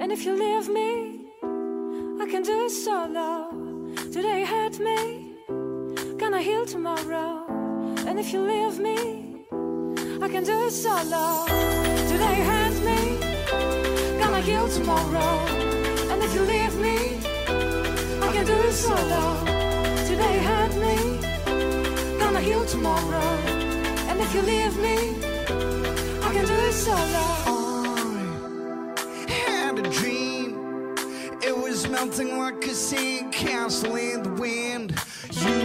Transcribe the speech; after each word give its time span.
And 0.00 0.10
if 0.12 0.24
you 0.24 0.32
leave 0.32 0.66
me, 0.70 1.26
I 2.22 2.26
can 2.30 2.42
do 2.42 2.64
it 2.64 2.70
solo. 2.70 3.50
Today 4.10 4.44
hurt 4.46 4.78
me, 4.78 5.36
gonna 6.16 6.40
heal 6.40 6.64
tomorrow. 6.64 7.44
And 8.08 8.18
if 8.18 8.32
you 8.32 8.40
leave 8.40 8.78
me, 8.78 8.96
I 10.22 10.28
can 10.30 10.42
do 10.42 10.56
it 10.66 10.70
solo. 10.70 11.44
Today 12.08 12.38
hurt 12.50 12.76
me, 12.88 13.00
gonna 14.18 14.40
heal 14.40 14.66
tomorrow. 14.70 15.32
And 16.10 16.22
if 16.22 16.34
you 16.34 16.42
leave 16.54 16.76
me, 16.86 16.96
I 18.26 18.32
can 18.32 18.46
do 18.46 18.54
it 18.54 18.72
solo. 18.72 19.22
Today 20.08 20.38
hurt 20.48 20.74
me, 20.86 20.96
gonna 22.18 22.40
heal 22.40 22.64
tomorrow. 22.64 23.30
And 24.08 24.18
if 24.18 24.34
you 24.34 24.40
leave 24.40 24.76
me, 24.78 24.96
I 26.26 26.32
can 26.32 26.46
do 26.46 26.54
it 26.54 26.72
solo. 26.72 27.69
A 29.80 29.82
dream. 29.82 30.94
It 31.42 31.56
was 31.56 31.88
melting 31.88 32.36
like 32.36 32.62
a 32.66 32.74
sea 32.74 33.22
castle 33.32 33.96
in 33.96 34.22
the 34.22 34.28
wind. 34.28 34.90
You 35.30 35.56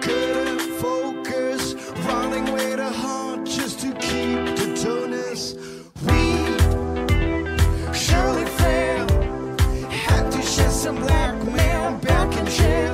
couldn't 0.00 0.60
focus, 0.80 1.74
running 2.04 2.52
way 2.52 2.74
too 2.74 2.82
hard 2.82 3.46
just 3.46 3.78
to 3.82 3.92
keep 3.92 4.40
the 4.56 4.74
tonus. 4.74 5.54
We 6.02 6.22
surely 7.94 8.46
failed. 8.58 9.12
Had 9.92 10.32
to 10.32 10.42
shed 10.42 10.72
some 10.72 10.96
black 10.96 11.36
man 11.44 12.00
back 12.00 12.36
in 12.36 12.46
jail. 12.46 12.91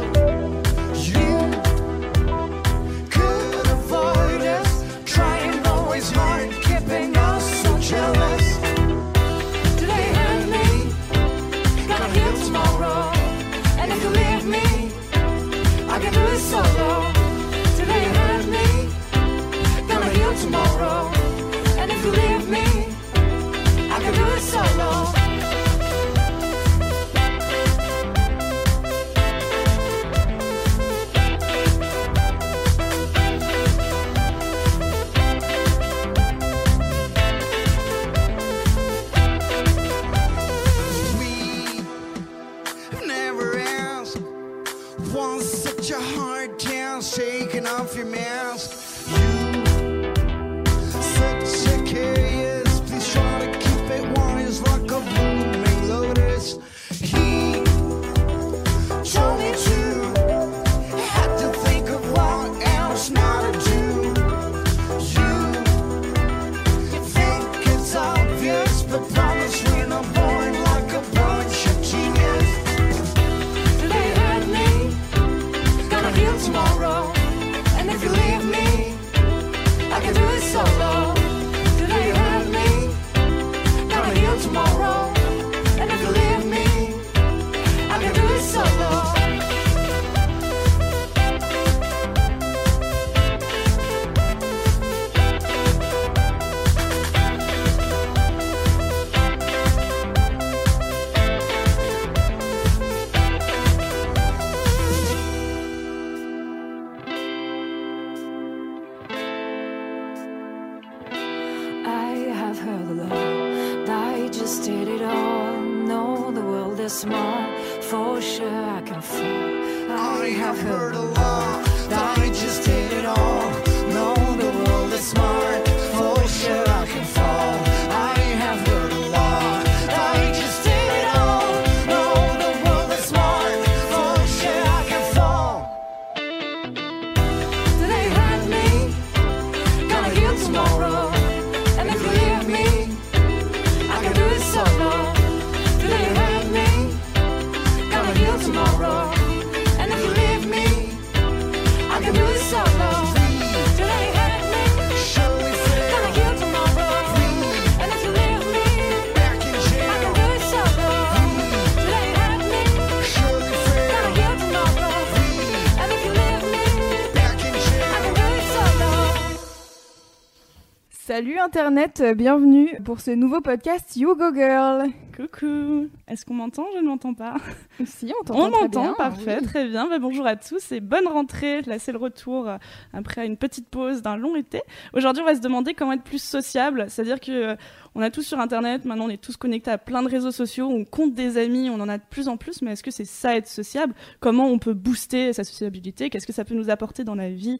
Internet, 171.49 172.03
euh, 172.03 172.13
bienvenue 172.13 172.77
pour 172.85 173.01
ce 173.01 173.11
nouveau 173.11 173.41
podcast 173.41 173.97
You 173.97 174.15
Go 174.15 174.35
Girl. 174.35 174.91
Coucou 175.17 175.89
Est-ce 176.19 176.27
qu'on 176.27 176.35
m'entend 176.35 176.67
Je 176.75 176.81
ne 176.81 176.89
m'entends 176.89 177.15
pas. 177.15 177.37
Si, 177.85 178.07
on 178.13 178.33
On 178.35 178.51
t'entend 178.51 178.51
m'entend, 178.63 178.95
parfait, 178.95 179.39
oui. 179.41 179.47
très 179.47 179.69
bien. 179.69 179.89
Bah, 179.89 180.01
bonjour 180.01 180.27
à 180.27 180.35
tous 180.35 180.73
et 180.73 180.81
bonne 180.81 181.07
rentrée. 181.07 181.63
Là, 181.63 181.79
c'est 181.79 181.93
le 181.93 181.99
retour 181.99 182.49
euh, 182.49 182.57
après 182.93 183.25
une 183.25 183.37
petite 183.37 183.69
pause 183.69 184.03
d'un 184.03 184.17
long 184.17 184.35
été. 184.35 184.63
Aujourd'hui, 184.95 185.23
on 185.23 185.27
va 185.27 185.37
se 185.37 185.41
demander 185.41 185.75
comment 185.75 185.93
être 185.93 186.03
plus 186.03 186.21
sociable. 186.21 186.87
C'est-à-dire 186.89 187.21
que 187.21 187.31
euh, 187.31 187.57
on 187.95 188.03
a 188.03 188.11
tous 188.11 188.23
sur 188.23 188.41
Internet, 188.41 188.85
maintenant 188.85 189.05
on 189.07 189.11
est 189.11 189.23
tous 189.23 189.37
connectés 189.37 189.71
à 189.71 189.79
plein 189.79 190.03
de 190.03 190.09
réseaux 190.09 190.33
sociaux, 190.33 190.67
on 190.69 190.85
compte 190.85 191.15
des 191.15 191.39
amis, 191.39 191.71
on 191.71 191.81
en 191.81 191.89
a 191.89 191.99
de 191.99 192.03
plus 192.11 192.27
en 192.27 192.37
plus, 192.37 192.63
mais 192.63 192.73
est-ce 192.73 192.83
que 192.83 192.91
c'est 192.91 193.05
ça 193.05 193.37
être 193.37 193.47
sociable? 193.47 193.95
Comment 194.19 194.47
on 194.49 194.59
peut 194.59 194.75
booster 194.75 195.33
sa 195.33 195.45
sociabilité? 195.45 196.11
Qu'est-ce 196.11 196.27
que 196.27 196.33
ça 196.33 196.45
peut 196.45 196.55
nous 196.57 196.69
apporter 196.69 197.05
dans 197.05 197.15
la 197.15 197.31
vie? 197.31 197.59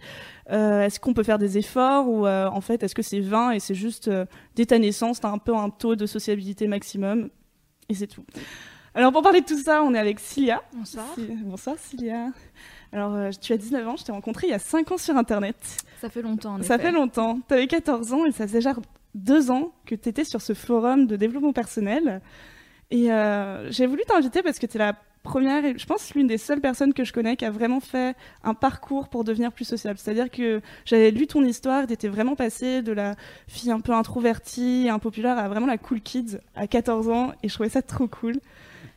Euh, 0.51 0.83
Est-ce 0.83 0.99
qu'on 0.99 1.15
peut 1.15 1.23
faire 1.23 1.39
des 1.39 1.59
efforts 1.59 2.09
ou 2.09 2.27
euh, 2.27 2.49
en 2.49 2.61
fait 2.61 2.83
est-ce 2.83 2.95
que 2.97 3.03
c'est 3.03 3.21
vain 3.21 3.53
et 3.53 3.61
c'est 3.61 3.75
juste 3.77 4.11
dès 4.57 4.67
ta 4.67 4.81
naissance, 4.81 5.21
t'as 5.21 5.31
un 5.31 5.39
peu 5.39 5.55
un 5.55 5.71
taux 5.71 5.95
de 5.95 6.07
sociabilité 6.07 6.67
maximum? 6.67 7.31
Et 7.89 7.95
c'est 7.95 8.07
tout. 8.07 8.25
Alors 8.95 9.13
pour 9.13 9.23
parler 9.23 9.41
de 9.41 9.47
tout 9.47 9.59
ça, 9.59 9.83
on 9.83 9.95
est 9.95 9.99
avec 9.99 10.19
Cilia. 10.21 10.63
Bonsoir. 10.73 11.07
Bonsoir 11.45 11.77
Cilia. 11.79 12.27
Alors, 12.93 13.15
euh, 13.15 13.31
tu 13.39 13.53
as 13.53 13.59
19 13.59 13.87
ans, 13.87 13.97
je 13.97 14.05
t'ai 14.05 14.13
rencontré 14.13 14.47
il 14.47 14.51
y 14.51 14.55
a 14.55 14.59
5 14.59 14.93
ans 14.93 14.97
sur 14.99 15.15
Internet. 15.17 15.57
Ça 16.01 16.09
fait 16.09 16.23
longtemps, 16.23 16.55
en 16.55 16.63
Ça 16.63 16.77
effet. 16.77 16.85
fait 16.85 16.93
longtemps. 16.93 17.39
Tu 17.47 17.53
avais 17.55 17.67
14 17.67 18.13
ans 18.15 18.25
et 18.25 18.33
ça 18.33 18.47
faisait 18.47 18.59
déjà 18.59 18.75
deux 19.15 19.51
ans 19.51 19.73
que 19.85 19.95
tu 19.95 20.09
étais 20.09 20.25
sur 20.25 20.41
ce 20.41 20.55
forum 20.55 21.07
de 21.07 21.17
développement 21.17 21.53
personnel. 21.53 22.23
Et 22.91 23.13
euh, 23.13 23.71
j'ai 23.71 23.87
voulu 23.87 24.03
t'inviter 24.09 24.43
parce 24.43 24.59
que 24.59 24.65
tu 24.65 24.77
es 24.77 24.79
la 24.79 24.95
première 25.23 25.63
je 25.77 25.87
pense 25.87 26.15
l'une 26.15 26.27
des 26.27 26.39
seules 26.39 26.61
personnes 26.61 26.95
que 26.95 27.05
je 27.05 27.13
connais 27.13 27.37
qui 27.37 27.45
a 27.45 27.51
vraiment 27.51 27.81
fait 27.81 28.17
un 28.45 28.55
parcours 28.55 29.09
pour 29.09 29.25
devenir 29.25 29.53
plus 29.53 29.65
sociable. 29.65 29.99
C'est-à-dire 29.99 30.31
que 30.31 30.61
j'avais 30.85 31.11
lu 31.11 31.27
ton 31.27 31.45
histoire, 31.45 31.87
tu 31.87 31.93
étais 31.93 32.09
vraiment 32.09 32.35
passée 32.35 32.83
de 32.83 32.93
la 32.93 33.15
fille 33.47 33.71
un 33.71 33.81
peu 33.81 33.93
introvertie, 33.93 34.89
impopulaire 34.91 35.39
à 35.39 35.49
vraiment 35.49 35.67
la 35.67 35.79
cool 35.79 36.01
kid 36.01 36.41
à 36.55 36.67
14 36.67 37.09
ans 37.09 37.33
et 37.43 37.49
je 37.49 37.55
trouvais 37.55 37.69
ça 37.69 37.83
trop 37.83 38.09
cool. 38.09 38.41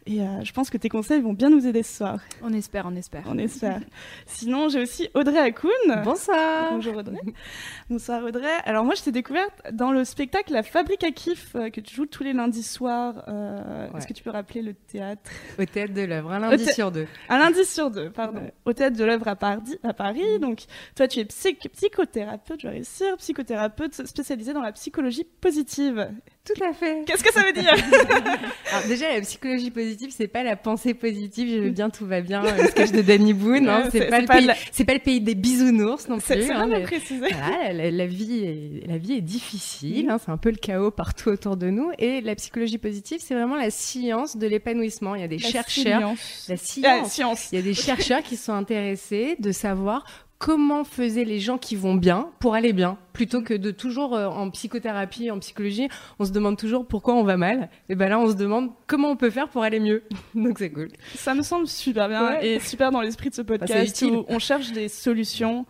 Et 0.07 0.21
euh, 0.21 0.43
je 0.43 0.51
pense 0.51 0.69
que 0.71 0.77
tes 0.77 0.89
conseils 0.89 1.21
vont 1.21 1.33
bien 1.33 1.49
nous 1.51 1.67
aider 1.67 1.83
ce 1.83 1.97
soir. 1.97 2.17
On 2.41 2.51
espère, 2.53 2.85
on 2.87 2.95
espère. 2.95 3.23
On 3.27 3.37
espère. 3.37 3.79
Sinon, 4.25 4.67
j'ai 4.67 4.81
aussi 4.81 5.09
Audrey 5.13 5.37
Hakoun. 5.37 5.71
Bonsoir. 6.03 6.71
Bonjour 6.71 6.95
Audrey. 6.97 7.19
Bonsoir 7.89 8.23
Audrey. 8.23 8.49
Alors 8.65 8.83
moi 8.83 8.95
je 8.95 9.03
t'ai 9.03 9.11
découverte 9.11 9.53
dans 9.71 9.91
le 9.91 10.03
spectacle 10.03 10.53
La 10.53 10.63
Fabrique 10.63 11.03
à 11.03 11.11
kiff 11.11 11.55
euh, 11.55 11.69
que 11.69 11.81
tu 11.81 11.93
joues 11.95 12.07
tous 12.07 12.23
les 12.23 12.33
lundis 12.33 12.63
soirs. 12.63 13.23
Euh, 13.27 13.59
Ouais. 13.91 13.97
Est-ce 13.97 14.07
que 14.07 14.13
tu 14.13 14.23
peux 14.23 14.29
rappeler 14.31 14.61
le 14.61 14.73
théâtre? 14.73 15.29
Au 15.59 15.65
théâtre 15.65 15.93
de 15.93 16.01
l'œuvre, 16.01 16.31
un 16.31 16.39
lundi 16.39 16.65
sur 16.65 16.91
deux. 16.91 17.07
Un 17.29 17.37
lundi 17.39 17.63
sur 17.65 17.91
deux, 17.91 18.09
pardon. 18.09 18.39
Ouais. 18.39 18.53
Au 18.65 18.73
théâtre 18.73 18.95
de 18.97 19.03
l'œuvre 19.03 19.27
à 19.27 19.35
Paris. 19.35 19.77
À 19.83 19.93
Paris. 19.93 20.39
Donc 20.39 20.63
toi 20.95 21.07
tu 21.07 21.19
es 21.19 21.25
psych- 21.25 21.69
psychothérapeute, 21.73 22.61
je 22.61 22.67
vais 22.67 22.73
réussir, 22.75 23.17
psychothérapeute 23.17 24.05
spécialisée 24.07 24.53
dans 24.53 24.61
la 24.61 24.71
psychologie 24.71 25.25
positive. 25.41 26.09
Tout 26.43 26.63
à 26.63 26.73
fait. 26.73 27.03
Qu'est-ce 27.05 27.23
que 27.23 27.31
ça 27.31 27.43
veut 27.43 27.53
dire 27.53 27.71
Alors 28.71 28.87
déjà, 28.87 29.13
la 29.13 29.21
psychologie 29.21 29.69
positive, 29.69 30.11
c'est 30.15 30.27
pas 30.27 30.41
la 30.41 30.55
pensée 30.55 30.95
positive. 30.95 31.47
Je 31.49 31.59
veux 31.61 31.69
bien, 31.69 31.91
tout 31.91 32.07
va 32.07 32.21
bien. 32.21 32.41
Le 32.41 32.67
sketch 32.67 32.91
de 32.91 33.03
Danny 33.03 33.33
Boone, 33.33 33.69
hein, 33.69 33.89
c'est 33.91 34.07
pas, 34.07 34.23
pas 34.23 34.41
la- 34.41 34.55
pas 34.55 34.93
le 34.93 34.99
pays 34.99 35.21
des 35.21 35.35
bisounours 35.35 36.07
non 36.07 36.17
plus. 36.17 36.25
c'est 36.25 36.51
hein, 36.51 36.65
mais- 36.67 36.81
précisé. 36.81 37.27
Voilà, 37.31 37.73
la, 37.73 37.91
la 37.91 38.05
vie 38.07 38.43
est, 38.43 38.87
la 38.87 38.97
vie 38.97 39.13
est 39.13 39.21
difficile, 39.21 40.09
hein, 40.09 40.17
c'est 40.23 40.31
un 40.31 40.37
peu 40.37 40.49
le 40.49 40.55
chaos 40.57 40.89
partout 40.89 41.29
autour 41.29 41.57
de 41.57 41.69
nous. 41.69 41.91
Et 41.99 42.21
la 42.21 42.33
psychologie 42.33 42.79
positive, 42.79 43.19
c'est 43.21 43.35
vraiment 43.35 43.55
la 43.55 43.69
science 43.69 44.35
de 44.35 44.47
l'épanouissement. 44.47 45.13
Il 45.13 45.21
y 45.21 45.25
a 45.25 45.27
des 45.27 45.37
La 45.37 45.47
chercheurs, 45.49 45.99
science. 45.99 46.45
la 46.49 46.57
science, 46.57 47.11
science. 47.11 47.49
il 47.51 47.55
y 47.57 47.59
a 47.59 47.61
des 47.61 47.75
chercheurs 47.75 48.23
qui 48.23 48.35
sont 48.35 48.53
intéressés 48.53 49.35
de 49.37 49.51
savoir 49.51 50.03
comment 50.41 50.83
faisaient 50.83 51.23
les 51.23 51.39
gens 51.39 51.59
qui 51.59 51.75
vont 51.75 51.93
bien 51.93 52.31
pour 52.39 52.55
aller 52.55 52.73
bien, 52.73 52.97
plutôt 53.13 53.43
que 53.43 53.53
de 53.53 53.69
toujours 53.69 54.15
euh, 54.15 54.25
en 54.27 54.49
psychothérapie, 54.49 55.29
en 55.29 55.37
psychologie, 55.37 55.87
on 56.17 56.25
se 56.25 56.31
demande 56.31 56.57
toujours 56.57 56.87
pourquoi 56.87 57.13
on 57.13 57.21
va 57.21 57.37
mal. 57.37 57.69
Et 57.89 57.95
ben 57.95 58.09
là, 58.09 58.17
on 58.19 58.27
se 58.27 58.33
demande 58.33 58.71
comment 58.87 59.09
on 59.11 59.15
peut 59.15 59.29
faire 59.29 59.49
pour 59.49 59.61
aller 59.61 59.79
mieux. 59.79 60.01
Donc 60.35 60.57
c'est 60.57 60.71
cool. 60.71 60.87
Ça 61.13 61.35
me 61.35 61.43
semble 61.43 61.67
super 61.67 62.09
bien 62.09 62.25
Ouais. 62.25 62.55
et 62.55 62.59
super 62.59 62.89
dans 62.89 63.01
l'esprit 63.01 63.29
de 63.29 63.35
ce 63.35 63.43
podcast 63.43 64.01
où 64.01 64.25
on 64.27 64.39
cherche 64.39 64.71
des 64.71 64.87
solutions. 64.87 65.67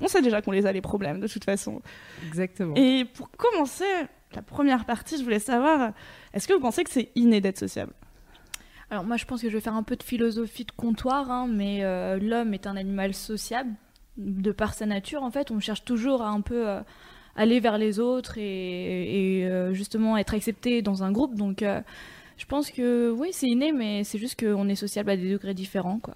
On 0.00 0.08
sait 0.08 0.22
déjà 0.22 0.40
qu'on 0.40 0.52
les 0.52 0.64
a 0.64 0.72
les 0.72 0.80
problèmes 0.80 1.20
de 1.20 1.28
toute 1.28 1.44
façon. 1.44 1.82
Exactement. 2.26 2.74
Et 2.76 3.04
pour 3.04 3.30
commencer 3.30 3.84
la 4.34 4.40
première 4.40 4.86
partie, 4.86 5.18
je 5.18 5.22
voulais 5.22 5.38
savoir, 5.38 5.92
est-ce 6.32 6.48
que 6.48 6.54
vous 6.54 6.60
pensez 6.60 6.82
que 6.82 6.90
c'est 6.90 7.10
inné 7.14 7.42
d'être 7.42 7.58
sociable? 7.58 7.92
Alors 8.90 9.04
moi 9.04 9.18
je 9.18 9.26
pense 9.26 9.42
que 9.42 9.50
je 9.50 9.54
vais 9.54 9.60
faire 9.60 9.74
un 9.74 9.82
peu 9.82 9.96
de 9.96 10.02
philosophie 10.02 10.64
de 10.64 10.72
comptoir, 10.72 11.30
hein, 11.30 11.46
mais 11.46 11.84
euh, 11.84 12.18
l'homme 12.18 12.54
est 12.54 12.66
un 12.66 12.76
animal 12.76 13.12
sociable 13.12 13.74
de 14.16 14.52
par 14.52 14.74
sa 14.74 14.86
nature 14.86 15.22
en 15.22 15.30
fait. 15.30 15.50
On 15.50 15.60
cherche 15.60 15.84
toujours 15.84 16.22
à 16.22 16.28
un 16.28 16.40
peu 16.40 16.68
euh, 16.68 16.80
aller 17.36 17.60
vers 17.60 17.78
les 17.78 17.98
autres 17.98 18.38
et, 18.38 19.46
euh, 19.46 19.72
justement 19.72 20.16
être 20.16 20.34
accepté 20.34 20.82
dans 20.82 21.02
un 21.02 21.12
groupe. 21.12 21.34
Donc 21.34 21.62
euh, 21.62 21.80
je 22.36 22.46
pense 22.46 22.70
que 22.70 23.10
oui 23.10 23.28
c'est 23.32 23.48
inné, 23.48 23.72
mais 23.72 24.04
c'est 24.04 24.18
juste 24.18 24.38
qu'on 24.38 24.68
est 24.68 24.74
sociable 24.74 25.10
à 25.10 25.16
des 25.16 25.30
degrés 25.30 25.54
différents 25.54 25.98
quoi. 25.98 26.14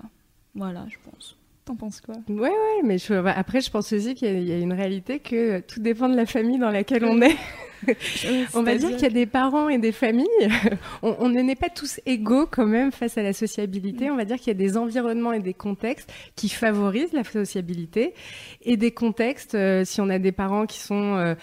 Voilà 0.55 0.87
je 0.89 0.97
pense. 1.11 1.38
T'en 1.69 1.77
penses 1.77 2.01
quoi? 2.01 2.15
Ouais, 2.31 2.49
ouais, 2.49 2.83
mais 2.83 2.97
je- 2.97 3.21
bah, 3.21 3.35
après, 3.37 3.61
je 3.61 3.71
pense 3.71 3.93
aussi 3.93 4.15
qu'il 4.15 4.27
y, 4.27 4.31
a- 4.35 4.39
il 4.41 4.49
y 4.49 4.53
a 4.53 4.59
une 4.59 4.73
réalité 4.73 5.19
que 5.19 5.61
tout 5.61 5.81
dépend 5.81 6.09
de 6.09 6.17
la 6.17 6.25
famille 6.25 6.59
dans 6.59 6.71
laquelle 6.71 7.05
on 7.05 7.21
est. 7.21 7.37
On 8.55 8.63
va 8.63 8.75
dire 8.75 8.89
qu'il 8.91 9.03
y 9.03 9.07
a 9.07 9.11
des 9.11 9.27
parents 9.27 9.69
et 9.69 9.77
des 9.79 9.93
familles. 9.93 10.27
On, 11.03 11.15
on 11.21 11.29
ne 11.29 11.41
n'est 11.43 11.55
pas 11.55 11.69
tous 11.69 12.01
égaux 12.07 12.47
quand 12.51 12.67
même 12.67 12.91
face 12.91 13.19
à 13.19 13.23
la 13.23 13.33
sociabilité. 13.33 14.11
On 14.11 14.17
va 14.17 14.25
dire 14.25 14.37
qu'il 14.37 14.49
y 14.49 14.51
a 14.51 14.55
des 14.55 14.77
environnements 14.77 15.33
et 15.33 15.41
des 15.41 15.55
contextes 15.55 16.11
qui 16.37 16.49
favorisent 16.49 17.13
la 17.13 17.23
sociabilité 17.23 18.15
et 18.63 18.77
des 18.77 18.91
contextes, 18.91 19.55
euh, 19.55 19.85
si 19.85 20.01
on 20.01 20.09
a 20.09 20.19
des 20.19 20.33
parents 20.33 20.67
qui 20.67 20.81
sont 20.81 21.15
euh, 21.17 21.35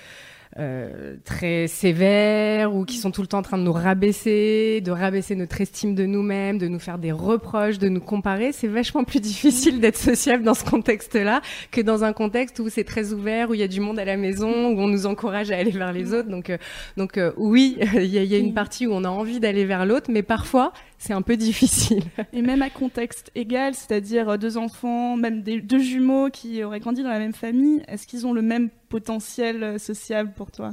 euh, 0.57 1.15
très 1.25 1.67
sévères 1.67 2.73
ou 2.73 2.85
qui 2.85 2.97
sont 2.97 3.11
tout 3.11 3.21
le 3.21 3.27
temps 3.27 3.39
en 3.39 3.43
train 3.43 3.57
de 3.57 3.63
nous 3.63 3.73
rabaisser, 3.73 4.81
de 4.81 4.91
rabaisser 4.91 5.35
notre 5.35 5.59
estime 5.61 5.95
de 5.95 6.05
nous-mêmes, 6.05 6.57
de 6.57 6.67
nous 6.67 6.79
faire 6.79 6.97
des 6.97 7.11
reproches, 7.11 7.77
de 7.77 7.89
nous 7.89 7.99
comparer, 8.01 8.51
c'est 8.51 8.67
vachement 8.67 9.03
plus 9.03 9.19
difficile 9.21 9.79
d'être 9.79 9.97
sociable 9.97 10.43
dans 10.43 10.53
ce 10.53 10.63
contexte-là 10.63 11.41
que 11.71 11.81
dans 11.81 12.03
un 12.03 12.13
contexte 12.13 12.59
où 12.59 12.69
c'est 12.69 12.83
très 12.83 13.13
ouvert, 13.13 13.49
où 13.49 13.53
il 13.53 13.59
y 13.59 13.63
a 13.63 13.67
du 13.67 13.79
monde 13.81 13.99
à 13.99 14.05
la 14.05 14.17
maison, 14.17 14.69
où 14.69 14.79
on 14.79 14.87
nous 14.87 15.05
encourage 15.05 15.51
à 15.51 15.57
aller 15.57 15.71
vers 15.71 15.91
les 15.93 16.13
autres. 16.13 16.29
Donc, 16.29 16.49
euh, 16.49 16.57
donc 16.97 17.17
euh, 17.17 17.31
oui, 17.37 17.77
il 17.95 18.05
y, 18.05 18.17
a- 18.17 18.23
y 18.23 18.35
a 18.35 18.37
une 18.39 18.53
partie 18.53 18.87
où 18.87 18.93
on 18.93 19.03
a 19.03 19.09
envie 19.09 19.39
d'aller 19.39 19.65
vers 19.65 19.85
l'autre, 19.85 20.09
mais 20.09 20.23
parfois 20.23 20.71
c'est 21.05 21.13
un 21.13 21.21
peu 21.21 21.37
difficile. 21.37 22.03
Et 22.33 22.41
même 22.41 22.61
à 22.61 22.69
contexte 22.69 23.31
égal, 23.35 23.75
c'est-à-dire 23.75 24.37
deux 24.39 24.57
enfants, 24.57 25.15
même 25.15 25.43
deux 25.43 25.79
jumeaux 25.79 26.29
qui 26.29 26.63
auraient 26.63 26.79
grandi 26.79 27.03
dans 27.03 27.09
la 27.09 27.19
même 27.19 27.33
famille, 27.33 27.83
est-ce 27.87 28.07
qu'ils 28.07 28.25
ont 28.25 28.33
le 28.33 28.41
même 28.41 28.69
potentiel 28.89 29.63
euh, 29.63 29.77
sociable 29.77 30.33
pour 30.35 30.51
toi? 30.51 30.71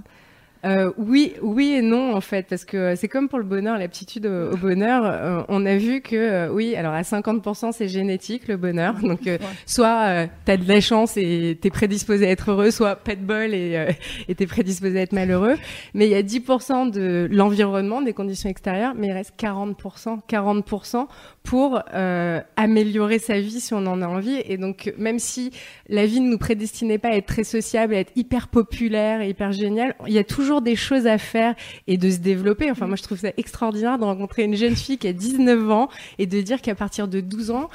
Euh, 0.65 0.93
oui, 0.97 1.35
oui 1.43 1.73
et 1.73 1.83
non 1.83 2.15
en 2.15 2.21
fait, 2.21 2.47
parce 2.49 2.65
que 2.65 2.77
euh, 2.77 2.95
c'est 2.97 3.09
comme 3.09 3.29
pour 3.29 3.41
le 3.41 3.45
bonheur, 3.45 3.79
l'aptitude 3.79 4.27
au, 4.27 4.53
au 4.53 4.57
bonheur. 4.57 5.03
euh, 5.05 5.43
on 5.49 5.67
a 5.67 5.77
vu 5.77 6.03
que 6.03 6.15
euh, 6.15 6.49
oui, 6.53 6.77
alors 6.77 6.93
à 6.93 7.03
50% 7.03 7.73
c'est 7.73 7.89
génétique 7.89 8.47
le 8.47 8.57
bonheur, 8.57 8.95
donc 9.03 9.27
euh, 9.27 9.39
soit 9.67 10.03
euh, 10.07 10.27
t'as 10.45 10.57
de 10.57 10.69
la 10.69 10.81
chance 10.81 11.17
et 11.17 11.59
t'es 11.61 11.71
prédisposé 11.71 12.29
à 12.29 12.31
être 12.31 12.53
heureux, 12.53 12.71
soit 12.71 12.95
pas 12.95 13.17
de 13.17 13.23
bol 13.23 13.53
et 13.55 13.77
euh, 13.77 13.91
et 14.29 14.37
t'es 14.37 14.47
prédisposé 14.47 15.01
à 15.01 15.03
être 15.03 15.13
malheureux. 15.13 15.57
Mais 15.95 16.07
il 16.07 16.13
y 16.13 16.15
a 16.15 16.23
10% 16.23 16.93
de 16.93 17.27
l'environnement, 17.33 18.01
des 18.01 18.13
conditions 18.13 18.49
extérieures, 18.49 18.95
mais 18.97 19.09
il 19.09 19.13
reste 19.13 19.35
40%, 19.41 20.21
40% 20.31 21.07
pour 21.43 21.81
euh, 21.93 22.41
améliorer 22.57 23.19
sa 23.19 23.41
vie 23.41 23.61
si 23.61 23.75
on 23.75 23.87
en 23.87 24.03
a 24.03 24.07
envie. 24.07 24.41
Et 24.47 24.57
donc 24.57 24.93
même 24.99 25.19
si 25.19 25.51
la 25.89 26.07
vie 26.07 26.21
ne 26.21 26.31
nous 26.31 26.39
prédestinait 26.39 26.99
pas 26.99 27.09
à 27.09 27.17
être 27.17 27.27
très 27.27 27.45
sociable, 27.45 27.95
à 27.95 27.99
être 27.99 28.13
hyper 28.15 28.49
populaire 28.49 29.23
hyper 29.33 29.53
génial. 29.53 29.95
Il 30.07 30.13
y 30.13 30.19
a 30.19 30.25
toujours 30.25 30.63
des 30.63 30.77
choses 30.77 31.07
à 31.07 31.19
faire 31.19 31.55
et 31.87 31.97
de 31.97 32.11
se 32.11 32.19
développer. 32.19 32.71
Enfin, 32.71 32.87
moi, 32.87 32.97
je 32.97 33.03
trouve 33.03 33.19
ça 33.19 33.33
extraordinaire 33.37 33.99
de 33.99 34.05
rencontrer 34.05 34.45
une 34.45 34.57
jeune 34.57 34.77
fille 34.77 34.99
qui 34.99 35.09
a 35.09 35.13
19 35.13 35.71
ans 35.71 35.89
et 36.19 36.27
de 36.27 36.41
dire 36.41 36.63
qu'à 36.63 36.75
partir 36.75 37.09
de 37.09 37.21
12 37.21 37.51
ans, 37.51 37.69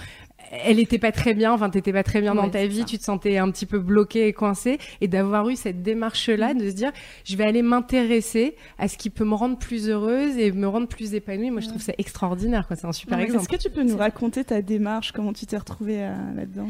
elle 0.51 0.79
était 0.79 0.97
pas 0.99 1.11
très 1.11 1.33
bien, 1.33 1.51
enfin 1.53 1.69
t'étais 1.69 1.94
pas 1.94 2.03
très 2.03 2.21
bien 2.21 2.33
dans 2.35 2.45
Ouais, 2.45 2.51
ta 2.51 2.65
vie, 2.67 2.79
ça. 2.79 2.85
tu 2.85 2.97
te 2.97 3.03
sentais 3.03 3.38
un 3.38 3.49
petit 3.51 3.65
peu 3.65 3.79
bloqué 3.79 4.27
et 4.27 4.33
coincé, 4.33 4.77
et 5.01 5.07
d'avoir 5.07 5.47
eu 5.49 5.55
cette 5.55 5.83
démarche-là, 5.83 6.53
de 6.53 6.69
se 6.69 6.74
dire, 6.75 6.91
je 7.25 7.36
vais 7.36 7.43
aller 7.45 7.62
m'intéresser 7.62 8.55
à 8.77 8.88
ce 8.88 8.98
qui 8.98 9.10
peut 9.10 9.25
me 9.25 9.36
rendre 9.36 9.57
plus 9.57 9.89
heureuse 9.89 10.38
et 10.38 10.51
me 10.51 10.67
rendre 10.67 10.88
plus 10.88 11.13
épanouie. 11.13 11.51
Moi, 11.51 11.62
je 11.62 11.67
trouve 11.69 11.81
ça 11.81 11.93
extraordinaire, 11.98 12.67
quoi. 12.67 12.75
C'est 12.75 12.88
un 12.88 12.91
super 12.93 13.17
Ouais, 13.17 13.24
exemple. 13.25 13.41
Est-ce 13.41 13.50
que 13.50 13.62
tu 13.62 13.69
peux 13.69 13.83
nous 13.83 13.98
raconter 13.98 14.43
ta 14.43 14.62
démarche, 14.62 15.12
comment 15.12 15.33
tu 15.33 15.45
t'es 15.45 15.57
retrouvée 15.57 16.03
euh, 16.03 16.13
là-dedans? 16.36 16.69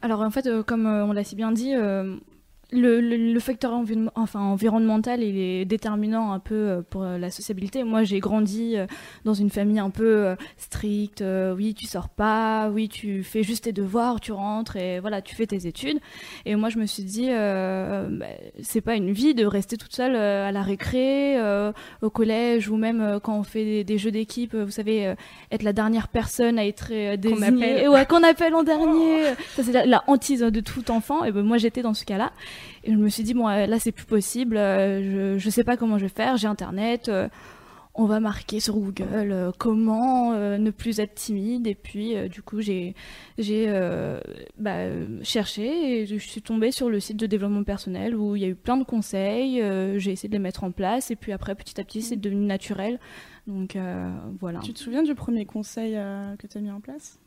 Alors 0.00 0.20
en 0.20 0.30
fait, 0.30 0.46
euh, 0.46 0.62
comme 0.62 0.86
euh, 0.86 1.04
on 1.04 1.12
l'a 1.12 1.24
si 1.24 1.34
bien 1.34 1.50
dit, 1.52 1.74
euh, 1.74 2.16
le, 2.70 3.00
le- 3.00 3.32
le 3.32 3.40
facteur 3.40 3.72
envi- 3.72 4.08
enfin, 4.14 4.40
environnemental 4.40 5.22
il 5.22 5.38
est 5.38 5.64
déterminant 5.64 6.32
un 6.32 6.38
peu 6.38 6.54
euh, 6.54 6.82
pour 6.88 7.02
euh, 7.02 7.16
la 7.18 7.30
sociabilité. 7.30 7.82
Moi, 7.84 8.04
j'ai 8.04 8.20
grandi 8.20 8.76
euh, 8.76 8.86
dans 9.24 9.32
une 9.34 9.48
famille 9.48 9.78
un 9.78 9.88
peu 9.90 10.34
stricte. 10.58 11.24
oui, 11.56 11.74
tu 11.74 11.86
sors 11.86 12.08
pas. 12.08 12.68
Oui, 12.70 12.88
tu 12.88 13.22
fais 13.22 13.42
juste 13.42 13.64
tes 13.64 13.72
devoirs, 13.72 14.20
tu 14.20 14.32
rentres 14.32 14.76
et 14.76 15.00
voilà, 15.00 15.22
tu 15.22 15.34
fais 15.34 15.46
tes 15.46 15.66
études. 15.66 15.98
Et 16.44 16.56
moi, 16.56 16.68
je 16.68 16.78
me 16.78 16.86
suis 16.86 17.04
dit, 17.04 17.28
euh, 17.30 18.06
bah, 18.10 18.26
c'est 18.62 18.80
pas 18.82 18.96
une 18.96 19.12
vie 19.12 19.34
de 19.34 19.46
rester 19.46 19.76
toute 19.76 19.94
seule 19.94 20.14
à 20.16 20.52
la 20.52 20.62
récré, 20.62 21.38
euh, 21.38 21.72
au 22.02 22.10
collège 22.10 22.68
ou 22.68 22.76
même 22.76 23.18
quand 23.22 23.38
on 23.38 23.44
fait 23.44 23.64
des, 23.64 23.84
des 23.84 23.98
jeux 23.98 24.10
d'équipe. 24.10 24.54
Vous 24.54 24.70
savez, 24.70 25.14
être 25.50 25.62
la 25.62 25.72
dernière 25.72 26.08
personne 26.08 26.58
à 26.58 26.66
être 26.66 27.16
désignée, 27.16 27.74
appelle. 27.76 27.88
ouais, 27.88 28.06
qu'on 28.06 28.22
appelle 28.22 28.54
en 28.54 28.62
dernier. 28.62 29.22
Ça, 29.56 29.62
c'est 29.62 29.72
la, 29.72 29.86
la 29.86 30.04
hantise 30.06 30.40
de 30.40 30.60
tout 30.60 30.90
enfant. 30.90 31.24
Et 31.24 31.32
ben, 31.32 31.42
moi, 31.42 31.56
j'étais 31.58 31.82
dans 31.82 31.94
ce 31.94 32.04
cas-là. 32.04 32.32
Et 32.84 32.92
je 32.92 32.96
me 32.96 33.08
suis 33.08 33.22
dit, 33.22 33.34
bon, 33.34 33.48
euh, 33.48 33.66
là, 33.66 33.78
c'est 33.78 33.92
plus 33.92 34.06
possible. 34.06 34.56
euh, 34.56 35.34
je, 35.36 35.38
je 35.38 35.50
sais 35.50 35.64
pas 35.64 35.76
comment 35.76 35.98
je 35.98 36.04
vais 36.04 36.08
faire. 36.08 36.36
J'ai 36.36 36.48
Internet. 36.48 37.08
euh, 37.08 37.28
on 38.00 38.06
va 38.06 38.20
marquer 38.20 38.60
sur 38.60 38.76
Google 38.76 39.50
comment 39.58 40.32
ne 40.32 40.70
plus 40.70 41.00
être 41.00 41.16
timide. 41.16 41.66
Et 41.66 41.74
puis, 41.74 42.14
du 42.28 42.42
coup, 42.42 42.60
j'ai 42.60 42.94
bah, 44.56 44.76
cherché 45.22 46.02
et 46.02 46.06
je 46.06 46.16
suis 46.16 46.40
tombée 46.40 46.70
sur 46.70 46.90
le 46.90 47.00
site 47.00 47.16
de 47.16 47.26
développement 47.26 47.64
personnel 47.64 48.14
où 48.14 48.36
il 48.36 48.42
y 48.42 48.44
a 48.44 48.48
eu 48.48 48.54
plein 48.54 48.76
de 48.76 48.84
conseils. 48.84 49.60
j'ai 49.98 50.12
essayé 50.12 50.28
de 50.28 50.34
les 50.34 50.38
mettre 50.38 50.62
en 50.62 50.70
place. 50.70 51.10
Et 51.10 51.16
puis 51.16 51.32
après, 51.32 51.56
petit 51.56 51.80
à 51.80 51.84
petit, 51.84 52.02
c'est 52.02 52.14
devenu 52.14 52.46
naturel. 52.46 53.00
Donc, 53.48 53.74
euh, 53.74 54.08
voilà. 54.38 54.60
Tu 54.60 54.72
te 54.72 54.78
souviens 54.78 55.02
du 55.02 55.16
premier 55.16 55.44
conseil 55.44 55.94
que 56.38 56.46
tu 56.46 56.56
as 56.56 56.60
mis 56.60 56.70
en 56.70 56.80
place? 56.80 57.18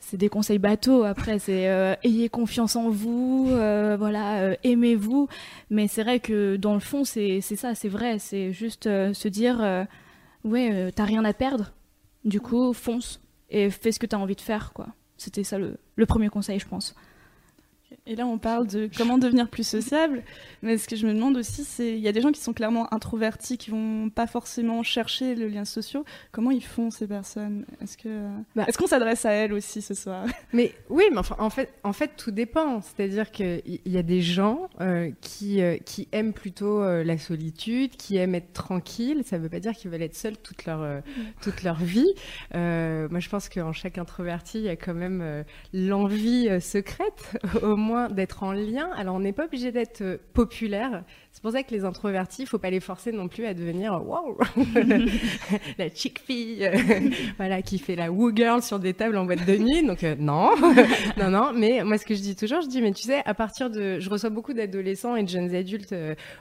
C'est 0.00 0.16
des 0.16 0.28
conseils 0.28 0.58
bateaux 0.58 1.04
après 1.04 1.38
c'est 1.38 1.68
euh, 1.68 1.94
ayez 2.02 2.28
confiance 2.28 2.76
en 2.76 2.90
vous 2.90 3.48
euh, 3.50 3.96
voilà 3.98 4.40
euh, 4.40 4.56
aimez-vous. 4.64 5.28
Mais 5.70 5.88
c'est 5.88 6.02
vrai 6.02 6.20
que 6.20 6.56
dans 6.56 6.74
le 6.74 6.80
fond 6.80 7.04
c'est 7.04 7.40
ça 7.40 7.74
c'est 7.74 7.88
vrai. 7.88 8.18
C'est 8.18 8.52
juste 8.52 8.84
se 8.84 9.28
dire 9.28 9.86
ouais 10.44 10.92
t'as 10.94 11.04
rien 11.04 11.24
à 11.24 11.32
perdre. 11.32 11.72
Du 12.24 12.40
coup 12.40 12.72
fonce 12.72 13.20
et 13.50 13.70
fais 13.70 13.92
ce 13.92 13.98
que 13.98 14.06
t'as 14.06 14.18
envie 14.18 14.36
de 14.36 14.40
faire 14.40 14.72
quoi. 14.72 14.88
C'était 15.16 15.44
ça 15.44 15.58
le 15.58 16.06
premier 16.06 16.28
conseil, 16.28 16.60
je 16.60 16.68
pense. 16.68 16.94
Et 18.06 18.16
là, 18.16 18.26
on 18.26 18.38
parle 18.38 18.66
de 18.66 18.88
comment 18.96 19.18
devenir 19.18 19.48
plus 19.48 19.66
sociable. 19.66 20.22
Mais 20.62 20.76
ce 20.78 20.88
que 20.88 20.96
je 20.96 21.06
me 21.06 21.14
demande 21.14 21.36
aussi, 21.36 21.64
c'est 21.64 21.92
il 21.92 22.00
y 22.00 22.08
a 22.08 22.12
des 22.12 22.20
gens 22.20 22.32
qui 22.32 22.40
sont 22.40 22.52
clairement 22.52 22.92
introvertis, 22.92 23.58
qui 23.58 23.70
vont 23.70 24.10
pas 24.10 24.26
forcément 24.26 24.82
chercher 24.82 25.34
le 25.34 25.48
lien 25.48 25.64
social. 25.64 26.02
Comment 26.32 26.50
ils 26.50 26.64
font 26.64 26.90
ces 26.90 27.06
personnes? 27.06 27.64
Est-ce 27.82 27.96
que 27.96 28.28
bah. 28.56 28.64
est-ce 28.66 28.76
qu'on 28.76 28.86
s'adresse 28.86 29.24
à 29.24 29.32
elles 29.32 29.52
aussi 29.52 29.82
ce 29.82 29.94
soir? 29.94 30.26
Mais 30.52 30.74
oui, 30.90 31.04
mais 31.10 31.18
enfin, 31.18 31.36
en 31.38 31.50
fait, 31.50 31.72
en 31.82 31.92
fait, 31.92 32.12
tout 32.16 32.30
dépend. 32.30 32.80
C'est-à-dire 32.82 33.30
qu'il 33.30 33.62
y 33.86 33.96
a 33.96 34.02
des 34.02 34.20
gens 34.20 34.68
euh, 34.80 35.10
qui 35.20 35.62
euh, 35.62 35.76
qui 35.78 36.08
aiment 36.12 36.32
plutôt 36.32 36.82
euh, 36.82 37.04
la 37.04 37.18
solitude, 37.18 37.96
qui 37.96 38.16
aiment 38.16 38.34
être 38.34 38.52
tranquilles. 38.52 39.22
Ça 39.24 39.38
ne 39.38 39.42
veut 39.42 39.48
pas 39.48 39.60
dire 39.60 39.72
qu'ils 39.72 39.90
veulent 39.90 40.02
être 40.02 40.16
seuls 40.16 40.36
toute 40.36 40.66
leur 40.66 40.80
mm. 40.80 41.02
toute 41.42 41.62
leur 41.62 41.76
vie. 41.76 42.12
moi, 42.54 43.20
je 43.20 43.28
pense 43.28 43.48
qu'en 43.48 43.72
chaque 43.72 43.98
introverti, 43.98 44.58
il 44.58 44.64
y 44.64 44.68
a 44.68 44.76
quand 44.76 44.94
même 44.94 45.44
l'envie 45.72 46.48
secrète, 46.60 47.36
au 47.62 47.76
moins 47.78 48.08
d'être 48.08 48.42
en 48.42 48.52
lien. 48.52 48.90
Alors, 48.96 49.16
on 49.16 49.20
n'est 49.20 49.32
pas 49.32 49.46
obligé 49.46 49.72
d'être 49.72 50.02
euh, 50.02 50.18
populaire. 50.34 51.04
C'est 51.38 51.42
pour 51.42 51.52
ça 51.52 51.62
que 51.62 51.72
les 51.72 51.84
introvertis, 51.84 52.42
il 52.42 52.46
faut 52.48 52.58
pas 52.58 52.70
les 52.70 52.80
forcer 52.80 53.12
non 53.12 53.28
plus 53.28 53.46
à 53.46 53.54
devenir 53.54 53.92
wow, 54.04 54.36
la 55.78 55.88
chick 55.88 56.18
fille, 56.18 56.66
euh, 56.66 57.10
voilà, 57.38 57.62
qui 57.62 57.78
fait 57.78 57.94
la 57.94 58.10
woo 58.10 58.34
girl 58.34 58.60
sur 58.60 58.80
des 58.80 58.92
tables 58.92 59.16
en 59.16 59.24
boîte 59.24 59.46
de 59.46 59.56
nuit. 59.56 59.86
Donc 59.86 60.02
euh, 60.02 60.16
non, 60.18 60.50
non, 61.16 61.30
non. 61.30 61.52
Mais 61.54 61.84
moi, 61.84 61.96
ce 61.96 62.04
que 62.04 62.16
je 62.16 62.22
dis 62.22 62.34
toujours, 62.34 62.60
je 62.62 62.66
dis, 62.66 62.82
mais 62.82 62.90
tu 62.90 63.04
sais, 63.04 63.22
à 63.24 63.34
partir 63.34 63.70
de, 63.70 64.00
je 64.00 64.10
reçois 64.10 64.30
beaucoup 64.30 64.52
d'adolescents 64.52 65.14
et 65.14 65.22
de 65.22 65.28
jeunes 65.28 65.54
adultes 65.54 65.94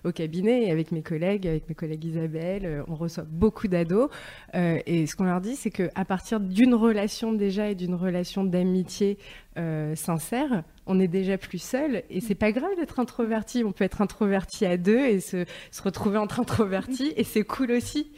au 0.03 0.11
cabinet 0.11 0.63
et 0.63 0.71
avec 0.71 0.91
mes 0.91 1.03
collègues, 1.03 1.45
avec 1.45 1.69
mes 1.69 1.75
collègues 1.75 2.03
Isabelle, 2.03 2.83
on 2.87 2.95
reçoit 2.95 3.25
beaucoup 3.29 3.67
d'ados. 3.67 4.09
et 4.55 5.05
ce 5.05 5.15
qu'on 5.15 5.25
leur 5.25 5.41
dit, 5.41 5.55
c'est 5.55 5.69
que 5.69 5.91
à 5.93 6.05
partir 6.05 6.39
d'une 6.39 6.73
relation 6.73 7.33
déjà 7.33 7.69
et 7.69 7.75
d'une 7.75 7.93
relation 7.93 8.43
d'amitié 8.43 9.19
sincère, 9.93 10.63
on 10.87 10.99
est 10.99 11.07
déjà 11.07 11.37
plus 11.37 11.61
seul 11.61 12.03
et 12.09 12.21
c'est 12.21 12.35
pas 12.35 12.51
grave 12.51 12.75
d'être 12.77 12.99
introverti. 12.99 13.63
On 13.65 13.71
peut 13.71 13.83
être 13.83 14.01
introverti 14.01 14.65
à 14.65 14.77
deux 14.77 14.86
et 14.91 15.19
se, 15.19 15.45
retrouver 15.83 16.17
entre 16.17 16.39
introvertis 16.39 17.13
et 17.15 17.23
c'est 17.23 17.43
cool 17.43 17.71
aussi. 17.71 18.11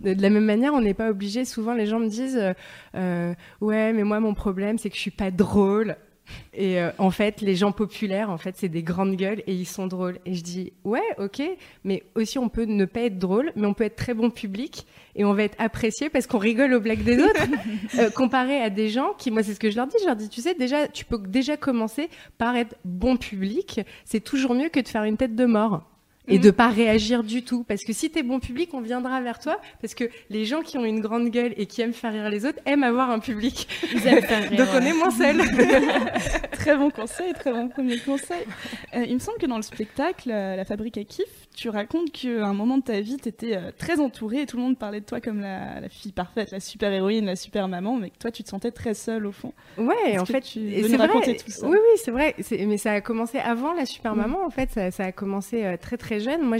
De, 0.00 0.14
la 0.20 0.30
même 0.30 0.44
manière, 0.44 0.72
on 0.74 0.80
n'est 0.80 0.94
pas 0.94 1.10
obligé. 1.10 1.44
Souvent, 1.44 1.74
les 1.74 1.86
gens 1.86 1.98
me 1.98 2.08
disent 2.08 2.38
euh, 2.38 2.52
euh, 2.94 3.34
ouais, 3.60 3.92
mais 3.92 4.04
moi 4.04 4.20
mon 4.20 4.34
problème 4.34 4.78
c'est 4.78 4.90
que 4.90 4.96
je 4.96 5.00
suis 5.00 5.10
pas 5.10 5.30
drôle. 5.30 5.96
Et 6.52 6.80
euh, 6.80 6.90
en 6.98 7.10
fait, 7.10 7.40
les 7.40 7.54
gens 7.54 7.72
populaires, 7.72 8.30
en 8.30 8.38
fait, 8.38 8.56
c'est 8.56 8.68
des 8.68 8.82
grandes 8.82 9.16
gueules 9.16 9.42
et 9.46 9.54
ils 9.54 9.66
sont 9.66 9.86
drôles. 9.86 10.18
Et 10.26 10.34
je 10.34 10.42
dis, 10.42 10.72
ouais, 10.84 11.02
ok, 11.18 11.42
mais 11.84 12.02
aussi 12.14 12.38
on 12.38 12.48
peut 12.48 12.64
ne 12.64 12.84
pas 12.84 13.02
être 13.02 13.18
drôle, 13.18 13.52
mais 13.56 13.66
on 13.66 13.74
peut 13.74 13.84
être 13.84 13.96
très 13.96 14.14
bon 14.14 14.30
public 14.30 14.86
et 15.14 15.24
on 15.24 15.32
va 15.32 15.44
être 15.44 15.56
apprécié 15.58 16.10
parce 16.10 16.26
qu'on 16.26 16.38
rigole 16.38 16.72
aux 16.74 16.80
blagues 16.80 17.04
des 17.04 17.18
autres, 17.22 17.42
euh, 17.98 18.10
comparé 18.10 18.60
à 18.60 18.70
des 18.70 18.88
gens 18.88 19.12
qui, 19.18 19.30
moi, 19.30 19.42
c'est 19.42 19.54
ce 19.54 19.60
que 19.60 19.70
je 19.70 19.76
leur 19.76 19.86
dis. 19.86 19.96
Je 20.00 20.06
leur 20.06 20.16
dis, 20.16 20.28
tu 20.28 20.40
sais, 20.40 20.54
déjà, 20.54 20.88
tu 20.88 21.04
peux 21.04 21.18
déjà 21.18 21.56
commencer 21.56 22.08
par 22.38 22.56
être 22.56 22.76
bon 22.84 23.16
public. 23.16 23.80
C'est 24.04 24.20
toujours 24.20 24.54
mieux 24.54 24.68
que 24.68 24.80
de 24.80 24.88
faire 24.88 25.04
une 25.04 25.16
tête 25.16 25.36
de 25.36 25.44
mort 25.44 25.86
et 26.30 26.38
mm. 26.38 26.42
de 26.42 26.50
pas 26.50 26.68
réagir 26.68 27.22
du 27.22 27.42
tout. 27.42 27.64
Parce 27.64 27.84
que 27.84 27.92
si 27.92 28.10
tu 28.10 28.18
es 28.18 28.22
bon 28.22 28.40
public, 28.40 28.72
on 28.72 28.80
viendra 28.80 29.20
vers 29.20 29.38
toi. 29.38 29.60
Parce 29.80 29.94
que 29.94 30.04
les 30.30 30.44
gens 30.44 30.62
qui 30.62 30.78
ont 30.78 30.84
une 30.84 31.00
grande 31.00 31.28
gueule 31.28 31.54
et 31.56 31.66
qui 31.66 31.82
aiment 31.82 31.92
faire 31.92 32.12
rire 32.12 32.30
les 32.30 32.46
autres 32.46 32.58
aiment 32.66 32.84
avoir 32.84 33.10
un 33.10 33.18
public. 33.18 33.68
Ils 33.92 34.06
aiment 34.06 34.22
faire 34.22 34.42
rire, 34.50 34.58
Donc 34.58 34.68
on 34.74 34.80
est 34.80 34.94
moins 34.94 35.10
seul. 35.10 35.36
très 36.52 36.76
bon 36.76 36.90
conseil, 36.90 37.32
très 37.34 37.52
bon 37.52 37.68
premier 37.68 37.98
conseil. 37.98 38.44
Euh, 38.94 39.04
il 39.06 39.14
me 39.14 39.18
semble 39.18 39.38
que 39.38 39.46
dans 39.46 39.56
le 39.56 39.62
spectacle, 39.62 40.30
euh, 40.30 40.56
La 40.56 40.64
Fabrique 40.64 40.98
à 40.98 41.04
Kiff, 41.04 41.48
tu 41.60 41.68
racontes 41.68 42.10
qu'à 42.10 42.46
un 42.46 42.54
moment 42.54 42.78
de 42.78 42.82
ta 42.82 43.00
vie, 43.00 43.18
tu 43.18 43.28
étais 43.28 43.54
euh, 43.54 43.70
très 43.76 44.00
entourée 44.00 44.40
et 44.40 44.46
tout 44.46 44.56
le 44.56 44.62
monde 44.62 44.78
parlait 44.78 45.00
de 45.00 45.04
toi 45.04 45.20
comme 45.20 45.40
la, 45.40 45.90
fille 45.90 46.10
parfaite, 46.10 46.52
la 46.52 46.60
super 46.60 46.90
héroïne, 46.90 47.26
la 47.26 47.36
super 47.36 47.68
maman, 47.68 47.98
mais 47.98 48.08
que 48.08 48.16
toi, 48.16 48.30
tu 48.30 48.42
te 48.42 48.48
sentais 48.48 48.70
très 48.70 48.94
seule 48.94 49.26
au 49.26 49.32
fond. 49.32 49.52
Ouais, 49.76 50.18
en 50.18 50.24
fait, 50.24 50.40
tu 50.40 50.72
c'est 50.88 50.96
raconter 50.96 51.36
tout 51.36 51.50
ça? 51.50 51.66
Oui, 51.66 51.76
oui, 51.76 52.00
c'est 52.02 52.12
vrai. 52.12 52.34
Mais 52.50 52.78
ça 52.78 52.92
a 52.92 53.02
commencé 53.02 53.36
avant 53.36 53.74
la 53.74 53.84
super 53.84 54.14
mm. 54.14 54.20
maman, 54.20 54.38
en 54.46 54.48
fait. 54.48 54.70
Ça, 54.70 54.90
ça 54.90 55.04
a 55.04 55.12
commencé 55.12 55.76
très, 55.82 55.98
très 55.98 56.20
jeune. 56.20 56.40
Moi, 56.40 56.56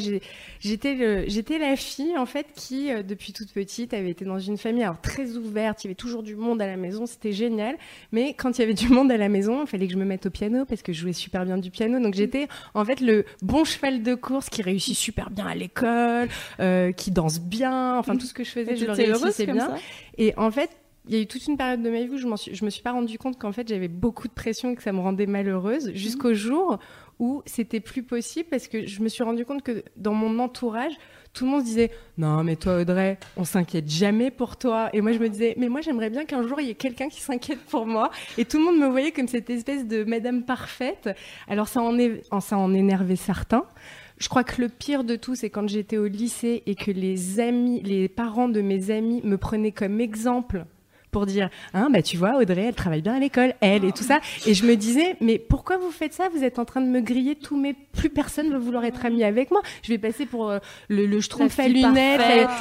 j'étais 0.61 1.25
j'étais 1.29 1.59
la 1.59 1.77
fille 1.77 2.17
en 2.19 2.27
fait 2.27 2.47
qui 2.55 2.93
euh, 2.93 3.03
depuis 3.03 3.33
toute 3.33 3.53
petite 3.53 3.95
avait 3.95 4.11
été 4.11 4.25
dans 4.25 4.39
une 4.39 4.59
famille 4.59 4.83
alors 4.83 5.01
très 5.01 5.37
ouverte. 5.37 5.83
Il 5.83 5.87
y 5.87 5.89
avait 5.89 5.95
toujours 5.95 6.23
du 6.23 6.37
monde 6.37 6.61
à 6.61 6.67
la 6.67 6.77
maison, 6.77 7.07
c'était 7.07 7.33
génial. 7.33 7.77
Mais 8.13 8.35
quand 8.35 8.59
il 8.59 8.61
y 8.61 8.65
avait 8.65 8.75
du 8.75 8.89
monde 8.89 9.11
à 9.11 9.17
la 9.17 9.29
maison, 9.29 9.63
il 9.63 9.67
fallait 9.67 9.87
que 9.87 9.93
je 9.93 9.99
me 9.99 10.05
mette 10.05 10.27
au 10.27 10.31
piano 10.31 10.65
parce 10.65 10.83
que 10.83 10.93
je 10.93 11.01
jouais 11.01 11.13
super 11.13 11.45
bien 11.45 11.59
du 11.59 11.71
piano. 11.71 12.01
Donc 12.01 12.15
j'étais 12.15 12.49
en 12.75 12.85
fait 12.85 13.01
le 13.01 13.25
bon 13.43 13.65
cheval 13.65 14.03
de 14.03 14.15
course 14.15 14.51
qui 14.51 14.63
réussit 14.91 14.97
super 14.97 15.31
bien 15.31 15.47
à 15.47 15.55
l'école, 15.55 16.29
euh, 16.61 16.93
qui 16.93 17.11
danse 17.11 17.41
bien. 17.41 17.97
Enfin 17.97 18.17
tout 18.17 18.27
ce 18.27 18.35
que 18.35 18.45
je 18.45 18.51
faisais, 18.51 18.77
je 18.77 18.87
le 18.87 18.93
réussissais 18.93 19.47
bien. 19.47 19.75
Et 20.19 20.35
en 20.37 20.51
fait 20.51 20.71
il 21.09 21.15
y 21.15 21.19
a 21.19 21.23
eu 21.23 21.27
toute 21.27 21.47
une 21.47 21.57
période 21.57 21.83
de 21.83 21.91
ma 21.91 22.03
vie 22.03 22.11
où 22.11 22.19
je, 22.19 22.53
je 22.53 22.65
me 22.65 22.71
suis 22.71 22.83
pas 22.83 22.93
rendu 22.93 23.19
compte 23.19 23.39
qu'en 23.39 23.53
fait 23.53 23.67
j'avais 23.67 23.89
beaucoup 23.89 24.29
de 24.29 24.33
pression 24.33 24.71
et 24.71 24.77
que 24.77 24.83
ça 24.83 24.93
me 24.93 25.01
rendait 25.01 25.27
malheureuse 25.27 25.93
jusqu'au 25.95 26.35
jour 26.35 26.79
où 27.19 27.43
c'était 27.47 27.81
plus 27.81 28.03
possible 28.03 28.49
parce 28.51 28.69
que 28.69 28.87
je 28.87 29.03
me 29.03 29.09
suis 29.09 29.25
rendu 29.25 29.45
compte 29.45 29.63
que 29.63 29.83
dans 29.97 30.15
mon 30.15 30.39
entourage, 30.39 30.93
tout 31.33 31.47
le 31.47 31.51
monde 31.51 31.61
se 31.63 31.67
disait 31.67 31.91
non 32.19 32.45
mais 32.45 32.57
toi 32.57 32.81
Audrey, 32.81 33.19
on 33.37 33.45
s'inquiète 33.45 33.89
jamais 33.89 34.31
pour 34.31 34.57
toi 34.57 34.91
et 34.93 35.01
moi 35.01 35.13
je 35.13 35.19
me 35.19 35.29
disais 35.29 35.55
mais 35.57 35.69
moi 35.69 35.81
j'aimerais 35.81 36.11
bien 36.11 36.25
qu'un 36.27 36.47
jour 36.47 36.61
il 36.61 36.67
y 36.67 36.71
ait 36.71 36.75
quelqu'un 36.75 37.09
qui 37.09 37.21
s'inquiète 37.21 37.61
pour 37.67 37.87
moi 37.87 38.11
et 38.37 38.45
tout 38.45 38.59
le 38.59 38.65
monde 38.65 38.79
me 38.79 38.87
voyait 38.87 39.11
comme 39.11 39.29
cette 39.29 39.49
espèce 39.49 39.87
de 39.87 40.05
madame 40.05 40.45
parfaite. 40.45 41.11
Alors 41.49 41.69
ça 41.69 41.81
en 41.81 41.99
est 41.99 42.23
ça 42.41 42.59
en 42.59 42.75
énervait 42.75 43.17
certains. 43.17 43.65
Je 44.21 44.29
crois 44.29 44.45
que 44.45 44.61
le 44.61 44.69
pire 44.69 45.03
de 45.03 45.17
tout, 45.17 45.35
c'est 45.35 45.49
quand 45.49 45.67
j'étais 45.67 45.97
au 45.97 46.07
lycée 46.07 46.63
et 46.67 46.75
que 46.75 46.91
les 46.91 47.41
amis, 47.41 47.81
les 47.83 48.07
parents 48.09 48.49
de 48.49 48.61
mes 48.61 48.91
amis 48.91 49.23
me 49.25 49.39
prenaient 49.39 49.73
comme 49.73 50.01
exemple 50.01 50.67
pour 51.11 51.27
dire 51.27 51.51
hein 51.75 51.89
bah 51.91 52.03
tu 52.03 52.17
vois 52.17 52.37
Audrey 52.37 52.67
elle 52.67 52.75
travaille 52.75 53.03
bien 53.03 53.15
à 53.15 53.19
l'école 53.19 53.55
elle 53.61 53.85
et 53.85 53.93
tout 53.93 54.05
ça. 54.05 54.21
Et 54.47 54.55
je 54.55 54.65
me 54.65 54.77
disais 54.77 55.17
mais 55.21 55.39
pourquoi 55.39 55.77
vous 55.77 55.91
faites 55.91 56.13
ça? 56.13 56.29
Vous 56.29 56.45
êtes 56.45 56.59
en 56.59 56.65
train 56.65 56.81
de 56.81 56.87
me 56.87 57.01
griller 57.01 57.35
tous 57.35 57.57
mes 57.57 57.75
plus 57.75 58.11
personne 58.11 58.51
veut 58.51 58.59
vouloir 58.59 58.85
être 58.85 59.05
ami 59.05 59.25
avec 59.25 59.51
moi. 59.51 59.61
Je 59.83 59.89
vais 59.89 59.99
passer 59.99 60.27
pour 60.27 60.51
euh, 60.51 60.59
le, 60.89 61.07
le 61.07 61.21
schtroumpf 61.21 61.59
à 61.59 61.69
lunettes 61.69 62.21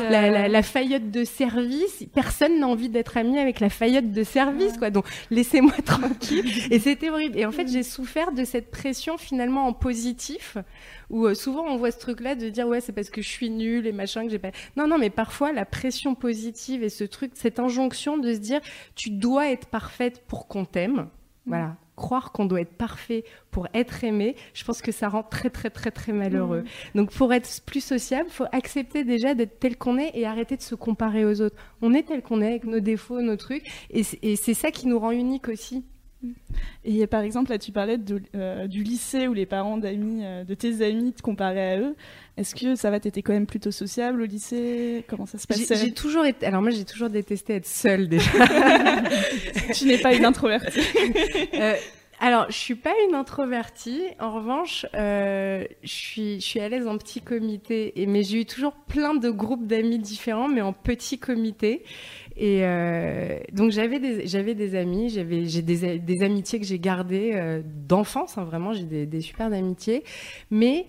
la, 0.10 0.30
la, 0.30 0.48
la, 0.48 0.64
faillotte 0.64 1.12
de 1.12 1.24
service. 1.24 2.06
Personne 2.14 2.60
n'a 2.60 2.68
envie 2.68 2.90
d'être 2.90 3.18
ami 3.18 3.38
avec 3.38 3.60
la 3.60 3.70
faillotte 3.70 4.12
de 4.12 4.24
service 4.24 4.78
quoi. 4.78 4.90
Donc 4.90 5.06
laissez-moi 5.30 5.74
tranquille. 5.86 6.52
Et 6.72 6.80
c'était 6.80 7.10
horrible. 7.10 7.38
Et 7.38 7.46
en 7.46 7.52
fait 7.52 7.68
j'ai 7.68 7.84
souffert 7.84 8.32
de 8.32 8.44
cette 8.44 8.72
pression 8.72 9.18
finalement 9.18 9.68
en 9.68 9.74
positif 9.74 10.58
où 11.10 11.26
euh, 11.26 11.34
souvent 11.34 11.66
on 11.66 11.78
voit 11.78 11.92
ce 11.92 12.00
truc-là 12.00 12.36
de 12.36 12.50
dire 12.50 12.68
ouais 12.68 12.82
c'est 12.82 12.94
parce 12.94 13.10
que 13.10 13.22
je 13.22 13.28
suis 13.28 13.50
nulle 13.50 13.88
et 13.88 13.92
machin 13.92 14.24
que 14.24 14.30
j'ai 14.30 14.40
pas. 14.40 14.52
Non 14.78 14.88
non 14.88 14.98
mais 14.98 15.10
parfois 15.10 15.52
la 15.52 15.66
pression 15.66 16.16
positive 16.16 16.84
et 16.84 16.90
ce 16.90 17.04
truc, 17.04 17.32
cette 17.36 17.60
injonction 17.60 18.18
de 18.18 18.34
se 18.34 18.40
dire 18.40 18.62
tu 18.96 19.10
dois 19.10 19.50
être 19.52 19.68
parfaite 19.68 20.24
pour 20.28 20.48
qu'on 20.48 20.66
t'aime. 20.66 20.94
Mm. 20.94 21.08
Voilà, 21.46 21.76
croire 21.96 22.32
qu'on 22.32 22.46
doit 22.46 22.62
être 22.62 22.76
parfait 22.76 23.24
pour 23.52 23.68
être 23.74 24.04
aimé, 24.04 24.36
je 24.54 24.64
pense 24.64 24.82
que 24.82 24.92
ça 24.92 25.10
rend 25.10 25.24
très 25.24 25.50
très 25.50 25.70
très 25.70 25.92
très 25.92 26.14
malheureux. 26.14 26.62
Mm. 26.62 26.98
Donc 26.98 27.12
pour 27.12 27.34
être 27.34 27.50
plus 27.66 27.84
sociable, 27.84 28.30
faut 28.30 28.46
accepter 28.52 29.04
déjà 29.04 29.34
d'être 29.34 29.60
tel 29.60 29.78
qu'on 29.78 29.98
est 29.98 30.12
et 30.14 30.26
arrêter 30.26 30.58
de 30.58 30.62
se 30.62 30.76
comparer 30.76 31.26
aux 31.26 31.42
autres. 31.42 31.58
On 31.82 31.94
est 31.94 32.04
tel 32.04 32.22
qu'on 32.22 32.42
est 32.42 32.48
avec 32.48 32.66
nos 32.66 32.80
défauts, 32.80 33.22
nos 33.22 33.38
trucs, 33.38 33.66
et 33.90 34.04
c'est 34.04 34.54
ça 34.54 34.72
qui 34.72 34.88
nous 34.88 35.00
rend 35.00 35.12
unique 35.12 35.48
aussi. 35.50 35.84
Et 36.84 37.08
par 37.08 37.22
exemple, 37.22 37.50
là, 37.52 37.58
tu 37.58 37.72
parlais 37.72 37.98
de, 37.98 38.22
euh, 38.36 38.68
du 38.68 38.84
lycée 38.84 39.28
où 39.28 39.34
les 39.34 39.46
parents 39.46 39.78
d'amis, 39.78 40.22
euh, 40.24 40.44
de 40.44 40.54
tes 40.54 40.84
amis 40.86 41.14
te 41.14 41.22
comparaient 41.22 41.74
à 41.74 41.80
eux. 41.80 41.96
Est-ce 42.38 42.56
que 42.56 42.76
ça 42.76 42.90
va, 42.90 43.00
t'étais 43.00 43.22
quand 43.22 43.34
même 43.34 43.46
plutôt 43.46 43.72
sociable 43.72 44.22
au 44.22 44.26
lycée? 44.26 45.04
Comment 45.08 45.26
ça 45.26 45.38
se 45.38 45.48
passait? 45.48 45.76
J'ai 45.76 45.94
toujours 45.94 46.26
été. 46.26 46.46
Alors 46.46 46.62
moi, 46.62 46.72
j'ai 46.72 46.86
toujours 46.86 47.10
détesté 47.10 47.56
être 47.56 47.68
seule 47.68 48.08
déjà. 48.08 48.32
tu 49.74 49.86
n'es 49.86 49.98
pas 49.98 50.14
une 50.14 50.26
introvertie. 50.26 50.80
euh, 51.54 51.76
alors, 52.22 52.48
je 52.50 52.58
suis 52.58 52.76
pas 52.76 52.94
une 53.08 53.16
introvertie. 53.16 54.02
En 54.20 54.34
revanche, 54.34 54.86
euh, 54.94 55.64
je 55.84 55.88
suis, 55.88 56.42
je 56.42 56.46
suis 56.46 56.60
à 56.60 56.68
l'aise 56.68 56.86
en 56.86 56.98
petit 56.98 57.22
comité. 57.22 58.02
Et 58.02 58.08
mais 58.08 58.24
j'ai 58.24 58.42
eu 58.42 58.46
toujours 58.46 58.74
plein 58.74 59.16
de 59.16 59.30
groupes 59.30 59.66
d'amis 59.66 60.00
différents, 60.00 60.50
mais 60.50 60.60
en 60.60 60.74
petit 60.74 61.18
comité. 61.18 61.84
Et 62.36 62.66
euh, 62.66 63.40
donc 63.54 63.72
j'avais 63.72 64.00
des, 64.00 64.54
des 64.54 64.76
amis, 64.76 65.10
j'ai 65.10 65.62
des, 65.62 66.00
des 66.00 66.24
amitiés 66.24 66.60
que 66.60 66.66
j'ai 66.66 66.80
gardées 66.80 67.32
euh, 67.36 67.62
d'enfance, 67.66 68.38
hein, 68.38 68.44
vraiment, 68.44 68.74
j'ai 68.74 68.84
des, 68.84 69.06
des 69.06 69.22
super 69.22 69.54
amitiés. 69.54 70.04
Mais 70.52 70.88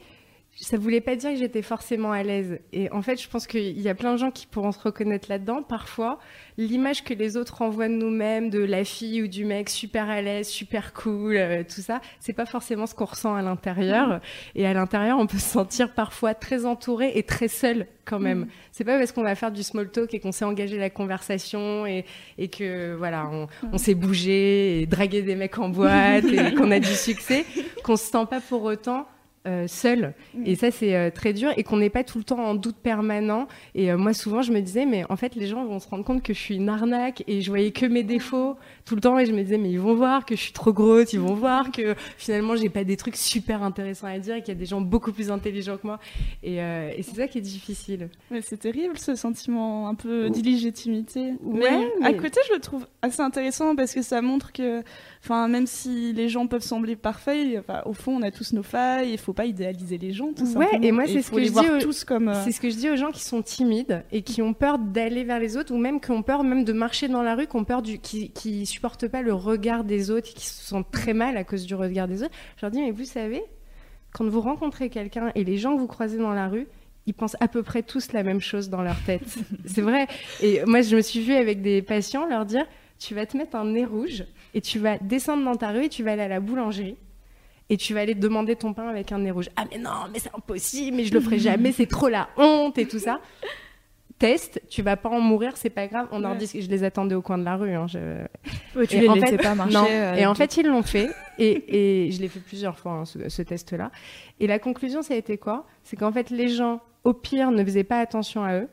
ça 0.61 0.77
voulait 0.77 1.01
pas 1.01 1.17
dire 1.17 1.31
que 1.31 1.37
j'étais 1.37 1.63
forcément 1.63 2.13
à 2.13 2.23
l'aise. 2.23 2.61
Et 2.73 2.91
en 2.93 3.01
fait, 3.01 3.21
je 3.21 3.29
pense 3.29 3.47
qu'il 3.47 3.81
y 3.81 3.89
a 3.89 3.95
plein 3.95 4.13
de 4.13 4.19
gens 4.19 4.31
qui 4.31 4.47
pourront 4.47 4.73
se 4.73 4.79
reconnaître 4.79 5.29
là-dedans. 5.31 5.63
Parfois, 5.63 6.19
l'image 6.59 7.03
que 7.03 7.15
les 7.15 7.39
autres 7.39 7.63
envoient 7.63 7.89
de 7.89 7.95
nous-mêmes, 7.95 8.51
de 8.51 8.59
la 8.59 8.85
fille 8.85 9.23
ou 9.23 9.27
du 9.27 9.47
mec 9.47 9.71
super 9.71 10.11
à 10.11 10.21
l'aise, 10.21 10.49
super 10.49 10.93
cool, 10.93 11.37
euh, 11.37 11.63
tout 11.63 11.81
ça, 11.81 12.03
c'est 12.21 12.35
pas 12.35 12.45
forcément 12.45 12.87
ce 12.87 12.95
qu'on 12.95 13.07
ressent 13.07 13.35
à 13.35 13.41
l'intérieur. 13.41 14.09
Mm. 14.09 14.21
Et 14.57 14.67
à 14.67 14.75
l'intérieur, 14.75 15.19
on 15.19 15.27
peut 15.27 15.39
se 15.39 15.49
sentir 15.49 15.95
parfois 15.95 16.35
très 16.35 16.67
entouré 16.67 17.13
et 17.15 17.23
très 17.23 17.49
seul 17.49 17.87
quand 18.05 18.21
même. 18.21 18.41
Mm. 18.41 18.49
C'est 18.73 18.85
pas 18.85 18.99
parce 18.99 19.13
qu'on 19.13 19.23
va 19.23 19.35
faire 19.35 19.53
du 19.53 19.63
small 19.63 19.91
talk 19.91 20.13
et 20.13 20.21
qu'on 20.21 20.33
s'est 20.33 20.45
engagé 20.45 20.77
la 20.77 20.91
conversation 20.91 21.87
et, 21.87 22.05
et 22.37 22.49
que 22.49 22.95
voilà, 22.97 23.31
on, 23.33 23.45
mm. 23.45 23.71
on 23.73 23.79
s'est 23.79 23.95
bougé 23.95 24.83
et 24.83 24.87
dragué 24.87 25.23
des 25.23 25.37
mecs 25.37 25.59
en 25.59 25.71
boîte 25.71 26.27
et 26.27 26.55
qu'on 26.55 26.71
a 26.71 26.81
du 26.81 26.87
succès 26.95 27.47
qu'on 27.83 27.97
se 27.97 28.11
sent 28.11 28.27
pas 28.29 28.41
pour 28.41 28.65
autant 28.65 29.07
euh, 29.47 29.67
seul. 29.67 30.13
Mm. 30.35 30.43
Et 30.47 30.55
ça, 30.55 30.71
c'est 30.71 30.95
euh, 30.95 31.11
très 31.11 31.33
dur 31.33 31.51
et 31.57 31.63
qu'on 31.63 31.79
n'est 31.79 31.91
pas 31.91 32.05
tout 32.05 32.19
le 32.19 32.25
temps 32.25 32.39
en 32.45 32.55
doute 32.55 32.77
permanent. 32.77 33.49
Et 33.75 33.91
euh, 33.91 33.97
moi, 33.97 34.13
souvent, 34.13 34.43
je 34.43 34.53
me 34.53 34.61
disais, 34.61 34.85
mais 34.85 35.05
en 35.09 35.17
fait, 35.17 35.35
les 35.35 35.47
gens 35.47 35.65
vont 35.65 35.79
se 35.79 35.89
rendre 35.89 36.05
compte 36.05 36.23
que 36.23 36.35
je 36.35 36.39
suis 36.39 36.57
une 36.57 36.69
arnaque 36.69 37.25
et 37.27 37.41
je 37.41 37.49
voyais 37.51 37.71
que 37.71 37.87
mes 37.87 38.03
défauts 38.03 38.57
tout 38.85 38.95
le 38.95 39.01
temps. 39.01 39.19
Et 39.19 39.25
je 39.25 39.33
me 39.33 39.43
disais, 39.43 39.57
mais 39.57 39.71
ils 39.71 39.81
vont 39.81 39.95
voir 39.95 40.27
que 40.27 40.37
je 40.37 40.41
suis 40.43 40.53
trop 40.53 40.73
grosse, 40.73 41.13
ils 41.15 41.21
vont 41.21 41.35
voir 41.35 41.71
que 41.73 41.95
finalement, 42.19 42.55
j'ai 42.55 42.69
pas 42.69 42.85
des 42.85 42.97
trucs 42.97 43.17
super 43.17 43.63
intéressants 43.63 44.09
à 44.09 44.19
dire 44.19 44.37
et 44.37 44.41
qu'il 44.41 44.49
y 44.49 44.57
a 44.57 44.61
des 44.61 44.67
gens 44.67 44.81
beaucoup 44.83 45.13
plus 45.13 45.31
intelligents 45.31 45.79
que 45.79 45.87
moi. 45.87 45.99
Et, 46.43 46.61
euh, 46.61 46.93
et 46.95 47.03
c'est 47.03 47.17
ça 47.17 47.27
qui 47.27 47.39
est 47.39 47.43
difficile. 47.43 48.11
Mais 48.31 48.43
c'est 48.43 48.59
terrible 48.59 48.99
ce 48.99 49.15
sentiment 49.15 49.89
un 49.89 49.95
peu 49.95 50.29
d'illégitimité. 50.29 51.33
Ouais, 51.43 51.89
mais 52.01 52.07
à 52.07 52.13
mais- 52.13 52.17
côté, 52.17 52.41
je 52.49 52.55
le 52.55 52.61
trouve 52.61 52.87
assez 53.03 53.23
intéressant 53.23 53.75
parce 53.75 53.95
que 53.95 54.03
ça 54.03 54.21
montre 54.21 54.53
que, 54.53 54.83
enfin, 55.23 55.49
même 55.49 55.67
si 55.67 56.13
les 56.13 56.29
gens 56.29 56.47
peuvent 56.47 56.63
sembler 56.63 56.97
parfaits, 56.97 57.59
enfin, 57.59 57.83
au 57.85 57.93
fond, 57.93 58.17
on 58.17 58.23
a 58.23 58.31
tous 58.31 58.53
nos 58.53 58.63
failles. 58.63 59.13
Il 59.13 59.19
faut 59.19 59.33
pas 59.33 59.47
idéaliser 59.47 59.99
les 59.99 60.13
gens, 60.13 60.33
tout 60.33 60.43
Ouais, 60.45 60.49
simplement. 60.67 60.83
et 60.83 60.93
moi, 60.93 61.07
c'est 61.07 61.23
ce 61.23 61.31
que 61.31 61.43
je 61.43 61.51
dis 61.51 61.87
aux- 61.87 62.05
comme. 62.07 62.29
euh, 62.29 62.45
C'est 62.45 62.53
ce 62.53 62.61
que 62.61 62.71
je 62.71 62.77
dis 62.77 62.89
aux 62.91 62.97
gens 62.97 63.11
qui 63.11 63.23
sont 63.23 63.43
timides 63.43 64.03
et 64.13 64.23
qui 64.23 64.41
ont 64.43 64.55
peur 64.55 64.79
d'aller 64.79 65.25
vers 65.25 65.39
les 65.39 65.57
autres 65.57 65.75
ou 65.75 65.79
même 65.79 66.01
qui 66.01 66.11
ont 66.11 66.23
peur 66.23 66.43
même 66.45 66.65
de 66.65 66.73
marcher 66.73 67.09
dans 67.09 67.23
la 67.23 67.35
rue, 67.35 67.47
qui 67.47 67.57
ont 67.57 67.65
peur 67.65 67.83
du, 67.83 67.99
qui, 67.99 68.31
qui 68.31 68.65
supportent 68.67 69.09
pas 69.09 69.23
le 69.23 69.35
regard 69.35 69.85
des 69.85 70.11
autres 70.11 70.31
et 70.31 70.35
qui 70.35 70.47
se 70.47 70.63
sentent 70.65 70.91
très 70.91 71.13
mal 71.15 71.37
à 71.37 71.45
cause 71.45 71.67
du 71.67 71.75
regard 71.75 72.09
des 72.09 72.23
autres. 72.23 72.35
Je 72.57 72.63
leur 72.67 72.71
dis, 72.71 72.81
mais 72.81 72.91
vous 72.91 73.05
savez, 73.05 73.43
quand 74.13 74.27
vous 74.29 74.41
rencontrez 74.41 74.89
quelqu'un 74.91 75.31
et 75.35 75.45
les 75.45 75.57
gens 75.59 75.75
que 75.75 75.81
vous 75.81 75.87
croisez 75.87 76.19
dans 76.19 76.33
la 76.35 76.49
rue, 76.49 76.67
ils 77.07 77.15
pensent 77.15 77.37
à 77.41 77.49
peu 77.49 77.63
près 77.63 77.83
tous 77.83 78.13
la 78.13 78.23
même 78.23 78.41
chose 78.41 78.69
dans 78.69 78.83
leur 78.83 79.01
tête. 79.05 79.23
c'est 79.67 79.81
vrai. 79.81 80.07
Et 80.43 80.61
moi, 80.67 80.81
je 80.83 80.97
me 80.97 81.01
suis 81.01 81.21
vue 81.21 81.35
avec 81.35 81.63
des 81.63 81.83
patients 81.83 82.27
leur 82.27 82.45
dire, 82.45 82.67
tu 82.99 83.15
vas 83.15 83.25
te 83.27 83.37
mettre 83.37 83.57
un 83.57 83.65
nez 83.65 83.85
rouge 83.85 84.25
et 84.55 84.61
tu 84.61 84.79
vas 84.79 84.99
descendre 84.99 85.45
dans 85.45 85.57
ta 85.57 85.71
rue 85.71 85.85
et 85.85 85.89
tu 85.89 86.03
vas 86.03 86.13
aller 86.13 86.23
à 86.23 86.29
la 86.29 86.41
boulangerie 86.41 86.97
et 87.69 87.77
tu 87.77 87.95
vas 87.95 88.01
aller 88.01 88.15
te 88.15 88.21
demander 88.21 88.57
ton 88.57 88.73
pain 88.75 88.89
avec 88.89 89.13
un 89.13 89.19
nez 89.19 89.31
rouge. 89.31 89.49
Ah 89.57 89.65
mais 89.71 89.79
non, 89.79 89.91
mais 90.13 90.19
c'est 90.19 90.35
impossible, 90.35 90.97
mais 90.97 91.05
je 91.05 91.15
le 91.15 91.21
ferai 91.21 91.39
jamais, 91.51 91.73
c'est 91.73 91.87
trop 91.87 92.09
la 92.09 92.29
honte 92.37 92.79
et 92.79 92.87
tout 92.89 92.99
ça. 92.99 93.21
Teste, 94.19 94.61
tu 94.69 94.83
vas 94.83 94.97
pas 94.99 95.09
en 95.09 95.21
mourir, 95.21 95.53
c'est 95.57 95.71
pas 95.71 95.87
grave. 95.87 96.07
On 96.13 96.23
en 96.25 96.33
Ouais. 96.33 96.37
discute. 96.37 96.61
Je 96.63 96.69
les 96.69 96.85
attendais 96.85 97.15
au 97.15 97.23
coin 97.23 97.39
de 97.39 97.45
la 97.45 97.57
rue. 97.57 97.73
hein, 97.73 97.87
je- 97.87 97.99
Ouais, 98.79 98.87
tu 98.87 98.97
Et 98.97 99.01
les 99.01 99.09
en 99.09 99.15
fait- 99.15 99.39
pas 99.39 99.55
marcher. 99.55 99.73
non. 99.73 99.87
euh, 99.89 100.15
et 100.15 100.27
en 100.27 100.35
fait, 100.35 100.59
ils 100.59 100.67
l'ont 100.67 100.83
fait. 100.83 101.09
Et, 101.39 102.07
et 102.07 102.11
je 102.11 102.21
l'ai 102.21 102.29
fait 102.29 102.41
plusieurs 102.41 102.79
fois, 102.79 102.93
hein, 102.93 103.05
ce, 103.07 103.31
ce 103.31 103.41
test-là. 103.41 103.91
Et 104.39 104.47
la 104.47 104.59
conclusion, 104.59 105.01
ça 105.01 105.15
a 105.15 105.17
été 105.17 105.39
quoi? 105.39 105.67
C'est 105.85 105.97
qu'en 105.97 106.13
fait, 106.13 106.29
les 106.29 106.49
gens, 106.49 106.83
au 107.05 107.15
pire, 107.15 107.51
ne 107.51 107.65
faisaient 107.65 107.83
pas 107.85 107.99
attention 108.01 108.45
à 108.45 108.59
eux. 108.59 108.69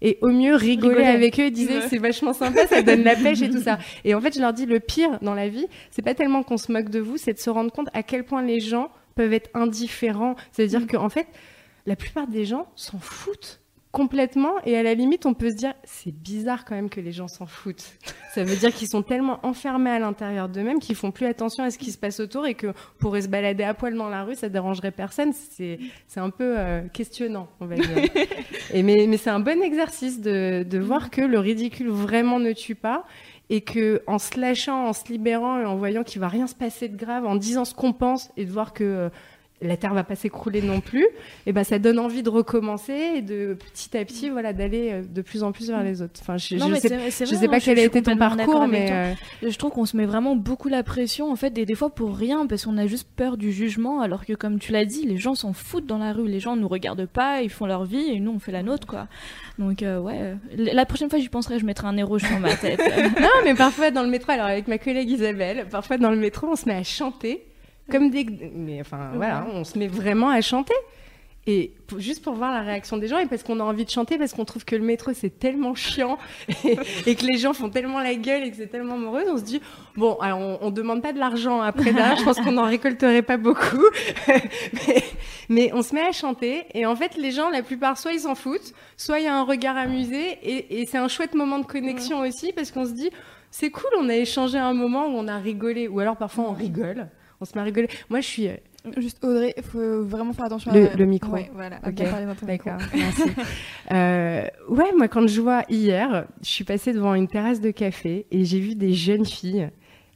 Et 0.00 0.18
au 0.22 0.28
mieux, 0.28 0.54
Rigolaient. 0.54 1.06
avec 1.06 1.40
eux 1.40 1.44
et 1.46 1.50
disaient 1.50 1.78
Ouais. 1.78 1.88
c'est 1.88 1.98
vachement 1.98 2.32
sympa, 2.32 2.66
ça 2.68 2.82
donne 2.82 3.02
la 3.02 3.16
pêche 3.16 3.42
et 3.42 3.50
tout 3.50 3.60
ça. 3.60 3.78
Et 4.04 4.14
en 4.14 4.20
fait, 4.20 4.34
je 4.34 4.40
leur 4.40 4.52
dis 4.52 4.64
le 4.66 4.78
pire 4.80 5.18
dans 5.22 5.34
la 5.34 5.48
vie, 5.48 5.66
c'est 5.90 6.02
pas 6.02 6.14
tellement 6.14 6.42
qu'on 6.44 6.56
se 6.56 6.70
moque 6.70 6.88
de 6.88 7.00
vous, 7.00 7.16
c'est 7.16 7.32
de 7.32 7.38
se 7.38 7.50
rendre 7.50 7.72
compte 7.72 7.88
à 7.94 8.02
quel 8.04 8.24
point 8.24 8.42
les 8.42 8.60
gens 8.60 8.90
peuvent 9.16 9.32
être 9.32 9.50
indifférents. 9.54 10.36
C'est-à-dire 10.52 10.80
Mm. 10.82 10.86
qu'en 10.86 11.08
fait, 11.08 11.26
la 11.86 11.96
plupart 11.96 12.28
des 12.28 12.44
gens 12.44 12.68
s'en 12.76 12.98
foutent 13.00 13.60
complètement. 13.92 14.54
Et 14.64 14.76
à 14.76 14.82
la 14.82 14.94
limite 14.94 15.26
on 15.26 15.34
peut 15.34 15.50
se 15.50 15.56
dire 15.56 15.74
c'est 15.84 16.12
bizarre 16.12 16.64
quand 16.64 16.74
même 16.74 16.90
que 16.90 17.00
les 17.00 17.12
gens 17.12 17.28
s'en 17.28 17.46
foutent. 17.46 17.92
Ça 18.34 18.44
veut 18.44 18.56
dire 18.56 18.72
qu'ils 18.72 18.88
sont 18.88 19.02
tellement 19.02 19.40
enfermés 19.42 19.90
à 19.90 19.98
l'intérieur 19.98 20.48
d'eux-mêmes 20.48 20.80
qu'ils 20.80 20.96
font 20.96 21.10
plus 21.10 21.26
attention 21.26 21.64
à 21.64 21.70
ce 21.70 21.78
qui 21.78 21.92
se 21.92 21.98
passe 21.98 22.20
autour 22.20 22.46
et 22.46 22.54
que 22.54 22.72
pourraient 22.98 23.22
se 23.22 23.28
balader 23.28 23.64
à 23.64 23.74
poil 23.74 23.94
dans 23.94 24.08
la 24.08 24.24
rue 24.24 24.34
ça 24.34 24.48
dérangerait 24.48 24.92
personne. 24.92 25.32
C'est 25.32 25.78
c'est 26.06 26.20
un 26.20 26.30
peu 26.30 26.58
euh, 26.58 26.82
questionnant 26.92 27.48
on 27.60 27.66
va 27.66 27.76
dire. 27.76 27.88
Et 28.74 28.82
mais 28.82 29.06
mais 29.08 29.16
c'est 29.16 29.30
un 29.30 29.40
bon 29.40 29.62
exercice 29.62 30.20
de 30.20 30.62
de 30.62 30.78
voir 30.78 31.10
que 31.10 31.22
le 31.22 31.38
ridicule 31.38 31.88
vraiment 31.88 32.38
ne 32.38 32.52
tue 32.52 32.74
pas 32.74 33.04
et 33.50 33.62
que 33.62 34.02
en 34.06 34.18
se 34.18 34.38
lâchant, 34.38 34.86
en 34.88 34.92
se 34.92 35.10
libérant 35.10 35.58
et 35.58 35.64
en 35.64 35.76
voyant 35.76 36.04
qu'il 36.04 36.20
va 36.20 36.28
rien 36.28 36.46
se 36.46 36.54
passer 36.54 36.88
de 36.88 36.96
grave, 36.96 37.26
en 37.26 37.36
disant 37.36 37.64
ce 37.64 37.74
qu'on 37.74 37.92
pense 37.92 38.30
et 38.36 38.44
de 38.44 38.50
voir 38.50 38.72
que 38.72 38.84
euh, 38.84 39.08
la 39.60 39.76
terre 39.76 39.94
va 39.94 40.04
pas 40.04 40.14
s'écrouler 40.14 40.62
non 40.62 40.80
plus, 40.80 41.06
et 41.46 41.52
ben 41.52 41.64
ça 41.64 41.78
donne 41.78 41.98
envie 41.98 42.22
de 42.22 42.30
recommencer 42.30 43.12
et 43.16 43.22
de 43.22 43.56
petit 43.72 43.96
à 43.96 44.04
petit 44.04 44.30
voilà 44.30 44.52
d'aller 44.52 44.90
euh, 44.92 45.02
de 45.02 45.22
plus 45.22 45.42
en 45.42 45.52
plus 45.52 45.68
vers 45.68 45.82
les 45.82 46.02
autres. 46.02 46.20
Enfin, 46.20 46.36
je, 46.36 46.56
mais 46.56 46.80
sais, 46.80 47.26
je 47.26 47.34
sais 47.34 47.46
hein, 47.46 47.48
pas 47.48 47.60
quel 47.60 47.78
a 47.78 47.82
été 47.82 48.02
ton 48.02 48.16
parcours, 48.16 48.66
mais 48.66 48.88
euh, 48.90 49.14
Je 49.42 49.56
trouve 49.56 49.72
qu'on 49.72 49.86
se 49.86 49.96
met 49.96 50.06
vraiment 50.06 50.36
beaucoup 50.36 50.68
la 50.68 50.82
pression 50.82 51.30
en 51.30 51.36
fait 51.36 51.56
et 51.58 51.66
des 51.66 51.74
fois 51.74 51.90
pour 51.90 52.16
rien 52.16 52.46
parce 52.46 52.64
qu'on 52.64 52.78
a 52.78 52.86
juste 52.86 53.08
peur 53.16 53.36
du 53.36 53.52
jugement 53.52 54.00
alors 54.00 54.24
que 54.24 54.32
comme 54.32 54.58
tu 54.58 54.72
l'as 54.72 54.84
dit 54.84 55.06
les 55.06 55.16
gens 55.16 55.34
s'en 55.34 55.52
foutent 55.52 55.86
dans 55.86 55.98
la 55.98 56.12
rue. 56.12 56.28
Les 56.28 56.40
gens 56.40 56.56
nous 56.56 56.68
regardent 56.68 57.06
pas 57.06 57.42
ils 57.42 57.50
font 57.50 57.66
leur 57.66 57.84
vie 57.84 58.10
et 58.10 58.20
nous 58.20 58.32
on 58.32 58.38
fait 58.38 58.52
la 58.52 58.62
nôtre 58.62 58.86
quoi. 58.86 59.08
Donc 59.58 59.82
euh, 59.82 59.98
ouais 60.00 60.36
la 60.56 60.86
prochaine 60.86 61.10
fois 61.10 61.18
j'y 61.18 61.28
penserai 61.28 61.58
je 61.58 61.66
mettrai 61.66 61.86
un 61.86 62.04
rouge 62.04 62.22
sur 62.22 62.38
ma 62.38 62.54
tête. 62.54 62.80
Non, 63.20 63.28
mais 63.44 63.54
parfois 63.54 63.90
dans 63.90 64.02
le 64.02 64.08
métro, 64.08 64.32
alors 64.32 64.46
avec 64.46 64.68
ma 64.68 64.78
collègue 64.78 65.10
Isabelle, 65.10 65.66
parfois 65.70 65.98
dans 65.98 66.10
le 66.10 66.16
métro, 66.16 66.48
on 66.48 66.56
se 66.56 66.66
met 66.66 66.74
à 66.74 66.82
chanter 66.82 67.42
comme 67.90 68.10
des, 68.10 68.26
mais 68.54 68.80
enfin 68.80 69.10
voilà, 69.14 69.46
on 69.52 69.64
se 69.64 69.78
met 69.78 69.88
vraiment 69.88 70.30
à 70.30 70.40
chanter. 70.40 70.74
Et 71.50 71.72
juste 71.96 72.22
pour 72.22 72.34
voir 72.34 72.52
la 72.52 72.60
réaction 72.60 72.98
des 72.98 73.08
gens 73.08 73.16
et 73.16 73.24
parce 73.24 73.42
qu'on 73.42 73.58
a 73.60 73.62
envie 73.62 73.86
de 73.86 73.90
chanter, 73.90 74.18
parce 74.18 74.34
qu'on 74.34 74.44
trouve 74.44 74.66
que 74.66 74.76
le 74.76 74.84
métro 74.84 75.14
c'est 75.14 75.38
tellement 75.38 75.74
chiant 75.74 76.18
et, 76.62 76.76
et 77.06 77.14
que 77.14 77.24
les 77.24 77.38
gens 77.38 77.54
font 77.54 77.70
tellement 77.70 78.00
la 78.00 78.14
gueule 78.16 78.42
et 78.42 78.50
que 78.50 78.56
c'est 78.58 78.66
tellement 78.66 78.98
morose, 78.98 79.24
on 79.30 79.38
se 79.38 79.44
dit 79.44 79.62
bon, 79.96 80.16
alors 80.16 80.40
on, 80.40 80.58
on 80.60 80.70
demande 80.70 81.00
pas 81.00 81.14
de 81.14 81.18
l'argent 81.18 81.62
après 81.62 81.94
derrière, 81.94 82.18
je 82.18 82.24
pense 82.24 82.38
qu'on 82.38 82.52
n'en 82.52 82.66
récolterait 82.66 83.22
pas 83.22 83.38
beaucoup, 83.38 83.82
mais, 84.28 85.02
mais 85.48 85.70
on 85.72 85.80
se 85.80 85.94
met 85.94 86.02
à 86.02 86.12
chanter 86.12 86.66
et 86.74 86.84
en 86.84 86.94
fait 86.94 87.16
les 87.16 87.30
gens, 87.30 87.48
la 87.48 87.62
plupart, 87.62 87.96
soit 87.96 88.12
ils 88.12 88.20
s'en 88.20 88.34
foutent, 88.34 88.74
soit 88.98 89.18
il 89.20 89.24
y 89.24 89.28
a 89.28 89.34
un 89.34 89.44
regard 89.44 89.78
amusé 89.78 90.38
et, 90.42 90.82
et 90.82 90.84
c'est 90.84 90.98
un 90.98 91.08
chouette 91.08 91.34
moment 91.34 91.60
de 91.60 91.66
connexion 91.66 92.20
aussi 92.20 92.52
parce 92.52 92.70
qu'on 92.70 92.84
se 92.84 92.92
dit 92.92 93.08
c'est 93.50 93.70
cool, 93.70 93.88
on 93.98 94.10
a 94.10 94.16
échangé 94.16 94.58
un 94.58 94.74
moment 94.74 95.06
où 95.06 95.16
on 95.16 95.26
a 95.28 95.38
rigolé 95.38 95.88
ou 95.88 96.00
alors 96.00 96.18
parfois 96.18 96.44
on 96.46 96.52
rigole. 96.52 97.08
On 97.40 97.44
se 97.44 97.54
met 97.54 97.60
à 97.60 97.64
rigoler. 97.64 97.88
Moi, 98.10 98.20
je 98.20 98.26
suis. 98.26 98.48
euh, 98.48 98.56
Juste 98.96 99.22
Audrey, 99.24 99.52
il 99.56 99.62
faut 99.62 100.02
vraiment 100.02 100.32
faire 100.32 100.46
attention 100.46 100.72
Le- 100.72 100.90
à 100.90 100.94
le 100.96 101.04
micro. 101.04 101.32
Ouais, 101.32 101.50
voilà, 101.54 101.76
à 101.82 101.88
Ok, 101.88 101.94
bien 101.94 102.10
parler 102.10 102.26
dans 102.26 102.34
ton 102.34 102.46
micro. 102.46 102.70
D'accord, 102.70 102.86
merci. 102.94 103.22
Euh, 103.92 104.42
ouais, 104.68 104.92
moi, 104.96 105.08
quand 105.08 105.26
je 105.26 105.40
vois 105.40 105.62
hier, 105.68 106.26
je 106.42 106.48
suis 106.48 106.64
passée 106.64 106.92
devant 106.92 107.14
une 107.14 107.28
terrasse 107.28 107.60
de 107.60 107.70
café 107.70 108.26
et 108.30 108.44
j'ai 108.44 108.60
vu 108.60 108.74
des 108.74 108.92
jeunes 108.92 109.24
filles. 109.26 109.70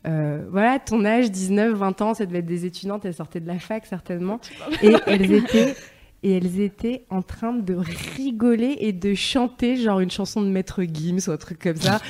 euh, 0.06 0.44
voilà, 0.50 0.78
ton 0.78 1.04
âge, 1.04 1.30
19, 1.30 1.74
20 1.74 2.02
ans, 2.02 2.14
ça 2.14 2.26
devait 2.26 2.40
être 2.40 2.46
des 2.46 2.66
étudiantes, 2.66 3.04
elles 3.04 3.14
sortaient 3.14 3.40
de 3.40 3.46
la 3.48 3.58
fac 3.58 3.86
certainement. 3.86 4.40
Et 4.82 4.94
elles 5.06 5.32
étaient, 5.32 5.74
et 6.24 6.36
elles 6.36 6.60
étaient 6.60 7.04
en 7.10 7.22
train 7.22 7.52
de 7.52 7.74
rigoler 8.16 8.76
et 8.80 8.92
de 8.92 9.14
chanter, 9.14 9.76
genre 9.76 10.00
une 10.00 10.10
chanson 10.10 10.40
de 10.42 10.48
Maître 10.48 10.82
Gims 10.82 11.18
ou 11.28 11.30
un 11.30 11.36
truc 11.36 11.58
comme 11.60 11.76
ça. 11.76 12.00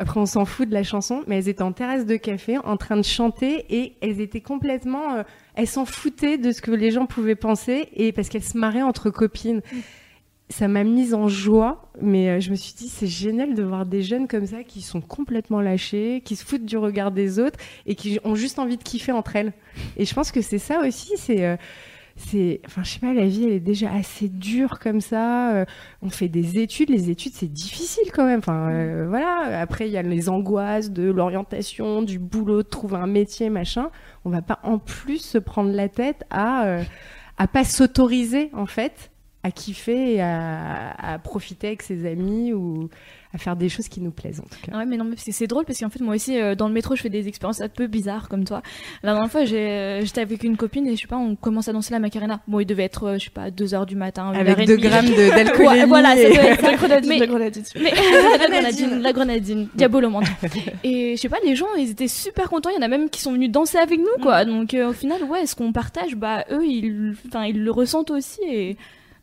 Après, 0.00 0.18
on 0.18 0.24
s'en 0.24 0.46
fout 0.46 0.66
de 0.66 0.72
la 0.72 0.82
chanson, 0.82 1.22
mais 1.26 1.36
elles 1.36 1.50
étaient 1.50 1.60
en 1.62 1.72
terrasse 1.72 2.06
de 2.06 2.16
café 2.16 2.56
en 2.56 2.78
train 2.78 2.96
de 2.96 3.02
chanter 3.02 3.66
et 3.68 3.92
elles 4.00 4.22
étaient 4.22 4.40
complètement. 4.40 5.14
euh, 5.16 5.22
elles 5.56 5.66
s'en 5.66 5.84
foutaient 5.84 6.38
de 6.38 6.52
ce 6.52 6.62
que 6.62 6.70
les 6.70 6.90
gens 6.90 7.04
pouvaient 7.04 7.34
penser 7.34 7.88
et 7.94 8.10
parce 8.12 8.30
qu'elles 8.30 8.42
se 8.42 8.56
marraient 8.56 8.80
entre 8.80 9.10
copines. 9.10 9.60
Ça 10.48 10.68
m'a 10.68 10.84
mise 10.84 11.12
en 11.12 11.28
joie, 11.28 11.92
mais 12.00 12.30
euh, 12.30 12.40
je 12.40 12.50
me 12.50 12.56
suis 12.56 12.72
dit, 12.72 12.88
c'est 12.88 13.06
génial 13.06 13.54
de 13.54 13.62
voir 13.62 13.84
des 13.84 14.02
jeunes 14.02 14.26
comme 14.26 14.46
ça 14.46 14.64
qui 14.64 14.80
sont 14.80 15.02
complètement 15.02 15.60
lâchés, 15.60 16.22
qui 16.24 16.34
se 16.34 16.46
foutent 16.46 16.64
du 16.64 16.78
regard 16.78 17.12
des 17.12 17.38
autres 17.38 17.58
et 17.84 17.94
qui 17.94 18.18
ont 18.24 18.34
juste 18.34 18.58
envie 18.58 18.78
de 18.78 18.82
kiffer 18.82 19.12
entre 19.12 19.36
elles. 19.36 19.52
Et 19.98 20.06
je 20.06 20.14
pense 20.14 20.32
que 20.32 20.40
c'est 20.40 20.58
ça 20.58 20.80
aussi, 20.80 21.12
c'est. 21.16 21.44
euh, 21.44 21.56
c'est, 22.20 22.60
enfin, 22.66 22.82
je 22.84 22.90
sais 22.92 22.98
pas, 23.00 23.12
la 23.12 23.26
vie, 23.26 23.44
elle 23.44 23.52
est 23.52 23.60
déjà 23.60 23.90
assez 23.92 24.28
dure 24.28 24.78
comme 24.78 25.00
ça. 25.00 25.54
euh, 25.54 25.64
on 26.02 26.10
fait 26.10 26.28
des 26.28 26.58
études, 26.58 26.90
les 26.90 27.10
études, 27.10 27.32
c'est 27.34 27.52
difficile 27.52 28.12
quand 28.12 28.26
même. 28.26 28.40
Enfin, 28.40 28.70
euh, 28.70 29.06
voilà. 29.08 29.60
Après, 29.60 29.88
il 29.88 29.92
y 29.92 29.96
a 29.96 30.02
les 30.02 30.28
angoisses 30.28 30.90
de 30.90 31.10
l'orientation, 31.10 32.02
du 32.02 32.18
boulot, 32.18 32.62
de 32.62 32.68
trouver 32.68 32.96
un 32.96 33.06
métier, 33.06 33.50
machin. 33.50 33.90
On 34.24 34.30
va 34.30 34.42
pas 34.42 34.60
en 34.62 34.78
plus 34.78 35.18
se 35.18 35.38
prendre 35.38 35.72
la 35.72 35.88
tête 35.88 36.24
à, 36.30 36.66
euh, 36.66 36.82
à 37.38 37.48
pas 37.48 37.64
s'autoriser, 37.64 38.50
en 38.54 38.66
fait, 38.66 39.10
à 39.42 39.50
kiffer 39.50 40.14
et 40.16 40.20
à, 40.20 40.90
à 40.98 41.18
profiter 41.18 41.68
avec 41.68 41.82
ses 41.82 42.04
amis 42.06 42.52
ou 42.52 42.90
à 43.32 43.38
faire 43.38 43.54
des 43.56 43.68
choses 43.68 43.88
qui 43.88 44.00
nous 44.00 44.10
plaisent, 44.10 44.40
en 44.40 44.42
tout 44.42 44.58
cas. 44.70 44.76
Ouais, 44.76 44.84
mais 44.84 44.96
non, 44.96 45.04
mais 45.04 45.14
c'est 45.16 45.46
drôle 45.46 45.64
parce 45.64 45.78
qu'en 45.78 45.88
fait, 45.88 46.00
moi 46.02 46.16
aussi, 46.16 46.36
euh, 46.38 46.56
dans 46.56 46.66
le 46.66 46.74
métro, 46.74 46.96
je 46.96 47.00
fais 47.02 47.08
des 47.08 47.28
expériences 47.28 47.60
un 47.60 47.68
peu 47.68 47.86
bizarres 47.86 48.28
comme 48.28 48.44
toi. 48.44 48.60
La 49.04 49.12
dernière 49.12 49.30
fois, 49.30 49.42
euh, 49.42 50.00
j'étais 50.04 50.20
avec 50.20 50.42
une 50.42 50.56
copine 50.56 50.86
et 50.88 50.96
je 50.96 51.02
sais 51.02 51.06
pas, 51.06 51.16
on 51.16 51.36
commence 51.36 51.68
à 51.68 51.72
danser 51.72 51.92
la 51.92 52.00
Macarena. 52.00 52.40
Bon, 52.48 52.58
il 52.60 52.66
devait 52.66 52.82
être, 52.82 53.04
euh, 53.04 53.18
je 53.18 53.24
sais 53.26 53.30
pas, 53.30 53.50
2 53.52 53.72
heures 53.72 53.86
du 53.86 53.94
matin. 53.94 54.32
Avec 54.34 54.58
et 54.58 54.64
2 54.66 54.76
demie. 54.76 54.88
grammes. 54.88 55.06
Ouais, 55.60 55.86
voilà, 55.86 56.16
et-. 56.20 56.32
La 56.60 56.74
grenadine, 56.76 57.08
Mais- 57.08 57.18
la 57.20 57.26
grenadine. 57.28 57.62
Mais 57.80 57.92
la 58.38 58.48
grenadine, 58.48 58.98
la 59.00 59.12
grenadine, 59.12 59.68
diabolomante. 59.74 60.24
Et 60.84 61.14
je 61.16 61.20
sais 61.20 61.28
pas, 61.28 61.38
les 61.44 61.54
gens, 61.56 61.66
ils 61.78 61.90
étaient 61.90 62.08
super 62.08 62.50
contents. 62.50 62.70
Il 62.70 62.76
y 62.76 62.78
en 62.78 62.82
a 62.82 62.88
même 62.88 63.08
qui 63.08 63.20
sont 63.22 63.32
venus 63.32 63.50
danser 63.50 63.78
avec 63.78 63.98
nous, 64.00 64.22
quoi. 64.22 64.44
Donc 64.44 64.74
euh, 64.74 64.90
au 64.90 64.92
final, 64.92 65.22
ouais, 65.24 65.46
ce 65.46 65.54
qu'on 65.54 65.72
partage, 65.72 66.16
bah 66.16 66.44
eux, 66.50 66.66
ils, 66.66 67.14
enfin, 67.28 67.44
ils 67.44 67.62
le 67.62 67.70
ressentent 67.70 68.10
aussi. 68.10 68.40
Et 68.50 68.76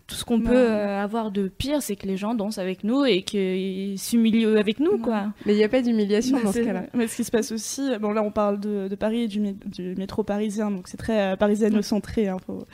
tout 0.07 0.15
ce 0.15 0.23
qu'on 0.23 0.37
Ouais. 0.39 0.45
peut 0.45 0.55
euh, 0.55 1.03
avoir 1.03 1.31
de 1.31 1.49
pire, 1.49 1.81
c'est 1.81 1.97
que 1.97 2.07
les 2.07 2.15
gens 2.15 2.33
dansent 2.33 2.59
avec 2.59 2.85
nous 2.85 3.03
et 3.03 3.23
qu'ils 3.23 3.99
s'humilient 3.99 4.45
avec 4.57 4.79
nous, 4.79 4.97
quoi. 4.99 5.25
Mais 5.45 5.53
il 5.53 5.57
n'y 5.57 5.63
a 5.65 5.67
pas 5.69 5.81
d'humiliation 5.81 6.39
dans 6.41 6.53
ce 6.53 6.59
cas-là. 6.59 6.83
Mais 6.93 7.07
ce 7.07 7.17
qui 7.17 7.23
se 7.25 7.31
passe 7.31 7.51
aussi, 7.51 7.81
bon 7.99 8.11
là 8.13 8.23
on 8.23 8.31
parle 8.31 8.57
de, 8.59 8.87
de 8.87 8.95
Paris 8.95 9.23
et 9.23 9.27
du, 9.27 9.41
mé- 9.41 9.55
du 9.65 9.95
métro 9.95 10.23
parisien, 10.23 10.71
donc 10.71 10.87
c'est 10.87 10.95
très 10.97 11.33
euh, 11.33 11.35
parisiano-centré. 11.35 12.29
hein, 12.29 12.37
faut- 12.45 12.65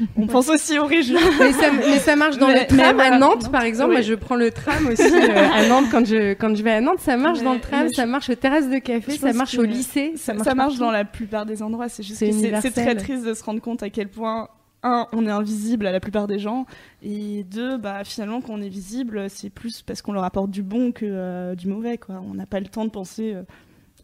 On 0.16 0.26
pense 0.26 0.48
aussi 0.48 0.78
aux 0.78 0.86
régions. 0.86 1.18
mais, 1.38 1.52
ça, 1.52 1.70
mais 1.72 1.98
ça 1.98 2.16
marche 2.16 2.36
dans 2.38 2.48
Mais- 2.48 2.60
le 2.68 2.76
tram 2.76 2.98
à 3.00 3.18
Nantes, 3.18 3.50
par 3.50 3.62
exemple. 3.62 3.90
Oui. 3.90 3.96
Moi, 3.96 4.02
je 4.02 4.14
prends 4.14 4.36
le 4.36 4.50
tram 4.50 4.86
aussi 4.86 5.02
euh, 5.02 5.48
à 5.54 5.66
Nantes 5.68 5.86
quand 5.90 6.04
je, 6.06 6.32
quand 6.34 6.54
je 6.54 6.62
vais 6.62 6.72
à 6.72 6.80
Nantes. 6.80 7.00
Ça 7.00 7.16
marche 7.16 7.38
Mais- 7.40 7.44
dans 7.44 7.54
le 7.54 7.60
tram, 7.60 7.88
ça 7.92 8.06
marche 8.06 8.28
aux 8.30 8.34
terrasses 8.34 8.68
de 8.70 8.78
café, 8.78 9.12
ça 9.12 9.32
marche 9.32 9.56
au 9.58 9.62
lycée. 9.64 10.12
Ça, 10.16 10.32
marche 10.34 10.46
ça 10.48 10.54
marche 10.54 10.76
dans 10.78 10.90
la 10.90 11.04
plupart 11.04 11.46
des 11.46 11.62
endroits, 11.62 11.88
c'est 11.88 12.02
juste 12.02 12.18
C'est 12.18 12.70
très 12.70 12.94
triste 12.96 13.24
de 13.24 13.32
se 13.34 13.42
rendre 13.44 13.60
compte 13.60 13.82
à 13.82 13.88
quel 13.90 14.08
point 14.08 14.48
un, 14.82 15.06
on 15.12 15.26
est 15.26 15.30
invisible 15.30 15.86
à 15.86 15.92
la 15.92 16.00
plupart 16.00 16.26
des 16.26 16.38
gens, 16.38 16.66
et 17.02 17.44
deux, 17.44 17.76
bah, 17.76 18.04
finalement, 18.04 18.40
quand 18.40 18.54
on 18.54 18.62
est 18.62 18.68
visible, 18.68 19.30
c'est 19.30 19.50
plus 19.50 19.82
parce 19.82 20.02
qu'on 20.02 20.12
leur 20.12 20.24
apporte 20.24 20.50
du 20.50 20.62
bon 20.62 20.92
que 20.92 21.06
euh, 21.06 21.54
du 21.54 21.68
mauvais. 21.68 21.98
Quoi. 21.98 22.22
On 22.28 22.34
n'a 22.34 22.46
pas 22.46 22.60
le 22.60 22.66
temps 22.66 22.84
de 22.84 22.90
penser 22.90 23.34
euh, 23.34 23.42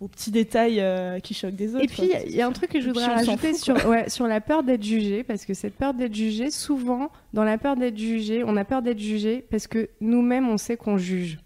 aux 0.01 0.09
petits 0.09 0.31
détails 0.31 0.81
euh, 0.81 1.19
qui 1.19 1.35
choquent 1.35 1.57
des 1.57 1.75
autres. 1.75 1.85
Et 1.85 1.89
puis, 1.89 2.11
il 2.27 2.35
y 2.35 2.41
a 2.41 2.47
un 2.47 2.53
truc 2.53 2.71
que 2.71 2.81
je 2.81 2.89
voudrais 2.89 3.07
rajouter 3.07 3.55
sur, 3.55 3.75
ouais, 3.87 4.09
sur 4.09 4.27
la 4.27 4.41
peur 4.41 4.63
d'être 4.63 4.83
jugé, 4.83 5.25
parce 5.25 5.45
que 5.45 5.55
cette 5.55 5.75
peur 5.75 5.95
d'être 5.95 6.15
jugé, 6.15 6.51
souvent, 6.51 7.11
dans 7.33 7.45
la 7.45 7.59
peur 7.59 7.77
d'être 7.77 7.99
jugé, 7.99 8.45
on 8.45 8.57
a 8.57 8.65
peur 8.65 8.83
d'être 8.83 9.01
jugé 9.01 9.45
parce 9.51 9.67
que 9.67 9.89
nous-mêmes, 10.01 10.49
on 10.49 10.59
sait 10.59 10.77
qu'on 10.77 10.99
juge. 10.99 11.39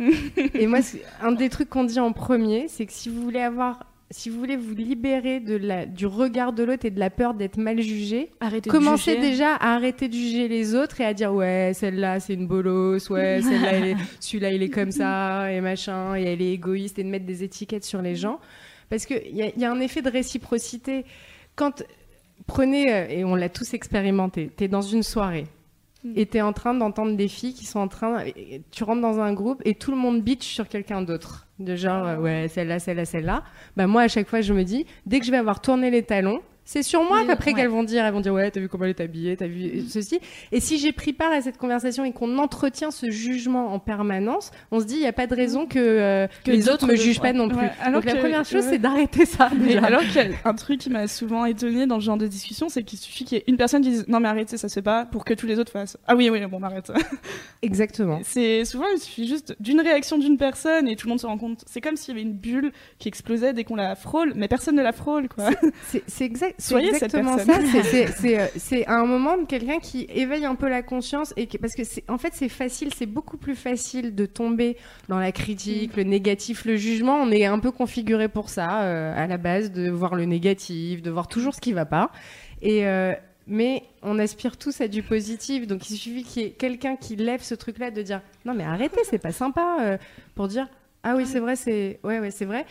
et 0.54 0.66
moi, 0.66 0.80
un 1.20 1.32
des 1.32 1.50
trucs 1.50 1.68
qu'on 1.68 1.84
dit 1.84 2.00
en 2.00 2.12
premier, 2.12 2.68
c'est 2.68 2.86
que 2.86 2.92
si 2.92 3.08
vous 3.10 3.22
voulez 3.22 3.40
avoir 3.40 3.89
si 4.12 4.28
vous 4.28 4.38
voulez 4.38 4.56
vous 4.56 4.74
libérer 4.74 5.38
de 5.38 5.56
la, 5.56 5.86
du 5.86 6.06
regard 6.06 6.52
de 6.52 6.64
l'autre 6.64 6.84
et 6.84 6.90
de 6.90 6.98
la 6.98 7.10
peur 7.10 7.34
d'être 7.34 7.58
mal 7.58 7.80
jugé, 7.80 8.30
commencez 8.68 9.16
déjà 9.16 9.54
à 9.54 9.74
arrêter 9.74 10.08
de 10.08 10.14
juger 10.14 10.48
les 10.48 10.74
autres 10.74 11.00
et 11.00 11.04
à 11.04 11.14
dire 11.14 11.32
ouais 11.32 11.72
celle-là 11.74 12.18
c'est 12.18 12.34
une 12.34 12.48
bolosse, 12.48 13.08
ouais 13.08 13.40
celle-là 13.42 13.96
celui-là 14.18 14.50
il 14.50 14.62
est 14.62 14.68
comme 14.68 14.90
ça 14.90 15.52
et 15.52 15.60
machin 15.60 16.16
et 16.16 16.24
elle 16.24 16.42
est 16.42 16.52
égoïste 16.52 16.98
et 16.98 17.04
de 17.04 17.08
mettre 17.08 17.26
des 17.26 17.44
étiquettes 17.44 17.84
sur 17.84 18.02
les 18.02 18.16
gens. 18.16 18.40
Parce 18.88 19.06
qu'il 19.06 19.22
y, 19.28 19.60
y, 19.60 19.64
a 19.64 19.70
un 19.70 19.78
effet 19.78 20.02
de 20.02 20.10
réciprocité. 20.10 21.04
Quand 21.54 21.84
prenez 22.48 22.92
euh, 22.92 23.06
et 23.08 23.24
on 23.24 23.36
l'a 23.36 23.48
tous 23.48 23.74
expérimenté, 23.74 24.50
t'es 24.56 24.66
dans 24.66 24.82
une 24.82 25.04
soirée. 25.04 25.46
Et 26.16 26.26
t'es 26.26 26.40
en 26.40 26.52
train 26.52 26.74
d'entendre 26.74 27.16
des 27.16 27.28
filles 27.28 27.54
qui 27.54 27.66
sont 27.66 27.80
en 27.80 27.88
train. 27.88 28.24
Tu 28.70 28.84
rentres 28.84 29.02
dans 29.02 29.20
un 29.20 29.32
groupe 29.32 29.60
et 29.64 29.74
tout 29.74 29.90
le 29.90 29.96
monde 29.96 30.22
bitch 30.22 30.46
sur 30.46 30.68
quelqu'un 30.68 31.02
d'autre. 31.02 31.46
De 31.58 31.76
genre, 31.76 32.06
euh, 32.06 32.16
ouais, 32.16 32.48
celle-là, 32.48 32.78
celle-là, 32.78 33.04
celle-là. 33.04 33.44
Bah, 33.76 33.86
moi, 33.86 34.02
à 34.02 34.08
chaque 34.08 34.28
fois, 34.28 34.40
je 34.40 34.54
me 34.54 34.64
dis, 34.64 34.86
dès 35.04 35.20
que 35.20 35.26
je 35.26 35.30
vais 35.30 35.36
avoir 35.36 35.60
tourné 35.60 35.90
les 35.90 36.02
talons, 36.02 36.40
c'est 36.64 36.82
sur 36.82 37.02
moi 37.02 37.24
qu'après 37.26 37.52
qu'elles 37.52 37.68
vont 37.68 37.82
dire, 37.82 38.04
elles 38.04 38.12
vont 38.12 38.20
dire 38.20 38.32
ouais, 38.32 38.50
t'as 38.50 38.60
vu 38.60 38.68
comment 38.68 38.84
elle 38.84 38.90
est 38.90 39.00
habillée, 39.00 39.36
t'as 39.36 39.46
vu 39.46 39.82
ceci. 39.88 40.20
Et 40.52 40.60
si 40.60 40.78
j'ai 40.78 40.92
pris 40.92 41.12
part 41.12 41.32
à 41.32 41.40
cette 41.40 41.56
conversation 41.56 42.04
et 42.04 42.12
qu'on 42.12 42.38
entretient 42.38 42.90
ce 42.90 43.10
jugement 43.10 43.72
en 43.72 43.78
permanence, 43.78 44.52
on 44.70 44.80
se 44.80 44.84
dit 44.84 44.94
il 44.94 45.02
y 45.02 45.06
a 45.06 45.12
pas 45.12 45.26
de 45.26 45.34
raison 45.34 45.66
que, 45.66 45.78
euh, 45.78 46.26
que 46.44 46.50
les 46.52 46.68
autres 46.68 46.86
me 46.86 46.94
jugent 46.94 47.20
pas 47.20 47.32
non 47.32 47.48
plus. 47.48 47.66
Alors 47.80 48.00
Donc 48.00 48.04
la 48.12 48.20
première 48.20 48.44
chose 48.44 48.64
c'est 48.64 48.78
d'arrêter 48.78 49.26
ça. 49.26 49.50
Déjà. 49.52 49.84
Alors 49.84 50.02
qu'il 50.02 50.14
y 50.14 50.18
a 50.20 50.28
un 50.44 50.54
truc 50.54 50.80
qui 50.80 50.90
m'a 50.90 51.08
souvent 51.08 51.44
étonné 51.44 51.86
dans 51.86 51.98
ce 51.98 52.04
genre 52.04 52.16
de 52.16 52.26
discussion, 52.26 52.68
c'est 52.68 52.82
qu'il 52.82 52.98
suffit 52.98 53.24
qu'il 53.24 53.38
y 53.38 53.40
ait 53.40 53.44
une 53.48 53.56
personne 53.56 53.82
qui 53.82 53.90
dise 53.90 54.04
non 54.06 54.20
mais 54.20 54.28
arrêtez 54.28 54.56
ça 54.56 54.68
se 54.68 54.74
fait 54.74 54.82
pas 54.82 55.06
pour 55.06 55.24
que 55.24 55.34
tous 55.34 55.46
les 55.46 55.58
autres 55.58 55.72
fassent 55.72 55.96
ah 56.06 56.14
oui 56.14 56.30
oui 56.30 56.44
bon 56.46 56.62
arrête. 56.62 56.92
Exactement. 57.62 58.20
C'est 58.22 58.64
souvent 58.64 58.86
il 58.94 59.00
suffit 59.00 59.26
juste 59.26 59.56
d'une 59.60 59.80
réaction 59.80 60.18
d'une 60.18 60.36
personne 60.36 60.88
et 60.88 60.94
tout 60.94 61.08
le 61.08 61.10
monde 61.10 61.20
se 61.20 61.26
rend 61.26 61.38
compte. 61.38 61.64
C'est 61.66 61.80
comme 61.80 61.96
s'il 61.96 62.14
y 62.14 62.18
avait 62.18 62.28
une 62.28 62.36
bulle 62.36 62.70
qui 62.98 63.08
explosait 63.08 63.52
dès 63.52 63.64
qu'on 63.64 63.76
la 63.76 63.96
frôle, 63.96 64.34
mais 64.36 64.46
personne 64.46 64.76
ne 64.76 64.82
la 64.82 64.92
frôle 64.92 65.28
quoi. 65.28 65.50
C'est 66.06 66.24
exact 66.24 66.49
Soyez 66.58 66.88
exactement 66.88 67.38
ça. 67.38 67.58
Euh, 67.58 68.46
c'est 68.56 68.86
un 68.86 69.04
moment 69.04 69.36
de 69.36 69.44
quelqu'un 69.44 69.78
qui 69.78 70.06
éveille 70.14 70.44
un 70.44 70.54
peu 70.54 70.68
la 70.68 70.82
conscience 70.82 71.32
et 71.36 71.46
parce 71.46 71.74
que 71.74 71.82
en 72.08 72.18
fait 72.18 72.32
c'est 72.34 72.48
facile, 72.48 72.92
c'est 72.94 73.06
beaucoup 73.06 73.36
plus 73.36 73.54
facile 73.54 74.14
de 74.14 74.26
tomber 74.26 74.76
dans 75.08 75.18
la 75.18 75.32
critique, 75.32 75.96
le 75.96 76.04
négatif, 76.04 76.64
le 76.64 76.76
jugement. 76.76 77.16
On 77.16 77.30
est 77.30 77.44
un 77.44 77.58
peu 77.58 77.70
configuré 77.70 78.28
pour 78.28 78.48
ça 78.48 78.82
euh, 78.82 79.12
à 79.16 79.26
la 79.26 79.38
base, 79.38 79.72
de 79.72 79.90
voir 79.90 80.14
le 80.14 80.24
négatif, 80.24 81.02
de 81.02 81.10
voir 81.10 81.28
toujours 81.28 81.54
ce 81.54 81.60
qui 81.60 81.72
va 81.72 81.86
pas. 81.86 82.10
Et 82.62 82.86
euh, 82.86 83.12
mais 83.46 83.82
on 84.02 84.18
aspire 84.18 84.56
tous 84.56 84.80
à 84.80 84.88
du 84.88 85.02
positif, 85.02 85.66
donc 85.66 85.90
il 85.90 85.96
suffit 85.96 86.22
qu'il 86.24 86.42
y 86.42 86.44
ait 86.46 86.50
quelqu'un 86.50 86.96
qui 86.96 87.16
lève 87.16 87.42
ce 87.42 87.54
truc-là 87.54 87.90
de 87.90 88.02
dire 88.02 88.20
non 88.44 88.54
mais 88.54 88.64
arrêtez, 88.64 89.00
c'est 89.04 89.18
pas 89.18 89.32
sympa, 89.32 89.98
pour 90.34 90.46
dire 90.46 90.68
ah 91.02 91.14
oui 91.16 91.26
c'est 91.26 91.40
vrai, 91.40 91.56
c'est 91.56 91.98
ouais 92.04 92.20
ouais 92.20 92.30
c'est 92.30 92.44
vrai, 92.44 92.64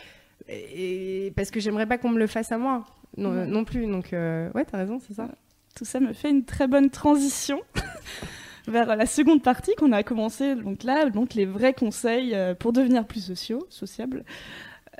et 0.48 1.32
parce 1.36 1.50
que 1.50 1.60
j'aimerais 1.60 1.86
pas 1.86 1.98
qu'on 1.98 2.08
me 2.10 2.18
le 2.18 2.26
fasse 2.26 2.50
à 2.52 2.58
moi 2.58 2.84
non, 3.16 3.46
non 3.46 3.64
plus. 3.64 3.86
Donc, 3.86 4.12
euh, 4.12 4.50
ouais, 4.54 4.64
t'as 4.64 4.78
raison, 4.78 4.98
c'est 5.06 5.14
ça. 5.14 5.28
Tout 5.76 5.84
ça 5.84 6.00
me 6.00 6.12
fait 6.12 6.30
une 6.30 6.44
très 6.44 6.66
bonne 6.66 6.90
transition 6.90 7.60
vers 8.68 8.96
la 8.96 9.06
seconde 9.06 9.42
partie 9.42 9.74
qu'on 9.76 9.92
a 9.92 10.02
commencé 10.02 10.56
donc 10.56 10.82
là, 10.82 11.08
donc 11.08 11.34
les 11.34 11.46
vrais 11.46 11.74
conseils 11.74 12.34
euh, 12.34 12.54
pour 12.54 12.72
devenir 12.72 13.06
plus 13.06 13.24
sociaux, 13.24 13.66
sociables. 13.70 14.24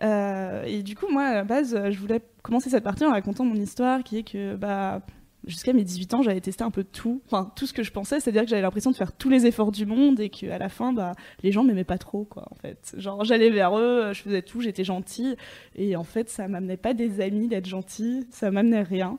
Euh, 0.03 0.63
et 0.65 0.83
du 0.83 0.95
coup, 0.95 1.09
moi, 1.11 1.25
à 1.25 1.35
la 1.35 1.45
base, 1.45 1.79
je 1.91 1.99
voulais 1.99 2.23
commencer 2.43 2.71
cette 2.71 2.85
partie 2.85 3.05
en 3.05 3.11
racontant 3.11 3.45
mon 3.45 3.57
histoire, 3.57 4.03
qui 4.03 4.19
est 4.19 4.23
que 4.23 4.55
bah, 4.57 5.03
jusqu'à 5.47 5.73
mes 5.73 5.85
18 5.85 6.15
ans, 6.15 6.23
j'avais 6.23 6.41
testé 6.41 6.65
un 6.65 6.71
peu 6.71 6.85
tout, 6.85 7.23
enfin 7.27 7.53
tout 7.57 7.67
ce 7.67 7.73
que 7.73 7.83
je 7.83 7.93
pensais, 7.93 8.21
c'est-à-dire 8.21 8.43
que 8.43 8.49
j'avais 8.49 8.63
l'impression 8.63 8.91
de 8.91 8.97
faire 8.97 9.13
tous 9.13 9.29
les 9.29 9.47
efforts 9.47 9.73
du 9.73 9.87
monde 9.87 10.21
et 10.21 10.29
qu'à 10.29 10.59
la 10.59 10.69
fin, 10.69 10.93
bah, 10.93 11.13
les 11.43 11.53
gens 11.53 11.65
m'aimaient 11.65 11.85
pas 11.85 11.99
trop, 11.99 12.25
quoi, 12.25 12.47
en 12.51 12.55
fait. 12.55 12.95
Genre, 12.97 13.25
j'allais 13.25 13.51
vers 13.51 13.79
eux, 13.79 14.13
je 14.13 14.23
faisais 14.23 14.43
tout, 14.43 14.61
j'étais 14.61 14.85
gentille, 14.85 15.37
et 15.77 15.97
en 15.97 16.05
fait, 16.05 16.29
ça 16.29 16.49
m'amenait 16.49 16.77
pas 16.77 16.95
des 16.95 17.21
amis 17.21 17.49
d'être 17.49 17.67
gentille, 17.67 18.27
ça 18.31 18.51
m'amenait 18.51 18.83
rien. 18.83 19.19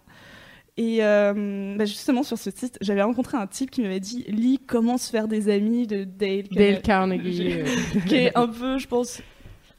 Et 0.77 0.99
euh, 1.01 1.75
bah, 1.77 1.85
justement, 1.85 2.23
sur 2.23 2.37
ce 2.37 2.49
site, 2.49 2.77
j'avais 2.81 3.01
rencontré 3.01 3.37
un 3.37 3.47
type 3.47 3.71
qui 3.71 3.81
m'avait 3.81 3.99
dit 3.99 4.23
lis 4.27 4.59
Comment 4.65 4.97
se 4.97 5.09
faire 5.09 5.27
des 5.27 5.49
amis 5.49 5.85
de 5.85 6.05
Dale, 6.05 6.47
Dale 6.49 6.81
Carnegie, 6.81 7.57
qui 8.07 8.15
est 8.15 8.37
un 8.37 8.47
peu, 8.47 8.77
je 8.77 8.87
pense, 8.87 9.21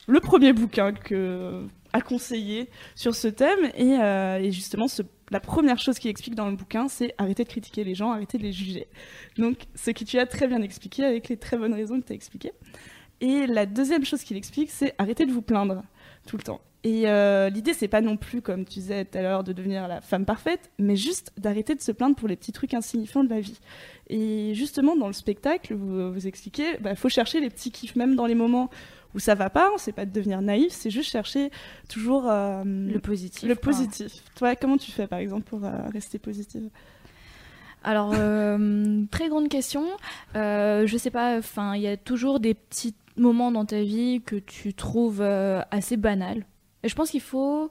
le 0.07 0.21
premier 0.21 0.53
bouquin 0.53 0.93
que 0.93 1.67
à 1.93 2.01
conseiller 2.01 2.69
sur 2.95 3.15
ce 3.15 3.29
thème. 3.29 3.71
Et, 3.77 3.99
euh, 4.01 4.39
et 4.39 4.53
justement, 4.53 4.89
ce 4.89 5.03
la 5.33 5.41
première 5.41 5.79
chose 5.79 5.99
qu'il 5.99 6.11
explique 6.11 6.35
dans 6.35 6.49
le 6.49 6.57
bouquin, 6.57 6.89
c'est 6.89 7.15
arrêter 7.17 7.45
de 7.45 7.49
critiquer 7.49 7.85
les 7.85 7.95
gens, 7.95 8.13
arrêter 8.13 8.37
de 8.37 8.43
les 8.43 8.53
juger. 8.53 8.87
Donc, 9.39 9.57
ce 9.75 9.91
que 9.91 10.05
tu 10.05 10.19
as 10.19 10.27
très 10.27 10.47
bien 10.47 10.61
expliqué 10.61 11.05
avec 11.05 11.29
les 11.29 11.39
très 11.39 11.57
bonnes 11.57 11.75
raisons 11.75 12.01
que 12.01 12.07
tu 12.07 12.13
as 12.13 12.17
expliquées. 12.17 12.53
Et 13.23 13.47
la 13.47 13.67
deuxième 13.67 14.05
chose 14.05 14.23
qu'il 14.23 14.37
explique, 14.37 14.71
c'est 14.71 14.95
arrêter 14.99 15.25
de 15.25 15.33
vous 15.33 15.43
plaindre 15.43 15.83
tout 16.27 16.37
le 16.37 16.43
temps. 16.43 16.61
Et 16.85 17.09
euh, 17.09 17.49
l'idée, 17.49 17.75
c'est 17.75 17.89
pas 17.89 18.01
non 18.01 18.17
plus, 18.17 18.43
comme 18.43 18.65
tu 18.65 18.81
disais 18.81 19.05
tout 19.05 19.17
à 19.17 19.23
l'heure, 19.23 19.45
de 19.45 19.53
devenir 19.53 19.87
la 19.87 20.01
femme 20.01 20.25
parfaite, 20.25 20.71
mais 20.79 20.97
juste 20.97 21.33
d'arrêter 21.39 21.75
de 21.75 21.81
se 21.81 21.93
plaindre 21.93 22.17
pour 22.17 22.29
les 22.29 22.37
petits 22.37 22.53
trucs 22.53 22.75
insignifiants 22.75 23.23
de 23.23 23.31
la 23.31 23.41
vie. 23.41 23.61
Et 24.09 24.53
justement, 24.55 24.97
dans 24.97 25.07
le 25.07 25.13
spectacle, 25.13 25.75
vous, 25.75 26.27
expliquez, 26.27 26.75
il 26.79 26.83
bah, 26.83 26.97
faut 26.97 27.09
chercher 27.09 27.41
les 27.41 27.49
petits 27.49 27.71
kiffs, 27.71 27.95
même 27.95 28.17
dans 28.17 28.27
les 28.27 28.35
moments 28.35 28.69
où 29.15 29.19
ça 29.19 29.35
va 29.35 29.51
pas, 29.51 29.71
c'est 29.77 29.93
pas 29.93 30.07
de 30.07 30.13
devenir 30.13 30.41
naïf, 30.43 30.73
c'est 30.73 30.91
juste 30.91 31.11
chercher 31.11 31.51
toujours 31.89 32.31
euh, 32.31 32.63
le 32.65 32.99
positif. 32.99 33.49
Le 33.49 33.55
positif. 33.55 34.13
Toi, 34.37 34.57
comment 34.57 34.77
tu 34.77 34.91
fais 34.91 35.07
par 35.07 35.19
exemple 35.19 35.45
pour 35.45 35.65
euh, 35.65 35.71
rester 35.93 36.19
positive? 36.19 36.69
Alors, 37.85 38.13
euh, 38.15 39.03
très 39.11 39.29
grande 39.29 39.49
question. 39.49 39.85
je 40.35 40.97
sais 40.99 41.11
pas, 41.11 41.39
enfin, 41.39 41.75
il 41.75 41.83
y 41.83 41.89
a 41.89 41.97
toujours 41.97 42.39
des 42.39 42.55
petits 42.55 42.95
moments 43.17 43.51
dans 43.51 43.65
ta 43.65 43.83
vie 43.83 44.23
que 44.25 44.37
tu 44.37 44.73
trouves 44.73 45.23
assez 45.23 45.97
banals. 45.97 46.45
Et 46.83 46.89
je 46.89 46.95
pense 46.95 47.11
qu'il 47.11 47.21
faut 47.21 47.71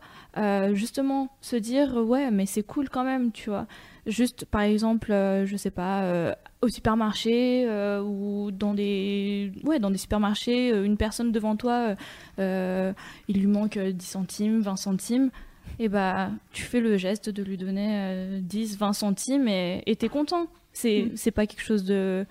justement 0.74 1.30
se 1.42 1.56
dire, 1.56 1.96
ouais, 1.96 2.32
mais 2.32 2.46
c'est 2.46 2.64
cool 2.64 2.90
quand 2.90 3.04
même, 3.04 3.32
tu 3.32 3.50
vois. 3.50 3.68
Juste, 4.06 4.46
par 4.46 4.62
exemple, 4.62 5.10
je 5.10 5.56
sais 5.58 5.72
pas, 5.72 6.36
au 6.62 6.68
supermarché 6.68 7.66
euh, 7.68 8.02
ou 8.02 8.52
dans 8.52 8.74
des 8.74 9.52
ouais 9.64 9.80
dans 9.80 9.90
des 9.90 9.98
supermarchés 9.98 10.72
euh, 10.72 10.84
une 10.84 10.98
personne 10.98 11.32
devant 11.32 11.56
toi 11.56 11.96
euh, 12.40 12.94
il 13.28 13.40
lui 13.40 13.48
manque 13.48 13.78
10 13.78 14.06
centimes 14.06 14.62
20 14.62 14.76
centimes 14.76 15.32
et 15.80 15.90
bah 15.90 16.30
tu 16.52 16.64
fais 16.64 16.80
le 16.80 16.98
geste 16.98 17.30
de 17.30 17.44
lui 17.44 17.58
donner 17.58 18.40
10 18.42 18.78
20 18.78 18.94
centimes 18.94 19.48
et 19.48 19.96
t'es 19.98 20.10
content 20.10 20.48
c'est 20.72 21.10
mm. 21.12 21.12
c'est 21.16 21.32
pas 21.32 21.48
quelque 21.48 21.64
chose 21.64 21.84
de 21.84 22.26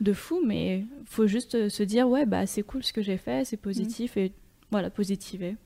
de 0.00 0.12
fou 0.12 0.40
mais 0.44 0.84
faut 1.04 1.26
juste 1.26 1.68
se 1.68 1.82
dire 1.82 2.08
ouais 2.08 2.26
bah 2.26 2.46
c'est 2.46 2.62
cool 2.62 2.82
ce 2.82 2.92
que 2.92 3.02
j'ai 3.02 3.16
fait 3.16 3.44
c'est 3.44 3.56
positif 3.56 4.16
mm. 4.16 4.20
et 4.20 4.32
voilà 4.72 4.90
positiver 4.90 5.56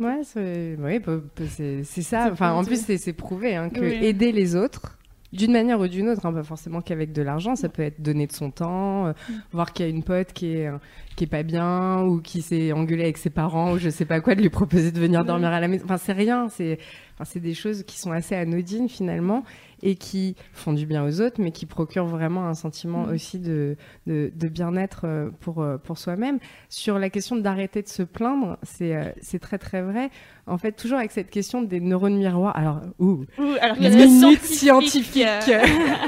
ouais 0.00 0.20
c'est 0.24 0.76
ouais, 0.76 0.98
bah, 0.98 1.20
c'est 1.48 1.84
ça. 1.84 2.30
Enfin 2.32 2.52
en 2.52 2.64
plus 2.64 2.84
c'est 2.84 3.12
prouvé 3.12 3.54
hein, 3.54 3.70
que 3.70 3.84
aider 3.84 4.32
les 4.32 4.56
autres 4.56 4.98
d'une 5.32 5.52
manière 5.52 5.78
ou 5.78 5.86
d'une 5.86 6.08
autre, 6.08 6.26
hein, 6.26 6.32
pas 6.32 6.42
forcément 6.42 6.80
qu'avec 6.80 7.12
de 7.12 7.22
l'argent, 7.22 7.54
ça 7.54 7.68
peut 7.68 7.82
être 7.82 8.00
donner 8.00 8.26
de 8.26 8.32
son 8.32 8.50
temps, 8.50 9.06
euh, 9.06 9.12
mm. 9.12 9.32
voir 9.52 9.72
qu'il 9.72 9.86
y 9.86 9.88
a 9.88 9.90
une 9.90 10.02
pote 10.02 10.32
qui 10.32 10.56
est, 10.56 10.66
euh, 10.66 10.78
qui 11.14 11.24
est 11.24 11.28
pas 11.28 11.42
bien 11.42 12.02
ou 12.02 12.20
qui 12.20 12.42
s'est 12.42 12.72
engueulée 12.72 13.04
avec 13.04 13.18
ses 13.18 13.30
parents 13.30 13.72
ou 13.72 13.78
je 13.78 13.90
sais 13.90 14.04
pas 14.04 14.20
quoi, 14.20 14.34
de 14.34 14.42
lui 14.42 14.50
proposer 14.50 14.90
de 14.90 14.98
venir 14.98 15.24
dormir 15.24 15.50
à 15.50 15.60
la 15.60 15.68
maison. 15.68 15.84
Enfin, 15.84 15.98
c'est 15.98 16.12
rien, 16.12 16.48
c'est 16.48 16.78
enfin, 17.18 17.38
des 17.38 17.54
choses 17.54 17.84
qui 17.84 17.98
sont 17.98 18.10
assez 18.10 18.34
anodines 18.34 18.88
finalement 18.88 19.44
et 19.82 19.96
qui 19.96 20.36
font 20.52 20.72
du 20.72 20.86
bien 20.86 21.04
aux 21.04 21.20
autres, 21.20 21.40
mais 21.40 21.52
qui 21.52 21.66
procurent 21.66 22.06
vraiment 22.06 22.46
un 22.46 22.54
sentiment 22.54 23.06
mm. 23.06 23.12
aussi 23.12 23.38
de, 23.38 23.76
de, 24.06 24.48
bien-être 24.48 25.02
euh, 25.04 25.30
pour, 25.40 25.62
euh, 25.62 25.78
pour 25.78 25.98
soi-même. 25.98 26.38
Sur 26.68 26.98
la 26.98 27.10
question 27.10 27.36
d'arrêter 27.36 27.82
de 27.82 27.88
se 27.88 28.02
plaindre, 28.02 28.58
c'est 28.62 28.94
euh, 28.94 29.10
c'est 29.20 29.38
très 29.38 29.58
très 29.58 29.82
vrai. 29.82 30.10
En 30.46 30.58
fait, 30.58 30.72
toujours 30.72 30.98
avec 30.98 31.12
cette 31.12 31.30
question 31.30 31.62
des 31.62 31.80
neurones 31.80 32.16
miroirs. 32.16 32.56
Alors, 32.56 32.80
ouh, 32.98 33.24
alors 33.60 33.78
minute 33.78 34.42
scientifique. 34.42 35.24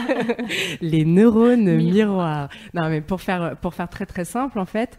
Les 0.81 1.05
neurones 1.05 1.77
miroirs. 1.77 2.49
Non, 2.75 2.89
mais 2.89 3.01
pour 3.01 3.21
faire, 3.21 3.57
pour 3.61 3.75
faire 3.75 3.89
très 3.89 4.07
très 4.07 4.25
simple, 4.25 4.59
en 4.59 4.67
fait, 4.67 4.99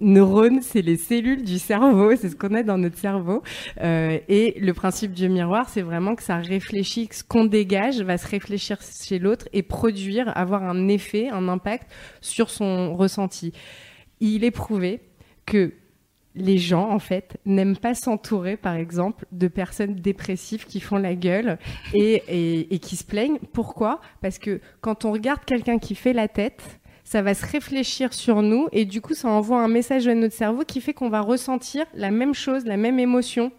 neurones, 0.00 0.62
c'est 0.62 0.82
les 0.82 0.96
cellules 0.96 1.44
du 1.44 1.58
cerveau, 1.58 2.14
c'est 2.16 2.30
ce 2.30 2.36
qu'on 2.36 2.54
a 2.54 2.62
dans 2.62 2.78
notre 2.78 2.98
cerveau. 2.98 3.42
Euh, 3.80 4.18
et 4.28 4.58
le 4.60 4.72
principe 4.74 5.12
du 5.12 5.28
miroir, 5.28 5.68
c'est 5.68 5.82
vraiment 5.82 6.14
que 6.14 6.22
ça 6.22 6.36
réfléchit, 6.36 7.08
que 7.08 7.16
ce 7.16 7.24
qu'on 7.24 7.44
dégage 7.44 8.00
va 8.02 8.18
se 8.18 8.26
réfléchir 8.26 8.78
chez 8.80 9.18
l'autre 9.18 9.48
et 9.52 9.62
produire, 9.62 10.36
avoir 10.36 10.64
un 10.64 10.88
effet, 10.88 11.28
un 11.28 11.48
impact 11.48 11.90
sur 12.20 12.50
son 12.50 12.96
ressenti. 12.96 13.52
Il 14.20 14.44
est 14.44 14.50
prouvé 14.50 15.00
que 15.46 15.72
les 16.34 16.58
gens, 16.58 16.88
en 16.90 16.98
fait, 16.98 17.38
n'aiment 17.44 17.76
pas 17.76 17.94
s'entourer, 17.94 18.56
par 18.56 18.74
exemple, 18.74 19.26
de 19.32 19.48
personnes 19.48 19.96
dépressives 19.96 20.64
qui 20.64 20.80
font 20.80 20.96
la 20.96 21.14
gueule 21.14 21.58
et, 21.92 22.78
qui 22.80 22.96
se 22.96 23.04
plaignent. 23.04 23.38
Pourquoi? 23.52 24.00
Parce 24.20 24.38
que 24.38 24.60
quand 24.80 25.04
on 25.04 25.12
regarde 25.12 25.44
quelqu'un 25.44 25.78
qui 25.78 25.94
fait 25.94 26.12
la 26.12 26.28
tête, 26.28 26.79
ça 27.10 27.22
va 27.22 27.34
se 27.34 27.44
réfléchir 27.44 28.14
sur 28.14 28.40
nous 28.40 28.68
et 28.70 28.84
du 28.84 29.00
coup, 29.00 29.14
ça 29.14 29.26
envoie 29.26 29.60
un 29.60 29.66
message 29.66 30.06
à 30.06 30.14
notre 30.14 30.32
cerveau 30.32 30.62
qui 30.64 30.80
fait 30.80 30.94
qu'on 30.94 31.08
va 31.08 31.22
ressentir 31.22 31.84
la 31.92 32.12
même 32.12 32.34
chose, 32.34 32.64
la 32.66 32.76
même 32.76 33.00
émotion 33.00 33.50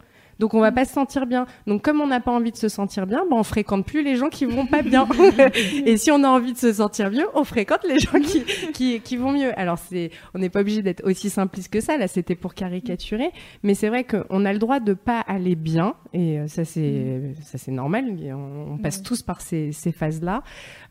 donc 0.42 0.56
on 0.56 0.60
va 0.60 0.72
pas 0.72 0.86
se 0.86 0.94
sentir 0.94 1.28
bien. 1.28 1.46
Donc 1.68 1.84
comme 1.84 2.02
on 2.02 2.08
n'a 2.08 2.20
pas 2.20 2.32
envie 2.32 2.52
de 2.52 2.58
se 2.58 2.68
sentir 2.68 3.06
bien, 3.06 3.24
ben 3.30 3.38
on 3.38 3.44
fréquente 3.44 3.86
plus 3.86 4.04
les 4.04 4.16
gens 4.16 4.30
qui 4.30 4.46
vont 4.46 4.66
pas 4.66 4.82
bien. 4.82 5.08
et 5.86 5.98
si 5.98 6.10
on 6.10 6.24
a 6.24 6.28
envie 6.28 6.54
de 6.54 6.58
se 6.58 6.74
sentir 6.74 7.12
mieux, 7.12 7.28
on 7.36 7.44
fréquente 7.44 7.86
les 7.88 8.00
gens 8.00 8.20
qui, 8.20 8.44
qui, 8.74 9.02
qui 9.02 9.18
vont 9.18 9.32
mieux. 9.32 9.58
Alors 9.58 9.78
c'est, 9.78 10.10
on 10.34 10.40
n'est 10.40 10.50
pas 10.50 10.62
obligé 10.62 10.82
d'être 10.82 11.06
aussi 11.06 11.30
simpliste 11.30 11.72
que 11.72 11.80
ça. 11.80 11.96
Là, 11.96 12.08
c'était 12.08 12.34
pour 12.34 12.56
caricaturer, 12.56 13.30
mais 13.62 13.76
c'est 13.76 13.88
vrai 13.88 14.04
qu'on 14.04 14.44
a 14.44 14.52
le 14.52 14.58
droit 14.58 14.80
de 14.80 14.94
pas 14.94 15.20
aller 15.20 15.56
bien, 15.56 15.94
et 16.12 16.40
euh, 16.40 16.48
ça 16.48 16.66
c'est, 16.66 17.36
ça 17.44 17.60
c'est 17.60 17.72
normal. 17.72 18.06
On, 18.34 18.74
on 18.74 18.78
passe 18.80 19.04
tous 19.04 19.22
par 19.22 19.42
ces, 19.42 19.72
ces 19.72 19.92
phases-là, 19.92 20.42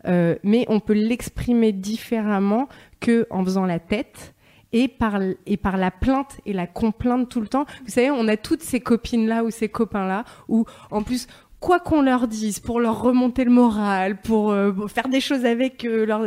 euh, 0.07 0.37
mais 0.45 0.65
on 0.69 0.79
peut 0.79 0.93
l'exprimer 0.93 1.73
différemment 1.73 2.69
que 3.01 3.27
en 3.31 3.45
faisant 3.45 3.67
la 3.67 3.81
tête 3.81 4.33
et 4.73 4.89
par, 4.89 5.21
et 5.47 5.57
par 5.57 5.77
la 5.77 5.91
plainte 5.91 6.41
et 6.47 6.53
la 6.53 6.67
complainte 6.67 7.29
tout 7.29 7.41
le 7.41 7.49
temps. 7.49 7.67
Vous 7.85 7.91
savez, 7.91 8.11
on 8.11 8.29
a 8.29 8.37
toutes 8.37 8.63
ces 8.63 8.81
copines-là 8.81 9.45
ou 9.45 9.51
ces 9.51 9.69
copains-là 9.69 10.25
où, 10.49 10.65
en 10.91 11.03
plus, 11.03 11.27
quoi 11.61 11.79
qu'on 11.79 12.03
leur 12.03 12.27
dise, 12.27 12.59
pour 12.59 12.81
leur 12.81 13.03
remonter 13.03 13.45
le 13.45 13.51
moral, 13.51 14.21
pour 14.21 14.51
euh, 14.51 14.73
faire 14.89 15.09
des 15.09 15.21
choses 15.21 15.45
avec 15.45 15.85
eux, 15.85 16.05
leur, 16.05 16.25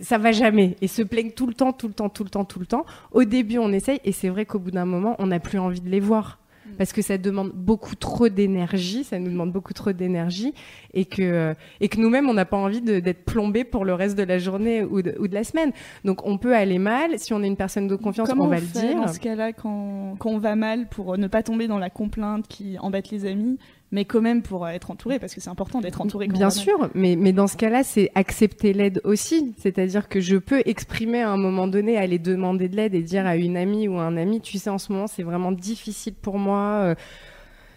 ça 0.00 0.18
va 0.18 0.32
jamais. 0.32 0.76
Et 0.80 0.88
se 0.88 1.02
plaignent 1.02 1.32
tout 1.32 1.46
le 1.46 1.54
temps, 1.54 1.72
tout 1.72 1.88
le 1.88 1.94
temps, 1.94 2.08
tout 2.08 2.24
le 2.24 2.30
temps, 2.30 2.44
tout 2.44 2.58
le 2.58 2.66
temps. 2.66 2.86
Au 3.12 3.24
début, 3.24 3.58
on 3.58 3.72
essaye, 3.72 4.00
et 4.04 4.12
c'est 4.12 4.30
vrai 4.30 4.46
qu'au 4.46 4.58
bout 4.58 4.70
d'un 4.70 4.86
moment, 4.86 5.16
on 5.18 5.26
n'a 5.26 5.38
plus 5.38 5.58
envie 5.58 5.80
de 5.80 5.90
les 5.90 6.00
voir. 6.00 6.38
Mm. 6.74 6.76
parce 6.76 6.92
que 6.92 7.02
ça 7.02 7.18
demande 7.18 7.52
beaucoup 7.52 7.94
trop 7.96 8.28
d'énergie, 8.28 9.04
ça 9.04 9.18
nous 9.18 9.30
demande 9.30 9.52
beaucoup 9.52 9.72
trop 9.72 9.92
d'énergie, 9.92 10.54
et 10.92 11.04
que, 11.04 11.54
et 11.80 11.88
que 11.88 12.00
nous-mêmes, 12.00 12.28
on 12.28 12.34
n'a 12.34 12.44
pas 12.44 12.56
envie 12.56 12.80
d'être 12.80 13.24
plombé 13.24 13.64
pour 13.64 13.84
le 13.84 13.94
reste 13.94 14.16
de 14.16 14.22
la 14.22 14.38
journée 14.38 14.82
ou 14.82 15.02
de, 15.02 15.14
ou 15.18 15.28
de, 15.28 15.34
la 15.34 15.44
semaine. 15.44 15.72
Donc 16.04 16.26
on 16.26 16.38
peut 16.38 16.54
aller 16.54 16.78
mal, 16.78 17.18
si 17.18 17.32
on 17.32 17.42
est 17.42 17.46
une 17.46 17.56
personne 17.56 17.88
de 17.88 17.96
confiance, 17.96 18.28
Comment 18.28 18.44
on 18.44 18.48
va 18.48 18.56
on 18.56 18.60
le 18.60 18.66
dire. 18.66 18.96
Dans 18.96 19.08
ce 19.08 19.20
cas-là, 19.20 19.52
quand, 19.52 20.16
quand 20.18 20.30
on 20.30 20.38
va 20.38 20.56
mal, 20.56 20.88
pour 20.88 21.16
ne 21.18 21.26
pas 21.26 21.42
tomber 21.42 21.66
dans 21.66 21.78
la 21.78 21.90
complainte 21.90 22.46
qui 22.48 22.78
embête 22.78 23.10
les 23.10 23.26
amis, 23.26 23.58
mais 23.94 24.04
quand 24.04 24.20
même 24.20 24.42
pour 24.42 24.66
être 24.66 24.90
entouré, 24.90 25.20
parce 25.20 25.36
que 25.36 25.40
c'est 25.40 25.50
important 25.50 25.80
d'être 25.80 26.00
entouré. 26.00 26.26
Bien 26.26 26.50
sûr, 26.50 26.90
mais, 26.96 27.14
mais 27.14 27.32
dans 27.32 27.46
ce 27.46 27.56
cas-là, 27.56 27.84
c'est 27.84 28.10
accepter 28.16 28.72
l'aide 28.72 29.00
aussi. 29.04 29.54
C'est-à-dire 29.56 30.08
que 30.08 30.20
je 30.20 30.36
peux 30.36 30.62
exprimer 30.66 31.22
à 31.22 31.30
un 31.30 31.36
moment 31.36 31.68
donné, 31.68 31.96
aller 31.96 32.18
demander 32.18 32.68
de 32.68 32.74
l'aide 32.74 32.96
et 32.96 33.02
dire 33.02 33.24
à 33.24 33.36
une 33.36 33.56
amie 33.56 33.86
ou 33.86 33.96
à 34.00 34.02
un 34.02 34.16
ami, 34.16 34.40
tu 34.40 34.58
sais, 34.58 34.68
en 34.68 34.78
ce 34.78 34.92
moment, 34.92 35.06
c'est 35.06 35.22
vraiment 35.22 35.52
difficile 35.52 36.14
pour 36.14 36.40
moi. 36.40 36.80
euh, 36.82 36.94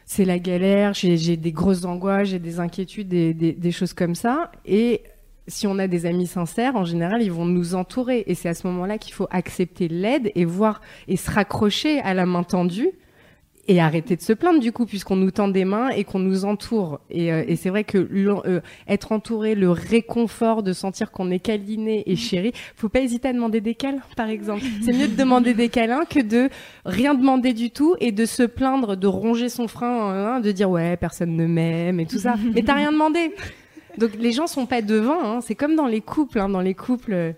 c'est 0.05 0.25
la 0.25 0.39
galère, 0.39 0.95
j'ai 0.95 1.17
j'ai 1.17 1.37
des 1.37 1.51
grosses 1.51 1.85
angoisses, 1.85 2.29
j'ai 2.29 2.39
des 2.39 2.59
inquiétudes, 2.59 3.09
des, 3.09 3.35
des, 3.35 3.51
des 3.53 3.71
choses 3.71 3.93
comme 3.93 4.15
ça. 4.15 4.49
Et 4.65 5.03
si 5.47 5.67
on 5.67 5.77
a 5.77 5.87
des 5.87 6.07
amis 6.07 6.25
sincères, 6.25 6.77
en 6.77 6.83
général, 6.83 7.21
ils 7.21 7.31
vont 7.31 7.45
nous 7.45 7.75
entourer. 7.75 8.23
Et 8.25 8.33
c'est 8.33 8.49
à 8.49 8.55
ce 8.55 8.65
moment-là 8.65 8.97
qu'il 8.97 9.13
faut 9.13 9.27
accepter 9.29 9.87
l'aide 9.87 10.31
et 10.33 10.45
voir 10.45 10.81
et 11.07 11.15
se 11.15 11.29
raccrocher 11.29 11.99
à 11.99 12.15
la 12.15 12.25
main 12.25 12.41
tendue 12.41 12.89
et 13.67 13.81
arrêter 13.81 14.15
de 14.15 14.21
se 14.21 14.33
plaindre 14.33 14.59
du 14.59 14.71
coup 14.71 14.85
puisqu'on 14.85 15.15
nous 15.15 15.31
tend 15.31 15.47
des 15.47 15.65
mains 15.65 15.89
et 15.89 16.03
qu'on 16.03 16.19
nous 16.19 16.45
entoure 16.45 16.99
et, 17.09 17.31
euh, 17.31 17.43
et 17.47 17.55
c'est 17.55 17.69
vrai 17.69 17.83
que 17.83 17.97
euh, 17.97 18.61
être 18.87 19.11
entouré 19.11 19.55
le 19.55 19.71
réconfort 19.71 20.63
de 20.63 20.73
sentir 20.73 21.11
qu'on 21.11 21.29
est 21.31 21.39
câliné 21.39 22.03
et 22.05 22.15
chéri 22.15 22.53
faut 22.75 22.89
pas 22.89 23.01
hésiter 23.01 23.27
à 23.27 23.33
demander 23.33 23.61
des 23.61 23.75
câlins 23.75 24.01
par 24.15 24.29
exemple 24.29 24.63
c'est 24.81 24.93
mieux 24.93 25.07
de 25.07 25.15
demander 25.15 25.53
des 25.53 25.69
câlins 25.69 26.05
que 26.05 26.21
de 26.21 26.49
rien 26.85 27.13
demander 27.13 27.53
du 27.53 27.71
tout 27.71 27.95
et 27.99 28.11
de 28.11 28.25
se 28.25 28.43
plaindre 28.43 28.95
de 28.95 29.07
ronger 29.07 29.49
son 29.49 29.67
frein 29.67 30.13
hein, 30.13 30.39
de 30.39 30.51
dire 30.51 30.69
ouais 30.69 30.97
personne 30.97 31.35
ne 31.35 31.45
m'aime 31.45 31.99
et 31.99 32.05
tout 32.05 32.19
ça 32.19 32.35
mais 32.53 32.61
t'as 32.61 32.75
rien 32.75 32.91
demandé 32.91 33.31
donc 33.97 34.11
les 34.17 34.31
gens 34.31 34.47
sont 34.47 34.65
pas 34.65 34.81
devant 34.81 35.23
hein. 35.23 35.41
c'est 35.41 35.55
comme 35.55 35.75
dans 35.75 35.87
les 35.87 36.01
couples 36.01 36.39
hein. 36.39 36.49
dans 36.49 36.61
les 36.61 36.73
couples 36.73 37.13
euh, 37.13 37.31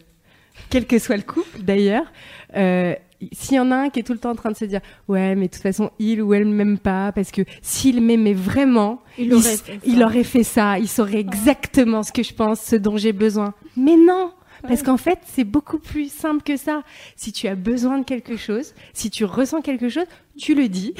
quel 0.70 0.86
que 0.86 1.00
soit 1.00 1.18
le 1.18 1.24
couple 1.24 1.62
d'ailleurs 1.62 2.12
euh, 2.56 2.94
s'il 3.32 3.56
y 3.56 3.60
en 3.60 3.72
a 3.72 3.76
un 3.76 3.90
qui 3.90 4.00
est 4.00 4.04
tout 4.04 4.14
le 4.14 4.20
temps 4.20 4.32
en 4.32 4.36
train 4.36 4.52
de 4.52 4.56
se 4.58 4.66
dire 4.66 4.82
ouais 5.08 5.36
mais 5.36 5.48
de 5.48 5.52
toute 5.54 5.62
façon 5.62 5.92
il 6.00 6.22
ou 6.22 6.34
elle 6.34 6.46
m'aime 6.46 6.78
pas 6.78 7.12
parce 7.12 7.32
que 7.32 7.42
s'il 7.62 8.02
m'aimait 8.02 8.34
vraiment 8.34 9.02
Il 9.18 9.34
aurait 10.04 10.24
fait 10.24 10.44
ça. 10.44 10.80
il 10.80 10.88
saurait 10.88 11.20
exactement 11.20 12.04
ce 12.04 12.12
que 12.12 12.24
je 12.24 12.34
pense 12.34 12.62
ce 12.62 12.76
dont 12.76 12.98
j'ai 12.98 13.14
besoin. 13.14 13.54
Mais 13.76 13.96
non! 13.98 14.32
Parce 14.68 14.84
qu'en 14.84 14.98
fait, 14.98 15.20
c'est 15.26 15.46
beaucoup 15.46 15.80
plus 15.80 16.12
simple 16.12 16.44
que 16.44 16.58
ça. 16.58 16.84
Si 17.16 17.32
tu 17.32 17.48
as 17.48 17.56
besoin 17.56 18.00
de 18.00 18.04
quelque 18.04 18.36
chose, 18.36 18.74
si 18.94 19.10
tu 19.10 19.24
ressens 19.24 19.62
quelque 19.62 19.88
chose, 19.90 20.06
tu 20.38 20.54
le 20.54 20.68
dis 20.68 20.94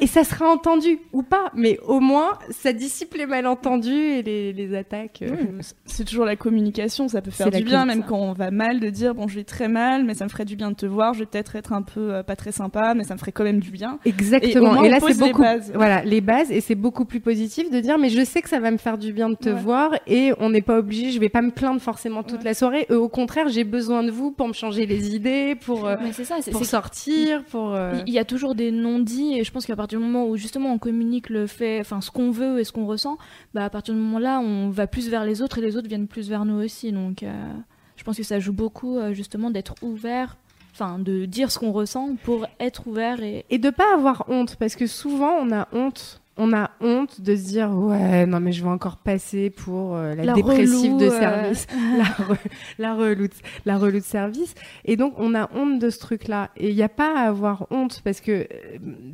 et 0.00 0.06
ça 0.06 0.24
sera 0.24 0.50
entendu 0.50 0.98
ou 1.12 1.22
pas. 1.22 1.50
Mais 1.54 1.78
au 1.86 2.00
moins, 2.00 2.38
ça 2.50 2.72
dissipe 2.72 3.14
les 3.14 3.26
malentendus 3.26 3.90
et 3.92 4.22
les, 4.22 4.52
les 4.52 4.74
attaques. 4.76 5.20
euh. 5.22 5.30
Oui, 5.30 5.60
C'est 5.86 6.04
toujours 6.04 6.24
la 6.24 6.36
communication, 6.36 7.08
ça 7.08 7.20
peut 7.22 7.30
faire 7.30 7.50
du 7.50 7.62
bien, 7.64 7.84
même 7.84 8.00
ça. 8.02 8.06
quand 8.08 8.18
on 8.18 8.32
va 8.32 8.50
mal, 8.50 8.80
de 8.80 8.90
dire 8.90 9.14
bon, 9.14 9.28
je 9.28 9.36
vais 9.36 9.44
très 9.44 9.68
mal, 9.68 10.04
mais 10.04 10.14
ça 10.14 10.24
me 10.24 10.30
ferait 10.30 10.44
du 10.44 10.56
bien 10.56 10.70
de 10.70 10.76
te 10.76 10.86
voir. 10.86 11.14
Je 11.14 11.20
vais 11.20 11.26
peut-être 11.26 11.56
être 11.56 11.72
un 11.72 11.82
peu 11.82 12.14
euh, 12.14 12.22
pas 12.22 12.36
très 12.36 12.52
sympa, 12.52 12.94
mais 12.94 13.04
ça 13.04 13.14
me 13.14 13.18
ferait 13.18 13.32
quand 13.32 13.44
même 13.44 13.60
du 13.60 13.70
bien. 13.70 13.98
Et 14.04 14.10
au 14.10 14.12
Exactement. 14.12 14.72
moins, 14.74 14.84
Et, 14.84 14.88
là, 14.88 14.98
c'est 15.00 15.08
les 15.08 15.14
beaucoup. 15.14 15.42
bases. 15.42 15.72
Voilà, 15.74 16.02
les 16.04 16.20
bases. 16.20 16.50
Et 16.50 16.60
c'est 16.60 16.74
beaucoup 16.74 17.04
plus 17.04 17.20
positif 17.20 17.70
de 17.70 17.80
dire, 17.80 17.98
mais 17.98 18.08
je 18.08 18.24
sais 18.24 18.42
que 18.42 18.48
ça 18.48 18.60
va 18.60 18.70
me 18.70 18.76
faire 18.78 18.98
du 18.98 19.12
bien 19.12 19.28
de 19.30 19.34
te 19.36 19.48
Ouais. 19.50 19.54
voir 19.60 19.90
et 20.06 20.32
on 20.40 20.50
n'est 20.50 20.62
pas 20.62 20.78
obligé. 20.78 21.10
Je 21.10 21.20
vais 21.20 21.28
pas 21.28 21.42
me 21.42 21.50
plaindre 21.50 21.80
forcément 21.80 22.22
toute 22.22 22.42
la 22.44 22.54
soirée. 22.54 22.86
Au 22.90 23.08
contraire, 23.08 23.48
j'ai 23.48 23.64
besoin 23.64 24.02
de 24.02 24.10
vous 24.10 24.30
pour 24.30 24.48
me 24.48 24.52
changer 24.52 24.86
les 24.86 25.14
idées, 25.14 25.54
pour 25.54 25.86
euh, 25.86 25.96
Mais 26.02 26.12
ça, 26.12 26.36
pour 26.50 26.64
sortir, 26.64 27.44
pour. 27.44 27.74
euh, 27.74 27.92
Il 28.06 28.12
y 28.12 28.18
a 28.18 28.24
toujours 28.24 28.54
des 28.54 28.70
non-dits 28.70 29.38
et 29.38 29.44
je 29.44 29.52
pense 29.52 29.66
qu'à 29.74 29.76
partir 29.76 29.98
du 29.98 30.04
moment 30.04 30.28
où 30.28 30.36
justement 30.36 30.72
on 30.72 30.78
communique 30.78 31.30
le 31.30 31.48
fait, 31.48 31.80
enfin 31.80 32.00
ce 32.00 32.12
qu'on 32.12 32.30
veut 32.30 32.60
et 32.60 32.64
ce 32.64 32.70
qu'on 32.70 32.86
ressent, 32.86 33.18
bah 33.54 33.64
à 33.64 33.70
partir 33.70 33.92
du 33.92 33.98
moment 33.98 34.20
là 34.20 34.38
on 34.38 34.70
va 34.70 34.86
plus 34.86 35.08
vers 35.08 35.24
les 35.24 35.42
autres 35.42 35.58
et 35.58 35.62
les 35.62 35.76
autres 35.76 35.88
viennent 35.88 36.06
plus 36.06 36.28
vers 36.28 36.44
nous 36.44 36.62
aussi. 36.62 36.92
Donc 36.92 37.24
euh, 37.24 37.52
je 37.96 38.04
pense 38.04 38.16
que 38.16 38.22
ça 38.22 38.38
joue 38.38 38.52
beaucoup 38.52 38.96
euh, 38.96 39.12
justement 39.12 39.50
d'être 39.50 39.74
ouvert, 39.82 40.36
enfin 40.72 41.00
de 41.00 41.24
dire 41.24 41.50
ce 41.50 41.58
qu'on 41.58 41.72
ressent 41.72 42.14
pour 42.22 42.46
être 42.60 42.86
ouvert 42.86 43.20
et 43.20 43.44
Et 43.50 43.58
de 43.58 43.70
pas 43.70 43.92
avoir 43.92 44.26
honte, 44.28 44.54
parce 44.56 44.76
que 44.76 44.86
souvent 44.86 45.32
on 45.40 45.50
a 45.50 45.66
honte. 45.72 46.20
On 46.36 46.52
a 46.52 46.72
honte 46.80 47.20
de 47.20 47.36
se 47.36 47.42
dire 47.44 47.70
ouais 47.70 48.26
non 48.26 48.40
mais 48.40 48.50
je 48.50 48.62
vais 48.64 48.68
encore 48.68 48.96
passer 48.96 49.50
pour 49.50 49.94
euh, 49.94 50.14
la, 50.16 50.24
La 50.24 50.32
dépressive 50.34 50.68
relou, 50.92 50.98
de 50.98 51.04
euh. 51.04 51.10
service, 51.10 51.66
la, 51.96 52.04
re- 52.04 52.38
la 52.78 52.94
relou 52.94 53.28
de, 53.28 53.32
la 53.64 53.78
relou 53.78 53.98
de 53.98 54.04
service 54.04 54.54
et 54.84 54.96
donc 54.96 55.14
on 55.18 55.34
a 55.36 55.48
honte 55.54 55.78
de 55.78 55.90
ce 55.90 55.98
truc 56.00 56.26
là 56.26 56.50
et 56.56 56.70
il 56.70 56.74
n'y 56.74 56.82
a 56.82 56.88
pas 56.88 57.16
à 57.16 57.28
avoir 57.28 57.66
honte 57.70 58.00
parce 58.04 58.20
que 58.20 58.32
euh, 58.32 58.46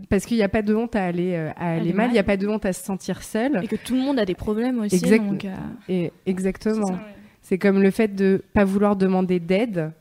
parce 0.08 0.24
qu'il 0.24 0.38
n'y 0.38 0.42
a 0.42 0.48
pas 0.48 0.62
de 0.62 0.74
honte 0.74 0.96
à 0.96 1.04
aller 1.04 1.36
à 1.36 1.50
aller 1.72 1.80
Aller 1.80 1.92
mal, 1.92 2.08
il 2.08 2.14
n'y 2.14 2.18
a 2.18 2.22
pas 2.24 2.36
de 2.38 2.48
honte 2.48 2.64
à 2.64 2.72
se 2.72 2.82
sentir 2.84 3.22
seul 3.22 3.60
et 3.62 3.66
que 3.68 3.76
tout 3.76 3.94
le 3.94 4.00
monde 4.00 4.18
a 4.18 4.24
des 4.24 4.34
problèmes 4.34 4.80
aussi. 4.80 4.94
Exact. 4.96 5.26
Donc, 5.26 5.44
euh, 5.44 5.54
et 5.88 6.12
exactement. 6.26 6.86
C'est 6.86 6.92
ça, 6.92 6.98
ouais. 6.98 7.14
C'est 7.42 7.58
comme 7.58 7.82
le 7.82 7.90
fait 7.90 8.14
de 8.14 8.42
pas 8.54 8.64
vouloir 8.64 8.96
demander 8.96 9.40
d'aide 9.40 9.92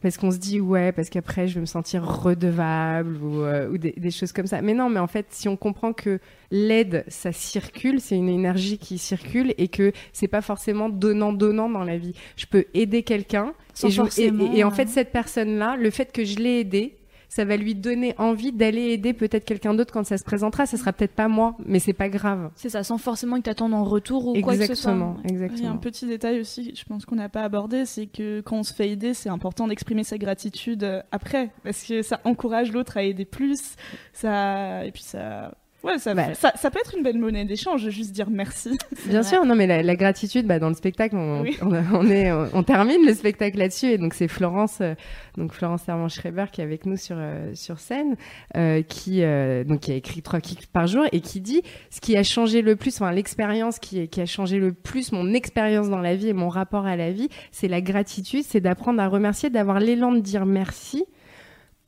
parce 0.00 0.16
qu'on 0.16 0.30
se 0.30 0.38
dit 0.38 0.58
ouais 0.60 0.90
parce 0.92 1.10
qu'après 1.10 1.48
je 1.48 1.54
vais 1.56 1.60
me 1.60 1.66
sentir 1.66 2.02
redevable 2.04 3.16
ou, 3.22 3.42
euh, 3.42 3.68
ou 3.70 3.78
des, 3.78 3.92
des 3.96 4.10
choses 4.10 4.32
comme 4.32 4.46
ça. 4.46 4.62
Mais 4.62 4.72
non, 4.74 4.88
mais 4.88 5.00
en 5.00 5.06
fait 5.06 5.26
si 5.30 5.48
on 5.48 5.56
comprend 5.56 5.92
que 5.92 6.18
l'aide 6.50 7.04
ça 7.08 7.30
circule, 7.32 8.00
c'est 8.00 8.16
une 8.16 8.28
énergie 8.30 8.78
qui 8.78 8.96
circule 8.98 9.54
et 9.58 9.68
que 9.68 9.92
c'est 10.12 10.28
pas 10.28 10.40
forcément 10.40 10.88
donnant 10.88 11.32
donnant 11.32 11.68
dans 11.68 11.84
la 11.84 11.98
vie. 11.98 12.14
Je 12.36 12.46
peux 12.46 12.64
aider 12.74 13.02
quelqu'un 13.02 13.52
et, 13.88 13.90
je- 13.90 14.00
et- 14.00 14.04
forcément, 14.04 14.52
et- 14.54 14.58
et 14.60 14.64
en 14.64 14.68
euh, 14.68 14.70
fait 14.70 14.88
cette 14.88 15.12
personne 15.12 15.58
là, 15.58 15.76
le 15.76 15.90
fait 15.90 16.10
que 16.10 16.24
je 16.24 16.36
l'ai 16.38 16.60
aidé 16.60 16.96
ça 17.34 17.46
va 17.46 17.56
lui 17.56 17.74
donner 17.74 18.14
envie 18.18 18.52
d'aller 18.52 18.90
aider 18.90 19.14
peut-être 19.14 19.46
quelqu'un 19.46 19.72
d'autre 19.72 19.90
quand 19.90 20.04
ça 20.04 20.18
se 20.18 20.22
présentera. 20.22 20.66
Ça 20.66 20.76
sera 20.76 20.92
peut-être 20.92 21.14
pas 21.14 21.28
moi, 21.28 21.56
mais 21.64 21.78
c'est 21.78 21.94
pas 21.94 22.10
grave. 22.10 22.50
c'est 22.56 22.68
ça, 22.68 22.84
sans 22.84 22.98
forcément 22.98 23.38
que 23.38 23.44
t'attendes 23.44 23.72
en 23.72 23.84
retour 23.84 24.26
ou 24.26 24.40
quoi 24.42 24.54
que 24.54 24.66
ce 24.66 24.74
soit. 24.74 24.92
Exactement, 24.92 25.16
Il 25.24 25.30
y 25.30 25.32
a 25.32 25.44
exactement. 25.44 25.70
un 25.70 25.76
petit 25.78 26.06
détail 26.06 26.40
aussi, 26.40 26.74
je 26.76 26.84
pense 26.84 27.06
qu'on 27.06 27.14
n'a 27.14 27.30
pas 27.30 27.40
abordé, 27.40 27.86
c'est 27.86 28.06
que 28.06 28.42
quand 28.42 28.58
on 28.58 28.62
se 28.62 28.74
fait 28.74 28.90
aider, 28.90 29.14
c'est 29.14 29.30
important 29.30 29.66
d'exprimer 29.66 30.04
sa 30.04 30.18
gratitude 30.18 30.84
euh, 30.84 31.00
après, 31.10 31.48
parce 31.64 31.84
que 31.84 32.02
ça 32.02 32.20
encourage 32.24 32.70
l'autre 32.70 32.98
à 32.98 33.02
aider 33.02 33.24
plus, 33.24 33.76
ça 34.12 34.84
et 34.84 34.92
puis 34.92 35.02
ça, 35.02 35.54
ouais, 35.84 35.98
ça, 35.98 36.14
Bah. 36.14 36.34
ça, 36.34 36.52
ça 36.56 36.70
peut 36.70 36.78
être 36.80 36.94
une 36.96 37.02
belle 37.02 37.18
monnaie 37.18 37.44
d'échange, 37.44 37.88
juste 37.88 38.12
dire 38.12 38.30
merci. 38.30 38.70
Bien 39.06 39.20
vrai. 39.20 39.28
sûr, 39.30 39.44
non 39.44 39.54
mais 39.54 39.66
la, 39.66 39.82
la 39.82 39.96
gratitude, 39.96 40.46
bah, 40.46 40.58
dans 40.58 40.68
le 40.68 40.74
spectacle, 40.74 41.16
on, 41.16 41.42
Oui. 41.42 41.56
on, 41.62 42.08
est, 42.10 42.30
on 42.32 42.62
termine 42.62 43.04
le 43.06 43.14
spectacle 43.14 43.58
là-dessus 43.58 43.86
et 43.86 43.98
donc 43.98 44.14
c'est 44.14 44.28
Florence, 44.28 44.78
euh, 44.80 44.94
donc 45.36 45.52
Florence 45.52 45.88
Hermann 45.88 46.08
Schreiber 46.08 46.46
qui 46.52 46.60
est 46.60 46.64
avec 46.64 46.86
nous 46.86 46.96
sur 46.96 47.16
euh, 47.18 47.50
sur 47.54 47.78
scène, 47.78 48.16
euh, 48.56 48.82
qui 48.82 49.22
euh, 49.22 49.64
donc 49.64 49.80
qui 49.80 49.92
a 49.92 49.94
écrit 49.94 50.22
trois 50.22 50.40
kicks 50.40 50.66
par 50.66 50.86
jour 50.86 51.04
et 51.12 51.20
qui 51.20 51.40
dit 51.40 51.62
ce 51.90 52.00
qui 52.00 52.16
a 52.16 52.22
changé 52.22 52.62
le 52.62 52.76
plus, 52.76 52.94
enfin 53.00 53.12
l'expérience 53.12 53.78
qui 53.78 54.08
qui 54.08 54.20
a 54.20 54.26
changé 54.26 54.58
le 54.58 54.72
plus, 54.72 55.12
mon 55.12 55.32
expérience 55.34 55.88
dans 55.90 56.00
la 56.00 56.14
vie 56.16 56.28
et 56.28 56.32
mon 56.32 56.48
rapport 56.48 56.86
à 56.86 56.96
la 56.96 57.10
vie, 57.10 57.28
c'est 57.50 57.68
la 57.68 57.80
gratitude, 57.80 58.44
c'est 58.46 58.60
d'apprendre 58.60 59.00
à 59.00 59.08
remercier, 59.08 59.50
d'avoir 59.50 59.80
l'élan 59.80 60.12
de 60.12 60.20
dire 60.20 60.46
merci 60.46 61.04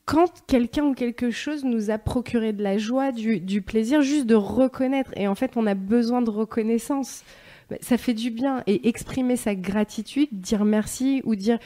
quand 0.04 0.44
quelqu'un 0.46 0.84
ou 0.84 0.94
quelque 0.94 1.30
chose 1.30 1.64
nous 1.64 1.90
a 1.90 1.98
procuré 1.98 2.52
de 2.52 2.62
la 2.62 2.78
joie, 2.78 3.12
du, 3.12 3.62
plaisir, 3.62 4.02
juste 4.02 4.26
de 4.26 4.34
reconnaître. 4.34 5.10
Et 5.16 5.28
en 5.28 5.34
fait, 5.34 5.52
on 5.56 5.66
a 5.66 5.74
besoin 5.74 6.22
de 6.22 6.30
reconnaissance. 6.30 7.22
Bah, 7.70 7.76
Ça 7.80 7.96
fait 7.96 8.14
du 8.14 8.30
bien. 8.30 8.62
Et 8.66 8.88
exprimer 8.88 9.36
sa 9.36 9.54
gratitude, 9.54 10.28
dire 10.32 10.64
merci 10.64 11.22
ou 11.24 11.34
dire 11.34 11.58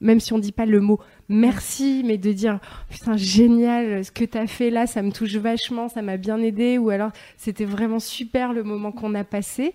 même 0.00 0.20
si 0.20 0.32
on 0.32 0.38
dit 0.38 0.52
pas 0.52 0.66
le 0.66 0.80
mot 0.80 1.00
merci, 1.28 2.02
mais 2.04 2.18
de 2.18 2.32
dire 2.32 2.60
putain 2.88 3.16
génial, 3.16 4.04
ce 4.04 4.12
que 4.12 4.24
tu 4.24 4.38
as 4.38 4.46
fait 4.46 4.70
là, 4.70 4.86
ça 4.86 5.02
me 5.02 5.10
touche 5.10 5.34
vachement, 5.36 5.88
ça 5.88 6.02
m'a 6.02 6.16
bien 6.16 6.40
aidé, 6.40 6.78
ou 6.78 6.90
alors 6.90 7.10
c'était 7.36 7.64
vraiment 7.64 7.98
super 7.98 8.52
le 8.52 8.62
moment 8.62 8.92
qu'on 8.92 9.14
a 9.14 9.24
passé. 9.24 9.74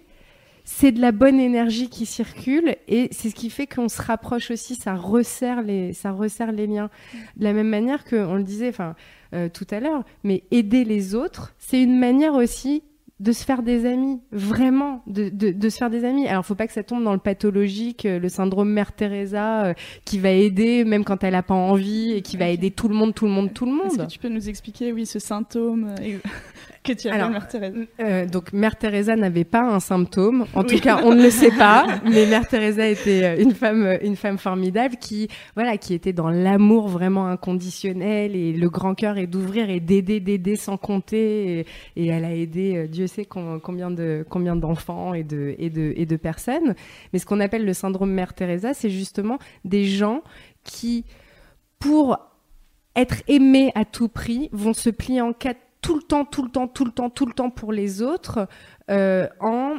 C'est 0.64 0.92
de 0.92 1.02
la 1.02 1.12
bonne 1.12 1.40
énergie 1.40 1.90
qui 1.90 2.06
circule 2.06 2.76
et 2.88 3.10
c'est 3.12 3.30
ce 3.30 3.36
qui 3.36 3.50
fait 3.50 3.68
qu'on 3.68 3.90
se 3.90 4.02
rapproche 4.02 4.52
aussi, 4.52 4.76
ça 4.76 4.96
resserre 4.96 5.62
les, 5.62 5.94
ça 5.94 6.12
resserre 6.12 6.52
les 6.52 6.68
liens. 6.68 6.90
De 7.38 7.44
la 7.44 7.54
même 7.54 7.70
manière 7.70 8.06
qu'on 8.06 8.36
le 8.36 8.44
disait, 8.44 8.70
enfin 8.70 8.96
euh, 9.34 9.50
tout 9.50 9.68
à 9.72 9.80
l'heure, 9.80 10.04
mais 10.24 10.44
aider 10.52 10.86
les 10.86 11.16
autres, 11.16 11.54
c'est 11.58 11.82
une 11.82 12.00
manière 12.00 12.36
aussi 12.36 12.84
de 13.20 13.32
se 13.32 13.46
faire 13.46 13.64
des 13.64 13.86
amis, 13.86 14.20
vraiment, 14.32 15.02
de, 15.08 15.30
de, 15.30 15.70
se 15.70 15.78
faire 15.78 15.90
des 15.90 16.04
amis. 16.04 16.28
Alors, 16.28 16.46
faut 16.46 16.56
pas 16.56 16.68
que 16.68 16.74
ça 16.74 16.84
tombe 16.84 17.04
dans 17.04 17.14
le 17.14 17.20
pathologique, 17.20 18.06
euh, 18.06 18.20
le 18.20 18.28
syndrome 18.28 18.70
Mère 18.70 18.92
Teresa, 18.92 19.66
euh, 19.66 19.74
qui 20.04 20.20
va 20.20 20.32
aider 20.32 20.84
même 20.84 21.06
quand 21.06 21.24
elle 21.24 21.36
a 21.36 21.44
pas 21.44 21.54
envie 21.54 22.12
et 22.12 22.22
qui 22.22 22.36
va 22.36 22.50
aider 22.50 22.72
tout 22.72 22.90
le 22.90 22.96
monde, 22.96 23.14
tout 23.14 23.26
le 23.26 23.32
monde, 23.32 23.54
tout 23.54 23.66
le 23.66 23.72
monde. 23.72 23.86
Est-ce 23.86 23.98
que 23.98 24.12
tu 24.12 24.20
peux 24.20 24.30
nous 24.30 24.50
expliquer, 24.50 24.92
oui, 24.92 25.06
ce 25.06 25.20
symptôme 25.20 25.96
que 26.84 26.94
tu 26.94 27.10
as 27.10 27.30
Mère 27.30 27.48
Teresa 27.48 27.78
euh, 28.00 28.26
Donc 28.26 28.54
Mère 28.54 28.76
Teresa 28.76 29.16
n'avait 29.16 29.46
pas 29.46 29.64
un 29.64 29.80
symptôme, 29.80 30.46
en 30.54 30.64
tout 30.64 30.80
cas 30.80 31.02
on 31.04 31.16
ne 31.16 31.24
le 31.24 31.30
sait 31.30 31.52
pas, 31.52 31.88
mais 32.04 32.26
Mère 32.26 32.48
Teresa 32.48 32.88
était 32.88 33.24
euh, 33.24 33.42
une 33.42 33.54
femme, 33.54 33.84
euh, 33.84 33.98
une 34.02 34.16
femme 34.16 34.38
formidable 34.38 34.98
qui, 34.98 35.30
voilà, 35.56 35.78
qui 35.78 35.94
était 35.94 36.14
dans 36.14 36.30
l'amour 36.30 36.88
vraiment 36.88 37.28
inconditionnel 37.28 38.36
et 38.36 38.54
le 38.54 38.70
grand 38.70 38.96
cœur 38.96 39.18
et 39.18 39.28
d'ouvrir 39.28 39.70
et 39.70 39.80
d'aider, 39.80 40.20
d'aider 40.20 40.56
sans 40.56 40.78
compter. 40.78 41.66
Et, 41.96 42.08
elle 42.08 42.26
a 42.26 42.36
aidé, 42.36 42.88
Dieu 42.88 43.08
sait 43.08 43.26
combien 43.26 43.90
de 43.90 44.26
combien 44.30 44.56
d'enfants 44.56 45.14
et 45.14 45.24
de 45.24 45.56
et 45.58 45.70
de 45.70 45.94
et 45.96 46.06
de 46.06 46.16
personnes. 46.16 46.76
Mais 47.12 47.20
ce 47.20 47.26
qu'on 47.26 47.40
appelle 47.40 47.66
le 47.66 47.74
syndrome 47.74 48.12
Mère 48.12 48.34
Teresa, 48.34 48.74
c'est 48.74 48.90
justement 48.90 49.40
des 49.66 49.86
gens 49.86 50.22
qui, 50.64 51.06
pour 51.80 52.18
être 52.96 53.24
aimés 53.28 53.72
à 53.76 53.86
tout 53.86 54.10
prix, 54.10 54.50
vont 54.52 54.74
se 54.74 54.90
plier 54.90 55.22
en 55.22 55.34
quatre 55.34 55.60
tout 55.84 55.96
le 55.96 56.02
temps, 56.02 56.26
tout 56.26 56.42
le 56.42 56.50
temps, 56.50 56.68
tout 56.68 56.86
le 56.86 56.92
temps, 56.92 57.10
tout 57.12 57.26
le 57.28 57.34
temps 57.34 57.52
pour 57.52 57.72
les 57.72 58.02
autres 58.02 58.48
euh, 58.90 59.28
en 59.40 59.76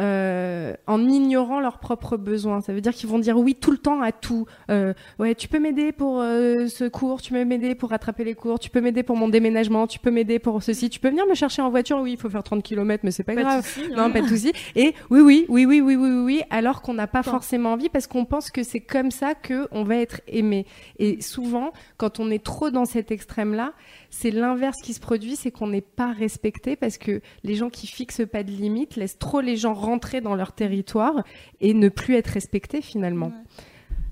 euh, 0.00 0.72
en 0.86 1.06
ignorant 1.06 1.60
leurs 1.60 1.78
propres 1.78 2.16
besoins. 2.16 2.62
Ça 2.62 2.72
veut 2.72 2.80
dire 2.80 2.94
qu'ils 2.94 3.10
vont 3.10 3.18
dire 3.18 3.38
oui 3.38 3.54
tout 3.54 3.70
le 3.70 3.76
temps 3.76 4.00
à 4.00 4.10
tout. 4.10 4.46
Euh, 4.70 4.94
ouais, 5.18 5.34
tu 5.34 5.48
peux 5.48 5.58
m'aider 5.58 5.92
pour 5.92 6.20
euh, 6.22 6.66
ce 6.66 6.88
cours, 6.88 7.20
tu 7.20 7.34
peux 7.34 7.44
m'aider 7.44 7.74
pour 7.74 7.90
rattraper 7.90 8.24
les 8.24 8.34
cours, 8.34 8.58
tu 8.58 8.70
peux 8.70 8.80
m'aider 8.80 9.02
pour 9.02 9.16
mon 9.16 9.28
déménagement, 9.28 9.86
tu 9.86 9.98
peux 9.98 10.10
m'aider 10.10 10.38
pour 10.38 10.62
ceci, 10.62 10.88
tu 10.88 10.98
peux 10.98 11.10
venir 11.10 11.26
me 11.26 11.34
chercher 11.34 11.60
en 11.60 11.68
voiture. 11.68 11.98
Oui, 11.98 12.12
il 12.12 12.16
faut 12.18 12.30
faire 12.30 12.42
30 12.42 12.62
km, 12.62 13.04
mais 13.04 13.10
c'est 13.10 13.22
pas, 13.22 13.34
grave. 13.34 13.66
non, 13.90 14.04
hein. 14.04 14.10
pas 14.10 14.22
de 14.22 14.28
souci. 14.28 14.52
Et 14.76 14.94
oui, 15.10 15.20
oui, 15.20 15.44
oui, 15.50 15.66
oui, 15.66 15.82
oui, 15.82 15.94
oui, 15.94 16.10
oui, 16.10 16.24
oui 16.24 16.42
alors 16.48 16.80
qu'on 16.80 16.94
n'a 16.94 17.06
pas 17.06 17.22
forcément 17.22 17.74
envie 17.74 17.90
parce 17.90 18.06
qu'on 18.06 18.24
pense 18.24 18.50
que 18.50 18.62
c'est 18.62 18.80
comme 18.80 19.10
ça 19.10 19.34
que 19.34 19.68
on 19.72 19.84
va 19.84 19.96
être 19.96 20.22
aimé. 20.26 20.64
Et 20.98 21.20
souvent, 21.20 21.72
quand 21.98 22.18
on 22.18 22.30
est 22.30 22.42
trop 22.42 22.70
dans 22.70 22.86
cet 22.86 23.10
extrême-là, 23.10 23.74
c'est 24.12 24.30
l'inverse 24.30 24.80
qui 24.82 24.92
se 24.92 25.00
produit, 25.00 25.36
c'est 25.36 25.50
qu'on 25.50 25.68
n'est 25.68 25.80
pas 25.80 26.12
respecté 26.12 26.76
parce 26.76 26.98
que 26.98 27.22
les 27.44 27.54
gens 27.54 27.70
qui 27.70 27.86
fixent 27.86 28.26
pas 28.30 28.44
de 28.44 28.50
limites 28.50 28.94
laissent 28.94 29.18
trop 29.18 29.40
les 29.40 29.56
gens 29.56 29.72
rentrer 29.72 30.20
dans 30.20 30.34
leur 30.34 30.52
territoire 30.52 31.24
et 31.60 31.72
ne 31.72 31.88
plus 31.88 32.14
être 32.14 32.28
respectés 32.28 32.82
finalement. 32.82 33.32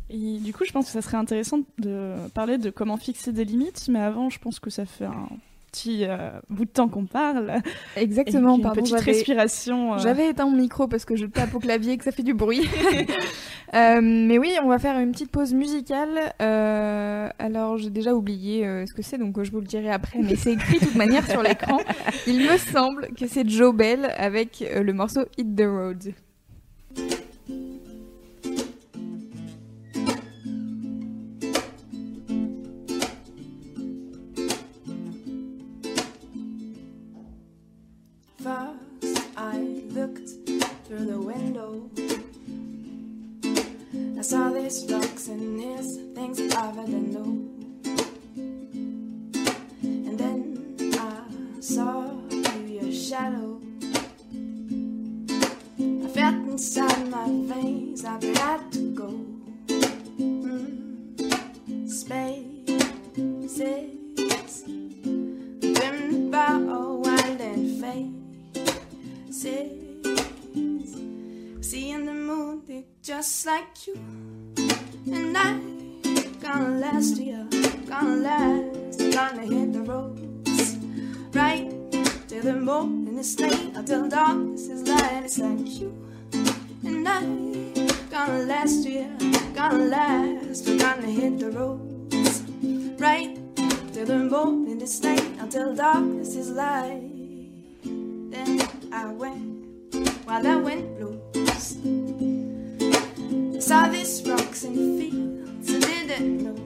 Et 0.08 0.38
du 0.38 0.54
coup, 0.54 0.64
je 0.64 0.72
pense 0.72 0.86
que 0.86 0.92
ça 0.92 1.02
serait 1.02 1.18
intéressant 1.18 1.60
de 1.78 2.14
parler 2.34 2.56
de 2.56 2.70
comment 2.70 2.96
fixer 2.96 3.32
des 3.32 3.44
limites, 3.44 3.88
mais 3.88 4.00
avant, 4.00 4.30
je 4.30 4.38
pense 4.38 4.58
que 4.58 4.70
ça 4.70 4.86
fait 4.86 5.04
un 5.04 5.28
petit 5.70 6.04
euh, 6.04 6.30
bout 6.48 6.64
de 6.64 6.70
temps 6.70 6.88
qu'on 6.88 7.06
parle. 7.06 7.60
Exactement, 7.96 8.56
une 8.56 8.72
petite 8.72 9.00
respiration. 9.00 9.94
Euh. 9.94 9.98
J'avais 9.98 10.28
éteint 10.28 10.46
mon 10.46 10.56
micro 10.56 10.88
parce 10.88 11.04
que 11.04 11.16
je 11.16 11.26
tape 11.26 11.54
au 11.54 11.58
clavier 11.58 11.92
et 11.92 11.96
que 11.96 12.04
ça 12.04 12.12
fait 12.12 12.22
du 12.22 12.34
bruit. 12.34 12.68
Euh, 13.72 14.00
mais 14.02 14.36
oui, 14.36 14.52
on 14.64 14.66
va 14.66 14.80
faire 14.80 14.98
une 14.98 15.12
petite 15.12 15.30
pause 15.30 15.54
musicale. 15.54 16.32
alors, 16.40 17.78
j'ai 17.78 17.90
déjà 17.90 18.14
oublié 18.14 18.64
ce 18.84 18.92
que 18.92 19.00
c'est, 19.00 19.16
donc 19.16 19.40
je 19.40 19.52
vous 19.52 19.60
le 19.60 19.66
dirai 19.66 19.92
après, 19.92 20.18
mais 20.18 20.34
c'est 20.34 20.54
écrit 20.54 20.80
de 20.80 20.86
toute 20.86 20.96
manière 20.96 21.24
sur 21.24 21.40
l'écran. 21.40 21.78
Il 22.26 22.40
me 22.40 22.56
semble 22.58 23.10
que 23.16 23.28
c'est 23.28 23.48
Joe 23.48 23.72
Bell 23.72 24.12
avec 24.16 24.64
le 24.74 24.92
morceau 24.92 25.20
Hit 25.38 25.54
the 25.54 25.66
Road. 25.66 26.14
Until 83.90 84.08
darkness 84.08 84.68
is 84.68 84.88
light. 84.88 85.24
It's 85.24 85.38
like 85.38 85.80
you 85.80 85.90
and 86.84 87.08
I 87.08 87.22
gonna 88.08 88.44
last 88.44 88.86
here, 88.86 89.10
gonna 89.52 89.84
last, 89.86 90.64
We're 90.64 90.78
gonna 90.78 91.08
hit 91.08 91.40
the 91.40 91.50
roads 91.50 92.42
right 93.00 93.36
till 93.92 94.06
the 94.06 94.18
morning 94.30 94.80
is 94.80 95.02
late, 95.02 95.24
until 95.40 95.74
darkness 95.74 96.36
is 96.36 96.50
light. 96.50 97.02
Then 97.82 98.60
I 98.92 99.06
went 99.06 99.96
while 100.24 100.46
I 100.46 100.54
went 100.54 100.96
blue 100.96 101.20
saw 103.60 103.88
these 103.88 104.22
rocks 104.28 104.62
the 104.62 105.00
fields 105.00 105.74
I 105.74 105.80
didn't 105.80 106.44
know. 106.44 106.59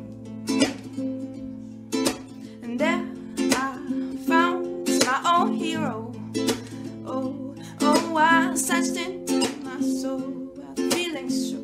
Oh, 8.14 8.18
I 8.18 8.55
searched 8.55 8.96
into 8.96 9.40
my 9.64 9.81
soul, 9.81 10.53
I'm 10.77 10.90
feeling 10.90 11.29
sure. 11.29 11.59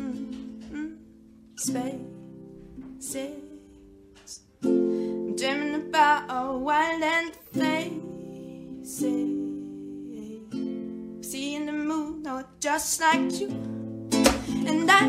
Mm-hmm. 0.00 0.96
Spaces. 1.56 2.00
I'm 4.64 5.36
dreaming 5.36 5.74
about 5.88 6.24
a 6.28 6.56
wild 6.56 7.02
and 7.02 7.32
faces. 7.52 8.00
Seeing 11.30 11.66
the 11.66 11.72
moon, 11.72 12.26
oh, 12.26 12.44
just 12.60 13.00
like 13.00 13.40
you. 13.40 13.48
And 14.66 14.90
I 14.90 15.08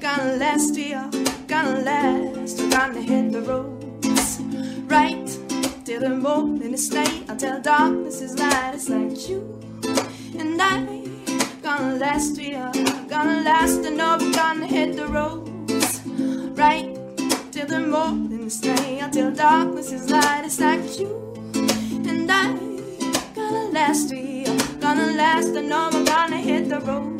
gonna 0.00 0.36
last 0.36 0.76
here, 0.76 1.08
gonna 1.46 1.80
last, 1.80 2.58
gonna 2.70 3.00
hit 3.00 3.32
the 3.32 3.40
roads 3.42 4.40
right 4.86 5.39
till 5.90 6.00
the 6.02 6.08
morning 6.08 6.72
is 6.72 6.92
late, 6.92 7.24
until 7.28 7.60
darkness 7.60 8.20
is 8.20 8.38
light. 8.38 8.74
It's 8.74 8.88
like 8.88 9.28
you 9.28 9.40
and 10.38 10.62
I 10.62 10.86
gonna 11.62 11.96
last 11.96 12.38
here, 12.38 12.70
gonna 13.08 13.40
last, 13.42 13.84
and 13.84 13.96
know 13.96 14.16
we're 14.20 14.32
gonna 14.32 14.68
hit 14.68 14.94
the 14.94 15.08
roads 15.08 16.00
right 16.56 16.94
till 17.50 17.66
the 17.66 17.80
morning 17.80 18.44
is 18.44 18.64
late, 18.64 19.00
until 19.00 19.32
darkness 19.32 19.90
is 19.90 20.08
light. 20.08 20.42
It's 20.44 20.60
like 20.60 21.00
you 21.00 21.10
and 22.08 22.30
I 22.30 22.54
gonna 23.34 23.70
last 23.72 24.12
here, 24.12 24.56
gonna 24.78 25.10
last, 25.14 25.56
and 25.56 25.68
know 25.68 25.90
we're 25.92 26.04
gonna 26.04 26.36
hit 26.36 26.68
the 26.68 26.78
road 26.88 27.18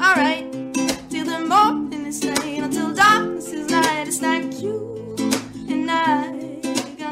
alright. 0.00 0.46
Till 1.10 1.26
the 1.26 1.40
morning 1.40 2.06
is 2.06 2.24
late, 2.24 2.58
until 2.58 2.94
darkness 2.94 3.52
is 3.52 3.70
light. 3.70 4.08
It's 4.08 4.22
like 4.22 4.62
you 4.62 4.95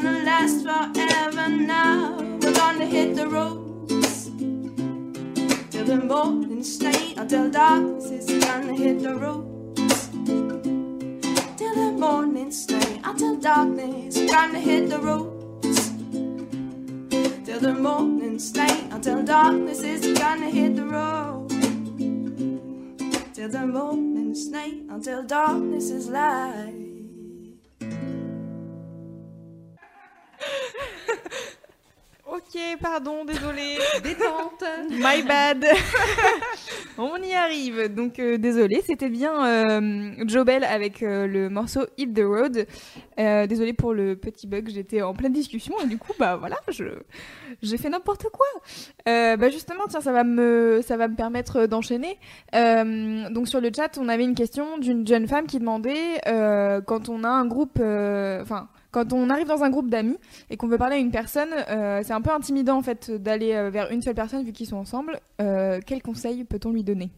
gonna 0.01 0.23
last 0.23 0.63
forever 0.63 1.47
now. 1.49 2.17
We're 2.41 2.53
gonna 2.53 2.85
hit 2.85 3.15
the 3.15 3.27
roads. 3.27 4.29
Till 5.69 5.85
the 5.85 5.97
morning 5.97 6.63
late, 6.81 7.17
until 7.17 7.49
darkness 7.49 8.11
is 8.11 8.45
gonna 8.45 8.75
hit 8.75 9.01
the 9.01 9.15
roads. 9.15 10.09
Till 11.57 11.75
the 11.75 11.91
morning 11.97 12.51
late, 12.69 12.99
until 13.03 13.35
darkness 13.37 14.17
gonna 14.17 14.59
hit 14.59 14.89
the 14.89 14.99
roads. 14.99 15.91
Till 17.45 17.59
the 17.59 17.73
morning's 17.73 18.55
late, 18.57 18.87
until 18.91 19.23
darkness 19.23 19.81
is 19.81 20.17
gonna 20.19 20.49
hit 20.49 20.75
the 20.75 20.85
road. 20.85 21.49
till 23.33 23.49
the 23.49 23.65
moment's 23.65 24.47
night, 24.47 24.81
until 24.89 25.23
darkness 25.23 25.89
is 25.89 26.07
light. 26.09 26.84
Pardon, 32.81 33.25
désolé. 33.25 33.77
Détente. 34.03 34.63
My 34.89 35.23
bad. 35.23 35.65
On 36.97 37.17
y 37.17 37.33
arrive. 37.33 37.93
Donc 37.93 38.19
euh, 38.19 38.37
désolé, 38.37 38.81
c'était 38.85 39.09
bien 39.09 39.45
euh, 39.45 40.13
Jobel 40.27 40.63
avec 40.63 41.03
euh, 41.03 41.27
le 41.27 41.49
morceau 41.49 41.81
Hit 41.97 42.13
the 42.13 42.23
Road. 42.23 42.65
Euh, 43.19 43.47
désolé 43.47 43.73
pour 43.73 43.93
le 43.93 44.15
petit 44.15 44.47
bug, 44.47 44.69
j'étais 44.69 45.01
en 45.01 45.13
pleine 45.13 45.33
discussion 45.33 45.75
et 45.83 45.87
du 45.87 45.97
coup 45.97 46.13
bah 46.17 46.37
voilà, 46.37 46.57
je 46.69 46.85
j'ai 47.61 47.77
fait 47.77 47.89
n'importe 47.89 48.27
quoi. 48.31 48.47
Bah 49.05 49.49
justement, 49.49 49.83
tiens, 49.89 50.01
ça 50.01 50.11
va 50.11 50.23
me 50.23 50.81
ça 50.85 50.97
va 50.97 51.07
me 51.07 51.15
permettre 51.15 51.65
d'enchaîner. 51.65 52.17
Donc 52.53 53.47
sur 53.47 53.59
le 53.59 53.71
chat, 53.75 53.97
on 53.99 54.07
avait 54.07 54.23
une 54.23 54.35
question 54.35 54.77
d'une 54.77 55.05
jeune 55.05 55.27
femme 55.27 55.47
qui 55.47 55.59
demandait 55.59 56.21
quand 56.85 57.09
on 57.09 57.23
a 57.23 57.29
un 57.29 57.45
groupe, 57.45 57.79
enfin 57.79 58.69
quand 58.95 59.11
on 59.11 59.29
arrive 59.29 59.47
dans 59.47 59.61
un 59.61 59.69
groupe 59.69 59.89
d'amis 59.89 60.17
et 60.49 60.55
qu'on 60.55 60.69
veut 60.69 60.77
parler 60.77 60.95
à 60.95 60.99
une 60.99 61.11
personne, 61.11 61.49
euh, 61.67 61.99
c'est 62.01 62.13
un 62.13 62.21
peu 62.21 62.31
intimidant 62.31 62.77
en 62.77 62.81
fait 62.81 63.11
d'aller 63.11 63.51
euh, 63.51 63.69
vers 63.69 63.91
une 63.91 64.01
seule 64.01 64.15
personne 64.15 64.41
vu 64.45 64.53
qu'ils 64.53 64.67
sont 64.67 64.77
ensemble. 64.77 65.19
Euh, 65.41 65.81
quel 65.85 66.01
conseil 66.01 66.45
peut-on 66.45 66.71
lui 66.71 66.85
donner? 66.85 67.09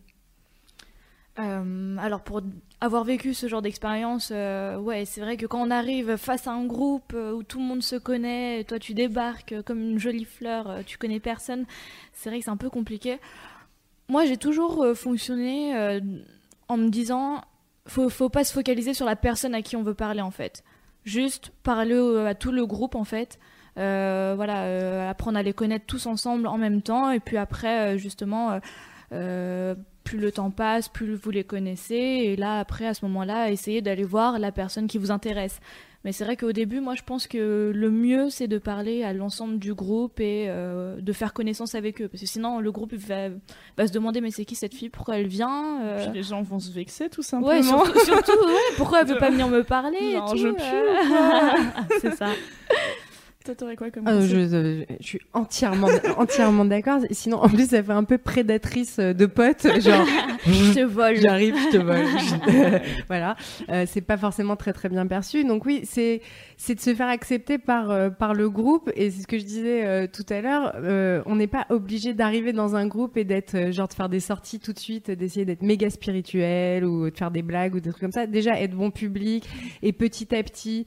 Euh, 1.38 1.96
alors 2.00 2.22
pour 2.22 2.42
avoir 2.82 3.04
vécu 3.04 3.36
ce 3.36 3.48
genre 3.48 3.62
d'expérience, 3.62 4.32
ouais, 4.32 5.06
c'est 5.06 5.22
vrai 5.22 5.38
que 5.38 5.46
quand 5.46 5.62
on 5.62 5.70
arrive 5.70 6.16
face 6.16 6.48
à 6.48 6.52
un 6.52 6.66
groupe 6.66 7.14
où 7.14 7.44
tout 7.44 7.60
le 7.60 7.66
monde 7.66 7.84
se 7.84 7.96
connaît, 7.96 8.64
toi 8.64 8.80
tu 8.80 8.96
débarques 8.96 9.62
comme 9.64 9.80
une 9.80 10.00
jolie 10.00 10.26
fleur, 10.26 10.80
tu 10.84 10.98
connais 10.98 11.20
personne, 11.20 11.66
c'est 12.12 12.30
vrai 12.30 12.40
que 12.40 12.46
c'est 12.46 12.52
un 12.52 12.58
peu 12.58 12.72
compliqué. 12.72 13.20
Moi 14.10 14.26
j'ai 14.26 14.38
toujours 14.38 14.84
fonctionné 14.96 16.02
en 16.68 16.78
me 16.78 16.90
disant, 16.90 17.42
faut, 17.86 18.10
faut 18.10 18.30
pas 18.30 18.44
se 18.44 18.52
focaliser 18.52 18.96
sur 18.96 19.06
la 19.06 19.16
personne 19.16 19.54
à 19.54 19.62
qui 19.62 19.76
on 19.76 19.84
veut 19.84 19.94
parler 19.94 20.22
en 20.22 20.32
fait. 20.32 20.64
Juste 21.08 21.52
parler 21.64 21.96
au- 21.98 22.18
à 22.18 22.36
tout 22.36 22.52
le 22.52 22.66
groupe 22.66 22.96
en 22.96 23.06
fait. 23.06 23.40
Euh, 23.78 24.34
voilà, 24.36 24.64
euh, 24.66 25.10
apprendre 25.10 25.38
à 25.38 25.44
les 25.44 25.54
connaître 25.54 25.86
tous 25.86 26.06
ensemble 26.06 26.48
en 26.48 26.58
même 26.58 26.82
temps 26.82 27.12
et 27.12 27.20
puis 27.20 27.38
après 27.38 27.94
euh, 27.94 27.98
justement 27.98 28.52
euh, 28.52 28.60
euh, 29.14 29.76
plus 30.04 30.18
le 30.20 30.32
temps 30.32 30.52
passe, 30.52 30.90
plus 30.90 31.16
vous 31.16 31.32
les 31.32 31.44
connaissez, 31.44 31.96
et 31.96 32.36
là, 32.38 32.60
après, 32.60 32.88
à 32.88 32.94
ce 32.94 33.04
moment-là, 33.06 33.52
essayez 33.52 33.82
d'aller 33.82 34.06
voir 34.06 34.40
la 34.40 34.54
personne 34.54 34.88
qui 34.88 34.98
vous 34.98 35.12
intéresse. 35.12 35.60
Mais 36.08 36.14
c'est 36.14 36.24
vrai 36.24 36.38
qu'au 36.38 36.54
début, 36.54 36.80
moi, 36.80 36.96
je 36.96 37.02
pense 37.02 37.28
que 37.28 37.74
le 37.76 37.92
mieux, 37.92 38.30
c'est 38.30 38.48
de 38.48 38.60
parler 38.60 39.04
à 39.04 39.12
l'ensemble 39.12 39.60
du 39.60 39.74
groupe 39.74 40.22
et 40.22 40.46
euh, 40.48 41.02
de 41.02 41.12
faire 41.12 41.34
connaissance 41.34 41.76
avec 41.76 42.02
eux. 42.02 42.08
Parce 42.08 42.22
que 42.22 42.28
sinon, 42.28 42.62
le 42.62 42.72
groupe 42.72 42.94
va, 42.94 43.28
va 43.78 43.88
se 43.88 43.92
demander, 43.92 44.22
mais 44.22 44.32
c'est 44.32 44.46
qui 44.46 44.56
cette 44.56 44.74
fille? 44.74 44.88
Pourquoi 44.88 45.18
elle 45.18 45.28
vient? 45.28 45.82
Euh, 45.84 46.06
Puis 46.06 46.14
les 46.14 46.24
gens 46.24 46.42
vont 46.44 46.60
se 46.60 46.72
vexer 46.72 47.10
tout 47.10 47.24
simplement. 47.24 47.50
Ouais, 47.50 47.62
surtout, 47.62 48.00
surtout, 48.06 48.32
ouais, 48.32 48.76
pourquoi 48.78 49.02
elle 49.02 49.08
veut 49.08 49.18
pas 49.18 49.30
venir 49.32 49.50
me 49.50 49.66
parler 49.66 49.98
et 49.98 50.20
tout, 50.30 50.38
je 50.38 50.48
euh, 50.48 50.54
pue 50.54 51.94
C'est 52.00 52.16
ça. 52.16 52.28
Toi, 53.48 53.56
t'aurais 53.56 53.78
quoi 53.78 53.90
comme 53.92 54.04
Ah, 54.06 54.20
je, 54.20 54.36
euh, 54.36 54.84
je 55.00 55.06
suis 55.08 55.22
entièrement, 55.32 55.88
entièrement 56.18 56.66
d'accord. 56.66 57.00
Sinon, 57.12 57.38
en 57.38 57.48
plus, 57.48 57.70
ça 57.70 57.82
fait 57.82 57.94
un 57.94 58.04
peu 58.04 58.18
prédatrice 58.18 59.00
euh, 59.00 59.14
de 59.14 59.26
potes. 59.26 59.66
Genre, 59.82 60.06
Je 60.46 60.74
te 60.74 60.84
vole. 60.84 61.16
J'arrive, 61.16 61.56
je 61.56 61.78
te 61.78 61.82
vole. 61.82 62.82
voilà, 63.08 63.38
Euh, 63.70 63.86
c'est 63.88 64.02
pas 64.02 64.18
forcément 64.18 64.58
très 64.58 64.74
très 64.74 64.90
bien 64.90 65.08
perçu. 65.08 65.46
Donc 65.46 65.66
oui, 65.66 65.80
c'est 65.86 66.22
c'est 66.58 66.76
de 66.76 66.82
se 66.82 66.94
faire 66.94 67.08
accepter 67.08 67.58
par 67.58 67.90
euh, 67.90 68.10
par 68.10 68.34
le 68.34 68.50
groupe. 68.50 68.92
Et 68.98 69.12
c'est 69.12 69.22
ce 69.22 69.28
que 69.28 69.38
je 69.38 69.46
disais 69.46 69.86
euh, 69.86 70.08
tout 70.12 70.26
à 70.28 70.42
l'heure. 70.42 71.24
on 71.26 71.38
n'est 71.38 71.48
pas 71.48 71.68
obligé 71.70 72.14
d'arriver 72.14 72.52
dans 72.52 72.76
un 72.76 72.86
groupe 72.86 73.16
et 73.16 73.24
d'être 73.24 73.72
genre 73.72 73.88
de 73.88 73.94
faire 73.94 74.10
des 74.10 74.20
sorties 74.20 74.60
tout 74.60 74.74
de 74.74 74.80
suite, 74.80 75.10
d'essayer 75.10 75.46
d'être 75.46 75.62
méga 75.62 75.90
spirituel 75.90 76.84
ou 76.84 77.10
de 77.10 77.16
faire 77.16 77.32
des 77.32 77.44
blagues 77.44 77.76
ou 77.76 77.80
des 77.80 77.92
trucs 77.92 78.02
comme 78.02 78.12
ça. 78.12 78.28
Déjà 78.28 78.60
être 78.60 78.76
bon 78.76 78.92
public 78.92 79.48
et 79.82 79.94
petit 79.94 80.36
à 80.36 80.44
petit 80.44 80.86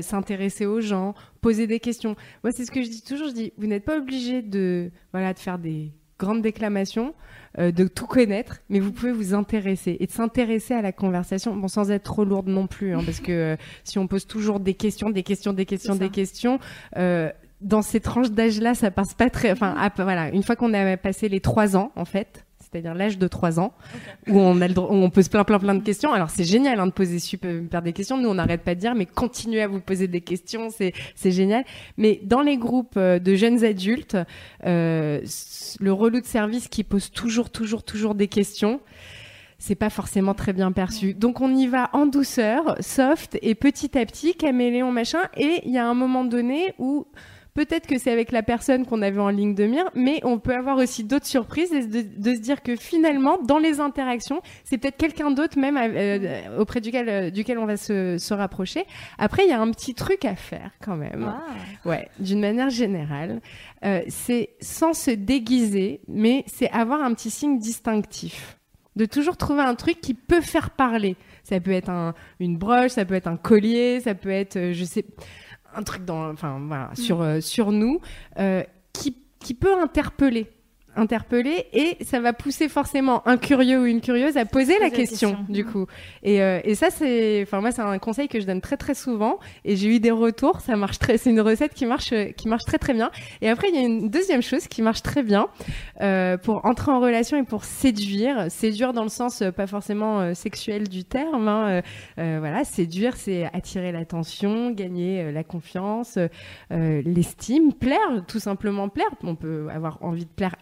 s'intéresser 0.00 0.66
aux 0.66 0.80
gens, 0.80 1.14
poser 1.40 1.66
des 1.66 1.80
questions. 1.80 2.16
Moi, 2.44 2.52
c'est 2.52 2.64
ce 2.64 2.70
que 2.70 2.82
je 2.82 2.88
dis 2.88 3.02
toujours. 3.02 3.28
Je 3.28 3.34
dis, 3.34 3.52
vous 3.58 3.66
n'êtes 3.66 3.84
pas 3.84 3.98
obligé 3.98 4.42
de 4.42 4.90
voilà 5.12 5.34
de 5.34 5.38
faire 5.38 5.58
des 5.58 5.92
grandes 6.20 6.42
déclamations 6.42 7.14
euh, 7.58 7.72
de 7.72 7.88
tout 7.88 8.06
connaître, 8.06 8.58
mais 8.68 8.78
vous 8.78 8.92
pouvez 8.92 9.10
vous 9.10 9.34
intéresser 9.34 9.96
et 9.98 10.06
de 10.06 10.12
s'intéresser 10.12 10.74
à 10.74 10.82
la 10.82 10.92
conversation, 10.92 11.56
bon, 11.56 11.66
sans 11.66 11.90
être 11.90 12.04
trop 12.04 12.24
lourde 12.24 12.46
non 12.46 12.68
plus, 12.68 12.94
hein, 12.94 13.00
parce 13.04 13.18
que 13.18 13.32
euh, 13.32 13.56
si 13.82 13.98
on 13.98 14.06
pose 14.06 14.26
toujours 14.26 14.60
des 14.60 14.74
questions, 14.74 15.10
des 15.10 15.24
questions, 15.24 15.52
des 15.52 15.66
questions, 15.66 15.96
des 15.96 16.10
questions, 16.10 16.60
euh, 16.96 17.30
dans 17.60 17.82
ces 17.82 18.00
tranches 18.00 18.30
d'âge-là, 18.30 18.74
ça 18.74 18.90
passe 18.90 19.14
pas 19.14 19.30
très. 19.30 19.50
Enfin, 19.50 19.74
ah, 19.76 19.90
voilà, 19.96 20.28
une 20.30 20.42
fois 20.42 20.56
qu'on 20.56 20.72
a 20.74 20.96
passé 20.96 21.28
les 21.28 21.40
trois 21.40 21.76
ans, 21.76 21.90
en 21.96 22.04
fait. 22.04 22.44
C'est-à-dire 22.72 22.94
l'âge 22.94 23.18
de 23.18 23.26
trois 23.26 23.58
ans, 23.58 23.72
où 24.28 24.38
on 24.38 24.60
a 24.60 24.68
le 24.68 24.74
droit- 24.74 24.90
où 24.90 24.94
on 24.94 25.10
pose 25.10 25.28
plein 25.28 25.42
plein 25.44 25.58
plein 25.58 25.74
de 25.74 25.82
questions. 25.82 26.12
Alors 26.12 26.30
c'est 26.30 26.44
génial 26.44 26.78
hein, 26.78 26.86
de 26.86 26.92
poser 26.92 27.18
super 27.18 27.82
des 27.82 27.92
questions. 27.92 28.16
Nous 28.16 28.28
on 28.28 28.34
n'arrête 28.34 28.62
pas 28.62 28.74
de 28.76 28.80
dire, 28.80 28.94
mais 28.94 29.06
continuez 29.06 29.62
à 29.62 29.66
vous 29.68 29.80
poser 29.80 30.06
des 30.06 30.20
questions, 30.20 30.70
c'est 30.70 30.92
c'est 31.16 31.32
génial. 31.32 31.64
Mais 31.96 32.20
dans 32.22 32.42
les 32.42 32.56
groupes 32.56 32.94
euh, 32.96 33.18
de 33.18 33.34
jeunes 33.34 33.64
adultes, 33.64 34.16
euh, 34.66 35.20
le 35.80 35.92
relou 35.92 36.20
de 36.20 36.26
service 36.26 36.68
qui 36.68 36.84
pose 36.84 37.10
toujours, 37.10 37.50
toujours, 37.50 37.82
toujours 37.82 38.14
des 38.14 38.28
questions, 38.28 38.80
c'est 39.58 39.74
pas 39.74 39.90
forcément 39.90 40.34
très 40.34 40.52
bien 40.52 40.72
perçu. 40.72 41.12
Donc 41.12 41.40
on 41.40 41.54
y 41.54 41.66
va 41.66 41.90
en 41.92 42.06
douceur, 42.06 42.76
soft 42.80 43.36
et 43.42 43.54
petit 43.54 43.98
à 43.98 44.06
petit, 44.06 44.34
caméléon 44.34 44.92
machin. 44.92 45.20
Et 45.36 45.60
il 45.66 45.72
y 45.72 45.78
a 45.78 45.86
un 45.86 45.94
moment 45.94 46.24
donné 46.24 46.72
où 46.78 47.06
peut-être 47.54 47.86
que 47.86 47.98
c'est 47.98 48.10
avec 48.10 48.32
la 48.32 48.42
personne 48.42 48.86
qu'on 48.86 49.02
avait 49.02 49.20
en 49.20 49.28
ligne 49.28 49.54
de 49.54 49.64
mire, 49.64 49.90
mais 49.94 50.20
on 50.24 50.38
peut 50.38 50.54
avoir 50.54 50.78
aussi 50.78 51.04
d'autres 51.04 51.26
surprises 51.26 51.72
et 51.72 51.86
de, 51.86 52.02
de 52.02 52.34
se 52.34 52.40
dire 52.40 52.62
que 52.62 52.76
finalement, 52.76 53.38
dans 53.42 53.58
les 53.58 53.80
interactions, 53.80 54.40
c'est 54.64 54.78
peut-être 54.78 54.96
quelqu'un 54.96 55.30
d'autre 55.30 55.58
même 55.58 55.76
euh, 55.76 56.58
auprès 56.58 56.80
duquel, 56.80 57.08
euh, 57.08 57.30
duquel 57.30 57.58
on 57.58 57.66
va 57.66 57.76
se, 57.76 58.18
se 58.18 58.34
rapprocher. 58.34 58.84
Après, 59.18 59.44
il 59.44 59.50
y 59.50 59.52
a 59.52 59.60
un 59.60 59.70
petit 59.70 59.94
truc 59.94 60.24
à 60.24 60.36
faire 60.36 60.70
quand 60.84 60.96
même. 60.96 61.32
Ah. 61.34 61.88
Ouais, 61.88 62.08
d'une 62.18 62.40
manière 62.40 62.70
générale, 62.70 63.40
euh, 63.84 64.02
c'est 64.08 64.50
sans 64.60 64.92
se 64.92 65.10
déguiser, 65.10 66.00
mais 66.08 66.44
c'est 66.46 66.70
avoir 66.70 67.02
un 67.02 67.14
petit 67.14 67.30
signe 67.30 67.58
distinctif. 67.58 68.56
De 68.96 69.04
toujours 69.06 69.36
trouver 69.36 69.62
un 69.62 69.76
truc 69.76 70.00
qui 70.00 70.14
peut 70.14 70.40
faire 70.40 70.70
parler. 70.70 71.16
Ça 71.44 71.60
peut 71.60 71.70
être 71.70 71.90
un, 71.90 72.12
une 72.40 72.58
broche, 72.58 72.90
ça 72.90 73.04
peut 73.04 73.14
être 73.14 73.28
un 73.28 73.36
collier, 73.36 74.00
ça 74.00 74.14
peut 74.14 74.30
être, 74.30 74.56
euh, 74.56 74.72
je 74.72 74.84
sais, 74.84 75.04
un 75.74 75.82
truc 75.82 76.04
dans, 76.04 76.30
enfin 76.30 76.60
voilà, 76.66 76.90
sur 76.94 77.22
euh, 77.22 77.40
sur 77.40 77.72
nous, 77.72 78.00
euh, 78.38 78.62
qui 78.92 79.16
qui 79.38 79.54
peut 79.54 79.80
interpeller, 79.80 80.50
interpeller, 80.96 81.66
et 81.72 81.96
ça 82.04 82.20
va 82.20 82.32
pousser 82.32 82.68
forcément 82.68 83.26
un 83.26 83.36
curieux 83.36 83.80
ou 83.80 83.86
une 83.86 84.00
curieuse 84.00 84.36
à 84.36 84.44
poser 84.44 84.78
la 84.78 84.90
question, 84.90 85.30
question. 85.30 85.46
du 85.48 85.64
coup. 85.64 85.86
Et, 86.22 86.42
euh, 86.42 86.60
et 86.64 86.74
ça 86.74 86.90
c'est, 86.90 87.42
enfin 87.42 87.60
moi 87.60 87.70
c'est 87.70 87.82
un 87.82 87.98
conseil 87.98 88.28
que 88.28 88.40
je 88.40 88.46
donne 88.46 88.60
très 88.60 88.76
très 88.76 88.94
souvent, 88.94 89.38
et 89.64 89.76
j'ai 89.76 89.88
eu 89.88 90.00
des 90.00 90.10
retours, 90.10 90.60
ça 90.60 90.76
marche 90.76 90.98
très, 90.98 91.18
c'est 91.18 91.30
une 91.30 91.40
recette 91.40 91.74
qui 91.74 91.86
marche 91.86 92.12
qui 92.36 92.48
marche 92.48 92.64
très 92.64 92.78
très 92.78 92.94
bien. 92.94 93.10
Et 93.40 93.48
après 93.48 93.68
il 93.68 93.74
y 93.74 93.78
a 93.78 93.82
une 93.82 94.10
deuxième 94.10 94.42
chose 94.42 94.66
qui 94.68 94.82
marche 94.82 95.02
très 95.02 95.22
bien 95.22 95.48
euh, 96.00 96.36
pour 96.36 96.64
entrer 96.66 96.90
en 96.90 97.00
relation 97.00 97.36
et 97.36 97.44
pour 97.44 97.64
séduire, 97.64 98.50
séduire 98.50 98.92
dans 98.92 99.04
le 99.04 99.08
sens 99.08 99.42
euh, 99.42 99.50
pas 99.52 99.66
forcément 99.66 100.34
sexuel 100.34 100.88
du 100.88 101.04
terme. 101.04 101.48
hein, 101.48 101.82
voilà, 102.16 102.64
séduire, 102.64 103.16
c'est 103.16 103.44
attirer 103.52 103.92
l'attention, 103.92 104.70
gagner 104.70 105.32
la 105.32 105.44
confiance, 105.44 106.18
l'estime, 106.70 107.72
plaire, 107.72 108.24
tout 108.26 108.38
simplement 108.38 108.88
plaire. 108.88 109.10
On 109.22 109.34
peut 109.34 109.68
avoir 109.72 109.98
envie 110.02 110.24
de 110.24 110.30
plaire 110.30 110.54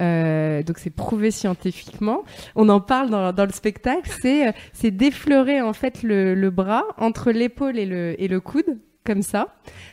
euh, 0.00 0.62
donc 0.62 0.78
c'est 0.78 0.90
prouvé 0.90 1.30
scientifiquement. 1.30 2.24
On 2.56 2.68
en 2.68 2.80
parle 2.80 3.10
dans, 3.10 3.44
le 3.44 3.52
spectacle. 3.52 4.10
C'est 4.20 4.48
euh, 4.48 4.90
d'effleurer 4.90 5.60
en 5.60 5.72
fait 5.72 6.02
le, 6.02 6.50
bras 6.50 6.84
entre 6.98 7.30
l'épaule 7.32 7.78
et 7.78 7.86
le 7.86 8.20
et 8.20 8.28
le 8.28 8.40
coude 8.40 8.78
comme 9.06 9.22
ça, 9.22 9.48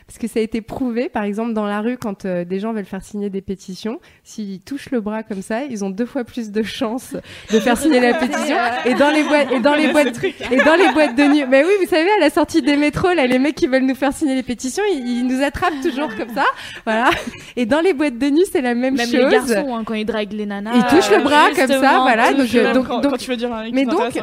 parce 0.06 0.18
que 0.18 0.26
ça 0.26 0.40
a 0.40 0.42
été 0.42 0.62
prouvé, 0.62 1.08
par 1.10 1.24
exemple, 1.24 1.52
dans 1.52 1.66
la 1.66 1.80
rue, 1.80 1.98
quand 1.98 2.24
euh, 2.24 2.44
des 2.46 2.58
gens 2.60 2.72
veulent 2.72 2.86
faire 2.86 3.04
signer 3.04 3.28
des 3.28 3.42
pétitions, 3.42 4.00
s'ils 4.24 4.60
touchent 4.60 4.90
le 4.90 5.00
bras 5.02 5.22
comme 5.22 5.42
ça, 5.42 5.64
ils 5.64 5.84
ont 5.84 5.90
deux 5.90 6.06
fois 6.06 6.24
plus 6.24 6.50
de 6.50 6.62
chances 6.62 7.14
de 7.52 7.60
faire 7.60 7.76
signer 7.76 8.00
la 8.00 8.14
pétition. 8.14 8.56
Et 8.86 8.94
dans 8.94 9.10
les 9.10 9.22
boîtes, 9.22 9.52
et 9.52 9.60
dans 9.60 9.74
les 9.74 9.88
boîtes, 9.88 10.18
et 10.50 10.56
dans 10.64 10.74
les 10.76 10.92
boîtes 10.92 11.14
de 11.14 11.24
nuit. 11.24 11.44
Mais 11.48 11.62
oui, 11.62 11.72
vous 11.82 11.88
savez, 11.88 12.08
à 12.10 12.20
la 12.20 12.30
sortie 12.30 12.62
des 12.62 12.76
métros, 12.76 13.12
là, 13.12 13.26
les 13.26 13.38
mecs 13.38 13.54
qui 13.54 13.66
veulent 13.66 13.84
nous 13.84 13.94
faire 13.94 14.12
signer 14.14 14.34
les 14.34 14.42
pétitions, 14.42 14.82
ils, 14.92 15.06
ils 15.18 15.26
nous 15.26 15.42
attrapent 15.42 15.80
toujours 15.82 16.14
comme 16.16 16.34
ça, 16.34 16.44
voilà. 16.86 17.10
Et 17.56 17.66
dans 17.66 17.80
les 17.80 17.92
boîtes 17.92 18.18
de 18.18 18.30
nuit, 18.30 18.44
c'est 18.50 18.62
la 18.62 18.74
même, 18.74 18.96
Même 18.96 19.06
chose. 19.06 19.14
les 19.14 19.30
garçons, 19.30 19.76
hein, 19.76 19.82
quand 19.84 19.94
ils 19.94 20.06
draguent 20.06 20.32
les 20.32 20.46
nanas. 20.46 20.72
Ils 20.74 20.84
touchent 20.86 21.10
le 21.10 21.18
euh, 21.18 21.20
bras 21.20 21.48
comme 21.54 21.68
ça, 21.68 21.98
voilà, 22.00 22.32
donc, 22.32 22.54
euh, 22.54 22.62
Même 22.64 22.72
donc- 22.74 22.86
quand, 22.88 23.00
donc- 23.00 23.12
quand 23.12 23.18
tu 23.18 23.30
veux 23.30 23.36
dire 23.36 23.52
un 23.52 23.70
mais 23.70 23.84
donc- 23.84 24.14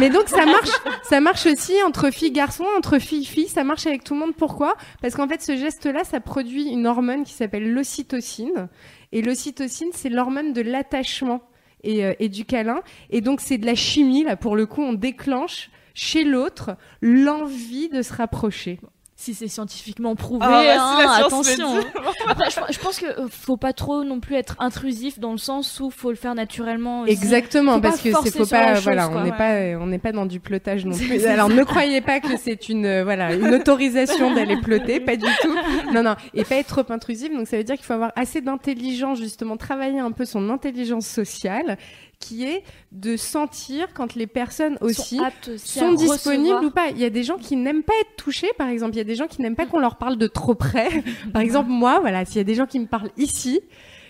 mais 0.00 0.10
donc 0.10 0.28
ça 0.28 0.44
marche, 0.44 0.70
ça 1.04 1.20
marche 1.20 1.46
aussi 1.46 1.74
entre 1.86 2.10
filles 2.10 2.32
garçons, 2.32 2.64
entre 2.76 2.98
filles 2.98 3.24
filles, 3.24 3.48
ça 3.48 3.62
marche 3.64 3.86
avec 3.86 4.02
tout 4.02 4.14
le 4.14 4.20
monde. 4.20 4.31
Pourquoi? 4.32 4.76
Parce 5.00 5.14
qu'en 5.14 5.28
fait, 5.28 5.42
ce 5.42 5.56
geste-là, 5.56 6.04
ça 6.04 6.20
produit 6.20 6.70
une 6.70 6.86
hormone 6.86 7.24
qui 7.24 7.32
s'appelle 7.32 7.72
l'ocytocine. 7.72 8.68
Et 9.12 9.22
l'ocytocine, 9.22 9.90
c'est 9.92 10.08
l'hormone 10.08 10.52
de 10.52 10.62
l'attachement 10.62 11.42
et, 11.82 12.04
euh, 12.04 12.14
et 12.18 12.28
du 12.28 12.44
câlin. 12.44 12.80
Et 13.10 13.20
donc 13.20 13.40
c'est 13.40 13.58
de 13.58 13.66
la 13.66 13.74
chimie 13.74 14.24
là. 14.24 14.36
Pour 14.36 14.56
le 14.56 14.66
coup, 14.66 14.82
on 14.82 14.92
déclenche 14.92 15.70
chez 15.94 16.24
l'autre 16.24 16.76
l'envie 17.00 17.88
de 17.88 18.02
se 18.02 18.12
rapprocher. 18.12 18.80
Si 19.22 19.34
c'est 19.34 19.48
scientifiquement 19.48 20.14
prouvé. 20.16 20.40
Ah, 20.42 20.48
bah, 20.50 20.62
si 20.62 20.78
hein, 20.78 20.96
la 20.98 21.28
science 21.28 21.48
attention. 21.48 21.80
Après, 22.26 22.50
je, 22.50 22.72
je 22.74 22.78
pense 22.80 22.98
que 22.98 23.06
euh, 23.06 23.28
faut 23.30 23.56
pas 23.56 23.72
trop 23.72 24.02
non 24.04 24.18
plus 24.20 24.34
être 24.34 24.56
intrusif 24.58 25.18
dans 25.20 25.32
le 25.32 25.38
sens 25.38 25.78
où 25.80 25.90
faut 25.90 26.10
le 26.10 26.16
faire 26.16 26.34
naturellement. 26.34 27.02
aussi. 27.02 27.12
Exactement, 27.12 27.74
Faut 27.74 27.80
parce 27.80 28.00
que 28.00 28.10
c'est 28.24 28.30
faut 28.38 28.46
pas, 28.46 28.74
chose, 28.74 28.84
voilà, 28.84 29.08
quoi. 29.08 29.20
on 29.20 29.24
n'est 29.24 29.30
Ouais. 29.30 29.74
pas, 29.76 29.80
on 29.82 29.86
n'est 29.86 29.98
pas 29.98 30.12
dans 30.12 30.26
du 30.26 30.40
plotage 30.40 30.84
non 30.84 30.96
plus. 30.96 31.24
Alors 31.26 31.48
ne 31.48 31.62
croyez 31.62 32.00
pas 32.00 32.20
que 32.20 32.36
c'est 32.36 32.68
une, 32.68 32.84
euh, 32.86 33.04
voilà, 33.04 33.32
une 33.34 33.54
autorisation 33.54 34.34
d'aller 34.34 34.60
ploter, 34.60 34.98
pas 35.00 35.16
du 35.16 35.26
tout. 35.40 35.54
Non, 35.92 36.02
non, 36.02 36.16
et 36.34 36.44
pas 36.44 36.56
être 36.56 36.68
trop 36.82 36.92
intrusif. 36.92 37.32
Donc 37.32 37.46
ça 37.46 37.56
veut 37.56 37.64
dire 37.64 37.76
qu'il 37.76 37.84
faut 37.84 37.92
avoir 37.94 38.12
assez 38.16 38.40
d'intelligence 38.40 39.18
justement, 39.18 39.56
travailler 39.56 40.00
un 40.00 40.10
peu 40.12 40.24
son 40.24 40.50
intelligence 40.50 41.06
sociale, 41.06 41.78
qui 42.22 42.46
est 42.46 42.62
de 42.92 43.16
sentir 43.16 43.88
quand 43.94 44.14
les 44.14 44.28
personnes 44.28 44.78
aussi 44.80 45.16
sont, 45.16 45.24
aptes 45.24 45.50
disponibles 45.50 46.08
recevoir. 46.08 46.64
ou 46.64 46.70
pas. 46.70 46.88
Il 46.90 46.98
y 46.98 47.04
a 47.04 47.10
des 47.10 47.24
gens 47.24 47.36
qui 47.36 47.56
n'aiment 47.56 47.82
pas 47.82 47.94
être 48.00 48.16
touchés, 48.16 48.50
par 48.56 48.68
exemple. 48.68 48.94
Il 48.94 48.98
y 48.98 49.00
a 49.00 49.04
des 49.04 49.16
gens 49.16 49.26
qui 49.26 49.42
n'aiment 49.42 49.56
pas 49.56 49.66
qu'on 49.66 49.80
leur 49.80 49.96
parle 49.96 50.16
de 50.16 50.28
trop 50.28 50.54
près. 50.54 50.88
Par 51.32 51.42
exemple, 51.42 51.70
moi, 51.70 51.98
voilà, 52.00 52.24
s'il 52.24 52.36
y 52.36 52.40
a 52.40 52.44
des 52.44 52.54
gens 52.54 52.66
qui 52.66 52.78
me 52.78 52.86
parlent 52.86 53.10
ici, 53.16 53.60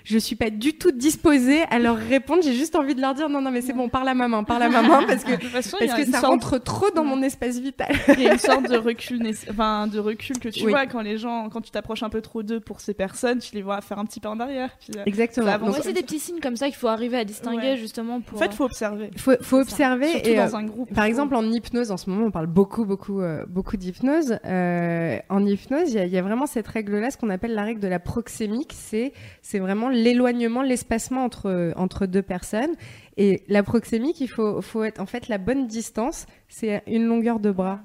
je 0.04 0.18
suis 0.18 0.36
pas 0.36 0.50
du 0.50 0.74
tout 0.74 0.90
disposée 0.92 1.62
à 1.70 1.78
leur 1.78 1.96
répondre. 1.96 2.42
J'ai 2.42 2.54
juste 2.54 2.74
envie 2.76 2.94
de 2.94 3.00
leur 3.00 3.14
dire 3.14 3.28
non, 3.28 3.40
non, 3.40 3.50
mais 3.50 3.60
c'est 3.60 3.72
bon, 3.72 3.88
parle 3.88 4.08
à 4.08 4.14
maman, 4.14 4.44
parle 4.44 4.62
à 4.64 4.68
maman, 4.68 5.00
parce 5.06 5.24
que 5.24 5.32
De 5.32 5.36
toute 5.36 5.50
façon, 5.50 5.76
parce 5.78 5.92
a 5.92 5.96
que 5.96 6.04
ça 6.06 6.20
sorte- 6.20 6.26
rentre 6.26 6.58
trop 6.58 6.90
dans 6.94 7.04
mon 7.04 7.22
espace 7.22 7.58
vital. 7.58 7.92
Il 8.16 8.22
y 8.22 8.28
a 8.28 8.32
une 8.32 8.38
sorte 8.38 8.68
de 8.70 8.76
recul, 8.76 9.20
enfin 9.50 9.86
de 9.86 9.98
recul 9.98 10.38
que 10.38 10.48
tu 10.48 10.64
Oui. 10.64 10.70
vois 10.72 10.86
quand 10.86 11.00
les 11.02 11.18
gens, 11.18 11.48
quand 11.50 11.60
tu 11.60 11.70
t'approches 11.70 12.02
un 12.02 12.10
peu 12.10 12.20
trop 12.20 12.42
d'eux 12.42 12.60
pour 12.60 12.80
ces 12.80 12.94
personnes, 12.94 13.38
tu 13.38 13.54
les 13.54 13.62
vois 13.62 13.80
faire 13.80 13.98
un 13.98 14.04
petit 14.04 14.20
pas 14.20 14.30
en 14.30 14.40
arrière. 14.40 14.70
Puis, 14.80 14.98
euh, 14.98 15.02
Exactement. 15.06 15.46
Ouais, 15.68 15.78
c'est 15.82 15.92
des 15.92 16.02
petits 16.02 16.18
signes 16.18 16.40
comme 16.40 16.56
ça 16.56 16.66
qu'il 16.66 16.76
faut 16.76 16.88
arriver 16.88 17.16
à 17.16 17.24
distinguer 17.24 17.72
Ouais. 17.72 17.76
justement 17.76 18.20
pour. 18.20 18.38
en 18.38 18.42
fait, 18.42 18.52
faut 18.54 18.64
observer. 18.64 19.10
faut, 19.16 19.32
faut 19.40 19.56
ça. 19.56 19.62
observer 19.62 20.08
et 20.28 20.38
euh, 20.38 20.44
dans 20.46 20.56
un 20.56 20.64
groupe. 20.64 20.92
Par 20.94 21.04
exemple, 21.04 21.34
en 21.34 21.44
hypnose, 21.50 21.90
en 21.90 21.96
ce 21.96 22.08
moment, 22.10 22.26
on 22.26 22.30
parle 22.30 22.46
beaucoup, 22.46 22.84
beaucoup, 22.84 23.20
euh, 23.20 23.44
beaucoup 23.48 23.76
d'hypnose. 23.76 24.38
Euh, 24.44 25.18
en 25.28 25.44
hypnose, 25.46 25.90
il 25.92 25.94
y, 25.94 25.98
a- 25.98 26.06
il 26.06 26.12
y 26.12 26.18
a 26.18 26.22
vraiment 26.22 26.46
cette 26.46 26.66
règle-là, 26.66 27.10
ce 27.10 27.16
qu'on 27.16 27.30
appelle 27.30 27.54
la 27.54 27.62
règle 27.64 27.80
de 27.80 27.88
la 27.88 27.98
proxémique. 27.98 28.72
C'est, 28.74 29.12
c'est 29.42 29.58
vraiment 29.58 29.88
l'éloignement, 29.92 30.62
l'espacement 30.62 31.24
entre 31.24 31.72
entre 31.76 32.06
deux 32.06 32.22
personnes. 32.22 32.74
Et 33.16 33.42
la 33.48 33.62
proxémique, 33.62 34.20
il 34.20 34.28
faut, 34.28 34.60
faut 34.62 34.84
être 34.84 35.00
en 35.00 35.06
fait 35.06 35.28
la 35.28 35.38
bonne 35.38 35.66
distance. 35.66 36.26
C'est 36.48 36.82
une 36.86 37.06
longueur 37.06 37.40
de 37.40 37.50
bras. 37.50 37.80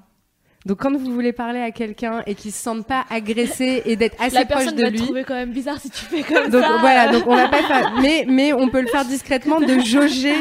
Donc, 0.66 0.80
quand 0.80 0.94
vous 0.94 1.12
voulez 1.12 1.32
parler 1.32 1.60
à 1.60 1.70
quelqu'un 1.70 2.22
et 2.26 2.34
qu'il 2.34 2.52
se 2.52 2.60
sente 2.60 2.86
pas 2.86 3.04
agressé 3.10 3.82
et 3.86 3.96
d'être 3.96 4.20
assez 4.20 4.34
la 4.34 4.44
proche 4.44 4.64
personne 4.64 4.76
de 4.76 4.82
va 4.82 4.90
lui, 4.90 4.98
te 4.98 5.04
trouver 5.04 5.24
quand 5.24 5.34
même 5.34 5.52
bizarre 5.52 5.80
si 5.80 5.88
tu 5.88 6.04
fais 6.04 6.22
comme 6.22 6.50
donc 6.50 6.62
ça. 6.62 6.76
voilà, 6.80 7.12
donc 7.12 7.26
on 7.26 7.36
va 7.36 7.48
pas 7.48 7.62
faire, 7.62 7.94
mais 8.02 8.26
mais 8.28 8.52
on 8.52 8.68
peut 8.68 8.80
le 8.80 8.88
faire 8.88 9.04
discrètement, 9.04 9.60
de 9.60 9.78
jauger 9.78 10.34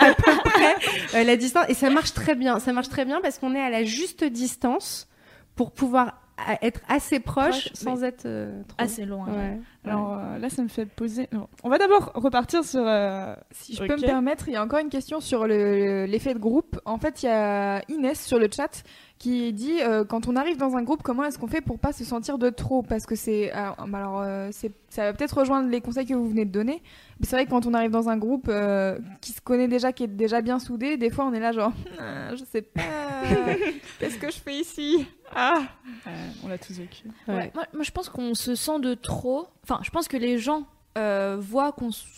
à 0.00 0.14
peu 0.14 0.32
près 0.44 0.76
euh, 1.16 1.24
la 1.24 1.36
distance 1.36 1.66
et 1.68 1.74
ça 1.74 1.90
marche 1.90 2.14
très 2.14 2.34
bien. 2.34 2.60
Ça 2.60 2.72
marche 2.72 2.88
très 2.88 3.04
bien 3.04 3.20
parce 3.20 3.38
qu'on 3.38 3.54
est 3.54 3.60
à 3.60 3.68
la 3.68 3.84
juste 3.84 4.24
distance 4.24 5.08
pour 5.56 5.72
pouvoir 5.72 6.23
a- 6.36 6.58
être 6.64 6.80
assez 6.88 7.20
proche, 7.20 7.68
Proche, 7.68 7.70
sans 7.74 8.02
être 8.04 8.26
euh, 8.26 8.62
trop. 8.68 8.76
assez 8.78 9.04
loin. 9.04 9.26
Ouais. 9.28 9.58
Alors 9.84 10.18
euh, 10.18 10.38
là, 10.38 10.48
ça 10.50 10.62
me 10.62 10.68
fait 10.68 10.86
poser. 10.86 11.28
non. 11.32 11.48
On 11.62 11.68
va 11.68 11.78
d'abord 11.78 12.12
repartir 12.14 12.64
sur. 12.64 12.82
euh, 12.86 13.34
Si 13.50 13.74
je 13.74 13.84
peux 13.84 13.96
me 13.96 14.00
permettre, 14.00 14.48
il 14.48 14.54
y 14.54 14.56
a 14.56 14.62
encore 14.62 14.78
une 14.80 14.88
question 14.90 15.20
sur 15.20 15.46
le- 15.46 16.06
l'effet 16.06 16.34
de 16.34 16.38
groupe. 16.38 16.80
En 16.84 16.98
fait, 16.98 17.22
il 17.22 17.26
y 17.26 17.28
a 17.28 17.82
Inès 17.88 18.20
sur 18.24 18.38
le 18.38 18.48
chat 18.54 18.82
qui 19.24 19.52
dit 19.54 19.80
euh, 19.80 20.04
quand 20.04 20.28
on 20.28 20.36
arrive 20.36 20.58
dans 20.58 20.76
un 20.76 20.82
groupe, 20.82 21.02
comment 21.02 21.24
est-ce 21.24 21.38
qu'on 21.38 21.46
fait 21.46 21.62
pour 21.62 21.78
pas 21.78 21.92
se 21.94 22.04
sentir 22.04 22.36
de 22.36 22.50
trop? 22.50 22.82
Parce 22.82 23.06
que 23.06 23.14
c'est 23.16 23.50
alors, 23.52 23.76
bah 23.88 23.98
alors, 23.98 24.20
euh, 24.20 24.50
c'est- 24.52 24.72
ça 24.90 25.04
va 25.04 25.12
peut-être 25.14 25.38
rejoindre 25.38 25.70
les 25.70 25.80
conseils 25.80 26.04
que 26.04 26.12
vous 26.12 26.28
venez 26.28 26.44
de 26.44 26.50
donner. 26.52 26.82
Mais 27.20 27.26
c'est 27.26 27.34
vrai 27.36 27.46
que 27.46 27.50
quand 27.50 27.64
on 27.64 27.72
arrive 27.72 27.90
dans 27.90 28.10
un 28.10 28.18
groupe 28.18 28.48
euh, 28.50 28.98
qui 29.22 29.32
se 29.32 29.40
connaît 29.40 29.66
déjà, 29.66 29.92
qui 29.92 30.04
est 30.04 30.08
déjà 30.08 30.42
bien 30.42 30.58
soudé, 30.58 30.98
des 30.98 31.08
fois 31.08 31.24
on 31.24 31.32
est 31.32 31.40
là 31.40 31.52
genre 31.52 31.72
Ah, 31.98 32.34
je 32.36 32.44
sais 32.44 32.60
pas, 32.62 32.82
qu'est-ce 33.98 34.18
que 34.18 34.30
je 34.30 34.38
fais 34.38 34.56
ici? 34.56 35.06
Ah 35.34 35.62
euh, 36.06 36.10
on 36.44 36.48
l'a 36.48 36.58
tous 36.58 36.74
vécu. 36.78 37.04
Ouais. 37.26 37.34
Ouais, 37.34 37.50
Moi, 37.54 37.64
moi, 37.72 37.82
je 37.82 37.90
pense 37.92 38.10
qu'on 38.10 38.34
se 38.34 38.54
sent 38.54 38.78
de 38.80 38.92
trop. 38.94 39.46
Enfin, 39.64 39.80
je 39.82 39.90
pense 39.90 40.06
que 40.06 40.16
les 40.18 40.36
gens 40.38 40.64
euh, 40.96 41.36
voient 41.40 41.74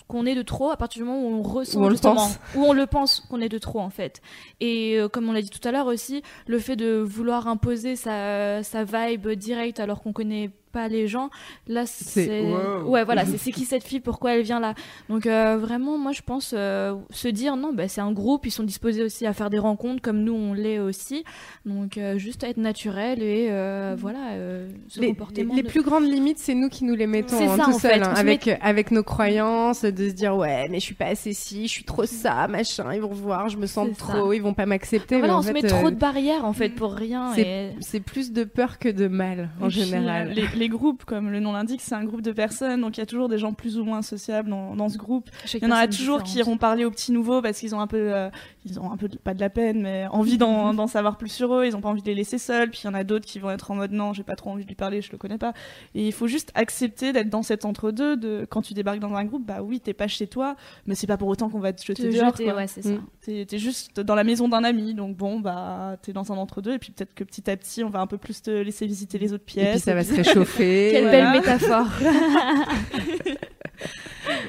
qu'on 0.09 0.27
est 0.27 0.35
de 0.35 0.43
trop 0.43 0.71
à 0.71 0.77
partir 0.77 1.03
du 1.03 1.09
moment 1.09 1.23
où 1.27 1.33
on 1.33 1.43
ressent 1.43 1.81
Où 1.81 1.85
on 1.85 1.89
le 1.89 1.97
pense. 1.97 2.39
où 2.55 2.65
on 2.65 2.73
le 2.73 2.87
pense 2.87 3.21
qu'on 3.31 3.41
est 3.41 3.49
de 3.49 3.59
trop 3.59 3.81
en 3.81 3.91
fait. 3.91 4.21
Et 4.61 4.99
euh, 4.99 5.09
comme 5.09 5.29
on 5.29 5.33
l'a 5.33 5.43
dit 5.43 5.51
tout 5.51 5.67
à 5.67 5.73
l'heure 5.73 5.87
aussi, 5.87 6.23
le 6.47 6.59
fait 6.59 6.77
de 6.77 6.97
vouloir 6.99 7.49
imposer 7.49 7.97
sa, 7.97 8.63
sa 8.63 8.85
vibe 8.85 9.29
directe 9.31 9.81
alors 9.81 10.03
qu'on 10.03 10.13
connaît 10.13 10.51
pas 10.77 10.89
les 10.89 11.07
gens, 11.09 11.31
là 11.69 11.85
c'est 11.87 12.43
wow. 12.43 12.89
ouais 12.91 13.05
voilà 13.05 13.25
c'est 13.25 13.51
qui 13.57 13.65
cette 13.65 13.85
fille, 13.85 14.01
pourquoi 14.01 14.35
elle 14.35 14.43
vient 14.43 14.61
là. 14.61 14.75
Donc 15.09 15.27
euh, 15.27 15.57
vraiment 15.57 15.97
moi 15.99 16.13
je 16.13 16.23
pense 16.23 16.53
euh, 16.57 16.95
se 17.11 17.29
dire 17.29 17.57
non 17.57 17.73
bah, 17.73 17.89
c'est 17.89 18.01
un 18.03 18.13
groupe, 18.13 18.45
ils 18.47 18.51
sont 18.51 18.63
disposés 18.65 19.03
aussi 19.03 19.25
à 19.27 19.33
faire 19.33 19.49
des 19.51 19.59
rencontres 19.59 20.03
comme 20.03 20.21
nous 20.23 20.35
on 20.35 20.53
l'est 20.53 20.79
aussi. 20.79 21.25
Donc 21.65 21.97
euh, 21.99 22.19
juste 22.19 22.45
à 22.45 22.49
être 22.49 22.59
naturel 22.59 23.23
et 23.23 23.49
euh, 23.51 23.95
voilà 23.99 24.33
euh, 24.33 24.69
ce 24.89 25.01
Les, 25.01 25.07
les- 25.07 25.13
comportement 25.15 25.55
les 25.55 25.63
de- 25.63 25.69
plus 25.69 25.83
grandes 25.83 26.05
limites, 26.05 26.39
c'est 26.39 26.55
nous 26.55 26.69
qui 26.69 26.85
nous 26.85 26.95
les 26.95 27.07
mettons 27.07 27.37
hein, 27.41 27.57
ça, 27.57 27.65
tout 27.65 27.71
en 27.71 27.79
seul, 27.79 27.91
fait. 27.93 28.03
hein, 28.03 28.15
se 28.15 28.21
avec 28.21 28.49
avec 28.61 28.91
nos 28.91 29.03
croyances, 29.03 29.83
de 29.85 30.09
se 30.09 30.15
dire 30.15 30.37
ouais 30.37 30.69
mais 30.71 30.79
je 30.81 30.85
suis 30.85 30.95
pas 30.95 31.07
assez 31.07 31.33
ci, 31.33 31.67
je 31.67 31.73
suis 31.73 31.85
trop 31.85 32.03
Mm. 32.03 32.07
ça, 32.07 32.47
machin, 32.49 32.93
ils 32.95 33.01
vont 33.01 33.09
voir, 33.13 33.49
je 33.49 33.57
me 33.57 33.67
sens 33.67 33.89
trop, 33.97 34.33
ils 34.35 34.41
vont 34.43 34.53
pas 34.55 34.67
m'accepter. 34.67 35.17
Voilà, 35.17 35.29
mais 35.33 35.37
en 35.37 35.39
on 35.39 35.43
se 35.43 35.47
fait, 35.49 35.53
met 35.55 35.65
euh, 35.65 35.69
trop 35.69 35.91
de 35.91 35.97
barrières 35.97 36.45
en 36.45 36.53
fait 36.53 36.69
pour 36.69 36.93
rien. 36.93 37.33
c'est- 37.35 37.41
Et... 37.43 37.71
C'est 37.81 38.01
plus 38.01 38.33
de 38.33 38.45
peur 38.45 38.79
que 38.79 38.89
de 38.89 39.07
mal 39.09 39.49
en 39.61 39.67
Et 39.67 39.71
puis, 39.71 39.81
général. 39.83 40.33
les, 40.35 40.47
les 40.67 40.77
groupes, 40.77 41.05
comme 41.05 41.31
le 41.31 41.39
nom 41.41 41.53
l'indique, 41.53 41.81
c'est 41.81 41.95
un 41.95 42.05
groupe 42.05 42.23
de 42.23 42.33
personnes, 42.33 42.81
donc 42.81 42.97
il 42.97 43.01
y 43.01 43.03
a 43.03 43.07
toujours 43.07 43.29
des 43.29 43.39
gens 43.39 43.53
plus 43.53 43.79
ou 43.79 43.85
moins 43.85 44.03
sociables 44.03 44.51
dans, 44.51 44.75
dans 44.75 44.89
ce 44.89 44.99
groupe. 44.99 45.29
Il 45.55 45.63
y 45.63 45.67
en 45.67 45.71
a 45.71 45.87
toujours 45.87 46.23
qui 46.25 46.39
iront 46.39 46.57
parler 46.59 46.85
aux 46.85 46.91
petits 46.91 47.13
nouveaux 47.13 47.41
parce 47.41 47.59
qu'ils 47.61 47.75
ont 47.75 47.81
un 47.81 47.87
peu, 47.87 48.13
euh, 48.15 48.29
ils 48.65 48.81
ont 48.81 48.91
un 48.91 48.97
peu 48.97 49.09
de- 49.09 49.17
pas 49.17 49.33
de 49.35 49.41
la 49.41 49.49
peine, 49.51 49.81
mais 49.83 50.07
envie 50.11 50.39
d'en 50.39 50.87
savoir 50.89 51.17
plus 51.19 51.29
sur 51.29 51.55
eux. 51.55 51.67
Ils 51.67 51.77
ont 51.77 51.81
pas 51.81 51.89
envie 51.89 52.03
de 52.03 52.07
les 52.07 52.15
laisser 52.15 52.39
seuls. 52.39 52.71
Puis 52.71 52.81
il 52.85 52.87
y 52.87 52.91
en 52.91 52.95
a 52.95 53.05
d'autres 53.05 53.27
qui 53.27 53.39
vont 53.39 53.51
être 53.51 53.71
en 53.71 53.77
mode 53.77 53.93
non, 53.93 54.13
j'ai 54.13 54.23
pas 54.25 54.35
trop 54.37 54.51
envie 54.51 54.65
de 54.65 54.69
lui 54.69 54.75
parler, 54.75 55.03
je 55.03 55.13
le 55.13 55.19
connais 55.19 55.39
pas. 55.39 55.53
Et 55.95 56.07
il 56.07 56.13
faut 56.13 56.27
juste 56.27 56.51
accepter 56.55 57.13
d'être 57.13 57.29
dans 57.31 57.43
cet 57.43 57.65
entre-deux. 57.65 58.17
De 58.17 58.47
quand 58.51 58.63
tu 58.63 58.75
débarques 58.75 58.99
dans 58.99 59.15
un 59.15 59.25
groupe, 59.25 59.47
bah 59.47 59.63
oui, 59.63 59.79
t'es 59.81 59.95
pas 59.95 60.09
chez 60.09 60.27
toi, 60.27 60.57
mais 60.87 60.95
c'est 60.95 61.07
pas 61.07 61.17
pour 61.17 61.29
autant 61.29 61.49
qu'on 61.49 61.61
va 61.61 61.73
te 61.73 61.85
jeter 61.85 62.03
te 62.11 62.15
dehors. 62.15 62.31
jeter, 62.33 62.45
quoi. 62.45 62.55
ouais, 62.57 62.67
c'est 62.67 62.83
ça. 62.83 62.91
Mm. 62.91 63.45
T'es 63.47 63.59
juste 63.59 64.01
dans 64.01 64.15
la 64.15 64.25
maison 64.25 64.49
d'un 64.49 64.65
ami, 64.65 64.95
donc 64.95 65.17
bon, 65.17 65.41
bah 65.41 65.97
t'es 66.03 66.13
dans 66.13 66.33
un 66.33 66.37
entre-deux, 66.37 66.75
et 66.75 66.79
puis 66.79 66.93
peut-être 66.93 67.15
que 67.15 67.25
petit 67.25 67.51
à 67.51 67.57
petit, 67.57 67.83
on 67.85 67.91
va 67.91 68.01
un 68.01 68.07
peu 68.07 68.19
plus 68.19 68.41
te 68.43 68.51
laisser 68.51 68.87
visiter 68.87 69.19
les 69.19 69.33
autres 69.33 69.45
Et 69.49 69.53
pièces. 69.53 69.71
puis 69.73 69.81
ça 69.81 69.95
va 69.95 70.05
se 70.05 70.15
réchauffer. 70.15 70.46
Quelle 70.57 71.05
Voilà. 71.05 71.33
belle 71.33 71.41
métaphore. 71.41 71.89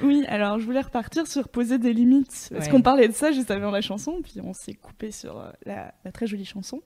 Oui, 0.04 0.24
alors 0.28 0.60
je 0.60 0.66
voulais 0.66 0.82
repartir 0.82 1.28
sur 1.28 1.50
poser 1.50 1.78
des 1.78 1.94
limites. 1.94 2.50
Parce 2.52 2.66
Ouais. 2.66 2.72
qu'on 2.72 2.82
parlait 2.82 3.08
de 3.08 3.14
ça 3.14 3.32
juste 3.32 3.52
avant 3.52 3.70
la 3.70 3.82
chanson, 3.82 4.22
puis 4.24 4.36
on 4.44 4.54
s'est 4.54 4.74
coupé 4.74 5.12
sur 5.12 5.40
euh, 5.40 5.52
la, 5.66 5.94
la 6.04 6.12
très 6.12 6.26
jolie 6.26 6.46
chanson. 6.46 6.82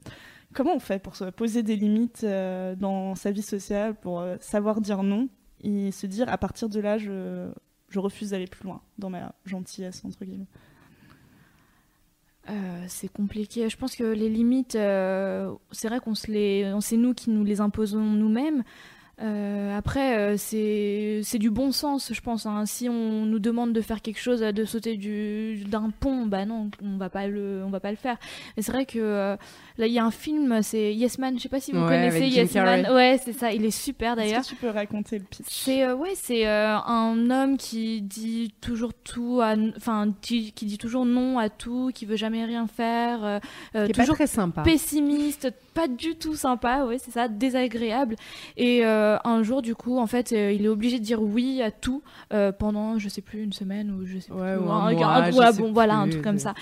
Comment 0.54 0.76
on 0.76 0.80
fait 0.80 1.02
pour 1.02 1.16
se 1.16 1.26
poser 1.26 1.64
des 1.64 1.78
limites 1.78 2.24
euh, 2.26 2.76
dans 2.76 3.16
sa 3.16 3.32
vie 3.32 3.42
sociale, 3.44 3.96
pour 3.96 4.20
euh, 4.20 4.36
savoir 4.42 4.82
dire 4.82 5.04
non 5.04 5.30
et 5.64 5.92
se 5.92 6.06
dire 6.06 6.28
à 6.30 6.38
partir 6.38 6.68
de 6.68 6.80
là, 6.82 6.98
je, 6.98 7.50
je 7.90 8.00
refuse 8.00 8.32
d'aller 8.32 8.48
plus 8.48 8.66
loin 8.66 8.82
dans 8.98 9.10
ma 9.10 9.34
gentillesse, 9.46 10.04
entre 10.04 10.26
guillemets? 10.26 10.48
Euh, 12.50 12.84
c'est 12.88 13.08
compliqué. 13.12 13.70
Je 13.70 13.78
pense 13.78 13.96
que 13.96 14.04
les 14.04 14.28
limites, 14.30 14.74
c'est 14.74 15.88
vrai 15.88 16.00
qu'on 16.02 16.16
se 16.16 16.30
les, 16.30 16.74
c'est 16.82 16.98
nous 16.98 17.14
qui 17.14 17.30
nous 17.30 17.44
les 17.46 17.62
imposons 17.62 18.02
nous-mêmes. 18.02 18.64
Euh, 19.22 19.78
après, 19.78 20.18
euh, 20.18 20.36
c'est 20.38 21.22
c'est 21.24 21.38
du 21.38 21.52
bon 21.52 21.72
sens, 21.72 22.12
je 22.12 22.22
pense. 22.22 22.46
hein. 22.48 22.66
Si 22.66 22.90
on 22.90 23.26
nous 23.26 23.38
demande 23.40 23.72
de 23.72 23.82
faire 23.82 24.02
quelque 24.02 24.20
chose, 24.20 24.40
de 24.42 24.66
sauter 24.66 24.98
du 24.98 25.64
d'un 25.68 25.92
pont, 26.00 26.26
bah 26.26 26.46
non, 26.46 26.72
on 26.84 26.98
va 26.98 27.10
pas 27.10 27.28
le, 27.28 27.62
on 27.64 27.70
va 27.70 27.80
pas 27.80 27.92
le 27.92 27.98
faire. 27.98 28.18
Mais 28.58 28.64
c'est 28.64 28.72
vrai 28.72 28.86
que 28.88 28.98
euh, 28.98 29.36
là, 29.78 29.86
il 29.86 29.94
y 29.94 30.00
a 30.00 30.06
un 30.06 30.10
film, 30.12 30.64
c'est 30.64 30.96
Yes 30.96 31.20
Man. 31.20 31.36
Je 31.38 31.44
sais 31.44 31.50
pas 31.50 31.60
si 31.60 31.72
vous 31.72 31.82
Ouais, 31.82 31.88
connaissez 31.88 32.28
Yes 32.30 32.56
Man. 32.56 32.88
Ouais, 32.92 33.20
c'est 33.24 33.34
ça. 33.34 33.52
Il 33.54 33.64
est 33.64 33.70
super 33.70 34.16
d'ailleurs. 34.16 34.40
Est-ce 34.40 34.50
que 34.50 34.56
tu 34.56 34.62
peux 34.62 34.70
raconter 34.70 35.20
le 35.20 35.26
pitch? 35.26 35.46
C'est 35.48 35.84
euh, 35.84 35.94
ouais, 35.96 36.14
c'est 36.16 36.48
euh, 36.48 36.78
un 36.78 37.30
homme 37.30 37.58
qui 37.58 38.02
dit 38.02 38.52
toujours 38.60 38.94
tout, 38.96 39.40
enfin 39.78 40.14
qui, 40.22 40.52
qui 40.54 40.66
dit 40.66 40.80
toujours 40.80 41.06
non 41.06 41.38
à 41.38 41.50
tout, 41.50 41.92
qui 41.94 42.08
veut 42.08 42.16
jamais 42.16 42.44
rien 42.46 42.66
faire, 42.66 43.40
Qui 43.74 43.78
est 43.80 43.88
pas 43.94 44.02
toujours 44.02 44.16
très 44.16 44.26
sympa. 44.26 44.64
pessimiste, 44.64 45.54
pas 45.74 45.88
du 45.88 46.16
tout 46.16 46.36
sympa, 46.36 46.86
ouais, 46.86 46.98
c'est 46.98 47.12
ça, 47.12 47.28
désagréable. 47.28 48.16
Et 48.58 48.86
euh, 48.86 49.18
un 49.24 49.42
jour, 49.44 49.62
du 49.62 49.74
coup, 49.76 49.98
en 50.00 50.08
fait, 50.08 50.34
euh, 50.34 50.52
il 50.52 50.66
est 50.66 50.68
obligé 50.68 51.00
de 51.00 51.04
dire 51.04 51.22
oui 51.22 51.62
à 51.62 51.72
tout 51.72 52.02
euh, 52.34 52.52
pendant, 52.52 53.00
je 53.00 53.08
sais 53.10 53.22
plus, 53.22 53.44
une 53.44 53.54
semaine 53.54 53.92
ou 53.92 54.06
je 54.06 54.20
sais 54.20 54.32
Ouais, 54.32 54.56
plus, 54.56 54.64
ou 54.66 54.70
un 54.72 54.92
mois, 54.94 55.08
un- 55.08 55.32
je 55.32 55.38
ouais, 55.38 55.52
sais 55.52 55.62
bon, 55.62 55.72
voilà, 55.72 55.96
un 55.96 56.10
truc 56.10 56.24
comme 56.24 56.40
ça. 56.40 56.54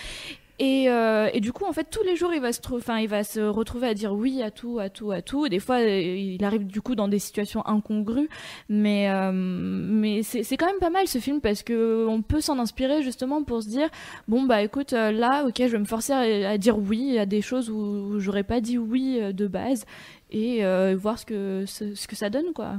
Et, 0.60 0.90
euh, 0.90 1.30
et 1.34 1.40
du 1.40 1.54
coup, 1.54 1.64
en 1.64 1.72
fait, 1.72 1.86
tous 1.90 2.04
les 2.04 2.18
jours, 2.18 2.34
il 2.34 2.42
va 2.42 2.52
se, 2.52 2.60
enfin, 2.74 3.00
il 3.00 3.08
va 3.08 3.24
se 3.24 3.40
retrouver 3.40 3.88
à 3.88 3.94
dire 3.94 4.14
oui 4.14 4.44
à 4.44 4.52
tout, 4.52 4.78
à 4.80 4.90
tout, 4.90 5.12
à 5.12 5.22
tout. 5.22 5.46
Et 5.46 5.50
des 5.50 5.60
fois, 5.60 5.78
euh, 5.78 6.00
il 6.00 6.44
arrive 6.44 6.68
du 6.68 6.82
coup 6.82 6.96
dans 6.96 7.08
des 7.08 7.20
situations 7.20 7.66
incongrues. 7.66 8.28
Mais, 8.68 9.10
euh, 9.10 9.32
mais 9.34 10.22
c'est 10.22 10.58
quand 10.58 10.66
même 10.66 10.80
pas 10.80 10.90
mal 10.90 11.08
ce 11.08 11.20
film 11.20 11.40
parce 11.40 11.64
que 11.64 12.06
on 12.10 12.22
peut 12.22 12.42
s'en 12.42 12.60
inspirer 12.60 13.04
justement 13.04 13.42
pour 13.44 13.64
se 13.64 13.70
dire 13.70 13.90
bon, 14.28 14.44
bah 14.44 14.62
écoute, 14.62 14.92
là, 14.92 15.46
ok, 15.48 15.56
je 15.60 15.68
vais 15.68 15.80
me 15.80 15.86
forcer 15.86 16.12
à, 16.12 16.58
dire 16.58 16.78
oui 16.78 17.18
à 17.18 17.26
des 17.26 17.42
choses 17.42 17.70
où, 17.70 17.78
où 17.78 18.20
j'aurais 18.20 18.44
pas 18.44 18.60
dit 18.60 18.78
oui 18.78 19.20
de 19.34 19.48
base 19.48 19.86
et 20.30 20.64
voir 20.96 21.18
ce 21.18 21.26
que, 21.26 21.64
ce 21.66 22.08
que 22.08 22.16
ça 22.18 22.30
donne, 22.30 22.52
quoi. 22.54 22.76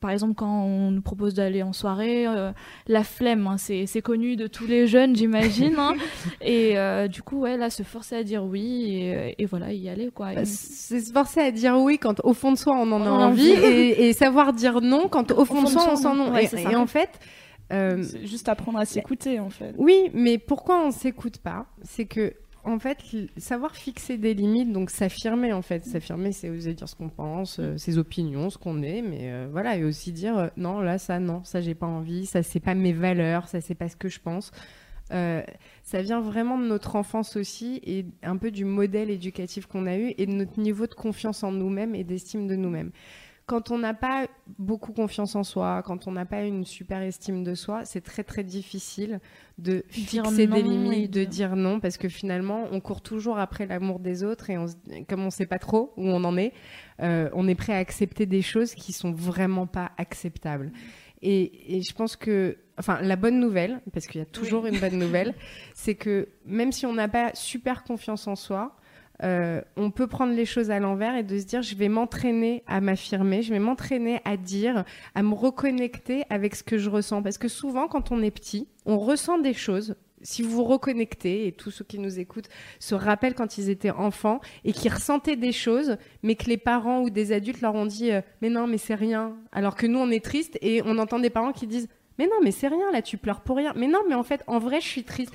Par 0.00 0.10
exemple, 0.10 0.34
quand 0.34 0.62
on 0.64 0.90
nous 0.90 1.00
propose 1.02 1.34
d'aller 1.34 1.62
en 1.62 1.72
soirée, 1.72 2.26
euh, 2.26 2.52
la 2.86 3.02
flemme, 3.04 3.46
hein, 3.46 3.56
c'est 3.58 3.86
c'est 3.86 4.02
connu 4.02 4.36
de 4.36 4.46
tous 4.46 4.66
les 4.66 4.86
jeunes, 4.86 5.16
j'imagine. 5.16 5.74
hein. 5.78 5.94
et 6.40 6.78
euh, 6.78 7.08
du 7.08 7.22
coup, 7.22 7.40
ouais, 7.40 7.56
là, 7.56 7.70
se 7.70 7.82
forcer 7.82 8.16
à 8.16 8.22
dire 8.22 8.44
oui 8.44 8.92
et, 8.92 9.34
et 9.38 9.46
voilà, 9.46 9.72
y 9.72 9.88
aller, 9.88 10.10
quoi. 10.14 10.32
Bah, 10.34 10.44
c'est 10.44 11.00
se 11.00 11.12
forcer 11.12 11.40
à 11.40 11.50
dire 11.50 11.76
oui 11.78 11.98
quand 11.98 12.20
au 12.24 12.34
fond 12.34 12.52
de 12.52 12.58
soi 12.58 12.74
on 12.76 12.90
en 12.92 13.02
a 13.04 13.10
On 13.10 13.22
envie 13.22 13.52
envie. 13.52 13.64
et, 13.64 14.08
et 14.08 14.12
savoir 14.12 14.52
dire 14.52 14.80
non 14.80 15.08
quand 15.08 15.30
au 15.32 15.44
fond, 15.44 15.62
de 15.62 15.68
soi 15.68 15.86
on 15.92 15.96
s'en 15.96 16.32
ouais, 16.32 16.48
et, 16.52 16.70
et 16.72 16.76
en 16.76 16.86
fait, 16.86 17.10
euh, 17.72 18.02
C'est 18.02 18.26
juste 18.26 18.48
apprendre 18.48 18.78
à 18.78 18.84
s'écouter 18.84 19.40
en 19.40 19.50
fait. 19.50 19.74
oui, 19.76 20.10
mais 20.14 20.38
pourquoi 20.38 20.80
on 20.84 20.90
s'écoute 20.92 21.38
pas? 21.38 21.66
C'est 21.82 22.04
que 22.04 22.32
en 22.66 22.80
fait, 22.80 22.98
savoir 23.36 23.76
fixer 23.76 24.18
des 24.18 24.34
limites, 24.34 24.72
donc 24.72 24.90
s'affirmer 24.90 25.52
en 25.52 25.62
fait, 25.62 25.84
s'affirmer, 25.84 26.32
c'est 26.32 26.50
oser 26.50 26.74
dire 26.74 26.88
ce 26.88 26.96
qu'on 26.96 27.08
pense, 27.08 27.60
euh, 27.60 27.76
ses 27.76 27.96
opinions, 27.96 28.50
ce 28.50 28.58
qu'on 28.58 28.82
est, 28.82 29.02
mais 29.02 29.30
euh, 29.30 29.48
voilà, 29.50 29.76
et 29.76 29.84
aussi 29.84 30.10
dire 30.10 30.36
euh, 30.36 30.48
non, 30.56 30.80
là, 30.80 30.98
ça, 30.98 31.20
non, 31.20 31.44
ça, 31.44 31.60
j'ai 31.60 31.76
pas 31.76 31.86
envie, 31.86 32.26
ça, 32.26 32.42
c'est 32.42 32.58
pas 32.58 32.74
mes 32.74 32.92
valeurs, 32.92 33.46
ça, 33.46 33.60
c'est 33.60 33.76
pas 33.76 33.88
ce 33.88 33.94
que 33.96 34.08
je 34.08 34.18
pense. 34.18 34.50
Ça 35.08 36.02
vient 36.02 36.20
vraiment 36.20 36.58
de 36.58 36.66
notre 36.66 36.96
enfance 36.96 37.36
aussi 37.36 37.80
et 37.84 38.06
un 38.24 38.36
peu 38.36 38.50
du 38.50 38.64
modèle 38.64 39.08
éducatif 39.08 39.66
qu'on 39.66 39.86
a 39.86 39.96
eu 39.96 40.12
et 40.18 40.26
de 40.26 40.32
notre 40.32 40.58
niveau 40.58 40.88
de 40.88 40.94
confiance 40.94 41.44
en 41.44 41.52
nous-mêmes 41.52 41.94
et 41.94 42.02
d'estime 42.02 42.48
de 42.48 42.56
nous-mêmes. 42.56 42.90
Quand 43.46 43.70
on 43.70 43.78
n'a 43.78 43.94
pas 43.94 44.26
beaucoup 44.58 44.92
confiance 44.92 45.36
en 45.36 45.44
soi, 45.44 45.82
quand 45.84 46.08
on 46.08 46.12
n'a 46.12 46.24
pas 46.24 46.42
une 46.42 46.64
super 46.64 47.00
estime 47.00 47.44
de 47.44 47.54
soi, 47.54 47.84
c'est 47.84 48.00
très 48.00 48.24
très 48.24 48.42
difficile 48.42 49.20
de 49.58 49.84
Dire 49.92 50.24
fixer 50.24 50.46
des 50.48 50.62
limites, 50.62 50.92
et 51.04 51.08
de 51.08 51.20
de- 51.20 51.24
dire 51.24 51.54
non, 51.54 51.78
parce 51.78 51.96
que 51.96 52.08
finalement, 52.08 52.66
on 52.72 52.80
court 52.80 53.02
toujours 53.02 53.38
après 53.38 53.64
l'amour 53.66 54.00
des 54.00 54.24
autres 54.24 54.50
et 54.50 54.58
on, 54.58 54.66
comme 55.08 55.24
on 55.24 55.30
sait 55.30 55.46
pas 55.46 55.60
trop 55.60 55.92
où 55.96 56.08
on 56.08 56.24
en 56.24 56.36
est, 56.36 56.52
euh, 57.02 57.30
on 57.34 57.46
est 57.46 57.54
prêt 57.54 57.72
à 57.72 57.78
accepter 57.78 58.26
des 58.26 58.42
choses 58.42 58.74
qui 58.74 58.92
sont 58.92 59.12
vraiment 59.12 59.68
pas 59.68 59.92
acceptables. 59.96 60.72
Et, 61.22 61.76
et 61.76 61.82
je 61.82 61.94
pense 61.94 62.16
que, 62.16 62.58
enfin, 62.78 63.00
la 63.00 63.16
bonne 63.16 63.38
nouvelle, 63.38 63.80
parce 63.92 64.06
qu'il 64.06 64.18
y 64.18 64.22
a 64.22 64.26
toujours 64.26 64.66
une 64.66 64.78
bonne 64.80 64.98
nouvelle, 64.98 65.34
c'est 65.74 65.94
que 65.94 66.28
même 66.44 66.72
si 66.72 66.84
on 66.84 66.92
n'a 66.92 67.08
pas 67.08 67.30
super 67.34 67.84
confiance 67.84 68.26
en 68.26 68.34
soi, 68.36 68.76
euh, 69.22 69.62
on 69.76 69.90
peut 69.90 70.06
prendre 70.06 70.34
les 70.34 70.44
choses 70.44 70.70
à 70.70 70.78
l'envers 70.78 71.16
et 71.16 71.22
de 71.22 71.38
se 71.38 71.44
dire 71.44 71.62
je 71.62 71.74
vais 71.74 71.88
m'entraîner 71.88 72.62
à 72.66 72.80
m'affirmer, 72.80 73.42
je 73.42 73.52
vais 73.52 73.58
m'entraîner 73.58 74.20
à 74.24 74.36
dire, 74.36 74.84
à 75.14 75.22
me 75.22 75.34
reconnecter 75.34 76.24
avec 76.30 76.54
ce 76.54 76.62
que 76.62 76.78
je 76.78 76.90
ressens. 76.90 77.22
Parce 77.22 77.38
que 77.38 77.48
souvent, 77.48 77.88
quand 77.88 78.12
on 78.12 78.22
est 78.22 78.30
petit, 78.30 78.68
on 78.84 78.98
ressent 78.98 79.38
des 79.38 79.54
choses. 79.54 79.96
Si 80.22 80.42
vous 80.42 80.50
vous 80.50 80.64
reconnectez, 80.64 81.46
et 81.46 81.52
tous 81.52 81.70
ceux 81.70 81.84
qui 81.84 81.98
nous 81.98 82.18
écoutent 82.18 82.48
se 82.80 82.94
rappellent 82.94 83.34
quand 83.34 83.58
ils 83.58 83.68
étaient 83.68 83.90
enfants 83.90 84.40
et 84.64 84.72
qui 84.72 84.88
ressentaient 84.88 85.36
des 85.36 85.52
choses, 85.52 85.98
mais 86.22 86.34
que 86.34 86.46
les 86.46 86.56
parents 86.56 87.02
ou 87.02 87.10
des 87.10 87.32
adultes 87.32 87.60
leur 87.60 87.74
ont 87.74 87.86
dit 87.86 88.10
euh, 88.10 88.22
Mais 88.40 88.48
non, 88.48 88.66
mais 88.66 88.78
c'est 88.78 88.94
rien. 88.94 89.36
Alors 89.52 89.76
que 89.76 89.86
nous, 89.86 89.98
on 89.98 90.10
est 90.10 90.24
triste 90.24 90.58
et 90.62 90.82
on 90.84 90.98
entend 90.98 91.18
des 91.18 91.30
parents 91.30 91.52
qui 91.52 91.66
disent 91.66 91.88
Mais 92.18 92.26
non, 92.26 92.36
mais 92.42 92.50
c'est 92.50 92.68
rien, 92.68 92.90
là, 92.92 93.02
tu 93.02 93.18
pleures 93.18 93.40
pour 93.40 93.56
rien. 93.56 93.72
Mais 93.76 93.88
non, 93.88 94.00
mais 94.08 94.14
en 94.14 94.22
fait, 94.22 94.42
en 94.46 94.58
vrai, 94.58 94.80
je 94.80 94.88
suis 94.88 95.04
triste. 95.04 95.34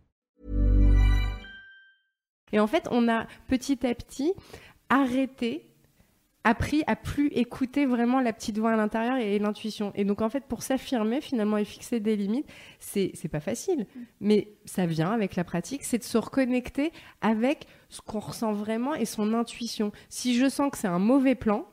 Et 2.51 2.59
en 2.59 2.67
fait, 2.67 2.87
on 2.91 3.07
a 3.07 3.27
petit 3.47 3.85
à 3.85 3.93
petit 3.95 4.33
arrêté, 4.89 5.67
appris 6.43 6.83
à 6.87 6.95
plus 6.95 7.27
écouter 7.27 7.85
vraiment 7.85 8.19
la 8.19 8.33
petite 8.33 8.57
voix 8.57 8.71
à 8.71 8.75
l'intérieur 8.75 9.17
et, 9.17 9.37
l'intuition. 9.39 9.91
Et 9.95 10.03
donc, 10.05 10.21
en 10.21 10.29
fait, 10.29 10.45
pour 10.45 10.63
s'affirmer 10.63 11.21
finalement 11.21 11.57
et 11.57 11.65
fixer 11.65 11.99
des 11.99 12.15
limites, 12.15 12.47
c'est 12.79 13.31
pas 13.31 13.39
facile, 13.39 13.85
mais 14.19 14.49
ça 14.65 14.85
vient 14.85 15.11
avec 15.11 15.35
la 15.35 15.43
pratique, 15.43 15.83
c'est 15.83 15.99
de 15.99 16.03
se 16.03 16.17
reconnecter 16.17 16.91
avec 17.21 17.67
ce 17.89 18.01
qu'on 18.01 18.19
ressent 18.19 18.53
vraiment 18.53 18.95
et 18.95 19.05
son 19.05 19.33
intuition. 19.33 19.91
Si 20.09 20.35
je 20.35 20.49
sens 20.49 20.71
que 20.71 20.77
c'est 20.77 20.87
un 20.87 20.99
mauvais 20.99 21.35
plan, 21.35 21.67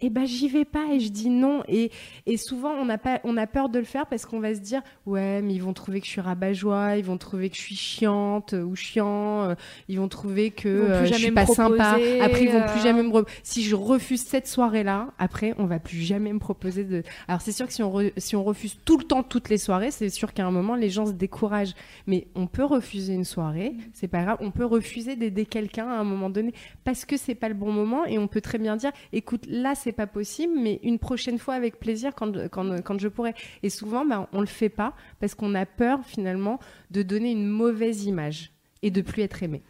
eh 0.00 0.10
ben 0.10 0.24
j'y 0.24 0.48
vais 0.48 0.64
pas 0.64 0.86
et 0.92 1.00
je 1.00 1.10
dis 1.10 1.30
non. 1.30 1.62
Et, 1.68 1.90
et 2.26 2.36
souvent 2.36 2.70
on 2.70 2.88
a 2.88 2.98
pas 2.98 3.20
on 3.24 3.36
a 3.36 3.46
peur 3.46 3.68
de 3.68 3.78
le 3.78 3.84
faire 3.84 4.06
parce 4.06 4.26
qu'on 4.26 4.40
va 4.40 4.54
se 4.54 4.60
dire 4.60 4.82
ouais 5.06 5.42
mais 5.42 5.54
ils 5.54 5.62
vont 5.62 5.72
trouver 5.72 6.00
que 6.00 6.06
je 6.06 6.10
suis 6.12 6.20
rabat-joie 6.20 6.96
ils 6.96 7.04
vont 7.04 7.18
trouver 7.18 7.50
que 7.50 7.56
je 7.56 7.60
suis 7.62 7.76
chiante 7.76 8.52
ou 8.54 8.74
chiant 8.76 9.42
euh, 9.42 9.54
ils 9.88 9.98
vont 9.98 10.08
trouver 10.08 10.50
que 10.50 10.68
euh, 10.68 11.06
je 11.06 11.14
suis 11.14 11.30
pas 11.32 11.46
sympa. 11.46 11.98
après 12.20 12.44
ils 12.44 12.50
vont 12.50 12.62
plus 12.62 12.80
euh. 12.80 12.82
jamais 12.82 13.02
me 13.02 13.24
si 13.42 13.62
je 13.62 13.74
refuse 13.74 14.22
cette 14.22 14.46
soirée 14.46 14.82
là 14.82 15.08
après 15.18 15.54
on 15.58 15.66
va 15.66 15.78
plus 15.78 16.00
jamais 16.00 16.32
me 16.32 16.38
proposer 16.38 16.84
de 16.84 17.02
alors 17.28 17.40
c'est 17.40 17.52
sûr 17.52 17.66
que 17.66 17.72
si 17.72 17.82
on 17.82 17.92
re- 17.92 18.12
si 18.16 18.36
on 18.36 18.44
refuse 18.44 18.78
tout 18.84 18.98
le 18.98 19.04
temps 19.04 19.22
toutes 19.22 19.48
les 19.48 19.58
soirées 19.58 19.90
c'est 19.90 20.10
sûr 20.10 20.32
qu'à 20.32 20.46
un 20.46 20.50
moment 20.50 20.74
les 20.74 20.90
gens 20.90 21.06
se 21.06 21.12
découragent. 21.12 21.74
Mais 22.06 22.26
on 22.34 22.46
peut 22.46 22.64
refuser 22.64 23.14
une 23.14 23.24
soirée 23.24 23.74
c'est 23.92 24.08
pas 24.08 24.22
grave. 24.22 24.38
On 24.40 24.50
peut 24.50 24.64
refuser 24.64 25.16
d'aider 25.16 25.46
quelqu'un 25.46 25.88
à 25.88 25.98
un 25.98 26.04
moment 26.04 26.30
donné 26.30 26.52
parce 26.84 27.04
que 27.04 27.16
c'est 27.16 27.34
pas 27.34 27.48
le 27.48 27.54
bon 27.54 27.72
moment 27.72 28.04
et 28.06 28.18
on 28.18 28.26
peut 28.28 28.40
très 28.40 28.58
bien 28.58 28.76
dire 28.76 28.92
écoute 29.12 29.44
là 29.48 29.74
c'est 29.74 29.89
pas 29.92 30.06
possible 30.06 30.54
mais 30.56 30.80
une 30.82 30.98
prochaine 30.98 31.38
fois 31.38 31.54
avec 31.54 31.78
plaisir 31.78 32.14
quand 32.14 32.48
quand, 32.48 32.82
quand 32.82 32.98
je 32.98 33.08
pourrais 33.08 33.34
et 33.62 33.70
souvent 33.70 34.04
ben, 34.04 34.28
on 34.32 34.40
le 34.40 34.46
fait 34.46 34.68
pas 34.68 34.94
parce 35.20 35.34
qu'on 35.34 35.54
a 35.54 35.66
peur 35.66 36.00
finalement 36.04 36.58
de 36.90 37.02
donner 37.02 37.32
une 37.32 37.46
mauvaise 37.46 38.04
image 38.04 38.52
et 38.82 38.90
de 38.90 39.02
plus 39.02 39.22
être 39.22 39.42
aimé. 39.42 39.62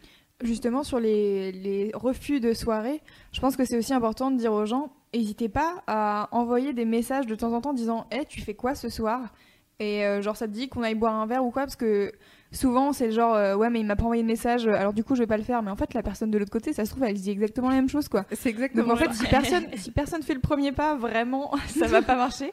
Justement, 0.43 0.83
sur 0.83 0.99
les, 0.99 1.51
les 1.51 1.91
refus 1.93 2.39
de 2.39 2.53
soirée, 2.53 3.01
je 3.31 3.39
pense 3.39 3.55
que 3.55 3.63
c'est 3.63 3.77
aussi 3.77 3.93
important 3.93 4.31
de 4.31 4.37
dire 4.37 4.53
aux 4.53 4.65
gens 4.65 4.91
n'hésitez 5.13 5.49
pas 5.49 5.83
à 5.87 6.29
envoyer 6.31 6.73
des 6.73 6.85
messages 6.85 7.27
de 7.27 7.35
temps 7.35 7.53
en 7.53 7.61
temps 7.61 7.73
disant 7.73 8.07
Hé, 8.11 8.25
tu 8.25 8.41
fais 8.41 8.53
quoi 8.53 8.75
ce 8.75 8.89
soir? 8.89 9.33
Et 9.79 10.05
euh, 10.05 10.21
genre, 10.21 10.37
ça 10.37 10.47
te 10.47 10.53
dit 10.53 10.69
qu'on 10.69 10.83
aille 10.83 10.95
boire 10.95 11.15
un 11.15 11.25
verre 11.25 11.43
ou 11.43 11.51
quoi? 11.51 11.63
Parce 11.63 11.75
que 11.75 12.11
souvent, 12.51 12.93
c'est 12.93 13.07
le 13.07 13.11
genre 13.11 13.35
euh, 13.35 13.55
Ouais, 13.55 13.69
mais 13.69 13.79
il 13.79 13.85
m'a 13.85 13.95
pas 13.95 14.03
envoyé 14.03 14.23
de 14.23 14.27
message, 14.27 14.67
alors 14.67 14.93
du 14.93 15.03
coup, 15.03 15.15
je 15.15 15.21
vais 15.21 15.27
pas 15.27 15.37
le 15.37 15.43
faire. 15.43 15.61
Mais 15.63 15.71
en 15.71 15.75
fait, 15.75 15.93
la 15.93 16.03
personne 16.03 16.31
de 16.31 16.37
l'autre 16.37 16.51
côté, 16.51 16.73
ça 16.73 16.85
se 16.85 16.91
trouve, 16.91 17.03
elle 17.03 17.13
dit 17.15 17.31
exactement 17.31 17.69
la 17.69 17.75
même 17.75 17.89
chose, 17.89 18.07
quoi. 18.07 18.25
c'est 18.31 18.49
exactement 18.49 18.83
Donc 18.87 18.93
en 18.93 18.95
fait, 18.97 19.13
si 19.13 19.25
personne, 19.27 19.65
si 19.75 19.91
personne 19.91 20.21
fait 20.23 20.33
le 20.33 20.39
premier 20.39 20.71
pas, 20.71 20.95
vraiment, 20.95 21.51
ça 21.67 21.87
va 21.87 22.01
pas 22.01 22.15
marcher. 22.15 22.51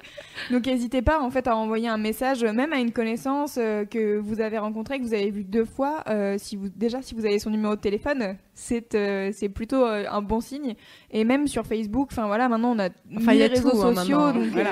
Donc 0.51 0.67
n'hésitez 0.67 1.03
pas 1.03 1.21
en 1.21 1.31
fait 1.31 1.47
à 1.49 1.57
envoyer 1.57 1.89
un 1.89 1.99
message, 1.99 2.45
même 2.45 2.73
à 2.73 2.79
une 2.79 2.93
connaissance 2.93 3.57
euh, 3.59 3.85
que 3.85 4.17
vous 4.19 4.41
avez 4.41 4.59
rencontrée, 4.59 4.99
que 4.99 5.05
vous 5.05 5.15
avez 5.15 5.31
vu 5.31 5.45
deux 5.45 5.65
fois. 5.65 6.05
euh, 6.09 6.37
si 6.39 6.57
vous 6.57 6.69
déjà 6.69 7.03
si 7.03 7.15
vous 7.15 7.27
avez 7.27 7.39
son 7.39 7.51
numéro 7.51 7.75
de 7.75 7.81
téléphone, 7.81 8.37
c'est 8.55 8.95
euh, 8.95 9.31
c'est 9.33 9.49
plutôt 9.49 9.85
euh, 9.85 10.05
un 10.11 10.23
bon 10.23 10.41
signe. 10.41 10.75
Et 11.11 11.25
même 11.25 11.47
sur 11.47 11.67
Facebook, 11.67 12.09
enfin 12.13 12.27
voilà, 12.27 12.49
maintenant 12.49 12.73
on 12.75 12.79
a 12.79 12.89
Enfin, 13.17 13.33
mille 13.33 13.43
réseaux 13.45 13.71
tout, 13.71 13.83
hein, 13.83 13.95
sociaux, 13.95 14.19
maintenant, 14.19 14.41
donc 14.41 14.51
voilà. 14.53 14.71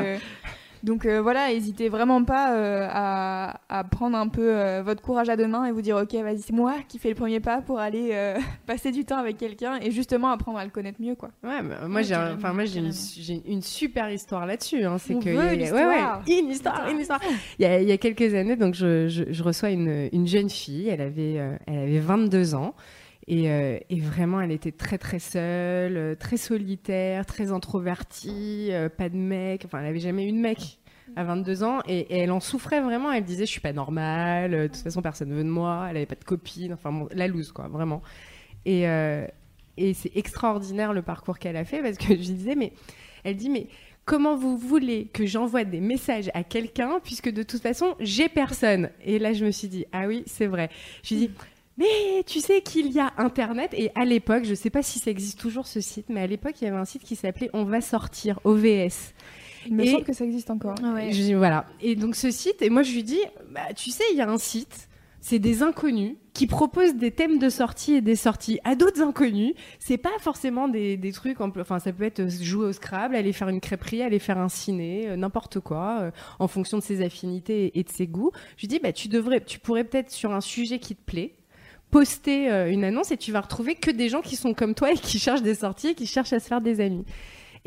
Donc 0.83 1.07
euh, 1.07 1.20
voilà, 1.22 1.49
n'hésitez 1.49 1.89
vraiment 1.89 2.22
pas 2.24 2.55
euh, 2.55 2.87
à, 2.91 3.61
à 3.68 3.85
prendre 3.85 4.16
un 4.16 4.29
peu 4.29 4.55
euh, 4.55 4.83
votre 4.85 5.03
courage 5.03 5.29
à 5.29 5.37
deux 5.37 5.47
mains 5.47 5.64
et 5.66 5.72
vous 5.72 5.83
dire 5.83 5.97
ok 5.97 6.14
vas-y 6.22 6.41
c'est 6.41 6.53
moi 6.53 6.74
qui 6.89 6.99
fais 6.99 7.09
le 7.09 7.14
premier 7.14 7.41
pas 7.41 7.61
pour 7.62 7.79
aller 7.79 8.11
euh, 8.12 8.39
passer 8.66 8.93
du 8.93 9.05
temps 9.05 9.18
avec 9.18 9.37
quelqu'un 9.39 9.79
et 9.81 9.91
justement 9.91 10.31
apprendre 10.31 10.59
à 10.59 10.64
le 10.64 10.70
connaître 10.70 11.01
mieux 11.01 11.14
quoi. 11.14 11.31
Ouais, 11.43 11.62
bah, 11.62 11.87
moi 11.89 11.97
Ouais, 12.01 12.05
j'ai, 12.05 12.14
un- 12.14 12.18
carrément, 12.18 12.37
enfin 12.39 12.53
moi 12.53 12.64
j'ai 12.64 12.81
une, 13.47 13.62
super 13.62 14.11
histoire 14.11 14.47
là-dessus. 14.47 14.85
Hein, 14.85 14.97
c'est 14.99 15.14
que 15.14 15.31
veut 15.31 15.31
il 15.31 15.35
y 15.35 15.41
a- 15.41 15.55
l'histoire. 15.55 15.89
ouais, 16.27 16.33
ouais, 16.35 16.39
une 16.41 16.51
histoire, 16.51 16.89
une 16.91 17.01
histoire. 17.01 17.20
Il 17.59 17.62
y 17.62 17.64
a, 17.66 17.81
il 17.81 17.89
y 17.89 17.93
a 17.93 17.97
quelques 17.99 18.35
années, 18.35 18.57
donc 18.57 18.74
je, 18.74 19.09
je, 19.09 19.24
je 19.29 19.43
reçois 19.43 19.70
une, 19.70 20.09
une 20.12 20.27
jeune 20.27 20.51
fille. 20.51 20.89
Elle 20.89 21.01
avait, 21.01 21.37
euh, 21.39 21.57
elle 21.66 21.79
avait 21.79 21.99
22 21.99 22.55
ans. 22.55 22.74
Et, 23.29 23.51
euh, 23.51 23.79
et 23.91 24.01
vraiment, 24.01 24.41
elle 24.41 24.53
était 24.53 24.72
très 24.72 24.99
très 24.99 25.18
seule, 25.18 25.97
euh, 25.97 26.14
très 26.14 26.37
solitaire, 26.37 27.27
très 27.27 27.51
introvertie, 27.51 28.68
euh, 28.70 28.89
pas 28.89 29.09
de 29.09 29.16
mec. 29.16 29.64
Enfin, 29.64 29.81
elle 29.81 29.87
avait 29.87 29.99
jamais 29.99 30.29
eu 30.29 30.33
de 30.33 30.39
mec 30.39 30.79
à 31.16 31.24
22 31.24 31.64
ans 31.64 31.81
et, 31.89 32.20
elle 32.20 32.31
en 32.31 32.41
souffrait 32.41 32.81
vraiment. 32.81 33.11
Elle 33.11 33.24
disait, 33.24 33.45
je 33.45 33.51
suis 33.51 33.61
pas 33.61 33.72
normale. 33.72 34.53
De 34.53 34.66
toute 34.68 34.77
façon, 34.77 35.03
personne 35.03 35.31
ne 35.31 35.35
veut 35.35 35.45
de 35.45 35.49
moi. 35.49 35.89
Elle 35.91 35.97
avait 35.97 36.07
pas 36.07 36.14
de 36.14 36.24
copine. 36.24 36.72
Enfin, 36.72 37.07
la 37.12 37.27
loose 37.27 37.51
quoi, 37.51 37.66
vraiment. 37.68 38.03
Et, 38.64 38.83
c'est 39.93 40.16
extraordinaire 40.16 40.93
le 40.93 41.03
parcours 41.03 41.39
qu'elle 41.39 41.57
a 41.57 41.64
fait 41.64 41.83
parce 41.83 41.99
que 41.99 42.09
je 42.11 42.33
disais, 42.33 42.55
mais 42.55 42.72
elle 43.24 43.37
dit, 43.37 43.51
mais 43.51 43.66
comment 44.05 44.37
vous 44.37 44.57
voulez 44.57 45.07
que 45.12 45.27
j'envoie 45.27 45.64
des 45.64 45.81
messages 45.81 46.31
à 46.33 46.45
quelqu'un 46.45 47.01
puisque 47.03 47.31
de 47.31 47.43
toute 47.43 47.61
façon, 47.61 47.97
j'ai 47.99 48.29
personne? 48.29 48.91
Et 49.05 49.18
là, 49.18 49.33
je 49.33 49.45
me 49.45 49.51
suis 49.51 49.66
dit, 49.66 49.85
ah 49.91 50.07
oui, 50.07 50.22
c'est 50.27 50.47
vrai. 50.47 50.70
Je 51.03 51.14
lui 51.14 51.27
dit, 51.27 51.31
mais 51.79 52.22
tu 52.27 52.41
sais 52.41 52.61
qu'il 52.62 52.91
y 52.93 52.99
a 53.01 53.12
Internet 53.18 53.70
et 53.74 53.91
à 53.95 54.05
l'époque, 54.05 54.45
je 54.45 54.55
sais 54.55 54.70
pas 54.70 54.83
si 54.83 54.99
ça 54.99 55.11
existe 55.11 55.39
toujours 55.39 55.66
ce 55.66 55.81
site, 55.81 56.07
mais 56.09 56.20
à 56.20 56.27
l'époque, 56.27 56.55
il 56.61 56.64
y 56.64 56.68
avait 56.68 56.77
un 56.77 56.85
site 56.85 57.03
qui 57.03 57.16
s'appelait 57.16 57.51
On 57.53 57.64
va 57.64 57.81
sortir, 57.81 58.41
OVS. 58.45 59.12
Il 59.66 59.74
me 59.74 59.85
Et- 59.85 59.91
semble 59.93 60.05
que 60.05 60.12
ça 60.12 60.24
existe 60.24 60.51
encore. 60.51 60.77
Ah 60.83 60.93
ouais. 60.95 61.12
Je 61.12 61.20
dis, 61.22 61.35
voilà. 61.35 61.66
Et 61.83 61.97
donc 61.97 62.14
ce 62.16 62.31
site, 62.31 62.62
et 62.62 62.70
moi 62.70 62.83
je 62.83 62.93
lui 62.93 63.03
dis, 63.03 63.20
bah, 63.51 63.72
tu 63.74 63.91
sais, 63.91 64.05
il 64.12 64.16
y 64.16 64.20
a 64.20 64.29
un 64.31 64.39
site, 64.39 64.89
c'est 65.20 65.41
des 65.41 65.62
inconnus 65.64 66.14
qui 66.35 66.47
proposent 66.47 66.95
des 66.95 67.11
thèmes 67.11 67.39
de 67.39 67.49
sortie 67.49 67.95
et 67.95 68.01
des 68.01 68.14
sorties 68.14 68.61
à 68.62 68.77
d'autres 68.77 69.03
inconnus. 69.03 69.55
C'est 69.81 69.97
pas 69.97 70.12
forcément 70.20 70.68
des, 70.68 70.97
des 70.97 71.11
trucs, 71.11 71.41
enfin 71.41 71.81
ça 71.81 71.93
peut 71.93 72.05
être 72.05 72.29
jouer 72.29 72.66
au 72.66 72.72
Scrabble, 72.72 73.16
aller 73.16 73.33
faire 73.33 73.49
une 73.49 73.61
crêperie, 73.61 74.03
aller 74.03 74.20
faire 74.20 74.39
un 74.39 74.49
ciné, 74.49 75.09
euh, 75.09 75.16
n'importe 75.16 75.59
quoi, 75.59 75.99
euh, 76.01 76.11
en 76.39 76.47
fonction 76.47 76.79
de 76.79 76.83
ses 76.83 77.03
affinités 77.05 77.77
et 77.77 77.83
de 77.83 77.89
ses 77.91 78.07
goûts. 78.07 78.31
Je 78.57 78.62
lui 78.62 78.68
dis, 78.68 78.79
bah 78.79 78.93
tu 78.93 79.09
devrais, 79.09 79.41
tu 79.41 79.59
pourrais 79.59 79.83
peut-être 79.85 80.12
sur 80.12 80.33
un 80.33 80.41
sujet 80.41 80.79
qui 80.79 80.95
te 80.95 81.03
plaît, 81.03 81.35
poster 81.91 82.51
euh, 82.51 82.70
une 82.70 82.84
annonce 82.84 83.11
et 83.11 83.16
tu 83.16 83.32
vas 83.32 83.41
retrouver 83.41 83.74
que 83.74 83.91
des 83.91 84.09
gens 84.09 84.20
qui 84.20 84.37
sont 84.37 84.55
comme 84.55 84.74
toi 84.74 84.93
et 84.93 84.97
qui 84.97 85.18
cherchent 85.18 85.43
des 85.43 85.55
sorties 85.55 85.89
et 85.89 85.95
qui 85.95 86.07
cherchent 86.07 86.32
à 86.32 86.41
se 86.41 86.49
faire 86.49 86.61
des 86.61 86.80
amis. 86.80 87.05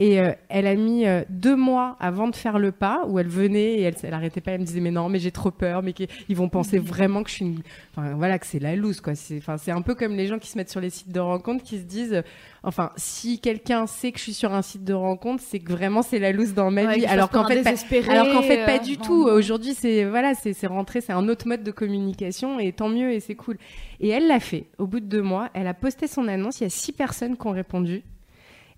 Et 0.02 0.22
euh, 0.22 0.32
elle 0.48 0.66
a 0.66 0.76
mis 0.76 1.06
euh, 1.06 1.24
deux 1.28 1.58
mois 1.58 1.98
avant 2.00 2.30
de 2.30 2.36
faire 2.36 2.58
le 2.58 2.72
pas, 2.72 3.04
où 3.06 3.20
elle 3.20 3.28
venait 3.28 3.74
et 3.74 3.82
elle, 3.82 3.96
elle 4.02 4.14
arrêtait 4.14 4.40
pas, 4.40 4.52
elle 4.52 4.62
me 4.62 4.66
disait 4.66 4.80
mais 4.80 4.92
non, 4.92 5.10
mais 5.10 5.20
j'ai 5.20 5.32
trop 5.32 5.52
peur, 5.52 5.84
mais 5.84 5.94
ils 6.30 6.38
vont 6.38 6.48
penser 6.48 6.78
vraiment 6.80 7.22
que 7.22 7.30
je 7.30 7.36
suis 7.36 7.46
une, 7.46 7.60
enfin 7.94 8.14
voilà, 8.16 8.40
que 8.40 8.46
c'est 8.46 8.60
la 8.60 8.78
loose 8.78 9.02
quoi. 9.02 9.14
C'est, 9.16 9.42
un 9.68 9.82
peu 9.82 9.96
comme 9.96 10.16
les 10.16 10.28
gens 10.28 10.40
qui 10.40 10.48
se 10.50 10.58
mettent 10.58 10.70
sur 10.70 10.80
les 10.80 10.90
sites 10.90 11.12
de 11.12 11.20
rencontres, 11.20 11.66
qui 11.66 11.78
se 11.78 11.84
disent, 11.84 12.14
euh, 12.14 12.22
enfin 12.64 12.92
si 12.96 13.40
quelqu'un 13.42 13.88
sait 13.88 14.14
que 14.14 14.20
je 14.20 14.24
suis 14.24 14.34
sur 14.34 14.54
un 14.54 14.62
site 14.62 14.86
de 14.86 14.94
rencontre, 14.94 15.44
c'est 15.46 15.60
que 15.60 15.74
vraiment 15.74 16.02
c'est 16.02 16.20
la 16.20 16.32
loose 16.32 16.54
dans 16.54 16.72
ma 16.72 16.96
vie, 16.96 17.06
alors 17.06 17.30
qu'en 17.30 17.46
fait, 17.46 17.62
pas, 17.62 17.72
alors 18.10 18.32
qu'en 18.32 18.42
fait 18.42 18.66
pas 18.66 18.80
du 18.80 18.96
tout. 18.96 19.28
Aujourd'hui 19.28 19.74
c'est 19.74 20.06
voilà, 20.06 20.34
c'est 20.34 20.66
rentré, 20.68 21.02
c'est 21.02 21.12
un 21.12 21.28
autre 21.28 21.46
mode 21.46 21.64
de 21.64 21.72
communication 21.72 22.58
et 22.58 22.72
tant 22.72 22.88
mieux 22.88 23.12
et 23.12 23.20
c'est 23.20 23.36
cool. 23.36 23.58
Et 24.00 24.08
elle 24.08 24.28
l'a 24.28 24.40
fait. 24.40 24.68
Au 24.78 24.88
bout 24.88 25.02
de 25.02 25.08
deux 25.08 25.22
mois, 25.22 25.50
elle 25.54 25.68
a 25.68 25.74
posté 25.74 26.08
son 26.08 26.30
annonce. 26.30 26.62
Il 26.62 26.64
y 26.64 26.68
a 26.68 26.70
six 26.70 26.94
personnes 26.94 27.36
qui 27.36 27.46
ont 27.48 27.52
répondu. 27.52 28.02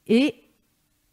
Et 0.07 0.33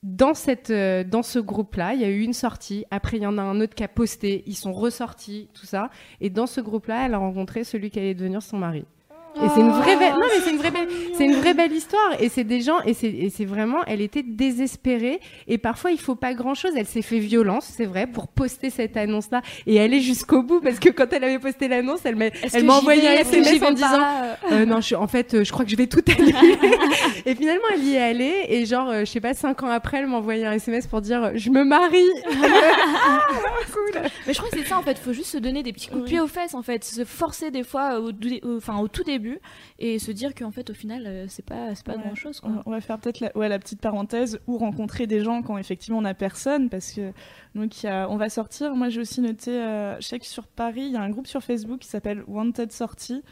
dans, 0.03 0.35
cette, 0.35 0.71
euh, 0.71 1.05
dans 1.05 1.23
ce 1.23 1.39
groupe-là, 1.39 1.95
il 1.95 2.01
y 2.01 2.05
a 2.05 2.09
eu 2.09 2.21
une 2.21 2.33
sortie. 2.33 2.85
Après, 2.91 3.17
il 3.17 3.23
y 3.23 3.27
en 3.27 3.39
a 3.39 3.43
un 3.43 3.61
autre 3.61 3.75
qui 3.75 3.85
a 3.85 3.89
posté. 3.89 4.45
Ils 4.47 4.55
sont 4.55 4.73
ressortis, 4.73 5.49
tout 5.55 5.67
ça. 5.67 5.91
Et 6.21 6.31
dans 6.31 6.47
ce 6.47 6.61
groupe-là, 6.61 7.07
elle 7.07 7.15
a 7.15 7.19
rencontré 7.19 7.65
celui 7.65 7.91
qui 7.91 7.99
allait 7.99 8.15
devenir 8.15 8.43
son 8.43 8.59
mari. 8.59 8.85
Et 9.45 9.49
c'est 9.55 9.61
une 9.61 9.71
vraie 9.71 9.97
belle, 9.97 10.15
non 10.15 10.27
mais 10.33 10.41
c'est 10.43 10.51
une 10.51 10.59
vraie 10.59 10.71
belle, 10.71 10.89
c'est 11.17 11.25
une 11.25 11.35
vraie 11.35 11.55
belle 11.55 11.73
histoire. 11.73 12.17
Et 12.21 12.29
c'est 12.29 12.45
des 12.45 12.61
gens, 12.61 12.81
et 12.83 12.95
c'est, 12.95 13.09
et 13.09 13.31
c'est 13.31 13.45
vraiment, 13.45 13.85
elle 13.87 14.01
était 14.01 14.25
désespérée. 14.25 15.21
Et 15.47 15.59
parfois, 15.59 15.93
il 15.93 16.01
faut 16.01 16.17
pas 16.17 16.35
grand 16.35 16.55
chose. 16.55 16.73
Elle 16.77 16.87
s'est 16.87 17.03
fait 17.03 17.19
violence, 17.19 17.73
c'est 17.77 17.85
vrai, 17.85 18.07
pour 18.07 18.27
poster 18.29 18.71
cette 18.71 18.97
annonce-là 18.97 19.43
et 19.67 19.81
aller 19.81 20.01
jusqu'au 20.01 20.43
bout. 20.43 20.61
Parce 20.61 20.79
que 20.79 20.89
quand 20.89 21.13
elle 21.13 21.25
avait 21.25 21.39
posté 21.39 21.69
l'annonce, 21.69 22.01
elle 22.05 22.17
m'a, 22.17 22.27
elle 22.53 22.65
m'a 22.65 22.75
envoyé 22.75 23.07
un 23.07 23.13
SMS 23.13 23.63
en 23.63 23.71
disant, 23.71 24.03
euh, 24.53 24.67
non, 24.67 24.81
je, 24.81 24.95
en 24.95 25.07
fait, 25.07 25.35
euh, 25.35 25.45
je 25.45 25.53
crois 25.53 25.65
que 25.65 25.71
je 25.71 25.77
vais 25.77 25.87
tout 25.87 26.03
annuler. 26.11 26.35
et 27.25 27.35
finalement, 27.35 27.69
elle 27.75 27.85
y 27.85 27.95
est 27.95 28.03
allée. 28.03 28.47
Et 28.49 28.67
genre, 28.67 28.89
euh, 28.89 29.01
je 29.01 29.05
sais 29.07 29.21
pas, 29.21 29.35
cinq 29.35 29.63
ans 29.63 29.71
après, 29.71 29.99
elle 29.99 30.09
m'a 30.09 30.17
envoyé 30.17 30.47
un 30.47 30.53
SMS 30.53 30.87
pour 30.87 31.01
dire, 31.01 31.33
je 31.35 31.51
me 31.51 31.65
marie. 31.65 31.99
cool. 33.73 34.03
Mais 34.27 34.33
je 34.33 34.39
crois 34.39 34.51
que 34.51 34.59
c'est 34.59 34.67
ça, 34.67 34.79
en 34.79 34.83
fait. 34.83 34.99
Faut 34.99 35.13
juste 35.13 35.31
se 35.31 35.39
donner 35.39 35.63
des 35.63 35.73
petits 35.73 35.89
coups 35.89 36.03
de 36.03 36.09
pied 36.09 36.21
aux 36.21 36.27
fesses, 36.27 36.55
en 36.55 36.63
fait. 36.63 36.83
Se 36.83 37.05
forcer 37.05 37.51
des 37.51 37.63
fois, 37.63 38.01
au, 38.01 38.11
enfin, 38.57 38.79
au 38.79 38.89
tout 38.89 39.05
début 39.05 39.28
et 39.79 39.99
se 39.99 40.11
dire 40.13 40.35
qu'en 40.35 40.51
fait 40.51 40.71
au 40.71 40.75
final 40.75 41.05
euh, 41.07 41.27
c'est 41.29 41.45
pas 41.45 41.75
c'est 41.75 41.85
pas 41.85 41.97
grand 41.97 42.15
chose 42.15 42.41
on 42.45 42.71
va 42.71 42.81
faire 42.81 42.99
peut-être 42.99 43.21
la, 43.21 43.37
ouais, 43.37 43.49
la 43.49 43.59
petite 43.59 43.81
parenthèse 43.81 44.41
ou 44.47 44.59
rencontrer 44.59 45.07
des 45.07 45.23
gens 45.23 45.43
quand 45.43 45.59
effectivement 45.59 45.99
on 45.99 46.05
a 46.05 46.15
personne 46.15 46.69
parce 46.69 46.93
que 46.93 47.13
donc 47.55 47.83
y 47.83 47.87
a, 47.87 48.09
on 48.09 48.17
va 48.17 48.29
sortir. 48.29 48.75
Moi 48.75 48.89
j'ai 48.89 49.01
aussi 49.01 49.21
noté 49.21 49.51
euh, 49.51 49.97
je 50.01 50.07
sais 50.07 50.19
que 50.19 50.27
sur 50.27 50.47
Paris 50.47 50.83
il 50.87 50.93
y 50.93 50.97
a 50.97 51.03
un 51.03 51.11
groupe 51.11 51.27
sur 51.27 51.43
Facebook 51.43 51.81
qui 51.81 51.89
s'appelle 51.89 52.23
Wanted 52.27 52.73
Sortie 52.73 53.23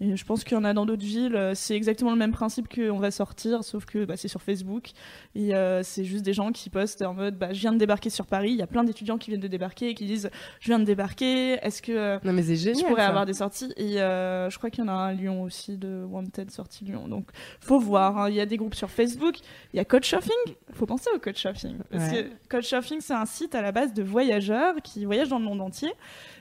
et 0.00 0.16
je 0.16 0.24
pense 0.24 0.44
qu'il 0.44 0.54
y 0.54 0.56
en 0.56 0.64
a 0.64 0.72
dans 0.72 0.86
d'autres 0.86 1.04
villes. 1.04 1.36
Euh, 1.36 1.52
c'est 1.54 1.76
exactement 1.76 2.10
le 2.10 2.16
même 2.16 2.32
principe 2.32 2.74
qu'on 2.74 2.98
va 2.98 3.10
sortir, 3.10 3.64
sauf 3.64 3.84
que 3.84 4.06
bah, 4.06 4.16
c'est 4.16 4.28
sur 4.28 4.40
Facebook. 4.40 4.90
Et 5.34 5.54
euh, 5.54 5.82
c'est 5.82 6.04
juste 6.04 6.24
des 6.24 6.32
gens 6.32 6.52
qui 6.52 6.70
postent 6.70 7.02
en 7.02 7.12
mode 7.12 7.38
bah, 7.38 7.52
Je 7.52 7.60
viens 7.60 7.72
de 7.72 7.78
débarquer 7.78 8.08
sur 8.08 8.26
Paris. 8.26 8.50
Il 8.50 8.56
y 8.56 8.62
a 8.62 8.66
plein 8.66 8.82
d'étudiants 8.82 9.18
qui 9.18 9.30
viennent 9.30 9.40
de 9.40 9.48
débarquer 9.48 9.90
et 9.90 9.94
qui 9.94 10.06
disent 10.06 10.30
Je 10.60 10.68
viens 10.68 10.78
de 10.78 10.84
débarquer. 10.84 11.58
Est-ce 11.62 11.82
que 11.82 11.92
euh, 11.92 12.18
non, 12.24 12.32
mais 12.32 12.42
génial, 12.42 12.80
je 12.80 12.86
pourrais 12.86 13.02
avoir 13.02 13.26
des 13.26 13.34
sorties? 13.34 13.72
Et 13.76 13.96
je 13.96 14.56
crois 14.56 14.70
qu'il 14.70 14.82
y 14.82 14.86
en 14.86 14.90
a 14.90 14.92
un 14.92 15.08
à 15.08 15.12
Lyon 15.12 15.42
aussi, 15.42 15.76
de 15.76 16.02
Wanted 16.08 16.50
sortie 16.50 16.84
Lyon. 16.84 17.06
Donc 17.06 17.28
faut 17.60 17.78
voir. 17.78 18.16
Hein. 18.16 18.30
Il 18.30 18.36
y 18.36 18.40
a 18.40 18.46
des 18.46 18.56
groupes 18.56 18.74
sur 18.74 18.90
Facebook. 18.90 19.36
Il 19.74 19.76
y 19.76 19.80
a 19.80 19.84
Couchsurfing. 19.84 20.30
Il 20.46 20.74
faut 20.74 20.86
penser 20.86 21.10
au 21.14 21.18
Couchsurfing. 21.18 21.76
Parce 21.90 22.10
que 22.10 22.26
Couchsurfing, 22.48 23.00
c'est 23.00 23.12
un 23.12 23.26
site 23.26 23.54
à 23.54 23.60
la 23.60 23.72
base 23.72 23.92
de 23.92 24.02
voyageurs 24.02 24.76
qui 24.82 25.04
voyagent 25.04 25.28
dans 25.28 25.38
le 25.38 25.44
monde 25.44 25.60
entier 25.60 25.92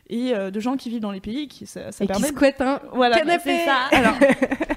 et 0.09 0.33
euh, 0.33 0.49
de 0.51 0.59
gens 0.59 0.75
qui 0.75 0.89
vivent 0.89 1.01
dans 1.01 1.11
les 1.11 1.21
pays 1.21 1.47
qui 1.47 1.65
ça, 1.67 1.89
et 1.99 2.07
qui 2.07 2.23
squattent 2.23 2.61
un 2.61 2.81
voilà, 2.93 3.17
canapé. 3.17 3.65
Ça. 3.65 3.85
Alors, 3.91 4.15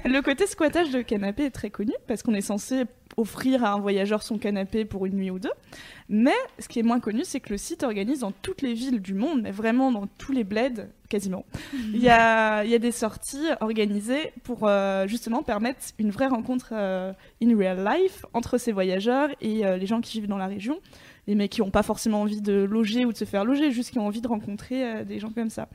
le 0.05 0.21
côté 0.21 0.45
squattage 0.45 0.91
de 0.91 1.01
canapé 1.01 1.45
est 1.45 1.51
très 1.51 1.69
connu 1.69 1.93
parce 2.07 2.21
qu'on 2.21 2.33
est 2.33 2.41
censé 2.41 2.83
offrir 3.17 3.63
à 3.63 3.73
un 3.73 3.79
voyageur 3.79 4.23
son 4.23 4.37
canapé 4.37 4.85
pour 4.85 5.05
une 5.05 5.15
nuit 5.15 5.31
ou 5.31 5.39
deux. 5.39 5.51
Mais 6.09 6.35
ce 6.59 6.67
qui 6.67 6.79
est 6.79 6.83
moins 6.83 6.99
connu, 6.99 7.23
c'est 7.23 7.39
que 7.39 7.49
le 7.49 7.57
site 7.57 7.83
organise 7.83 8.19
dans 8.19 8.31
toutes 8.31 8.61
les 8.61 8.73
villes 8.73 9.01
du 9.01 9.13
monde, 9.13 9.41
mais 9.43 9.51
vraiment 9.51 9.91
dans 9.91 10.07
tous 10.17 10.31
les 10.31 10.43
bleds, 10.43 10.87
quasiment. 11.09 11.45
Il 11.73 12.01
y 12.01 12.09
a, 12.09 12.63
il 12.63 12.71
y 12.71 12.75
a 12.75 12.79
des 12.79 12.91
sorties 12.91 13.47
organisées 13.61 14.33
pour 14.43 14.67
euh, 14.67 15.07
justement 15.07 15.43
permettre 15.43 15.79
une 15.99 16.09
vraie 16.09 16.27
rencontre 16.27 16.69
euh, 16.71 17.13
in 17.41 17.55
real 17.57 17.83
life 17.83 18.25
entre 18.33 18.57
ces 18.57 18.71
voyageurs 18.71 19.29
et 19.41 19.63
les 19.63 19.85
gens 19.85 20.01
qui 20.01 20.19
vivent 20.19 20.29
dans 20.29 20.37
la 20.37 20.47
région 20.47 20.79
les 21.27 21.35
mecs 21.35 21.51
qui 21.51 21.61
n'ont 21.61 21.71
pas 21.71 21.83
forcément 21.83 22.21
envie 22.21 22.41
de 22.41 22.63
loger 22.63 23.05
ou 23.05 23.11
de 23.11 23.17
se 23.17 23.25
faire 23.25 23.45
loger, 23.45 23.71
juste 23.71 23.91
qui 23.91 23.99
ont 23.99 24.07
envie 24.07 24.21
de 24.21 24.27
rencontrer 24.27 24.83
euh, 24.83 25.03
des 25.03 25.19
gens 25.19 25.31
comme 25.31 25.49
ça. 25.49 25.69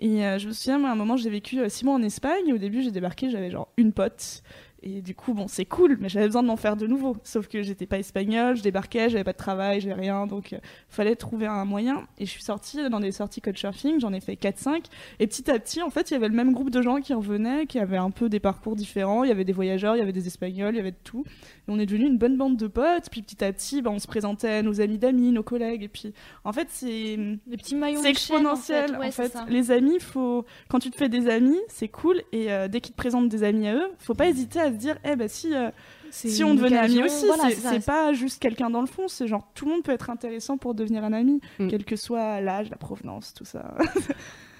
Et 0.00 0.24
euh, 0.24 0.38
je 0.38 0.48
me 0.48 0.52
souviens, 0.52 0.82
à 0.84 0.92
un 0.92 0.94
moment, 0.94 1.16
j'ai 1.16 1.30
vécu 1.30 1.60
euh, 1.60 1.68
six 1.68 1.84
mois 1.84 1.94
en 1.94 2.02
Espagne. 2.02 2.52
Au 2.52 2.58
début, 2.58 2.82
j'ai 2.82 2.90
débarqué, 2.90 3.30
j'avais 3.30 3.50
genre 3.50 3.68
une 3.76 3.92
pote 3.92 4.42
et 4.86 5.00
du 5.00 5.14
coup, 5.14 5.32
bon, 5.32 5.48
c'est 5.48 5.64
cool, 5.64 5.96
mais 5.98 6.10
j'avais 6.10 6.26
besoin 6.26 6.42
de 6.42 6.48
m'en 6.48 6.58
faire 6.58 6.76
de 6.76 6.86
nouveau. 6.86 7.16
Sauf 7.24 7.48
que 7.48 7.62
j'étais 7.62 7.86
pas 7.86 7.98
espagnole, 7.98 8.54
je 8.56 8.62
débarquais, 8.62 9.08
j'avais 9.08 9.24
pas 9.24 9.32
de 9.32 9.38
travail, 9.38 9.80
j'avais 9.80 9.94
rien, 9.94 10.26
donc 10.26 10.52
il 10.52 10.56
euh, 10.56 10.60
fallait 10.90 11.16
trouver 11.16 11.46
un 11.46 11.64
moyen. 11.64 12.06
Et 12.18 12.26
je 12.26 12.30
suis 12.30 12.42
sortie 12.42 12.90
dans 12.90 13.00
des 13.00 13.10
sorties 13.10 13.40
couchsurfing, 13.40 13.98
j'en 13.98 14.12
ai 14.12 14.20
fait 14.20 14.34
4-5. 14.34 14.84
Et 15.20 15.26
petit 15.26 15.50
à 15.50 15.58
petit, 15.58 15.80
en 15.80 15.88
fait, 15.88 16.10
il 16.10 16.14
y 16.14 16.16
avait 16.18 16.28
le 16.28 16.34
même 16.34 16.52
groupe 16.52 16.68
de 16.68 16.82
gens 16.82 17.00
qui 17.00 17.14
revenaient, 17.14 17.64
qui 17.64 17.78
avaient 17.78 17.96
un 17.96 18.10
peu 18.10 18.28
des 18.28 18.40
parcours 18.40 18.76
différents. 18.76 19.24
Il 19.24 19.28
y 19.28 19.32
avait 19.32 19.46
des 19.46 19.54
voyageurs, 19.54 19.96
il 19.96 20.00
y 20.00 20.02
avait 20.02 20.12
des 20.12 20.26
espagnols, 20.26 20.74
il 20.74 20.76
y 20.76 20.80
avait 20.80 20.90
de 20.90 20.96
tout. 21.02 21.24
Et 21.26 21.70
on 21.70 21.78
est 21.78 21.86
devenu 21.86 22.06
une 22.06 22.18
bonne 22.18 22.36
bande 22.36 22.58
de 22.58 22.66
potes. 22.66 23.08
Puis 23.10 23.22
petit 23.22 23.42
à 23.42 23.50
petit, 23.54 23.80
bah, 23.80 23.90
on 23.90 23.98
se 23.98 24.06
présentait 24.06 24.50
à 24.50 24.62
nos 24.62 24.82
amis 24.82 24.98
d'amis, 24.98 25.32
nos 25.32 25.42
collègues. 25.42 25.84
Et 25.84 25.88
puis, 25.88 26.12
en 26.44 26.52
fait, 26.52 26.68
c'est. 26.68 27.16
Les 27.46 27.56
petits 27.56 27.74
maillots 27.74 28.02
C'est 28.02 28.10
exponentiel. 28.10 28.96
En 28.96 29.10
fait, 29.10 29.34
les 29.48 29.70
amis, 29.70 29.98
faut. 29.98 30.44
Quand 30.68 30.78
tu 30.78 30.90
te 30.90 30.96
fais 30.96 31.08
des 31.08 31.30
amis, 31.30 31.60
c'est 31.68 31.88
cool. 31.88 32.20
Et 32.32 32.52
euh, 32.52 32.68
dès 32.68 32.82
qu'ils 32.82 32.92
te 32.92 32.98
présentent 32.98 33.30
des 33.30 33.44
amis 33.44 33.68
à 33.68 33.76
eux, 33.76 33.90
faut 33.98 34.14
pas 34.14 34.28
hésiter 34.28 34.60
à 34.60 34.73
dire, 34.78 34.96
eh 35.04 35.16
ben 35.16 35.28
si, 35.28 35.54
euh, 35.54 35.70
si 36.10 36.44
on 36.44 36.54
devenait 36.54 36.78
amis 36.78 37.02
aussi, 37.02 37.26
c'est 37.56 37.84
pas 37.84 38.12
juste 38.12 38.40
quelqu'un 38.40 38.70
dans 38.70 38.80
le 38.80 38.86
fond, 38.86 39.08
c'est 39.08 39.26
genre 39.26 39.48
tout 39.54 39.66
le 39.66 39.72
monde 39.72 39.82
peut 39.82 39.92
être 39.92 40.10
intéressant 40.10 40.56
pour 40.56 40.74
devenir 40.74 41.04
un 41.04 41.12
ami, 41.12 41.40
mm. 41.58 41.68
quel 41.68 41.84
que 41.84 41.96
soit 41.96 42.40
l'âge, 42.40 42.70
la 42.70 42.76
provenance, 42.76 43.34
tout 43.34 43.44
ça. 43.44 43.74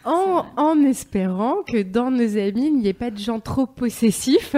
En, 0.07 0.45
en, 0.57 0.83
espérant 0.83 1.63
que 1.67 1.83
dans 1.83 2.11
nos 2.11 2.37
amis, 2.37 2.67
il 2.67 2.77
n'y 2.77 2.89
ait 2.89 2.93
pas 2.93 3.11
de 3.11 3.17
gens 3.17 3.41
trop 3.41 3.65
possessifs 3.65 4.55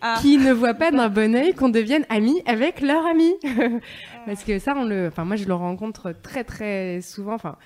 ah. 0.00 0.16
qui 0.22 0.38
ne 0.38 0.52
voient 0.52 0.72
pas 0.72 0.90
d'un 0.90 1.10
bon 1.10 1.34
oeil 1.34 1.52
qu'on 1.52 1.68
devienne 1.68 2.06
amis 2.08 2.40
avec 2.46 2.80
leur 2.80 3.04
ami. 3.04 3.34
Parce 4.26 4.42
que 4.42 4.58
ça, 4.58 4.74
on 4.74 4.84
le, 4.84 5.08
enfin 5.08 5.26
moi 5.26 5.36
je 5.36 5.44
le 5.44 5.52
rencontre 5.52 6.14
très 6.22 6.44
très 6.44 7.02
souvent. 7.02 7.34
Enfin, 7.34 7.56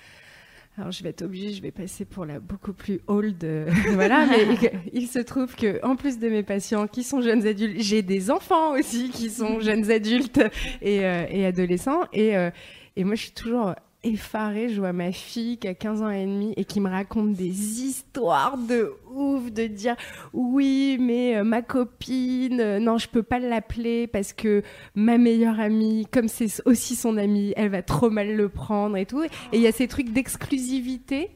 alors 0.80 0.92
je 0.92 1.02
vais 1.02 1.10
être 1.10 1.22
obligée, 1.22 1.52
je 1.52 1.60
vais 1.60 1.70
passer 1.70 2.06
pour 2.06 2.24
la 2.24 2.40
beaucoup 2.40 2.72
plus 2.72 3.00
old, 3.06 3.44
euh, 3.44 3.70
voilà. 3.92 4.26
mais 4.26 4.56
il 4.94 5.08
se 5.08 5.18
trouve 5.18 5.54
que 5.54 5.78
en 5.84 5.94
plus 5.94 6.18
de 6.18 6.28
mes 6.28 6.42
patients 6.42 6.86
qui 6.86 7.02
sont 7.02 7.20
jeunes 7.20 7.46
adultes, 7.46 7.80
j'ai 7.80 8.00
des 8.00 8.30
enfants 8.30 8.72
aussi 8.72 9.10
qui 9.10 9.28
sont 9.28 9.60
jeunes 9.60 9.90
adultes 9.90 10.40
et, 10.80 11.04
euh, 11.04 11.26
et 11.28 11.44
adolescents. 11.44 12.04
Et, 12.14 12.34
euh, 12.34 12.50
et 12.96 13.04
moi, 13.04 13.14
je 13.14 13.24
suis 13.24 13.32
toujours 13.32 13.74
effarée. 14.02 14.68
Je 14.68 14.80
vois 14.80 14.92
ma 14.92 15.12
fille 15.12 15.58
qui 15.58 15.68
a 15.68 15.74
15 15.74 16.02
ans 16.02 16.10
et 16.10 16.24
demi 16.24 16.52
et 16.56 16.64
qui 16.64 16.80
me 16.80 16.88
raconte 16.88 17.32
des 17.32 17.82
histoires 17.82 18.56
de 18.56 18.92
ouf, 19.14 19.50
de 19.52 19.66
dire 19.66 19.96
oui, 20.32 20.96
mais 21.00 21.36
euh, 21.36 21.44
ma 21.44 21.62
copine, 21.62 22.60
euh, 22.60 22.78
non, 22.78 22.98
je 22.98 23.08
peux 23.08 23.22
pas 23.22 23.38
l'appeler 23.38 24.06
parce 24.06 24.32
que 24.32 24.62
ma 24.94 25.18
meilleure 25.18 25.60
amie, 25.60 26.06
comme 26.10 26.28
c'est 26.28 26.62
aussi 26.66 26.96
son 26.96 27.16
amie, 27.16 27.52
elle 27.56 27.70
va 27.70 27.82
trop 27.82 28.10
mal 28.10 28.34
le 28.34 28.48
prendre 28.48 28.96
et 28.96 29.06
tout. 29.06 29.22
Et 29.22 29.28
il 29.52 29.60
y 29.60 29.66
a 29.66 29.72
ces 29.72 29.88
trucs 29.88 30.12
d'exclusivité. 30.12 31.30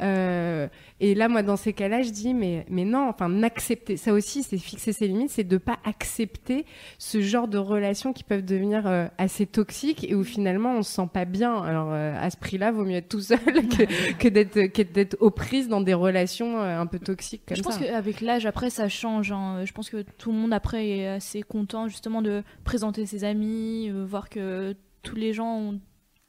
Euh, 0.00 0.68
et 1.00 1.14
là, 1.14 1.28
moi, 1.28 1.42
dans 1.42 1.56
ces 1.56 1.72
cas-là, 1.72 2.02
je 2.02 2.10
dis, 2.10 2.34
mais, 2.34 2.66
mais 2.68 2.84
non, 2.84 3.08
enfin, 3.08 3.28
n'accepter. 3.28 3.96
Ça 3.96 4.12
aussi, 4.12 4.42
c'est 4.42 4.58
fixer 4.58 4.92
ses 4.92 5.06
limites, 5.06 5.30
c'est 5.30 5.44
de 5.44 5.58
pas 5.58 5.78
accepter 5.84 6.64
ce 6.98 7.20
genre 7.20 7.48
de 7.48 7.58
relations 7.58 8.12
qui 8.12 8.24
peuvent 8.24 8.44
devenir 8.44 8.86
euh, 8.86 9.06
assez 9.18 9.46
toxiques 9.46 10.04
et 10.08 10.14
où 10.14 10.24
finalement 10.24 10.76
on 10.76 10.82
se 10.82 10.92
sent 10.92 11.08
pas 11.12 11.24
bien. 11.24 11.62
Alors, 11.62 11.92
euh, 11.92 12.14
à 12.18 12.30
ce 12.30 12.36
prix-là, 12.36 12.72
vaut 12.72 12.84
mieux 12.84 12.96
être 12.96 13.08
tout 13.08 13.20
seul 13.20 13.38
que, 13.38 14.12
que 14.18 14.28
d'être, 14.28 14.92
d'être 14.92 15.16
aux 15.20 15.30
prises 15.30 15.68
dans 15.68 15.80
des 15.80 15.94
relations 15.94 16.58
un 16.58 16.86
peu 16.86 16.98
toxiques 16.98 17.42
comme 17.46 17.56
je 17.56 17.62
ça. 17.62 17.70
Je 17.70 17.78
pense 17.78 17.86
qu'avec 17.86 18.20
l'âge, 18.20 18.46
après, 18.46 18.70
ça 18.70 18.88
change. 18.88 19.32
Hein. 19.32 19.64
Je 19.64 19.72
pense 19.72 19.90
que 19.90 20.02
tout 20.18 20.32
le 20.32 20.38
monde, 20.38 20.52
après, 20.52 20.88
est 20.88 21.08
assez 21.08 21.42
content 21.42 21.88
justement 21.88 22.22
de 22.22 22.42
présenter 22.64 23.06
ses 23.06 23.24
amis, 23.24 23.90
voir 23.90 24.28
que 24.28 24.74
tous 25.02 25.16
les 25.16 25.32
gens 25.32 25.58
ont 25.58 25.80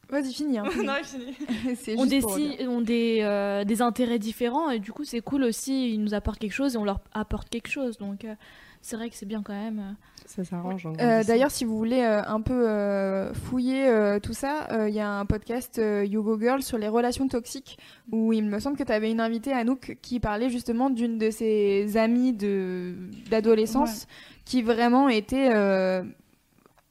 Vas-y, 0.09 0.33
finis. 0.33 0.57
Hein, 0.59 0.63
non, 0.83 0.93
fini. 1.03 1.33
Juste 1.75 2.07
des, 2.07 2.21
si- 2.21 2.57
dire. 2.57 2.69
ont 2.71 2.81
des, 2.81 3.19
euh, 3.21 3.63
des 3.63 3.81
intérêts 3.81 4.19
différents 4.19 4.69
et 4.69 4.79
du 4.79 4.91
coup 4.91 5.03
c'est 5.03 5.21
cool 5.21 5.43
aussi, 5.43 5.93
ils 5.93 6.01
nous 6.01 6.13
apportent 6.13 6.39
quelque 6.39 6.53
chose 6.53 6.75
et 6.75 6.77
on 6.77 6.83
leur 6.85 6.99
apporte 7.13 7.49
quelque 7.49 7.69
chose. 7.69 7.97
Donc 7.97 8.23
euh, 8.25 8.35
c'est 8.81 8.95
vrai 8.97 9.09
que 9.09 9.15
c'est 9.15 9.25
bien 9.25 9.41
quand 9.43 9.53
même. 9.53 9.79
euh. 9.79 9.91
Ça 10.27 10.43
s'arrange. 10.43 10.87
Euh. 10.99 11.23
D'ailleurs, 11.23 11.51
si 11.51 11.65
vous 11.65 11.77
voulez 11.77 12.01
euh, 12.01 12.21
un 12.25 12.41
peu 12.41 12.67
euh, 12.67 13.31
fouiller 13.33 13.87
euh, 13.87 14.19
tout 14.19 14.33
ça, 14.33 14.67
euh, 14.71 14.89
il 14.89 14.95
y 14.95 14.99
a 14.99 15.07
un 15.07 15.25
podcast 15.25 15.77
euh, 15.77 16.03
You 16.03 16.23
Go 16.23 16.39
Girl 16.39 16.63
sur 16.63 16.79
les 16.79 16.87
relations 16.87 17.27
toxiques 17.27 17.77
où 18.11 18.33
il 18.33 18.43
me 18.45 18.59
semble 18.59 18.75
que 18.75 18.83
tu 18.83 18.91
avais 18.91 19.11
une 19.11 19.19
invitée, 19.21 19.53
Anouk, 19.53 19.97
qui 20.01 20.19
parlait 20.19 20.49
justement 20.49 20.89
d'une 20.89 21.19
de 21.19 21.29
ses 21.29 21.95
amies 21.97 22.33
de- 22.33 22.95
d'adolescence 23.29 24.07
qui 24.45 24.61
vraiment 24.63 25.09
était. 25.09 25.49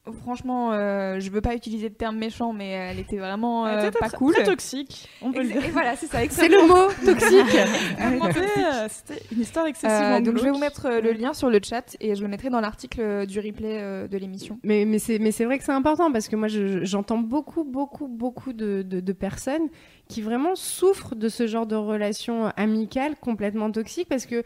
Euh, 0.07 0.11
Franchement, 0.23 0.71
euh, 0.73 1.19
je 1.19 1.29
veux 1.31 1.41
pas 1.41 1.55
utiliser 1.55 1.89
de 1.89 1.93
termes 1.95 2.17
méchants, 2.17 2.53
mais 2.53 2.69
elle 2.69 2.99
était 2.99 3.17
vraiment 3.17 3.67
Elle 3.67 3.79
euh, 3.79 3.87
était 3.89 3.97
pas 3.99 4.07
très- 4.09 4.17
cool. 4.17 4.33
Très 4.33 4.43
toxique, 4.43 5.09
on 5.21 5.31
peut 5.31 5.41
le 5.41 5.47
dire. 5.49 5.65
Et 5.65 5.69
voilà, 5.69 5.95
c'est 5.95 6.07
ça, 6.07 6.19
C'est 6.29 6.47
le 6.47 6.67
mot 6.67 6.87
toxique. 7.05 7.57
C'était 8.35 8.65
euh, 8.65 8.87
c'était 8.89 9.21
une 9.31 9.41
histoire 9.41 9.65
excessivement 9.67 10.15
Euh, 10.17 10.21
donc 10.21 10.37
je 10.37 10.43
vais 10.43 10.51
vous 10.51 10.57
mettre 10.59 10.85
euh, 10.87 11.01
le 11.01 11.11
lien 11.11 11.33
sur 11.33 11.49
le 11.49 11.59
chat 11.63 11.95
et 11.99 12.15
je 12.15 12.21
le 12.21 12.27
mettrai 12.27 12.49
dans 12.49 12.59
l'article 12.61 13.01
euh, 13.01 13.25
du 13.25 13.39
replay 13.39 13.79
euh, 13.81 14.07
de 14.07 14.17
l'émission. 14.17 14.59
Mais, 14.63 14.85
mais 14.85 14.99
c'est 14.99 15.19
mais 15.19 15.31
c'est 15.31 15.45
vrai 15.45 15.57
que 15.57 15.63
c'est 15.63 15.71
important 15.71 16.11
parce 16.11 16.27
que 16.27 16.35
moi 16.35 16.47
je- 16.47 16.67
je- 16.67 16.83
j'entends 16.85 17.17
beaucoup 17.17 17.63
beaucoup 17.63 18.07
beaucoup 18.07 18.53
de, 18.53 18.81
de, 18.81 18.99
de 18.99 19.13
personnes 19.13 19.67
qui 20.07 20.21
vraiment 20.21 20.55
souffrent 20.55 21.15
de 21.15 21.29
ce 21.29 21.47
genre 21.47 21.65
de 21.65 21.75
relation 21.75 22.51
amicale 22.57 23.15
complètement 23.19 23.71
toxique 23.71 24.07
parce 24.09 24.25
que 24.25 24.43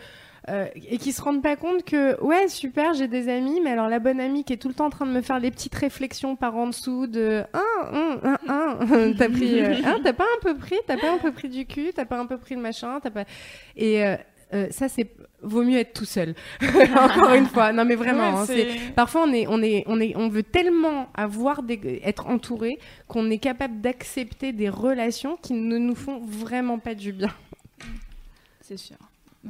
euh, 0.48 0.68
et 0.90 0.98
qui 0.98 1.12
se 1.12 1.22
rendent 1.22 1.44
pas 1.44 1.56
compte 1.56 1.84
que 1.84 2.22
ouais 2.24 2.48
super 2.48 2.94
j'ai 2.94 3.08
des 3.08 3.30
amis 3.30 3.60
mais 3.62 3.72
alors 3.72 3.90
la 3.90 4.00
bonne 4.00 4.20
amie 4.20 4.44
qui 4.44 4.54
est 4.54 4.58
tout 4.58 4.70
le 4.70 4.74
temps 4.74 4.86
en 4.86 4.90
train 4.90 5.06
de 5.06 5.12
me 5.12 5.22
faire 5.22 5.42
des 5.42 5.52
petites 5.52 5.76
réflexions 5.76 6.36
par 6.36 6.56
en 6.56 6.68
dessous 6.68 7.08
de 7.08 7.44
un 7.54 8.20
un 8.24 8.38
un 8.48 9.14
t'as 9.14 9.30
pris 9.30 9.62
euh, 9.62 9.76
hein, 9.86 9.98
t'as 10.04 10.14
pas 10.14 10.24
un 10.24 10.42
peu 10.42 10.56
pris 10.56 10.78
t'as 10.88 10.98
pas 10.98 11.12
un 11.12 11.18
peu 11.18 11.32
pris 11.32 11.50
du 11.50 11.66
cul 11.66 11.92
t'as 11.94 12.06
pas 12.06 12.18
un 12.18 12.26
peu 12.26 12.38
pris 12.38 12.56
le 12.56 12.62
machin 12.62 13.00
t'as 13.02 13.12
pas 13.12 13.26
et 13.76 14.06
euh, 14.06 14.16
euh, 14.54 14.68
ça 14.72 14.88
c'est 14.90 15.12
vaut 15.42 15.64
mieux 15.64 15.78
être 15.78 15.94
tout 15.94 16.06
seul 16.06 16.34
encore 16.62 17.34
une 17.34 17.46
fois 17.46 17.72
non 17.72 17.86
mais 17.86 17.96
vraiment 17.96 18.20
Ouais, 18.20 18.38
hein, 18.40 18.46
c'est 18.46 18.94
Parfois, 18.96 19.24
on 19.28 19.34
est, 19.34 19.48
on 19.48 19.62
est, 19.62 19.84
on 19.88 20.00
est, 20.00 20.16
on 20.16 20.28
veut 20.28 20.44
tellement 20.44 21.08
avoir 21.14 21.64
des, 21.64 22.02
être 22.04 22.28
entouré 22.28 22.80
qu'on 23.08 23.30
est 23.30 23.38
capable 23.38 23.82
d'accepter 23.82 24.52
des 24.52 24.70
relations 24.70 25.38
qui 25.38 25.54
ne 25.54 25.78
nous 25.78 25.96
font 25.96 26.20
vraiment 26.20 26.80
pas 26.80 26.96
du 26.96 27.14
bien. 27.14 27.34
C'est 28.62 28.78
sûr. 28.78 28.98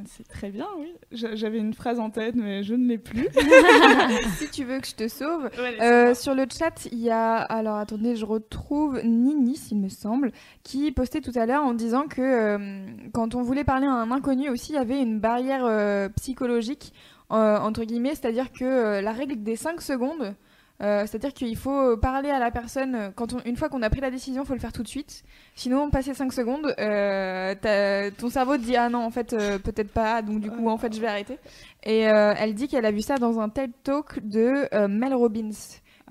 C'est 0.05 0.27
très 0.27 0.49
bien, 0.51 0.67
oui. 0.79 0.93
J'a- 1.11 1.35
J'avais 1.35 1.57
une 1.57 1.73
phrase 1.73 1.99
en 1.99 2.09
tête, 2.09 2.35
mais 2.35 2.63
je 2.63 2.75
ne 2.75 2.87
l'ai 2.87 2.97
plus. 2.99 3.27
si 4.37 4.49
tu 4.51 4.63
veux 4.63 4.79
que 4.79 4.87
je 4.87 4.95
te 4.95 5.07
sauve, 5.07 5.49
Ouais, 5.57 5.81
Euh, 5.81 6.13
sur 6.13 6.35
le 6.35 6.45
chat, 6.51 6.87
il 6.91 6.99
y 6.99 7.09
a, 7.09 7.35
alors 7.37 7.77
attendez, 7.77 8.15
je 8.15 8.25
retrouve 8.25 9.01
Nini, 9.03 9.59
il 9.71 9.77
me 9.79 9.89
semble, 9.89 10.31
qui 10.63 10.91
postait 10.91 11.21
tout 11.21 11.31
à 11.35 11.45
l'heure 11.45 11.63
en 11.63 11.73
disant 11.73 12.07
que 12.07 12.21
euh, 12.21 12.85
quand 13.13 13.35
on 13.35 13.41
voulait 13.41 13.63
parler 13.63 13.87
à 13.87 13.91
un 13.93 14.11
inconnu 14.11 14.49
aussi, 14.49 14.73
il 14.73 14.75
y 14.75 14.77
avait 14.79 15.01
une 15.01 15.19
barrière 15.19 15.65
euh, 15.65 16.07
psychologique, 16.09 16.93
entre 17.29 17.83
guillemets, 17.83 18.15
c'est-à-dire 18.15 18.51
que 18.51 19.01
la 19.01 19.11
règle 19.11 19.43
des 19.43 19.55
5 19.55 19.81
secondes, 19.81 20.33
euh, 20.81 21.01
c'est-à-dire 21.01 21.33
qu'il 21.33 21.57
faut 21.57 21.97
parler 21.97 22.29
à 22.29 22.39
la 22.39 22.51
personne, 22.51 22.95
euh, 22.95 23.09
quand 23.13 23.35
une 23.45 23.57
fois 23.57 23.67
qu'on 23.67 23.81
a 23.81 23.89
pris 23.89 23.99
la 23.99 24.11
décision, 24.11 24.43
il 24.43 24.45
faut 24.45 24.53
le 24.53 24.59
faire 24.59 24.71
tout 24.71 24.83
de 24.83 24.87
suite. 24.87 25.23
Sinon, 25.55 25.89
passer 25.89 26.13
5 26.13 26.31
secondes, 26.31 26.73
euh, 26.79 28.09
ton 28.17 28.29
cerveau 28.29 28.55
te 28.55 28.61
dit 28.61 28.77
Ah 28.77 28.87
non, 28.89 29.03
en 29.03 29.11
fait, 29.11 29.33
euh, 29.33 29.59
peut-être 29.59 29.91
pas, 29.91 30.21
donc 30.21 30.39
du 30.39 30.49
coup, 30.49 30.69
en 30.69 30.77
fait, 30.77 30.93
je 30.95 31.01
vais 31.01 31.07
arrêter. 31.07 31.37
Et 31.83 32.07
euh, 32.07 32.33
elle 32.37 32.53
dit 32.53 32.67
qu'elle 32.67 32.85
a 32.85 32.91
vu 32.91 33.01
ça 33.01 33.15
dans 33.17 33.39
un 33.39 33.49
TED 33.49 33.71
Talk 33.83 34.19
de 34.25 34.67
euh, 34.73 34.87
Mel 34.87 35.13
Robbins 35.13 35.51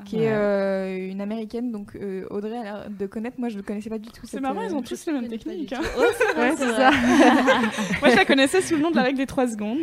qui 0.05 0.17
Ouais. 0.17 0.23
est 0.25 0.33
euh, 0.33 1.11
une 1.11 1.21
américaine. 1.21 1.71
Donc 1.73 1.97
euh, 1.97 2.25
Audrey 2.31 2.57
a 2.57 2.63
l'air 2.63 2.87
de 2.91 3.07
connaître. 3.07 3.39
Moi, 3.39 3.49
je 3.49 3.57
ne 3.57 3.63
connaissais 3.63 3.91
pas 3.91 3.99
du 3.99 4.09
tout. 4.11 4.23
C'est 4.25 4.41
marrant, 4.41 4.61
euh, 4.61 4.67
ils 4.69 4.75
ont 4.75 4.83
tous 4.83 5.07
les 5.07 5.13
mêmes 5.13 5.29
techniques. 5.29 5.73
hein. 5.73 5.81
Ouais, 5.99 6.53
c'est 6.57 6.69
ça. 6.71 6.91
Moi, 8.01 8.11
je 8.11 8.17
la 8.17 8.25
connaissais 8.25 8.61
sous 8.63 8.77
le 8.77 8.83
nom 8.83 8.91
de 8.91 8.97
la 8.97 9.03
règle 9.03 9.19
des 9.19 9.27
3 9.27 9.49
secondes. 9.49 9.79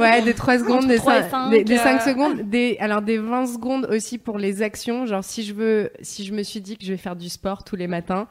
Ouais, 0.00 0.22
des 0.22 0.34
3 0.34 0.58
secondes, 0.58 0.86
des, 0.86 0.96
trois 0.96 1.18
et 1.18 1.22
cin- 1.22 1.30
cinq, 1.30 1.50
des, 1.50 1.64
des 1.64 1.76
5 1.76 1.96
euh. 2.00 2.04
secondes, 2.04 2.40
des, 2.42 2.76
alors 2.80 3.02
des 3.02 3.18
20 3.18 3.46
secondes 3.46 3.86
aussi 3.90 4.18
pour 4.18 4.38
les 4.38 4.62
actions. 4.62 5.06
Genre, 5.06 5.24
si 5.24 5.42
je 5.42 5.54
veux, 5.54 5.90
si 6.02 6.24
je 6.24 6.32
me 6.32 6.42
suis 6.42 6.60
dit 6.60 6.76
que 6.76 6.84
je 6.84 6.92
vais 6.92 6.98
faire 6.98 7.16
du 7.16 7.28
sport 7.28 7.64
tous 7.64 7.76
les 7.76 7.86
matins, 7.86 8.26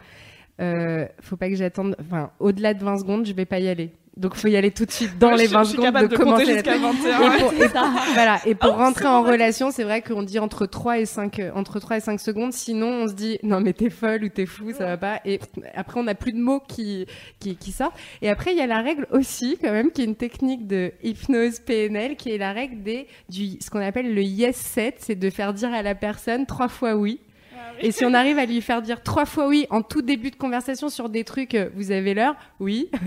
euh, 0.62 1.06
faut 1.22 1.36
pas 1.38 1.50
que 1.50 1.56
j'attende, 1.56 1.96
enfin, 2.00 2.32
au-delà 2.40 2.74
de 2.74 2.84
20 2.84 2.98
secondes, 3.00 3.26
je 3.26 3.34
vais 3.34 3.46
pas 3.46 3.60
y 3.60 3.68
aller. 3.68 3.92
Donc, 4.16 4.36
faut 4.36 4.48
y 4.48 4.56
aller 4.56 4.70
tout 4.70 4.86
de 4.86 4.92
suite 4.92 5.18
dans 5.18 5.32
les 5.32 5.48
je- 5.48 5.52
20 5.54 5.64
je 5.64 5.68
suis 5.70 5.72
secondes 5.78 5.86
capable 5.88 6.10
de, 6.10 6.18
commencer 6.18 6.46
la- 6.46 6.54
jusqu'à 6.54 6.78
21. 6.78 7.22
Et 7.34 7.40
pour, 7.40 7.54
et 7.54 7.70
pour- 7.70 7.82
voilà, 8.14 8.40
et 8.46 8.54
pour 8.54 8.70
Oh, 8.76 8.78
rentrer 8.78 9.08
en 9.08 9.24
vrai. 9.24 9.32
relation, 9.34 9.72
c'est 9.72 9.84
vrai 9.84 10.04
qu'on 10.04 10.22
dit 10.22 10.38
entre 10.38 10.68
3 10.68 11.00
et 11.00 11.06
5 11.08 11.40
euh, 11.40 11.52
entre 11.56 11.80
3 11.80 11.98
et 11.98 12.00
5 12.00 12.20
secondes, 12.20 12.54
sinon 12.54 12.88
on 13.04 13.08
se 13.08 13.14
dit 13.14 13.40
non 13.42 13.60
mais 13.60 13.74
t'es 13.74 13.90
folle 13.90 14.24
ou 14.24 14.30
t'es 14.30 14.46
fou, 14.46 14.72
ça 14.72 14.86
va 14.86 14.98
pas 14.98 15.20
et 15.26 15.40
après 15.74 16.00
on 16.00 16.04
n'a 16.04 16.14
plus 16.14 16.32
de 16.32 16.38
mots 16.40 16.60
qui, 16.68 17.08
qui 17.40 17.56
qui 17.56 17.72
sortent. 17.72 17.96
Et 18.22 18.30
après 18.30 18.52
il 18.52 18.58
y 18.58 18.62
a 18.62 18.68
la 18.68 18.82
règle 18.82 19.08
aussi 19.12 19.58
quand 19.60 19.72
même 19.72 19.90
qui 19.92 20.02
est 20.02 20.06
une 20.06 20.16
technique 20.16 20.68
de 20.68 20.92
hypnose 21.04 21.60
PNL 21.60 22.16
qui 22.16 22.30
est 22.32 22.38
la 22.38 22.54
règle 22.54 22.84
des 22.84 23.08
du 23.30 23.58
ce 23.62 23.72
qu'on 23.72 23.82
appelle 23.82 24.14
le 24.14 24.22
yes 24.22 24.56
set, 24.58 24.98
c'est 25.00 25.16
de 25.16 25.30
faire 25.32 25.54
dire 25.54 25.74
à 25.74 25.82
la 25.82 25.96
personne 25.96 26.46
trois 26.46 26.68
fois 26.68 26.96
oui. 26.96 27.20
Et 27.82 27.92
si 27.92 28.06
on 28.06 28.14
arrive 28.14 28.38
à 28.38 28.46
lui 28.46 28.62
faire 28.62 28.82
dire 28.82 29.02
trois 29.02 29.26
fois 29.26 29.48
oui 29.48 29.66
en 29.70 29.82
tout 29.82 30.02
début 30.02 30.32
de 30.32 30.36
conversation 30.36 30.90
sur 30.90 31.10
des 31.10 31.24
trucs, 31.24 31.56
euh, 31.56 31.70
vous 31.76 31.92
avez 31.92 32.14
l'heure 32.14 32.36
Oui. 32.60 32.90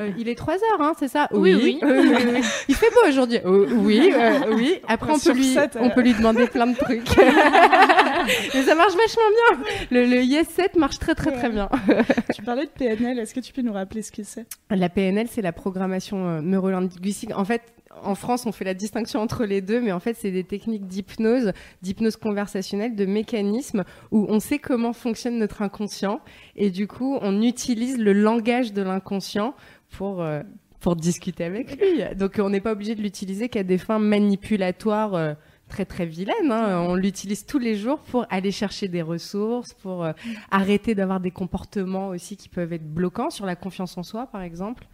Euh, 0.00 0.10
il 0.18 0.28
est 0.28 0.34
3 0.34 0.54
heures, 0.54 0.80
hein, 0.80 0.92
c'est 0.98 1.06
ça? 1.06 1.28
Oui, 1.30 1.54
oui. 1.54 1.78
Euh, 1.84 2.02
oui, 2.02 2.24
oui. 2.34 2.40
Il 2.68 2.74
fait 2.74 2.90
beau 2.90 3.08
aujourd'hui 3.08 3.38
Oui, 3.44 4.12
oui. 4.52 4.80
Après, 4.88 5.12
on 5.12 5.18
peut, 5.20 5.32
lui, 5.32 5.56
on 5.78 5.90
peut 5.90 6.00
lui 6.00 6.14
demander 6.14 6.48
plein 6.48 6.66
de 6.66 6.76
trucs. 6.76 7.06
Mais 8.54 8.62
ça 8.62 8.74
marche 8.74 8.94
vachement 8.94 9.22
bien. 9.30 9.64
Le, 9.92 10.06
le 10.06 10.22
yes 10.22 10.48
set 10.48 10.74
marche 10.76 10.98
très 10.98 11.14
très 11.14 11.30
très 11.30 11.48
bien. 11.48 11.68
Tu 12.34 12.42
parlais 12.42 12.64
de 12.64 12.70
PNL, 12.70 13.20
est-ce 13.20 13.34
que 13.34 13.40
tu 13.40 13.52
peux 13.52 13.62
nous 13.62 13.72
rappeler 13.72 14.02
ce 14.02 14.10
que 14.10 14.24
c'est? 14.24 14.46
La 14.70 14.88
PNL, 14.88 15.28
c'est 15.30 15.42
la 15.42 15.52
programmation 15.52 16.42
neurolinguistique. 16.42 17.30
En 17.36 17.44
fait, 17.44 17.62
en 18.02 18.14
France, 18.14 18.46
on 18.46 18.52
fait 18.52 18.64
la 18.64 18.74
distinction 18.74 19.20
entre 19.20 19.44
les 19.44 19.60
deux, 19.60 19.80
mais 19.80 19.92
en 19.92 20.00
fait, 20.00 20.14
c'est 20.14 20.30
des 20.30 20.44
techniques 20.44 20.86
d'hypnose, 20.86 21.52
d'hypnose 21.82 22.16
conversationnelle, 22.16 22.94
de 22.96 23.06
mécanismes 23.06 23.84
où 24.10 24.26
on 24.28 24.40
sait 24.40 24.58
comment 24.58 24.92
fonctionne 24.92 25.38
notre 25.38 25.62
inconscient 25.62 26.20
et 26.56 26.70
du 26.70 26.86
coup, 26.86 27.18
on 27.22 27.40
utilise 27.42 27.98
le 27.98 28.12
langage 28.12 28.72
de 28.72 28.82
l'inconscient 28.82 29.54
pour 29.90 30.22
euh, 30.22 30.42
pour 30.80 30.96
discuter 30.96 31.44
avec 31.44 31.80
lui. 31.80 32.02
Donc, 32.16 32.34
on 32.38 32.50
n'est 32.50 32.60
pas 32.60 32.72
obligé 32.72 32.94
de 32.94 33.00
l'utiliser 33.00 33.48
qu'à 33.48 33.62
des 33.62 33.78
fins 33.78 33.98
manipulatoires. 33.98 35.14
euh, 35.14 35.34
très 35.68 35.86
très 35.86 36.04
vilaines. 36.06 36.52
hein. 36.52 36.84
On 36.88 36.94
l'utilise 36.94 37.46
tous 37.46 37.58
les 37.58 37.74
jours 37.74 37.98
pour 37.98 38.26
aller 38.28 38.50
chercher 38.50 38.86
des 38.86 39.00
ressources, 39.02 39.72
pour 39.72 40.04
euh, 40.04 40.12
arrêter 40.50 40.94
d'avoir 40.94 41.20
des 41.20 41.30
comportements 41.30 42.08
aussi 42.08 42.36
qui 42.36 42.48
peuvent 42.50 42.72
être 42.74 42.86
bloquants 42.86 43.30
sur 43.30 43.46
la 43.46 43.56
confiance 43.56 43.96
en 43.96 44.02
soi, 44.02 44.26
par 44.26 44.42
exemple. 44.42 44.86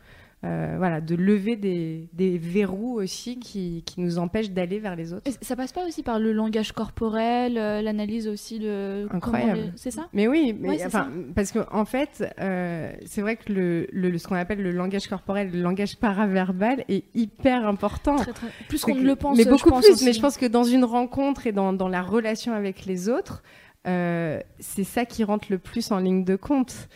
Euh, 0.42 0.76
voilà, 0.78 1.02
de 1.02 1.14
lever 1.16 1.54
des, 1.56 2.08
des 2.14 2.38
verrous 2.38 2.94
aussi 2.94 3.38
qui, 3.38 3.82
qui 3.84 4.00
nous 4.00 4.16
empêchent 4.16 4.50
d'aller 4.52 4.78
vers 4.78 4.96
les 4.96 5.12
autres. 5.12 5.30
Et 5.30 5.34
ça 5.44 5.54
passe 5.54 5.70
pas 5.70 5.86
aussi 5.86 6.02
par 6.02 6.18
le 6.18 6.32
langage 6.32 6.72
corporel, 6.72 7.58
euh, 7.58 7.82
l'analyse 7.82 8.26
aussi 8.26 8.58
de. 8.58 9.06
Incroyable. 9.14 9.60
les- 9.60 9.72
C'est 9.76 9.90
ça? 9.90 10.08
Mais 10.14 10.28
oui, 10.28 10.56
mais 10.58 10.68
Ouais, 10.70 10.78
c'est 10.78 10.86
enfin, 10.86 11.10
parce 11.34 11.52
qu'en 11.52 11.66
en 11.70 11.84
fait, 11.84 12.24
euh, 12.40 12.90
c'est 13.04 13.20
vrai 13.20 13.36
que 13.36 13.52
le, 13.52 13.86
le- 13.92 14.16
ce 14.16 14.26
qu'on 14.26 14.34
appelle 14.34 14.62
le 14.62 14.70
langage 14.70 15.08
corporel, 15.08 15.50
le 15.52 15.60
langage 15.60 15.98
paraverbal 15.98 16.86
est 16.88 17.04
hyper 17.14 17.66
important. 17.68 18.16
Très, 18.16 18.32
très- 18.32 18.46
Plus 18.66 18.80
qu'on 18.82 18.94
ne 18.94 19.02
le 19.02 19.16
pense. 19.16 19.36
Mais 19.36 19.44
je 19.44 19.50
beaucoup 19.50 19.68
pense 19.68 19.84
plus. 19.84 19.92
aussi. 19.92 20.04
Mais 20.06 20.14
je 20.14 20.22
pense 20.22 20.38
que 20.38 20.46
dans 20.46 20.64
une 20.64 20.84
rencontre 20.84 21.46
et 21.48 21.52
dans, 21.52 21.74
dans 21.74 21.88
la 21.88 22.00
relation 22.00 22.54
avec 22.54 22.86
les 22.86 23.10
autres, 23.10 23.42
c'est 23.84 24.84
ça 24.84 25.04
qui 25.04 25.22
rentre 25.22 25.48
le 25.50 25.58
plus 25.58 25.90
en 25.92 25.98
ligne 25.98 26.24
de 26.24 26.36
compte, 26.36 26.88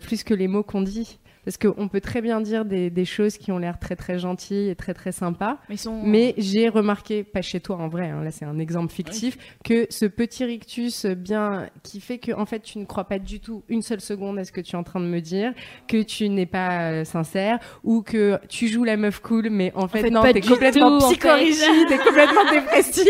plus 0.00 0.24
que 0.24 0.32
les 0.32 0.48
mots 0.48 0.62
qu'on 0.62 0.80
dit. 0.82 1.18
Parce 1.48 1.56
qu'on 1.56 1.88
peut 1.88 2.02
très 2.02 2.20
bien 2.20 2.42
dire 2.42 2.66
des, 2.66 2.90
des 2.90 3.06
choses 3.06 3.38
qui 3.38 3.52
ont 3.52 3.56
l'air 3.56 3.78
très 3.78 3.96
très 3.96 4.18
gentilles 4.18 4.68
et 4.68 4.76
très 4.76 4.92
très 4.92 5.12
sympas, 5.12 5.56
Mais 5.70 5.76
ils 5.76 5.78
sont. 5.78 6.02
mais 6.04 6.34
j'ai 6.36 6.68
remarqué, 6.68 7.24
pas 7.24 7.40
chez 7.40 7.58
toi 7.58 7.76
en 7.76 7.88
vrai, 7.88 8.10
hein, 8.10 8.22
là 8.22 8.30
c'est 8.30 8.44
un 8.44 8.58
exemple 8.58 8.92
fictif, 8.92 9.38
que 9.64 9.86
ce 9.88 10.04
petit 10.04 10.44
rictus 10.44 11.06
bien 11.06 11.70
qui 11.82 12.02
fait 12.02 12.18
que 12.18 12.32
en 12.32 12.44
fait 12.44 12.60
tu 12.60 12.78
ne 12.78 12.84
crois 12.84 13.04
pas 13.04 13.18
du 13.18 13.40
tout 13.40 13.62
une 13.70 13.80
seule 13.80 14.02
seconde 14.02 14.38
à 14.38 14.44
ce 14.44 14.52
que 14.52 14.60
tu 14.60 14.76
es 14.76 14.78
en 14.78 14.82
train 14.82 15.00
de 15.00 15.06
me 15.06 15.20
dire, 15.20 15.54
que 15.86 16.02
tu 16.02 16.28
n'es 16.28 16.44
pas 16.44 16.90
euh, 16.90 17.04
sincère 17.04 17.58
ou 17.82 18.02
que 18.02 18.38
tu 18.50 18.68
joues 18.68 18.84
la 18.84 18.98
meuf 18.98 19.20
cool, 19.20 19.48
mais 19.48 19.72
en 19.74 19.88
fait, 19.88 20.02
fait, 20.02 20.10
non, 20.10 20.20
t'es 20.20 20.42
complètement 20.42 20.98
tout, 20.98 21.06
en 21.06 21.08
fait. 21.08 21.14
psychorigide, 21.14 21.88
t'es 21.88 21.96
complètement 22.04 22.44
dépressive. 22.52 23.06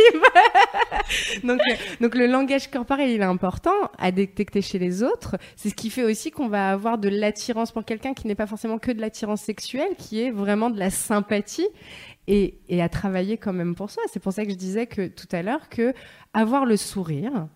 donc, 1.43 1.61
euh, 1.69 1.75
donc 2.01 2.15
le 2.15 2.29
langage 2.29 2.71
corporel 2.71 3.11
il 3.11 3.21
est 3.21 3.25
important 3.25 3.75
à 3.99 4.13
détecter 4.13 4.63
chez 4.63 4.79
les 4.79 5.03
autres. 5.03 5.35
C'est 5.57 5.71
ce 5.71 5.75
qui 5.75 5.91
fait 5.91 6.05
aussi 6.05 6.31
qu'on 6.31 6.47
va 6.47 6.71
avoir 6.71 6.99
de 6.99 7.09
l'attirance 7.09 7.73
pour 7.73 7.85
quelqu'un 7.85 8.15
qui 8.15 8.28
n'est 8.29 8.35
pas 8.35 8.47
forcément 8.47 8.79
que 8.79 8.93
de 8.93 9.01
l'attirance 9.01 9.43
sexuelle, 9.43 9.97
qui 9.99 10.21
est 10.21 10.31
vraiment 10.31 10.71
de 10.71 10.79
la 10.79 10.91
sympathie 10.91 11.69
et, 12.29 12.59
à 12.81 12.89
travailler 12.89 13.39
quand 13.39 13.53
même 13.53 13.75
pour 13.75 13.91
soi. 13.91 14.03
C'est 14.13 14.21
pour 14.21 14.33
ça 14.33 14.45
que 14.45 14.51
je 14.51 14.57
disais 14.57 14.87
que 14.87 15.09
tout 15.09 15.29
à 15.33 15.43
l'heure 15.43 15.69
que 15.69 15.93
avoir 16.35 16.65
le 16.65 16.77
sourire, 16.77 17.49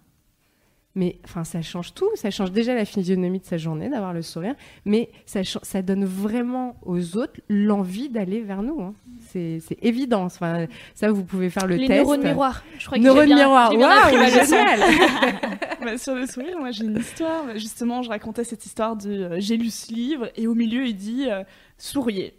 mais 0.95 1.19
enfin, 1.25 1.45
ça 1.45 1.63
change 1.63 1.95
tout. 1.95 2.09
Ça 2.17 2.31
change 2.31 2.53
déjà 2.53 2.75
la 2.75 2.85
physionomie 2.85 3.39
de 3.41 3.45
sa 3.47 3.57
journée 3.57 3.89
d'avoir 3.89 4.13
le 4.13 4.23
sourire, 4.23 4.55
mais 4.85 5.09
ça, 5.27 5.43
donne 5.83 6.05
vraiment 6.05 6.77
aux 6.85 7.17
autres 7.17 7.41
l'envie 7.49 8.09
d'aller 8.09 8.41
vers 8.43 8.63
nous. 8.63 8.81
hein. 8.83 8.95
C'est 9.31 9.59
c'est 9.67 9.79
évident. 9.83 10.25
Enfin, 10.25 10.67
ça, 10.95 11.11
vous 11.11 11.25
pouvez 11.25 11.49
faire 11.51 11.67
le 11.67 11.77
Les 11.77 11.87
test. 11.87 12.01
neurones 12.01 12.23
miroirs. 12.23 12.63
Je 12.79 12.87
crois 12.87 12.99
que 12.99 13.03
Neurones 13.03 13.29
j'ai 13.29 13.35
bien- 13.35 13.45
miroirs. 13.47 13.73
Waouh, 13.75 14.29
génial. 14.31 14.81
Bah, 15.83 15.99
sur 15.99 16.15
le 16.15 16.27
sourire, 16.27 16.59
moi 16.61 16.71
j'ai 16.71 16.85
une 16.85 16.97
histoire. 16.99 17.43
Justement, 17.57 18.03
je 18.03 18.09
racontais 18.09 18.45
cette 18.45 18.65
histoire 18.65 18.95
de 18.95 19.11
euh, 19.11 19.37
j'ai 19.41 19.57
lu 19.57 19.69
ce 19.69 19.93
livre 19.93 20.31
et 20.37 20.47
au 20.47 20.55
milieu 20.55 20.87
il 20.87 20.95
dit 20.95 21.27
euh, 21.29 21.43
souriez. 21.77 22.35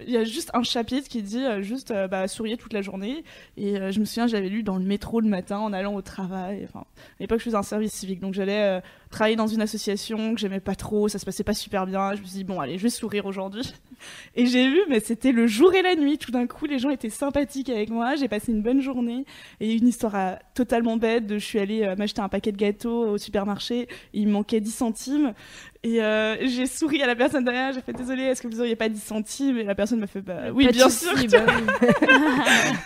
Il 0.00 0.10
y 0.10 0.16
a 0.16 0.22
juste 0.22 0.50
un 0.54 0.62
chapitre 0.62 1.08
qui 1.08 1.22
dit 1.22 1.44
euh, 1.44 1.60
juste 1.60 1.90
euh, 1.90 2.06
bah, 2.06 2.28
souriez 2.28 2.56
toute 2.56 2.72
la 2.72 2.82
journée. 2.82 3.24
Et 3.56 3.76
euh, 3.76 3.90
je 3.90 3.98
me 3.98 4.04
souviens, 4.04 4.28
j'avais 4.28 4.48
lu 4.48 4.62
dans 4.62 4.76
le 4.76 4.84
métro 4.84 5.20
le 5.20 5.28
matin 5.28 5.58
en 5.58 5.72
allant 5.72 5.94
au 5.94 6.02
travail. 6.02 6.64
Enfin, 6.68 6.80
à 6.80 7.20
l'époque, 7.20 7.40
je 7.40 7.44
faisais 7.44 7.56
un 7.56 7.62
service 7.64 7.92
civique, 7.92 8.20
donc 8.20 8.34
j'allais 8.34 8.80
travailler 9.10 9.36
dans 9.36 9.46
une 9.46 9.62
association 9.62 10.34
que 10.34 10.40
j'aimais 10.40 10.60
pas 10.60 10.74
trop, 10.74 11.08
ça 11.08 11.18
se 11.18 11.24
passait 11.24 11.44
pas 11.44 11.54
super 11.54 11.86
bien. 11.86 12.14
Je 12.14 12.20
me 12.20 12.26
suis 12.26 12.36
dit 12.38 12.44
bon, 12.44 12.60
allez, 12.60 12.76
je 12.78 12.82
vais 12.82 12.90
sourire 12.90 13.26
aujourd'hui. 13.26 13.62
Et 14.36 14.46
j'ai 14.46 14.68
vu, 14.68 14.78
mais 14.88 15.00
c'était 15.00 15.32
le 15.32 15.46
jour 15.48 15.74
et 15.74 15.82
la 15.82 15.96
nuit. 15.96 16.18
Tout 16.18 16.30
d'un 16.30 16.46
coup, 16.46 16.66
les 16.66 16.78
gens 16.78 16.90
étaient 16.90 17.10
sympathiques 17.10 17.68
avec 17.68 17.90
moi. 17.90 18.14
J'ai 18.14 18.28
passé 18.28 18.52
une 18.52 18.62
bonne 18.62 18.80
journée. 18.80 19.24
Et 19.58 19.72
une 19.74 19.88
histoire 19.88 20.14
euh, 20.14 20.34
totalement 20.54 20.96
bête 20.96 21.26
de 21.26 21.38
je 21.38 21.44
suis 21.44 21.58
allée 21.58 21.82
euh, 21.82 21.96
m'acheter 21.96 22.20
un 22.20 22.28
paquet 22.28 22.52
de 22.52 22.56
gâteaux 22.56 23.08
au 23.08 23.18
supermarché. 23.18 23.88
Il 24.12 24.28
me 24.28 24.32
manquait 24.34 24.60
10 24.60 24.70
centimes. 24.70 25.34
Et 25.82 26.00
euh, 26.02 26.36
j'ai 26.46 26.66
souri 26.66 27.02
à 27.02 27.06
la 27.08 27.16
personne 27.16 27.44
derrière. 27.44 27.72
J'ai 27.72 27.80
fait 27.80 27.92
désolé, 27.92 28.22
est-ce 28.22 28.40
que 28.42 28.46
vous 28.48 28.60
auriez 28.60 28.76
pas 28.76 28.88
10 28.88 29.00
centimes? 29.02 29.58
Et 29.58 29.64
la 29.64 29.74
personne 29.74 29.98
m'a 29.98 30.06
fait 30.06 30.20
bah 30.20 30.52
oui, 30.52 30.68
bien 30.70 30.88
sûr. 30.90 31.10
bah 31.30 31.44
oui. 31.46 31.88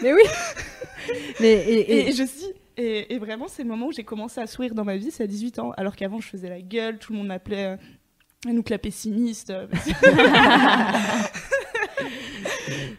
mais 0.02 0.12
oui. 0.14 0.22
Mais 1.40 1.52
et, 1.52 1.80
Et, 1.80 2.08
et- 2.08 2.12
je 2.12 2.22
suis. 2.24 2.46
Et, 2.76 3.14
et 3.14 3.18
vraiment, 3.18 3.48
c'est 3.48 3.62
le 3.62 3.68
moment 3.68 3.86
où 3.86 3.92
j'ai 3.92 4.04
commencé 4.04 4.40
à 4.40 4.46
sourire 4.46 4.74
dans 4.74 4.84
ma 4.84 4.96
vie, 4.96 5.10
c'est 5.10 5.24
à 5.24 5.26
18 5.26 5.58
ans. 5.58 5.72
Alors 5.76 5.94
qu'avant, 5.96 6.20
je 6.20 6.28
faisais 6.28 6.48
la 6.48 6.60
gueule, 6.60 6.98
tout 6.98 7.12
le 7.12 7.18
monde 7.18 7.28
m'appelait 7.28 7.66
euh, 7.66 7.76
Anouk 8.48 8.70
la 8.70 8.78
pessimiste. 8.78 9.50
euh, 9.50 9.66
parce 9.70 9.88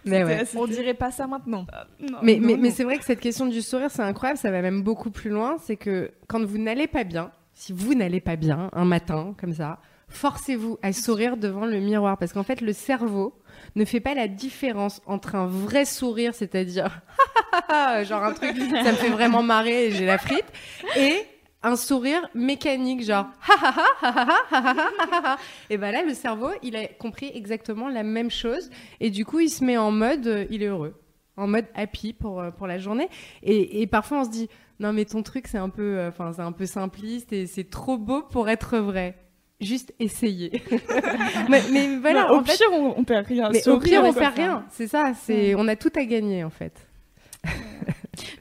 mais 0.05 0.23
ouais. 0.23 0.43
On 0.55 0.67
dirait 0.67 0.93
pas 0.93 1.11
ça 1.11 1.27
maintenant. 1.27 1.65
Non, 1.99 2.17
Mais, 2.21 2.35
non, 2.35 2.47
mais, 2.47 2.53
non. 2.55 2.59
mais 2.61 2.71
c'est 2.71 2.83
vrai 2.83 2.97
que 2.97 3.05
cette 3.05 3.19
question 3.19 3.45
du 3.47 3.61
sourire, 3.61 3.89
c'est 3.91 4.01
incroyable, 4.01 4.39
ça 4.39 4.51
va 4.51 4.61
même 4.61 4.81
beaucoup 4.83 5.11
plus 5.11 5.29
loin. 5.29 5.57
C'est 5.63 5.77
que 5.77 6.11
quand 6.27 6.43
vous 6.43 6.57
n'allez 6.57 6.87
pas 6.87 7.03
bien, 7.03 7.31
si 7.53 7.73
vous 7.73 7.93
n'allez 7.93 8.21
pas 8.21 8.35
bien 8.35 8.69
un 8.73 8.85
matin, 8.85 9.35
comme 9.39 9.53
ça, 9.53 9.79
forcez-vous 10.09 10.77
à 10.81 10.93
sourire 10.93 11.37
devant 11.37 11.65
le 11.65 11.79
miroir. 11.79 12.17
Parce 12.17 12.33
qu'en 12.33 12.43
fait, 12.43 12.61
le 12.61 12.73
cerveau 12.73 13.33
ne 13.75 13.85
fait 13.85 13.99
pas 13.99 14.13
la 14.13 14.27
différence 14.27 15.01
entre 15.05 15.35
un 15.35 15.47
vrai 15.47 15.85
sourire, 15.85 16.33
c'est-à-dire 16.35 17.01
genre 18.03 18.23
un 18.23 18.33
truc, 18.33 18.55
ça 18.57 18.91
me 18.91 18.97
fait 18.97 19.09
vraiment 19.09 19.43
marrer 19.43 19.87
et 19.87 19.91
j'ai 19.91 20.05
la 20.05 20.17
frite, 20.17 20.45
et 20.95 21.21
un 21.61 21.75
sourire 21.75 22.27
mécanique, 22.33 23.03
genre 23.03 23.27
et 25.69 25.77
ben 25.77 25.91
là, 25.91 26.03
le 26.03 26.13
cerveau, 26.13 26.49
il 26.61 26.75
a 26.75 26.87
compris 26.87 27.31
exactement 27.33 27.89
la 27.89 28.03
même 28.03 28.31
chose, 28.31 28.69
et 28.99 29.09
du 29.09 29.25
coup, 29.25 29.39
il 29.39 29.49
se 29.49 29.63
met 29.63 29.77
en 29.77 29.91
mode, 29.91 30.27
euh, 30.27 30.45
il 30.49 30.63
est 30.63 30.67
heureux 30.67 30.99
en 31.35 31.47
mode 31.47 31.65
happy 31.73 32.13
pour, 32.13 32.41
euh, 32.41 32.51
pour 32.51 32.67
la 32.67 32.77
journée. 32.77 33.09
Et, 33.41 33.81
et 33.81 33.87
parfois, 33.87 34.21
on 34.21 34.23
se 34.25 34.29
dit, 34.29 34.49
non, 34.79 34.93
mais 34.93 35.05
ton 35.05 35.23
truc, 35.23 35.47
c'est 35.47 35.57
un 35.57 35.69
peu, 35.69 35.97
euh, 35.97 36.09
enfin, 36.09 36.31
c'est 36.33 36.41
un 36.41 36.51
peu 36.51 36.65
simpliste 36.65 37.33
et 37.33 37.47
c'est 37.47 37.69
trop 37.69 37.97
beau 37.97 38.21
pour 38.21 38.49
être 38.49 38.77
vrai. 38.77 39.22
Juste 39.63 39.93
essayer. 39.99 40.61
mais, 41.49 41.61
mais 41.71 41.97
voilà, 41.97 42.33
au 42.33 42.37
en 42.37 42.43
fait, 42.43 42.57
pire, 42.57 42.67
on, 42.71 42.95
on 42.97 43.03
perd 43.03 43.25
rien. 43.27 43.49
mais 43.51 43.67
au 43.67 43.79
pire, 43.79 44.03
on 44.03 44.13
fait 44.13 44.27
rien. 44.27 44.65
C'est 44.71 44.87
ça, 44.87 45.13
c'est, 45.19 45.55
on 45.55 45.67
a 45.67 45.75
tout 45.75 45.91
à 45.95 46.03
gagner, 46.05 46.43
en 46.43 46.49
fait. 46.49 46.73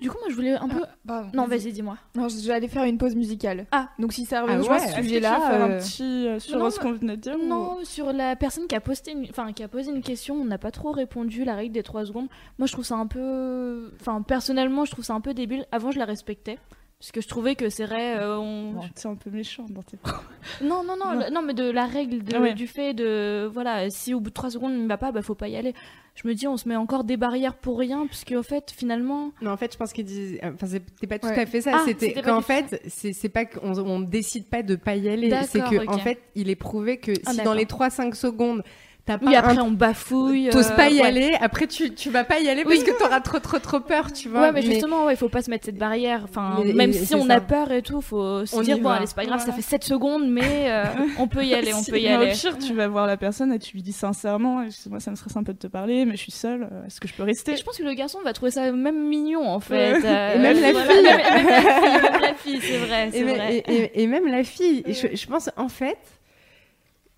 Du 0.01 0.11
coup, 0.11 0.19
moi, 0.21 0.29
je 0.29 0.35
voulais 0.35 0.53
un 0.53 0.69
peu. 0.69 0.83
Pardon, 1.07 1.31
Non, 1.33 1.47
vas-y, 1.47 1.73
dis-moi. 1.73 1.97
Non, 2.15 2.29
j'allais 2.29 2.69
faire 2.69 2.85
une 2.85 2.99
pause 2.99 3.17
musicale. 3.17 3.67
Ah. 3.73 3.89
donc 3.99 4.13
si 4.13 4.27
ça 4.27 4.45
Ah 4.47 4.57
rejoint 4.59 4.79
ouais. 4.79 4.87
ce 4.87 5.03
sujet-là, 5.03 5.41
faire 5.41 5.63
un 5.65 5.71
euh, 5.71 5.81
petit 5.81 6.27
euh, 6.29 6.39
sur 6.39 6.59
non, 6.59 6.71
ce 6.71 6.79
qu'on 6.79 6.93
venait 6.93 7.17
de 7.17 7.23
dire 7.23 7.37
ou- 7.41 7.47
Non, 7.47 7.79
sur 7.83 8.13
la 8.13 8.37
personne 8.37 8.67
qui 8.67 8.75
a 8.75 8.81
posté, 8.81 9.13
une... 9.13 9.27
enfin 9.31 9.53
qui 9.53 9.63
a 9.63 9.69
posé 9.69 9.91
une 9.91 10.03
question, 10.03 10.35
on 10.35 10.45
n'a 10.45 10.59
pas 10.59 10.71
trop 10.73 10.93
répondu. 10.93 11.45
La 11.45 11.55
règle 11.55 11.73
des 11.73 11.83
3 11.83 12.05
secondes. 12.07 12.29
Moi, 12.59 12.67
je 12.67 12.73
trouve 12.73 12.85
ça 12.85 12.97
un 12.97 13.07
peu, 13.07 13.91
enfin 14.01 14.21
personnellement, 14.21 14.85
je 14.85 14.91
trouve 14.91 15.05
ça 15.05 15.15
un 15.15 15.21
peu 15.21 15.33
débile. 15.33 15.65
Avant, 15.73 15.91
je 15.91 15.99
la 15.99 16.05
respectais. 16.05 16.59
Parce 17.03 17.11
que 17.11 17.21
je 17.21 17.27
trouvais 17.27 17.57
que 17.57 17.69
c'est 17.69 17.85
vrai, 17.87 18.17
euh, 18.17 18.39
on... 18.39 18.75
Bon, 18.75 18.83
t'es 18.95 19.09
un 19.09 19.17
peu 19.17 19.29
méchant 19.29 19.67
dans 19.69 19.83
tes 19.83 19.97
propos. 19.97 20.21
Non, 20.63 20.85
non, 20.85 20.95
non, 20.97 21.13
Non. 21.15 21.19
le- 21.27 21.31
non, 21.35 21.43
mais 21.43 21.53
de 21.53 21.69
la 21.69 21.85
règle, 21.87 22.23
de- 22.23 22.39
ouais. 22.39 22.55
du 22.55 22.69
fait 22.69 22.95
de, 22.95 23.51
voilà, 23.53 23.91
si 23.91 24.15
au 24.15 24.21
bout 24.21 24.31
de 24.31 24.35
3 24.35 24.51
secondes 24.51 24.71
il 24.73 24.85
ne 24.85 24.89
va 24.89 24.99
pas, 24.99 25.11
bah 25.11 25.21
faut 25.21 25.35
pas 25.35 25.49
y 25.49 25.57
aller. 25.57 25.75
Je 26.15 26.29
me 26.29 26.35
dis, 26.35 26.47
on 26.47 26.57
se 26.57 26.69
met 26.69 26.77
encore 26.77 27.03
des 27.03 27.17
barrières 27.17 27.57
pour 27.57 27.77
rien, 27.81 28.07
parce 28.07 28.23
qu'en 28.25 28.45
fait, 28.45 28.71
finalement, 28.71 29.33
Non, 29.43 29.51
en 29.51 29.57
fait, 29.57 29.73
je 29.73 29.79
pense 29.79 29.93
qu'il 29.93 30.05
disait, 30.05 30.39
enfin, 30.45 30.67
c'était 30.69 31.09
pas 31.09 31.19
tout 31.19 31.27
Ouais. 31.27 31.41
à 31.41 31.47
fait 31.47 31.61
ça. 31.63 31.73
Ah, 31.75 31.83
c'était 31.85 32.13
qu'en 32.23 32.41
fait, 32.41 32.81
c'est 32.87 33.13
c'est 33.13 33.29
pas 33.31 33.47
qu'on 33.47 33.77
on 33.81 33.99
décide 33.99 34.47
pas 34.47 34.63
de 34.63 34.77
pas 34.77 34.95
y 34.95 35.09
aller. 35.09 35.29
C'est 35.49 35.59
D'accord, 35.59 35.71
que, 35.73 35.77
ok. 35.85 35.89
en 35.95 35.99
fait, 35.99 36.21
il 36.37 36.51
est 36.51 36.55
prouvé 36.57 36.99
que 36.99 37.11
Ah, 37.27 37.33
si 37.33 37.43
dans 37.43 37.55
les 37.55 37.65
3-5 37.65 38.15
secondes, 38.15 38.63
t'as 39.05 39.19
pas 39.19 39.27
oui, 39.27 39.35
après 39.37 39.59
un 39.59 39.63
on 39.63 39.71
bafouille. 39.71 40.49
T'oses 40.51 40.71
euh, 40.71 40.77
pas 40.77 40.89
y 40.91 41.01
ouais. 41.01 41.07
aller, 41.07 41.35
après 41.41 41.67
tu, 41.67 41.95
tu 41.95 42.11
vas 42.11 42.25
pas 42.25 42.39
y 42.41 42.49
aller 42.49 42.65
parce 42.65 42.83
que 42.85 42.99
t'auras 42.99 43.21
trop 43.21 43.39
trop 43.41 43.59
trop 43.59 43.81
peur, 43.81 44.13
tu 44.13 44.29
vois. 44.29 44.41
Ouais, 44.43 44.53
mais, 44.53 44.63
justement, 44.63 45.07
ouais, 45.07 45.15
il 45.15 45.17
faut 45.17 45.29
pas 45.29 45.43
se 45.43 45.51
mettre 45.51 45.65
cette 45.67 45.77
barrière. 45.79 46.23
Enfin, 46.25 46.59
Mais- 46.65 46.73
même 46.73 46.93
si 46.93 47.15
on 47.15 47.27
ça. 47.27 47.35
a 47.35 47.41
peur 47.41 47.73
et 47.73 47.83
tout, 47.83 48.01
faut 48.01 48.47
se 48.47 48.55
On 48.57 48.61
dire 48.63 48.79
bon, 48.79 48.91
allez, 48.91 49.07
c'est 49.07 49.17
pas 49.17 49.25
grave, 49.25 49.45
ça 49.45 49.53
fait 49.53 49.63
7 49.63 49.85
secondes, 49.85 50.29
mais 50.29 50.71
euh, 50.71 50.85
on 51.19 51.27
peut 51.29 51.45
y 51.45 51.55
aller, 51.55 51.75
on 51.75 51.83
Si- 51.83 51.91
peut 51.91 51.99
y 51.99 52.05
mais 52.05 52.13
aller. 52.13 52.31
Au 52.31 52.35
pire, 52.35 52.59
tu 52.59 52.75
vas 52.75 52.89
voir 52.89 53.07
la 53.07 53.17
personne 53.17 53.53
et 53.53 53.59
tu 53.59 53.75
lui 53.75 53.83
dis 53.83 53.93
sincèrement 53.93 54.65
Moi, 54.89 55.01
ça 55.01 55.11
me 55.11 55.17
un 55.39 55.43
peu 55.45 55.53
de 55.53 55.59
te 55.59 55.67
parler, 55.67 56.05
mais 56.05 56.13
je 56.17 56.21
suis 56.23 56.33
seule. 56.33 56.69
euh, 56.71 56.87
Est-ce 56.87 57.01
que 57.01 57.09
je 57.09 57.15
peux 57.15 57.23
rester? 57.23 57.53
Et 57.53 57.57
je 57.57 57.65
pense 57.65 57.79
que 57.79 57.83
le 57.83 57.95
garçon 57.95 58.19
va 58.25 58.33
trouver 58.33 58.51
ça 58.51 58.71
même 58.73 59.09
mignon 59.09 59.49
en 59.49 59.61
fait. 59.61 59.95
Euh, 60.05 60.35
Et 60.35 60.39
même 60.39 60.61
la 60.61 60.73
voilà, 60.73 60.93
fille. 60.93 61.03
Même, 61.03 61.17
même 61.17 61.35
la 61.35 61.81
fille, 61.81 62.03
même 62.13 62.21
la 62.21 62.35
fille, 62.35 62.61
c'est 62.61 62.77
vrai. 62.79 63.09
c'est 63.13 63.19
et, 63.19 63.25
même- 63.25 63.37
vrai. 63.37 63.57
et- 63.57 63.73
et- 63.75 64.03
et 64.03 64.07
même 64.07 64.27
la 64.27 64.45
fille, 64.45 64.83
je 64.87 65.27
pense 65.27 65.51
en 65.57 65.69
fait, 65.69 65.99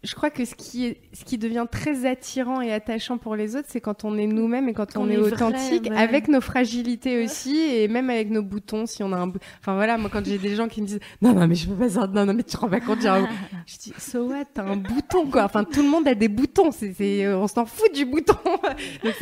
je 0.04 0.14
crois 0.14 0.30
que 0.30 0.44
ce 0.44 0.54
qui, 0.54 0.86
est, 0.86 1.00
ce 1.12 1.24
qui 1.24 1.38
devient 1.38 1.66
très 1.70 2.06
attirant 2.06 2.60
et 2.60 2.72
attachant 2.72 3.18
pour 3.18 3.34
les 3.34 3.56
autres, 3.56 3.68
c'est 3.70 3.80
quand 3.80 4.04
on 4.04 4.16
est 4.18 4.26
nous-mêmes 4.26 4.68
et 4.68 4.72
quand 4.74 4.92
Quand 4.92 5.00
on 5.00 5.04
on 5.04 5.08
est 5.08 5.14
est 5.14 5.16
vrai, 5.16 5.32
authentique, 5.32 5.88
ouais. 5.90 5.96
avec 5.96 6.28
nos 6.28 6.40
fragilités 6.40 7.24
aussi, 7.24 7.56
et 7.58 7.88
même 7.88 8.10
avec 8.10 8.30
nos 8.30 8.42
boutons, 8.42 8.86
si 8.86 9.02
on 9.02 9.12
a 9.12 9.16
un... 9.16 9.32
Enfin 9.60 9.74
voilà, 9.74 9.96
moi 9.98 10.10
quand 10.12 10.24
j'ai 10.24 10.38
des 10.38 10.54
gens 10.54 10.68
qui 10.68 10.82
me 10.82 10.86
disent 10.86 11.00
«Non, 11.22 11.32
non, 11.34 11.46
mais 11.48 11.54
je 11.54 11.66
peux 11.68 11.74
pas 11.74 11.88
ça, 11.88 12.06
non, 12.06 12.26
non, 12.26 12.34
mais 12.34 12.42
tu 12.42 12.52
te 12.52 12.56
rends 12.58 12.68
pas 12.68 12.80
compte, 12.80 13.00
j'ai 13.00 13.08
un... 13.08 13.26
Je 13.66 13.76
dis 13.78 13.92
«So 13.98 14.26
what, 14.28 14.44
t'as 14.52 14.64
un 14.64 14.76
bouton, 14.76 15.26
quoi!» 15.30 15.42
Enfin, 15.44 15.64
tout 15.64 15.82
le 15.82 15.88
monde 15.88 16.06
a 16.06 16.14
des 16.14 16.28
boutons, 16.28 16.70
c'est, 16.70 17.26
on 17.34 17.46
s'en 17.48 17.64
fout 17.66 17.92
du 17.94 18.04
bouton 18.04 18.34
Donc, 19.04 19.14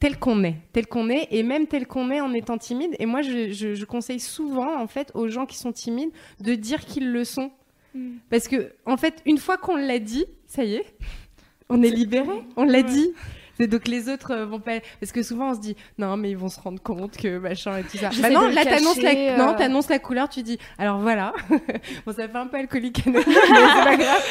Tel 0.00 0.18
qu'on 0.18 0.44
est, 0.44 0.56
tel 0.72 0.86
qu'on 0.86 1.08
est, 1.10 1.28
et 1.30 1.42
même 1.42 1.66
tel 1.66 1.86
qu'on 1.86 2.10
est 2.10 2.20
en 2.20 2.32
étant 2.32 2.58
timide. 2.58 2.94
Et 2.98 3.06
moi, 3.06 3.22
je, 3.22 3.50
je- 3.52 3.74
je 3.74 3.84
conseille 3.84 4.20
souvent, 4.20 4.80
en 4.80 4.86
fait, 4.86 5.10
aux 5.14 5.28
gens 5.28 5.46
qui 5.46 5.56
sont 5.58 5.72
timides, 5.72 6.10
de 6.40 6.54
dire 6.54 6.84
qu'ils 6.84 7.10
le 7.10 7.24
sont. 7.24 7.50
Mm. 7.94 8.16
Parce 8.30 8.48
que, 8.48 8.72
en 8.86 8.96
fait, 8.96 9.22
une 9.26 9.38
fois 9.38 9.56
qu'on 9.56 9.76
l'a 9.76 9.98
dit, 9.98 10.24
ça 10.46 10.64
y 10.64 10.74
est, 10.74 10.84
on 11.68 11.82
est 11.82 11.90
libéré, 11.90 12.28
on 12.56 12.64
l'a 12.64 12.78
Ouais. 12.78 12.82
dit. 12.82 13.12
C'est 13.56 13.68
donc 13.68 13.86
les 13.86 14.08
autres 14.08 14.32
euh, 14.32 14.46
vont 14.46 14.58
pas. 14.58 14.80
Parce 14.98 15.12
que 15.12 15.22
souvent 15.22 15.50
on 15.52 15.54
se 15.54 15.60
dit 15.60 15.76
non 15.96 16.16
mais 16.16 16.28
ils 16.32 16.36
vont 16.36 16.48
se 16.48 16.58
rendre 16.58 16.82
compte 16.82 17.16
que 17.16 17.38
machin 17.38 17.78
et 17.78 17.84
tout 17.84 17.96
ça. 17.98 18.10
Bah 18.20 18.28
non, 18.28 18.48
là 18.48 18.64
t'annonces 18.64 19.00
la 19.00 19.36
non 19.38 19.50
euh. 19.50 19.56
t'annonces 19.56 19.88
la 19.88 20.00
couleur, 20.00 20.28
tu 20.28 20.42
dis 20.42 20.58
alors 20.76 20.98
voilà. 20.98 21.32
bon 22.04 22.12
ça 22.12 22.26
fait 22.26 22.36
un 22.36 22.48
peu 22.48 22.56
alcoolique 22.56 23.06
mais 23.06 23.22
c'est 23.22 23.84
pas 23.84 23.96
grave. 23.96 24.24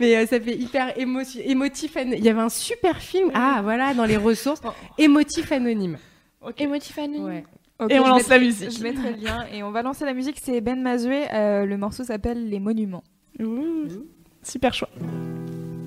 Mais 0.00 0.16
euh, 0.16 0.26
ça 0.26 0.40
fait 0.40 0.56
hyper 0.56 0.98
émotion, 0.98 1.42
émotif. 1.44 1.94
an- 1.98 2.10
Il 2.10 2.24
y 2.24 2.28
avait 2.30 2.40
un 2.40 2.48
super 2.48 3.02
film 3.02 3.30
ah 3.34 3.60
voilà 3.62 3.92
dans 3.92 4.06
les 4.06 4.16
ressources 4.16 4.62
émotif 4.96 5.52
anonyme. 5.52 5.98
Émotif 6.56 6.98
anonyme. 6.98 7.22
Ouais. 7.24 7.44
Ok, 7.80 7.90
Et 7.90 7.98
on 8.00 8.06
lance 8.06 8.18
mettrai- 8.28 8.38
la 8.38 8.44
musique. 8.44 8.70
Je 8.78 8.82
mettrai 8.82 9.12
le 9.12 9.22
lien 9.24 9.44
et 9.52 9.62
on 9.62 9.70
va 9.70 9.82
lancer 9.82 10.04
la 10.04 10.14
musique. 10.14 10.36
C'est 10.42 10.60
Ben 10.60 10.80
Mazoué. 10.80 11.24
euh, 11.32 11.66
le 11.66 11.76
morceau 11.76 12.04
s'appelle 12.04 12.48
Les 12.48 12.60
Monuments. 12.60 13.04
Ouh, 13.40 13.86
Super 14.42 14.72
choix. 14.74 14.88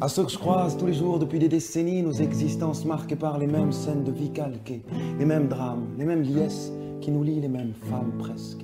À 0.02 0.08
ceux 0.10 0.26
que 0.26 0.32
je 0.32 0.38
croise 0.38 0.78
tous 0.78 0.86
les 0.86 0.94
jours 0.94 1.18
depuis 1.18 1.40
des 1.40 1.48
décennies, 1.48 2.04
nos 2.04 2.12
existences 2.12 2.86
marquées 2.86 3.16
par 3.16 3.40
les 3.40 3.48
mêmes 3.48 3.72
scènes 3.72 4.04
de 4.04 4.12
vie 4.12 4.32
calquées, 4.32 4.84
les 5.18 5.26
mêmes 5.26 5.48
drames, 5.48 5.88
les 5.98 6.06
mêmes 6.06 6.22
liesses 6.22 6.72
qui 7.02 7.10
nous 7.10 7.24
lient 7.24 7.40
les 7.42 7.48
mêmes 7.48 7.74
femmes 7.90 8.12
presque. 8.20 8.64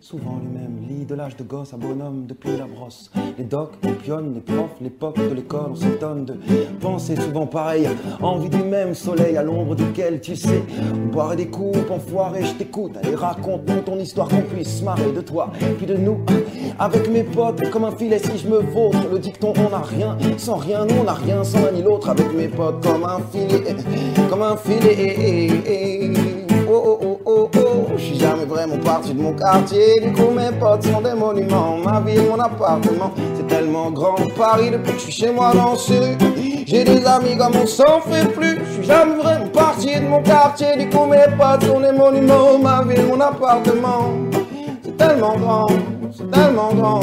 Et 0.00 0.04
Souvent 0.10 0.40
les 0.42 0.48
mêmes 0.48 0.80
lits 0.88 1.04
de 1.04 1.14
l'âge 1.14 1.36
de 1.36 1.44
gosse 1.44 1.72
à 1.72 1.76
bonhomme 1.76 2.26
depuis 2.26 2.56
la 2.56 2.66
brosse. 2.66 3.10
Les 3.38 3.44
docs, 3.44 3.72
les 3.82 3.92
pionnes, 3.92 4.34
les 4.34 4.40
profs, 4.40 4.80
l'époque 4.80 5.18
de 5.18 5.34
l'école, 5.34 5.70
on 5.70 5.74
s'étonne 5.74 6.24
de 6.24 6.34
penser 6.80 7.16
souvent 7.16 7.46
pareil. 7.46 7.88
Envie 8.20 8.48
du 8.48 8.62
même 8.62 8.94
soleil 8.94 9.36
à 9.36 9.42
l'ombre 9.42 9.74
duquel 9.74 10.20
tu 10.20 10.36
sais 10.36 10.62
boire 11.12 11.36
des 11.36 11.46
coups, 11.46 11.78
enfoiré, 11.90 12.44
je 12.44 12.54
t'écoute. 12.54 12.96
Allez, 13.02 13.14
raconte-nous 13.14 13.80
ton 13.82 13.98
histoire 13.98 14.28
qu'on 14.28 14.42
puisse 14.42 14.78
se 14.78 14.84
marrer 14.84 15.12
de 15.12 15.20
toi, 15.20 15.50
puis 15.76 15.86
de 15.86 15.96
nous. 15.96 16.18
Avec 16.78 17.08
mes 17.10 17.24
potes, 17.24 17.68
comme 17.70 17.84
un 17.84 17.92
filet 17.92 18.18
si 18.18 18.38
je 18.38 18.48
me 18.48 18.58
vautre. 18.58 18.98
Le 19.10 19.18
dicton, 19.18 19.52
on 19.56 19.70
n'a 19.70 19.82
rien 19.82 20.16
sans 20.38 20.56
rien, 20.56 20.86
nous 20.86 20.96
on 21.00 21.04
n'a 21.04 21.14
rien 21.14 21.44
sans 21.44 21.62
l'un 21.62 21.72
ni 21.72 21.82
l'autre. 21.82 22.08
Avec 22.10 22.32
mes 22.34 22.48
potes, 22.48 22.82
comme 22.82 23.04
un 23.04 23.20
filet, 23.30 23.76
comme 24.28 24.42
un 24.42 24.56
filet. 24.56 26.29
Oh 26.72 26.98
oh 27.00 27.00
oh 27.02 27.20
oh 27.26 27.50
oh, 27.56 27.86
je 27.96 28.00
suis 28.00 28.18
jamais 28.20 28.44
vraiment 28.44 28.78
parti 28.78 29.12
de 29.12 29.20
mon 29.20 29.32
quartier. 29.32 29.98
Du 30.00 30.12
coup, 30.12 30.30
mes 30.30 30.56
potes 30.56 30.84
sont 30.84 31.00
des 31.00 31.14
monuments. 31.14 31.78
Ma 31.78 32.00
ville, 32.00 32.22
mon 32.28 32.38
appartement, 32.38 33.12
c'est 33.34 33.48
tellement 33.48 33.90
grand. 33.90 34.14
Paris, 34.38 34.70
depuis 34.70 34.92
que 34.92 34.98
je 34.98 35.02
suis 35.02 35.12
chez 35.12 35.32
moi 35.32 35.50
dans. 35.52 35.74
J'ai 35.74 36.84
des 36.84 37.04
amis 37.04 37.36
comme 37.36 37.56
on 37.56 37.66
s'en 37.66 38.00
fait 38.02 38.24
plus. 38.32 38.60
Je 38.64 38.72
suis 38.74 38.84
jamais 38.84 39.16
vraiment 39.16 39.48
parti 39.48 39.96
de 39.96 40.06
mon 40.06 40.22
quartier. 40.22 40.76
Du 40.76 40.88
coup, 40.88 41.06
mes 41.06 41.26
potes 41.36 41.64
sont 41.64 41.80
des 41.80 41.90
monuments. 41.90 42.56
Ma 42.62 42.84
ville, 42.84 43.04
mon 43.06 43.20
appartement, 43.20 44.12
c'est 44.84 44.96
tellement 44.96 45.36
grand. 45.38 45.66
c'est 46.16 46.30
tellement 46.30 46.72
grand. 46.72 47.00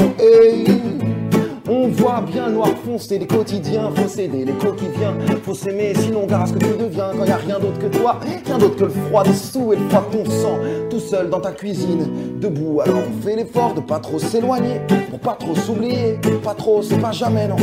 On 1.70 1.90
voit 1.90 2.22
bien 2.22 2.50
noir 2.50 2.70
foncé 2.86 3.20
des 3.20 3.28
quotidiens, 3.28 3.92
faut 3.94 4.08
s'aider 4.08 4.46
les 4.46 4.54
quotidiens, 4.54 5.14
faut 5.44 5.54
s'aimer, 5.54 5.94
sinon 5.96 6.26
on 6.30 6.46
ce 6.46 6.54
que 6.54 6.60
tu 6.60 6.78
deviens 6.80 7.12
quand 7.18 7.26
y 7.26 7.30
a 7.30 7.36
rien 7.36 7.60
d'autre 7.60 7.78
que 7.78 7.88
toi, 7.88 8.20
rien 8.46 8.58
d'autre 8.58 8.78
que 8.78 8.84
le 8.86 8.90
froid 8.90 9.24
des 9.24 9.34
sous 9.34 9.74
et 9.74 9.76
le 9.76 9.90
froid 9.90 10.08
ton 10.10 10.24
sang, 10.30 10.60
tout 10.90 11.02
seul 11.02 11.30
dans 11.30 11.42
ta 11.42 11.52
cuisine, 11.52 12.08
debout. 12.40 12.80
Alors 12.80 13.00
on 13.00 13.22
fait 13.22 13.36
l'effort 13.36 13.74
de 13.74 13.82
pas 13.82 14.00
trop 14.00 14.18
s'éloigner, 14.18 14.80
pour 15.10 15.20
pas 15.20 15.34
trop 15.34 15.56
s'oublier, 15.56 16.18
pas 16.42 16.54
trop, 16.54 16.82
c'est 16.82 17.00
pas 17.00 17.12
jamais 17.12 17.50
non. 17.50 17.58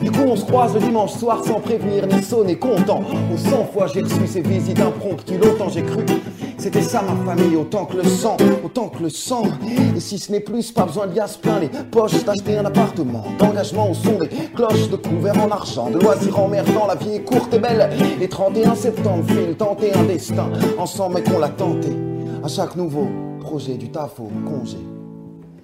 Du 0.00 0.12
coup 0.12 0.22
on 0.24 0.36
se 0.36 0.44
croise 0.44 0.74
le 0.74 0.80
dimanche 0.80 1.14
soir 1.14 1.42
sans 1.44 1.58
prévenir 1.58 2.06
ni 2.06 2.22
sonner 2.22 2.56
content. 2.56 3.00
Au 3.34 3.36
100 3.36 3.64
fois 3.72 3.88
j'ai 3.92 4.02
reçu 4.02 4.26
ces 4.28 4.40
visites 4.40 4.80
impromptues, 4.80 5.38
longtemps 5.38 5.68
j'ai 5.68 5.82
cru 5.82 6.04
c'était 6.58 6.82
ça 6.82 7.02
ma 7.02 7.14
famille, 7.24 7.54
autant 7.54 7.84
que 7.84 7.98
le 7.98 8.04
sang, 8.04 8.36
autant 8.64 8.88
que 8.88 9.04
le 9.04 9.10
sang. 9.10 9.44
Et 9.96 10.00
si 10.00 10.18
ce 10.18 10.32
n'est 10.32 10.40
plus, 10.40 10.72
pas 10.72 10.86
besoin 10.86 11.06
de 11.06 11.14
lias 11.14 11.38
plein 11.40 11.60
les 11.60 11.68
poches 11.68 12.24
d'acheter 12.24 12.58
un 12.58 12.64
appartement. 12.64 13.24
D'engagement 13.48 13.90
au 13.90 13.94
son 13.94 14.18
des 14.18 14.28
cloches, 14.54 14.90
de 14.90 14.96
couverts 14.96 15.42
en 15.42 15.50
argent, 15.50 15.88
de 15.88 15.98
loisirs 15.98 16.38
emmerdants. 16.38 16.86
La 16.86 16.96
vie 16.96 17.14
est 17.14 17.24
courte 17.24 17.54
et 17.54 17.58
belle. 17.58 17.88
Et 18.20 18.28
31 18.28 18.74
septembre 18.74 19.24
file, 19.26 19.56
tenter 19.56 19.94
un 19.94 20.04
destin. 20.04 20.50
Ensemble, 20.76 21.14
mais 21.14 21.22
qu'on 21.22 21.38
l'a 21.38 21.48
tenté. 21.48 21.88
À 22.44 22.48
chaque 22.48 22.76
nouveau 22.76 23.08
projet 23.40 23.78
du 23.78 23.90
taf 23.90 24.20
au 24.20 24.30
congé. 24.46 24.76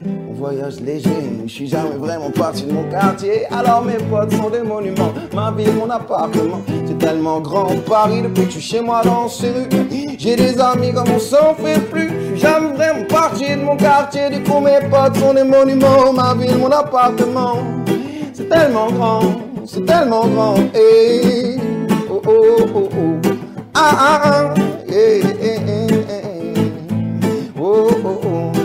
On 0.06 0.34
voyage 0.34 0.80
léger, 0.80 1.10
je 1.46 1.50
suis 1.50 1.66
jamais 1.66 1.96
vraiment 1.96 2.30
parti 2.30 2.64
de 2.64 2.72
mon 2.72 2.84
quartier. 2.90 3.46
Alors 3.50 3.82
mes 3.82 3.96
potes 3.96 4.32
sont 4.32 4.50
des 4.50 4.62
monuments, 4.62 5.14
ma 5.34 5.50
ville, 5.50 5.72
mon 5.72 5.88
appartement. 5.88 6.60
C'est 6.86 6.98
tellement 6.98 7.40
grand 7.40 7.68
Paris 7.86 8.20
depuis 8.22 8.44
que 8.44 8.50
je 8.52 8.58
suis 8.58 8.76
chez 8.76 8.80
moi 8.82 9.00
dans 9.02 9.28
ces 9.28 9.50
rues. 9.50 9.68
J'ai 10.18 10.36
des 10.36 10.60
amis 10.60 10.92
comme 10.92 11.10
on 11.14 11.18
s'en 11.18 11.54
fait 11.54 11.80
plus. 11.90 12.10
Je 12.10 12.26
suis 12.32 12.38
jamais 12.38 12.74
vraiment 12.74 13.04
parti 13.08 13.48
de 13.50 13.62
mon 13.62 13.76
quartier. 13.76 14.28
Du 14.28 14.42
coup 14.42 14.60
mes 14.60 14.80
potes 14.90 15.16
sont 15.16 15.32
des 15.32 15.44
monuments, 15.44 16.12
ma 16.12 16.34
ville, 16.34 16.58
mon 16.58 16.70
appartement. 16.70 17.56
C'est 18.34 18.48
tellement 18.48 18.90
grand, 18.90 19.20
c'est 19.66 19.86
tellement 19.86 20.26
grand. 20.26 20.56
Hey, 20.74 21.58
oh 22.10 22.20
oh 22.26 22.56
oh 22.74 22.88
oh. 22.92 23.28
Ah 23.74 23.96
ah 23.98 24.20
ah. 24.24 24.54
Hey, 24.86 25.22
hey, 25.40 25.60
oh 27.58 27.88
oh 28.04 28.20
oh. 28.24 28.63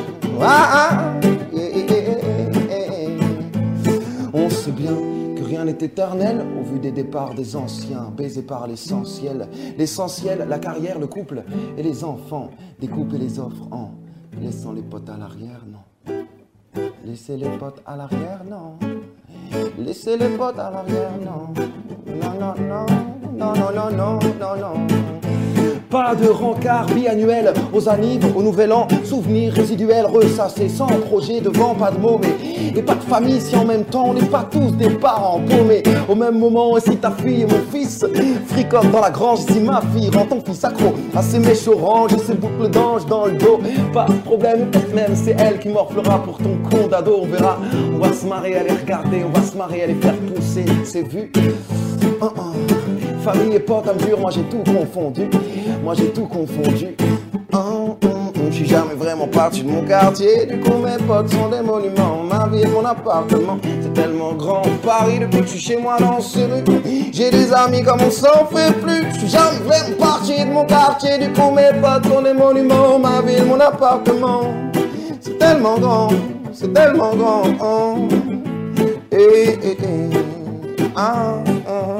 On 4.33 4.49
sait 4.49 4.71
bien 4.71 4.93
que 5.35 5.43
rien 5.43 5.65
n'est 5.65 5.71
éternel 5.71 6.45
au 6.57 6.63
vu 6.63 6.79
des 6.79 6.91
départs 6.91 7.33
des 7.33 7.57
anciens, 7.57 8.09
baisés 8.15 8.43
par 8.43 8.65
l'essentiel. 8.67 9.49
L'essentiel, 9.77 10.45
la 10.47 10.59
carrière, 10.59 10.97
le 10.97 11.07
couple 11.07 11.43
et 11.77 11.83
les 11.83 12.05
enfants. 12.05 12.51
Découper 12.79 13.17
les 13.17 13.37
offres 13.39 13.67
en 13.71 13.91
laissant 14.41 14.71
les 14.71 14.81
potes 14.81 15.09
à 15.09 15.17
l'arrière, 15.17 15.65
non. 15.67 16.13
Laisser 17.03 17.35
les 17.35 17.49
potes 17.57 17.81
à 17.85 17.97
l'arrière, 17.97 18.43
non. 18.49 18.77
Laisser 19.77 20.15
les 20.15 20.29
potes 20.29 20.59
à 20.59 20.71
l'arrière, 20.71 21.11
non. 21.19 21.53
Non, 22.07 22.33
non, 22.39 22.53
non, 22.65 22.85
non, 23.37 23.53
non, 23.53 23.71
non, 23.73 23.91
non, 23.91 24.19
non, 24.39 24.55
non. 24.57 25.28
Pas 25.89 26.13
de 26.15 26.27
rencard 26.27 26.85
biannuel 26.87 27.53
aux 27.73 27.89
annives, 27.89 28.25
au 28.35 28.43
nouvel 28.43 28.71
an, 28.71 28.87
souvenirs 29.03 29.53
résiduels 29.53 30.05
ressassés 30.05 30.69
sans 30.69 30.87
projet 30.87 31.41
devant, 31.41 31.73
pas 31.73 31.91
de 31.91 31.97
mots, 31.97 32.19
mais 32.21 32.35
et 32.77 32.81
pas 32.83 32.95
de 32.95 33.01
famille 33.01 33.41
si 33.41 33.55
en 33.55 33.65
même 33.65 33.83
temps 33.83 34.05
on 34.09 34.13
n'est 34.13 34.21
pas 34.27 34.47
tous 34.49 34.71
des 34.71 34.89
parents 34.89 35.39
paumés. 35.39 35.83
Au 36.07 36.15
même 36.15 36.37
moment, 36.37 36.77
si 36.79 36.95
ta 36.97 37.11
fille 37.11 37.41
et 37.41 37.45
mon 37.45 37.61
fils 37.71 38.05
fricotent 38.47 38.91
dans 38.91 39.01
la 39.01 39.09
grange, 39.09 39.39
si 39.39 39.59
ma 39.59 39.81
fille 39.93 40.09
rend 40.09 40.25
ton 40.25 40.41
fils 40.41 40.63
accro 40.63 40.93
à 41.15 41.21
ses 41.21 41.39
mèches 41.39 41.67
oranges 41.67 42.13
et 42.13 42.19
ses 42.19 42.35
boucles 42.35 42.69
d'ange 42.69 43.05
dans 43.07 43.25
le 43.25 43.33
dos, 43.33 43.59
pas 43.93 44.05
de 44.05 44.13
problème, 44.25 44.69
même 44.93 45.15
c'est 45.15 45.35
elle 45.39 45.59
qui 45.59 45.69
morflera 45.69 46.21
pour 46.23 46.37
ton 46.37 46.57
con 46.69 46.87
d'ado, 46.87 47.19
on 47.23 47.25
verra. 47.25 47.57
On 47.95 47.97
va 47.97 48.13
se 48.13 48.25
marrer 48.25 48.55
à 48.57 48.61
regarder, 48.61 49.23
on 49.25 49.37
va 49.37 49.45
se 49.45 49.57
marrer 49.57 49.83
à 49.83 49.87
les 49.87 49.95
faire 49.95 50.15
pousser, 50.15 50.65
c'est 50.83 51.07
vu. 51.07 51.31
Famille 53.23 53.55
et 53.55 53.59
potes 53.59 53.97
dur, 54.05 54.19
moi 54.19 54.31
j'ai 54.31 54.43
tout 54.43 54.63
confondu. 54.63 55.29
Moi 55.83 55.93
j'ai 55.93 56.09
tout 56.11 56.25
confondu. 56.25 56.95
Oh, 57.51 57.57
oh, 57.57 58.07
oh, 58.07 58.29
je 58.49 58.55
suis 58.55 58.67
jamais 58.67 58.93
vraiment 58.93 59.27
parti 59.27 59.63
de 59.63 59.69
mon 59.69 59.83
quartier. 59.83 60.45
Du 60.45 60.59
coup, 60.59 60.77
mes 60.77 61.03
potes 61.05 61.29
sont 61.29 61.49
des 61.49 61.61
monuments. 61.61 62.23
Ma 62.29 62.47
vie 62.47 62.61
et 62.61 62.67
mon 62.67 62.85
appartement, 62.85 63.57
c'est 63.81 63.93
tellement 63.93 64.33
grand. 64.33 64.61
Paris 64.85 65.19
depuis 65.19 65.41
que 65.41 65.45
je 65.45 65.51
suis 65.51 65.59
chez 65.59 65.77
moi 65.77 65.97
dans 65.99 66.21
ce 66.21 66.39
rue. 66.39 66.63
J'ai 67.11 67.31
des 67.31 67.51
amis 67.51 67.83
comme 67.83 68.01
on 68.01 68.11
s'en 68.11 68.45
fait 68.45 68.71
plus. 68.79 69.03
Je 69.13 69.19
suis 69.19 69.27
jamais 69.29 69.57
vraiment 69.65 69.97
parti 69.97 70.45
de 70.45 70.51
mon 70.51 70.65
quartier. 70.65 71.17
Du 71.17 71.33
coup, 71.33 71.51
mes 71.51 71.71
potes 71.81 72.05
sont 72.07 72.21
des 72.21 72.33
monuments. 72.33 72.99
Ma 72.99 73.21
vie 73.21 73.37
et 73.37 73.43
mon 73.43 73.59
appartement, 73.59 74.41
c'est 75.19 75.37
tellement 75.39 75.79
grand. 75.79 76.09
C'est 76.53 76.71
tellement 76.71 77.15
grand. 77.15 77.43
Ah, 77.59 77.95
ah, 80.95 81.43
ah, 81.67 81.67
ah. 81.67 81.98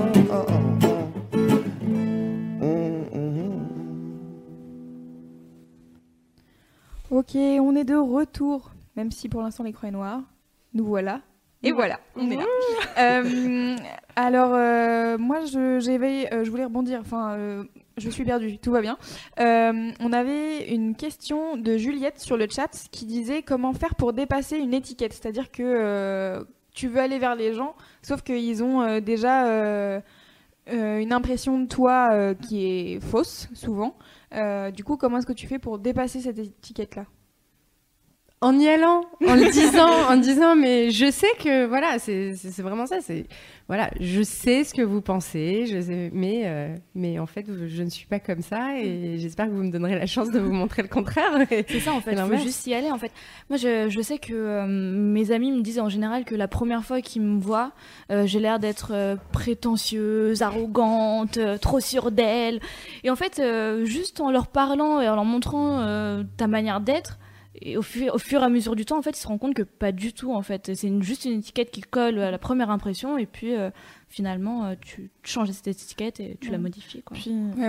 Ok, 7.12 7.36
on 7.36 7.76
est 7.76 7.86
de 7.86 7.96
retour, 7.96 8.72
même 8.96 9.12
si 9.12 9.30
pour 9.30 9.42
l'instant 9.42 9.64
l'écran 9.64 9.88
est 9.88 9.92
noir. 9.92 10.22
Nous 10.74 10.86
voilà. 10.86 11.22
Et 11.64 11.72
voilà, 11.72 12.00
on 12.16 12.30
est 12.32 12.38
là. 12.38 12.46
Euh, 13.00 13.76
alors, 14.16 14.52
euh, 14.54 15.18
moi, 15.18 15.46
je, 15.46 15.58
euh, 15.58 16.44
je 16.44 16.50
voulais 16.52 16.66
rebondir. 16.66 17.00
Enfin, 17.02 17.66
je 17.98 18.10
suis 18.10 18.24
perdue, 18.24 18.58
tout 18.58 18.72
va 18.72 18.82
bien. 18.82 18.98
on 19.38 20.14
avait 20.14 20.70
une 20.74 20.96
question 20.96 21.58
de 21.58 21.78
Juliette 21.78 22.20
sur 22.20 22.38
le 22.38 22.48
chat 22.50 22.88
qui 22.92 23.06
disait 23.06 23.42
comment 23.42 23.74
faire 23.74 23.96
pour 23.96 24.14
dépasser 24.14 24.58
une 24.58 24.74
étiquette. 24.74 25.14
C'est-à-dire 25.14 25.52
que 25.52 26.46
tu 26.74 26.88
veux 26.88 27.00
aller 27.00 27.20
vers 27.20 27.36
les 27.36 27.54
gens, 27.54 27.76
sauf 28.02 28.22
qu'ils 28.22 28.64
ont 28.64 29.00
déjà 29.00 30.02
une 30.68 31.14
impression 31.14 31.60
de 31.60 31.68
toi 31.68 32.34
qui 32.36 32.66
est 32.66 33.00
fausse, 33.00 33.50
souvent. 33.54 33.96
Euh, 34.34 34.72
du 34.72 34.84
coup, 34.84 34.98
comment 34.98 35.18
est-ce 35.18 35.26
que 35.26 35.34
tu 35.34 35.48
fais 35.48 35.60
pour 35.60 35.80
dépasser 35.80 36.22
cette 36.22 36.40
étiquette-là? 36.40 37.06
En 38.42 38.58
y 38.58 38.70
allant, 38.70 39.04
en 39.28 39.36
le 39.36 39.52
disant, 39.52 39.90
en 40.10 40.16
disant, 40.16 40.56
mais 40.56 40.92
je 40.92 41.12
sais 41.12 41.32
que 41.44 41.66
voilà, 41.66 42.00
c'est 42.00 42.34
vraiment 42.60 42.86
ça. 42.86 43.02
C'est 43.02 43.26
voilà, 43.68 43.92
je 44.00 44.24
sais 44.24 44.64
ce 44.64 44.74
que 44.74 44.82
vous 44.82 45.02
pensez, 45.02 45.68
je 45.68 45.82
sais, 45.82 46.10
mais 46.14 46.44
euh, 46.46 46.76
mais 46.96 47.20
en 47.20 47.26
fait, 47.26 47.46
je 47.68 47.84
ne 47.84 47.90
suis 47.90 48.08
pas 48.08 48.20
comme 48.20 48.42
ça 48.42 48.80
et 48.80 49.18
j'espère 49.18 49.48
que 49.48 49.52
vous 49.52 49.64
me 49.64 49.72
donnerez 49.72 49.96
la 49.96 50.06
chance 50.06 50.32
de 50.32 50.40
vous 50.40 50.54
montrer 50.54 50.84
le 50.84 50.88
contraire. 50.88 51.46
C'est 51.50 51.82
ça 51.82 51.92
en 51.92 52.00
fait, 52.00 52.14
il 52.14 52.18
faut 52.18 52.38
juste 52.38 52.66
y 52.66 52.74
aller 52.74 52.92
en 52.92 52.98
fait. 52.98 53.12
Moi, 53.50 53.58
je, 53.58 53.90
je 53.90 54.02
sais 54.02 54.20
que 54.20 54.34
euh, 54.34 54.66
mes 54.66 55.32
amis 55.32 55.52
me 55.52 55.62
disent 55.62 55.80
en 55.80 55.90
général 55.90 56.24
que 56.24 56.34
la 56.34 56.48
première 56.48 56.86
fois 56.86 57.02
qu'ils 57.02 57.22
me 57.22 57.42
voient, 57.42 57.74
euh, 58.10 58.26
j'ai 58.26 58.40
l'air 58.40 58.60
d'être 58.60 59.18
prétentieuse, 59.34 60.42
arrogante, 60.42 61.38
trop 61.60 61.82
sûre 61.82 62.12
d'elle. 62.12 62.62
Et 63.04 63.10
en 63.10 63.18
fait, 63.18 63.42
juste 63.84 64.22
en 64.22 64.32
leur 64.32 64.48
parlant 64.48 65.02
et 65.02 65.10
en 65.10 65.16
leur 65.16 65.26
montrant 65.26 66.24
ta 66.38 66.48
manière 66.48 66.80
d'être 66.80 67.20
et 67.62 67.78
au, 67.78 67.82
fur, 67.82 68.14
au 68.16 68.18
fur 68.18 68.42
et 68.42 68.46
à 68.46 68.50
mesure 68.50 68.76
du 68.76 68.86
temps, 68.86 68.98
en 68.98 69.02
fait, 69.02 69.12
ils 69.12 69.22
se 69.22 69.28
rendent 69.28 69.40
compte 69.40 69.54
que 69.54 69.64
pas 69.64 69.92
du 69.92 70.14
tout, 70.14 70.34
en 70.34 70.42
fait. 70.42 70.74
C'est 70.76 70.92
juste 71.02 71.26
une 71.26 71.40
étiquette 71.40 71.72
qui 71.72 71.82
colle 71.82 72.20
à 72.20 72.32
la 72.32 72.38
première 72.38 72.70
impression, 72.70 73.18
et 73.18 73.26
puis 73.26 73.56
euh, 73.56 73.70
finalement, 74.08 74.66
euh, 74.66 74.76
tu 74.82 75.10
changes 75.24 75.52
cette 75.52 75.68
étiquette 75.68 76.20
et 76.20 76.38
tu 76.40 76.52
la 76.52 76.58
modifies. 76.58 77.02
Quoi. 77.02 77.18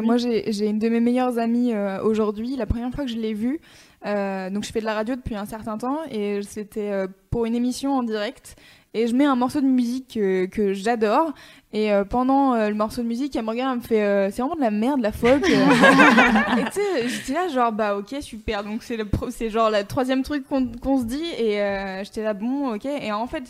Moi, 0.02 0.16
j'ai 0.16 0.66
une 0.66 0.78
de 0.78 0.88
mes 0.88 1.00
meilleures 1.00 1.38
amies 1.38 1.72
euh, 1.72 2.02
aujourd'hui. 2.02 2.56
La 2.56 2.66
première 2.66 2.90
fois 2.92 3.04
que 3.04 3.10
je 3.10 3.16
l'ai 3.16 3.34
vue, 3.34 3.60
donc 4.04 4.64
je 4.64 4.70
fais 4.72 4.80
de 4.80 4.86
la 4.86 4.94
radio 4.94 5.16
depuis 5.16 5.34
un 5.34 5.46
certain 5.46 5.76
temps, 5.76 5.98
et 6.10 6.40
c'était 6.42 7.06
pour 7.30 7.46
une 7.46 7.54
émission 7.54 7.92
en 7.92 8.02
direct 8.02 8.56
et 8.94 9.06
je 9.06 9.14
mets 9.14 9.24
un 9.24 9.36
morceau 9.36 9.60
de 9.60 9.66
musique 9.66 10.14
que 10.14 10.72
j'adore 10.72 11.32
et 11.72 11.92
euh, 11.92 12.04
pendant 12.04 12.54
euh, 12.54 12.68
le 12.68 12.74
morceau 12.74 13.02
de 13.02 13.06
musique, 13.06 13.36
elle 13.36 13.44
me 13.44 13.50
regarde, 13.50 13.72
elle 13.74 13.78
me 13.78 13.86
fait 13.86 14.02
euh, 14.02 14.30
c'est 14.32 14.42
vraiment 14.42 14.56
de 14.56 14.60
la 14.60 14.72
merde, 14.72 15.00
la 15.00 15.12
folk. 15.12 15.44
et 15.48 16.64
tu 16.64 16.72
sais, 16.72 17.08
j'étais 17.08 17.32
là 17.32 17.46
genre 17.46 17.70
bah 17.70 17.96
ok 17.96 18.16
super. 18.20 18.64
Donc 18.64 18.82
c'est 18.82 18.96
le 18.96 19.06
c'est 19.30 19.50
genre 19.50 19.70
le 19.70 19.84
troisième 19.84 20.22
truc 20.24 20.44
qu'on 20.48 20.98
se 20.98 21.04
dit 21.04 21.24
et 21.38 22.02
j'étais 22.04 22.24
là 22.24 22.34
bon 22.34 22.74
ok. 22.74 22.86
Et 22.86 23.12
en 23.12 23.26
fait 23.28 23.44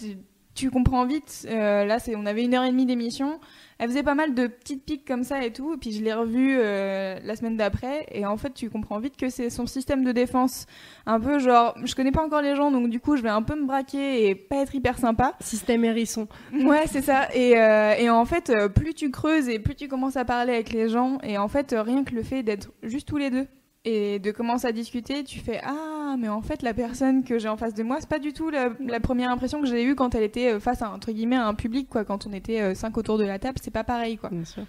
tu 0.55 0.70
comprends 0.70 1.07
vite. 1.07 1.47
là 1.49 1.99
c'est 1.99 2.14
on 2.14 2.26
avait 2.26 2.45
une 2.45 2.55
heure 2.55 2.64
et 2.64 2.70
demie 2.70 2.86
d'émission 2.86 3.41
elle 3.80 3.88
faisait 3.88 4.02
pas 4.02 4.14
mal 4.14 4.34
de 4.34 4.46
petites 4.46 4.84
piques 4.84 5.06
comme 5.08 5.24
ça 5.24 5.42
et 5.42 5.54
tout. 5.54 5.72
Et 5.72 5.76
puis 5.78 5.92
je 5.92 6.04
l'ai 6.04 6.12
revue 6.12 6.58
euh, 6.60 7.18
la 7.24 7.34
semaine 7.34 7.56
d'après. 7.56 8.06
Et 8.12 8.26
en 8.26 8.36
fait, 8.36 8.52
tu 8.52 8.68
comprends 8.68 9.00
vite 9.00 9.16
que 9.16 9.30
c'est 9.30 9.48
son 9.48 9.66
système 9.66 10.04
de 10.04 10.12
défense. 10.12 10.66
Un 11.06 11.18
peu 11.18 11.38
genre, 11.38 11.74
je 11.82 11.94
connais 11.94 12.12
pas 12.12 12.22
encore 12.22 12.42
les 12.42 12.54
gens, 12.54 12.70
donc 12.70 12.90
du 12.90 13.00
coup, 13.00 13.16
je 13.16 13.22
vais 13.22 13.30
un 13.30 13.40
peu 13.40 13.58
me 13.58 13.64
braquer 13.64 14.28
et 14.28 14.34
pas 14.34 14.56
être 14.56 14.74
hyper 14.74 14.98
sympa. 14.98 15.34
Système 15.40 15.84
hérisson. 15.84 16.28
Ouais, 16.70 16.84
c'est 16.86 17.02
ça. 17.02 17.34
Et, 17.34 17.56
euh, 17.56 17.94
et, 17.94 18.10
en 18.10 18.24
fait, 18.26 18.50
euh, 18.50 18.68
plus 18.68 18.92
tu 18.92 19.10
creuses 19.10 19.48
et 19.48 19.58
plus 19.58 19.74
tu 19.74 19.88
commences 19.88 20.16
à 20.16 20.26
parler 20.26 20.52
avec 20.52 20.72
les 20.72 20.90
gens. 20.90 21.18
Et 21.22 21.38
en 21.38 21.48
fait, 21.48 21.74
rien 21.76 22.04
que 22.04 22.14
le 22.14 22.22
fait 22.22 22.42
d'être 22.42 22.70
juste 22.82 23.08
tous 23.08 23.16
les 23.16 23.30
deux 23.30 23.46
et 23.84 24.18
de 24.18 24.30
commencer 24.30 24.66
à 24.66 24.72
discuter, 24.72 25.24
tu 25.24 25.40
fais 25.40 25.60
ah 25.64 26.16
mais 26.18 26.28
en 26.28 26.42
fait 26.42 26.62
la 26.62 26.74
personne 26.74 27.24
que 27.24 27.38
j'ai 27.38 27.48
en 27.48 27.56
face 27.56 27.72
de 27.72 27.82
moi 27.82 27.96
c'est 28.00 28.08
pas 28.08 28.18
du 28.18 28.32
tout 28.32 28.50
la, 28.50 28.70
première 29.00 29.30
impression 29.30 29.60
que 29.60 29.66
j'ai 29.66 29.84
eue 29.84 29.94
quand 29.94 30.14
elle 30.14 30.24
était 30.24 30.52
euh, 30.52 30.60
face 30.60 30.82
à 30.82 30.90
entre 30.90 31.12
guillemets 31.12 31.36
un 31.36 31.54
public 31.54 31.88
quoi 31.88 32.04
quand 32.04 32.26
on 32.26 32.32
était 32.32 32.60
euh, 32.60 32.74
cinq 32.74 32.98
autour 32.98 33.16
de 33.16 33.24
la 33.24 33.38
table 33.38 33.58
c'est 33.62 33.70
pas 33.70 33.84
pareil 33.84 34.18
quoi. 34.18 34.28
Bien 34.30 34.44
sûr. 34.44 34.64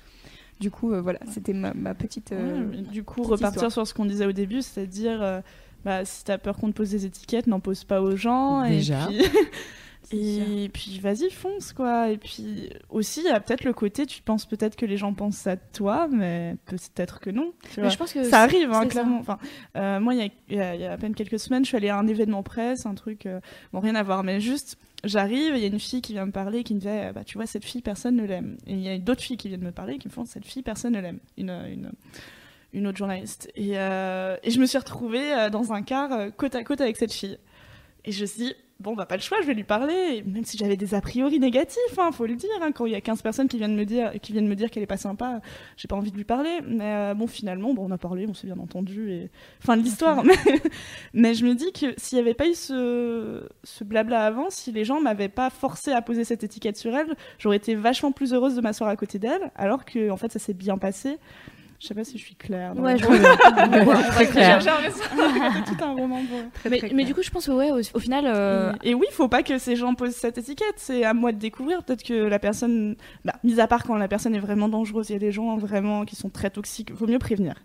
Du 0.59 0.71
coup 0.71 0.93
euh, 0.93 1.01
voilà 1.01 1.19
c'était 1.29 1.53
ma, 1.53 1.93
petite. 1.93 2.33
du 2.91 3.03
coup 3.03 3.23
repartir 3.23 3.71
sur 3.71 3.85
ce 3.85 3.93
qu'on 3.93 4.05
disait 4.05 4.25
au 4.25 4.31
début 4.31 4.61
c'est-à-dire 4.61 5.41
bah, 5.83 6.05
si 6.05 6.23
t'as 6.23 6.37
peur 6.37 6.57
qu'on 6.57 6.67
te 6.67 6.77
pose 6.77 6.91
des 6.91 7.05
étiquettes, 7.05 7.47
n'en 7.47 7.59
pose 7.59 7.83
pas 7.83 8.01
aux 8.01 8.15
gens. 8.15 8.63
Déjà. 8.67 9.09
Et 9.11 9.17
puis, 9.17 9.25
et 10.13 10.69
puis 10.69 10.99
vas-y, 10.99 11.29
fonce, 11.29 11.73
quoi. 11.73 12.09
Et 12.09 12.17
puis 12.17 12.69
aussi, 12.89 13.21
il 13.21 13.25
y 13.27 13.29
a 13.29 13.39
peut-être 13.39 13.63
le 13.63 13.73
côté, 13.73 14.05
tu 14.05 14.21
penses 14.21 14.45
peut-être 14.45 14.75
que 14.75 14.85
les 14.85 14.97
gens 14.97 15.13
pensent 15.13 15.37
ça 15.37 15.55
de 15.55 15.61
toi, 15.73 16.07
mais 16.11 16.55
peut-être 16.65 17.19
que 17.19 17.29
non. 17.29 17.53
tu 17.63 17.69
Mais 17.77 17.83
vois. 17.83 17.89
je 17.89 17.97
pense 17.97 18.13
que 18.13 18.23
ça 18.23 18.41
arrive, 18.41 18.71
hein, 18.71 18.85
clairement. 18.87 19.19
Enfin, 19.19 19.37
euh, 19.75 19.99
moi, 19.99 20.13
il 20.15 20.31
y 20.49 20.59
a- 20.59 20.75
y, 20.75 20.79
y 20.79 20.85
à 20.85 20.97
peine 20.97 21.15
quelques 21.15 21.39
semaines, 21.39 21.63
je 21.63 21.69
suis 21.69 21.77
allée 21.77 21.89
à 21.89 21.97
un 21.97 22.07
événement 22.07 22.43
presse, 22.43 22.85
un 22.85 22.95
truc, 22.95 23.25
euh, 23.25 23.39
bon, 23.73 23.79
rien 23.79 23.95
à 23.95 24.03
voir, 24.03 24.23
mais 24.23 24.39
juste, 24.39 24.77
j'arrive, 25.03 25.53
il 25.55 25.61
y 25.61 25.63
a 25.63 25.67
une 25.67 25.79
fille 25.79 26.01
qui 26.01 26.13
vient 26.13 26.25
me 26.25 26.31
parler, 26.31 26.63
qui 26.63 26.73
me 26.75 26.79
disait, 26.79 27.07
euh, 27.09 27.13
bah, 27.13 27.23
tu 27.23 27.37
vois, 27.37 27.45
cette 27.47 27.65
fille, 27.65 27.81
personne 27.81 28.15
ne 28.15 28.25
l'aime. 28.25 28.57
Et 28.67 28.73
il 28.73 28.81
y 28.81 28.89
a 28.89 28.97
d'autres 28.97 29.21
filles 29.21 29.37
qui 29.37 29.47
viennent 29.47 29.63
me 29.63 29.71
parler, 29.71 29.97
qui 29.97 30.07
me 30.07 30.13
font, 30.13 30.25
cette 30.25 30.45
fille, 30.45 30.61
personne 30.63 30.93
ne 30.93 30.99
l'aime. 31.01 31.19
Une, 31.37 31.49
une, 31.49 31.91
une 32.73 32.87
autre 32.87 32.97
journaliste. 32.97 33.51
Et, 33.55 33.71
euh, 33.77 34.37
et 34.43 34.51
je 34.51 34.59
me 34.59 34.65
suis 34.65 34.77
retrouvée 34.77 35.33
euh, 35.33 35.49
dans 35.49 35.73
un 35.73 35.81
car 35.81 36.09
côte 36.37 36.55
à 36.55 36.63
côte 36.63 36.81
avec 36.81 36.97
cette 36.97 37.13
fille. 37.13 37.37
Et 38.05 38.11
je 38.11 38.21
me 38.21 38.25
suis 38.25 38.43
dit, 38.45 38.53
bon, 38.81 38.95
bah, 38.95 39.05
pas 39.05 39.15
le 39.15 39.21
choix, 39.21 39.37
je 39.41 39.47
vais 39.47 39.53
lui 39.53 39.63
parler. 39.63 40.23
Même 40.25 40.43
si 40.43 40.57
j'avais 40.57 40.75
des 40.75 40.93
a 40.93 41.01
priori 41.01 41.39
négatifs, 41.39 41.77
hein, 41.97 42.11
faut 42.11 42.25
le 42.25 42.35
dire. 42.35 42.49
hein, 42.61 42.71
quand 42.71 42.85
il 42.85 42.91
y 42.91 42.95
a 42.95 43.01
15 43.01 43.21
personnes 43.21 43.47
qui 43.47 43.57
viennent 43.57 43.75
me 43.75 43.85
dire, 43.85 44.11
qui 44.21 44.31
viennent 44.33 44.47
me 44.47 44.55
dire 44.55 44.69
qu'elle 44.69 44.83
est 44.83 44.87
pas 44.87 44.97
sympa, 44.97 45.41
j'ai 45.77 45.87
pas 45.87 45.95
envie 45.95 46.11
de 46.11 46.17
lui 46.17 46.23
parler. 46.23 46.59
Mais 46.67 46.83
euh, 46.83 47.13
bon, 47.13 47.27
finalement, 47.27 47.73
bon, 47.73 47.85
on 47.87 47.91
a 47.91 47.97
parlé, 47.97 48.25
on 48.27 48.33
s'est 48.33 48.47
bien 48.47 48.59
entendu. 48.59 49.11
Et... 49.11 49.29
Fin 49.59 49.77
de 49.77 49.83
l'histoire. 49.83 50.23
mais, 50.23 50.35
mais 51.13 51.33
je 51.33 51.45
me 51.45 51.55
dis 51.55 51.71
que 51.71 51.93
s'il 51.97 52.17
y 52.17 52.21
avait 52.21 52.33
pas 52.33 52.47
eu 52.47 52.55
ce, 52.55 53.47
ce 53.63 53.83
blabla 53.83 54.25
avant, 54.25 54.49
si 54.49 54.71
les 54.71 54.83
gens 54.83 54.99
m'avaient 55.01 55.29
pas 55.29 55.49
forcé 55.49 55.91
à 55.91 56.01
poser 56.01 56.23
cette 56.23 56.43
étiquette 56.43 56.77
sur 56.77 56.95
elle, 56.95 57.15
j'aurais 57.37 57.57
été 57.57 57.75
vachement 57.75 58.11
plus 58.11 58.33
heureuse 58.33 58.55
de 58.55 58.61
m'asseoir 58.61 58.89
à 58.89 58.95
côté 58.95 59.19
d'elle. 59.19 59.51
Alors 59.55 59.85
que, 59.85 60.09
en 60.09 60.17
fait, 60.17 60.31
ça 60.31 60.39
s'est 60.39 60.53
bien 60.53 60.77
passé. 60.77 61.17
Je 61.81 61.87
sais 61.87 61.95
pas 61.95 62.03
si 62.03 62.19
je 62.19 62.23
suis 62.23 62.35
claire. 62.35 62.77
Ouais, 62.77 62.95
je 62.95 63.05
vois. 63.05 63.95
Très 64.11 64.27
clair. 64.27 64.61
J'ai 64.61 64.69
l'impression 64.69 65.03
que 65.03 65.65
c'est 65.65 65.75
tout 65.75 65.83
un 65.83 65.93
roman 65.93 66.21
Très, 66.53 66.69
mais, 66.69 66.77
très 66.77 66.93
mais 66.93 67.05
du 67.05 67.15
coup, 67.15 67.23
je 67.23 67.31
pense 67.31 67.47
que 67.47 67.51
ouais, 67.51 67.71
au, 67.71 67.79
au 67.79 67.99
final, 67.99 68.25
euh, 68.27 68.71
et, 68.83 68.93
oui, 68.93 69.07
faut 69.11 69.27
pas 69.27 69.41
que 69.41 69.57
ces 69.57 69.75
gens 69.75 69.95
posent 69.95 70.15
cette 70.15 70.37
étiquette. 70.37 70.75
C'est 70.75 71.03
à 71.03 71.15
moi 71.15 71.31
de 71.31 71.39
découvrir. 71.39 71.83
Peut-être 71.83 72.03
que 72.03 72.13
la 72.13 72.37
personne, 72.37 72.95
bah, 73.25 73.33
mis 73.43 73.59
à 73.59 73.65
part 73.65 73.83
quand 73.83 73.95
la 73.95 74.07
personne 74.07 74.35
est 74.35 74.39
vraiment 74.39 74.69
dangereuse, 74.69 75.09
il 75.09 75.13
y 75.13 75.15
a 75.15 75.19
des 75.19 75.31
gens 75.31 75.57
vraiment 75.57 76.05
qui 76.05 76.15
sont 76.15 76.29
très 76.29 76.51
toxiques. 76.51 76.91
Vaut 76.91 77.07
mieux 77.07 77.17
prévenir. 77.17 77.55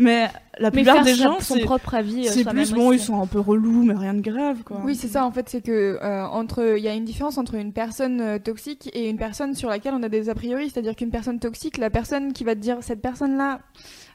Mais 0.00 0.28
la 0.58 0.70
mais 0.70 0.82
plupart 0.82 0.94
faire 0.96 1.04
des 1.04 1.14
gens, 1.14 1.40
son 1.40 1.54
c'est 1.54 1.60
propre 1.60 1.94
avis. 1.94 2.26
euh, 2.26 2.30
c'est 2.30 2.44
plus 2.44 2.72
bon, 2.72 2.92
ils 2.92 2.98
sont 2.98 3.20
un 3.20 3.26
peu 3.26 3.38
relous, 3.38 3.84
mais 3.84 3.94
rien 3.94 4.14
de 4.14 4.20
grave, 4.20 4.62
quoi. 4.64 4.80
Oui, 4.84 4.94
c'est 4.94 5.08
ça 5.08 5.24
en 5.24 5.30
fait, 5.30 5.48
c'est 5.48 5.60
que 5.60 5.98
euh, 6.02 6.26
entre 6.26 6.76
il 6.76 6.82
y 6.82 6.88
a 6.88 6.94
une 6.94 7.04
différence 7.04 7.38
entre 7.38 7.54
une 7.54 7.72
personne 7.72 8.20
euh, 8.20 8.38
toxique 8.38 8.90
et 8.94 9.08
une 9.08 9.18
personne 9.18 9.54
sur 9.54 9.68
laquelle 9.68 9.94
on 9.94 10.02
a 10.02 10.08
des 10.08 10.28
a 10.28 10.34
priori, 10.34 10.70
c'est-à-dire 10.70 10.96
qu'une 10.96 11.10
personne 11.10 11.38
toxique, 11.38 11.78
la 11.78 11.90
personne 11.90 12.32
qui 12.32 12.44
va 12.44 12.54
te 12.54 12.60
dire 12.60 12.78
cette 12.80 13.00
personne-là 13.02 13.60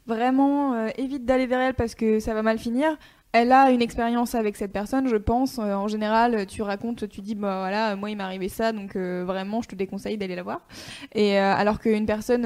vraiment 0.07 0.73
euh, 0.73 0.89
évite 0.97 1.25
d'aller 1.25 1.45
vers 1.47 1.59
elle 1.59 1.73
parce 1.73 1.95
que 1.95 2.19
ça 2.19 2.33
va 2.33 2.41
mal 2.41 2.57
finir. 2.59 2.97
Elle 3.37 3.51
a 3.51 3.69
une 3.69 3.81
expérience 3.81 4.33
avec 4.33 4.55
cette 4.55 4.71
personne, 4.71 5.09
je 5.09 5.17
pense. 5.17 5.59
Euh, 5.59 5.73
en 5.73 5.89
général, 5.89 6.45
tu 6.45 6.61
racontes, 6.61 7.09
tu 7.09 7.19
dis, 7.19 7.35
bah 7.35 7.57
voilà, 7.59 7.97
moi 7.97 8.09
il 8.09 8.15
m'est 8.15 8.23
arrivé 8.23 8.47
ça, 8.47 8.71
donc 8.71 8.95
euh, 8.95 9.25
vraiment, 9.27 9.61
je 9.61 9.67
te 9.67 9.75
déconseille 9.75 10.17
d'aller 10.17 10.35
la 10.37 10.43
voir. 10.43 10.61
Et 11.13 11.37
euh, 11.37 11.53
alors 11.53 11.79
qu'une 11.79 12.05
personne 12.05 12.45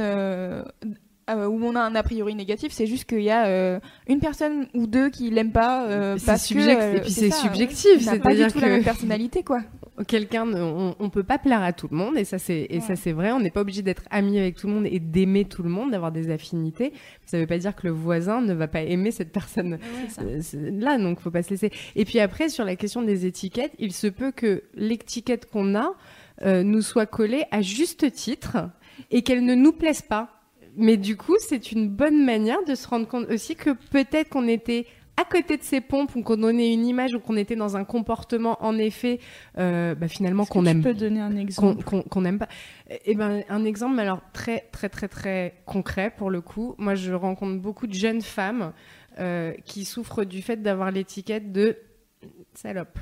euh, 1.30 1.43
euh, 1.43 1.47
où 1.47 1.64
on 1.64 1.76
a 1.76 1.81
un 1.81 1.95
a 1.95 2.03
priori 2.03 2.35
négatif, 2.35 2.72
c'est 2.72 2.85
juste 2.88 3.06
qu'il 3.06 3.22
y 3.22 3.30
a 3.30 3.45
euh, 3.47 3.80
une 4.07 4.19
personne 4.19 4.68
ou 4.73 4.88
deux 4.88 5.10
qui 5.10 5.30
l'aiment 5.30 5.51
pas 5.51 5.85
euh, 5.88 6.18
C'est 6.18 6.26
parce 6.26 6.45
subject- 6.45 6.80
euh, 6.81 6.95
et 6.97 7.01
puis 7.01 7.11
c'est 7.11 7.31
subjectif, 7.31 8.06
n'a 8.06 8.19
pas 8.19 8.34
du 8.35 8.47
tout 8.47 8.60
la 8.60 8.68
même 8.68 8.84
personnalité, 8.84 9.43
quoi. 9.43 9.61
quelqu'un, 10.07 10.45
ne- 10.45 10.61
on, 10.61 10.95
on 10.99 11.10
peut 11.10 11.23
pas 11.23 11.38
plaire 11.38 11.61
à 11.61 11.73
tout 11.73 11.88
le 11.91 11.97
monde 11.97 12.18
et 12.18 12.23
ça 12.23 12.38
c'est 12.39 12.68
et 12.69 12.80
ça 12.80 12.95
c'est 12.95 13.11
vrai. 13.11 13.31
On 13.34 13.39
n'est 13.41 13.51
pas 13.51 13.61
obligé 13.61 13.81
d'être 13.81 14.03
ami 14.10 14.39
avec 14.39 14.56
tout 14.56 14.68
le 14.68 14.73
monde 14.73 14.85
et 14.89 14.99
d'aimer 14.99 15.45
tout 15.45 15.61
le 15.64 15.69
monde, 15.69 15.91
d'avoir 15.91 16.11
des 16.11 16.31
affinités. 16.31 16.93
Ça 17.26 17.38
veut 17.38 17.47
pas 17.47 17.57
dire 17.57 17.76
que 17.76 17.85
le 17.88 17.93
voisin 17.93 18.41
ne 18.41 18.53
va 18.53 18.68
pas 18.68 18.81
aimer 18.81 19.11
cette 19.11 19.31
personne 19.31 19.77
c'est- 20.41 20.72
là, 20.72 20.97
donc 20.97 21.19
faut 21.19 21.31
pas 21.31 21.43
se 21.43 21.49
laisser. 21.51 21.72
Et 21.95 22.06
puis 22.06 22.19
après 22.19 22.47
sur 22.49 22.64
la 22.65 22.76
question 22.77 23.01
des 23.01 23.26
étiquettes, 23.26 23.73
il 23.77 23.91
se 23.93 24.07
peut 24.07 24.31
que 24.31 24.64
l'étiquette 24.73 25.49
qu'on 25.49 25.76
a 25.76 25.93
nous 26.45 26.81
soit 26.81 27.06
collée 27.06 27.43
à 27.51 27.61
juste 27.61 28.10
titre 28.14 28.56
et 29.11 29.22
qu'elle 29.23 29.43
ne 29.43 29.56
nous 29.56 29.73
plaise 29.73 30.01
pas. 30.01 30.39
Mais 30.76 30.98
du 30.98 31.18
coup, 31.18 31.36
c'est 31.40 31.72
une 31.72 31.90
bonne 31.90 32.24
manière 32.26 32.64
de 32.66 32.76
se 32.76 32.88
rendre 32.88 33.08
compte 33.08 33.30
aussi 33.30 33.56
que 33.56 33.72
peut-être 33.91 34.30
qu'on 34.30 34.48
était 34.48 34.86
à 35.18 35.26
côté 35.26 35.58
de 35.58 35.64
ces 35.64 35.82
pompes 35.82 36.16
ou 36.16 36.22
qu'on 36.24 36.38
donnait 36.38 36.72
une 36.74 36.86
image 36.86 37.14
ou 37.14 37.20
qu'on 37.20 37.36
était 37.36 37.58
dans 37.58 37.76
un 37.76 37.84
comportement 37.84 38.58
en 38.64 38.78
effet 38.78 39.20
euh, 39.58 39.94
bah, 39.94 40.08
finalement 40.08 40.46
qu'on 40.46 40.64
tu 40.64 40.70
aime 40.70 40.82
peux 40.82 40.94
donner 40.94 41.20
un 41.20 41.36
exemple? 41.36 41.84
qu'on- 41.84 42.22
n'aime 42.22 42.40
pas. 42.40 42.48
Ben 43.06 43.44
un 43.50 43.66
exemple, 43.66 44.00
alors 44.00 44.22
très 44.32 44.62
très 44.72 44.88
très 44.88 45.10
très 45.10 45.56
concret 45.66 46.14
pour 46.16 46.30
le 46.30 46.40
coup. 46.40 46.74
Moi, 46.78 46.96
je 46.96 47.12
rencontre 47.12 47.60
beaucoup 47.62 47.86
de 47.86 47.94
jeunes 47.94 48.22
femmes 48.22 48.72
euh, 49.20 49.52
qui 49.66 49.84
souffrent 49.84 50.24
du 50.24 50.41
fait 50.41 50.62
d'avoir 50.62 50.90
l'étiquette 50.91 51.52
de 51.52 51.76
salope. 52.54 52.98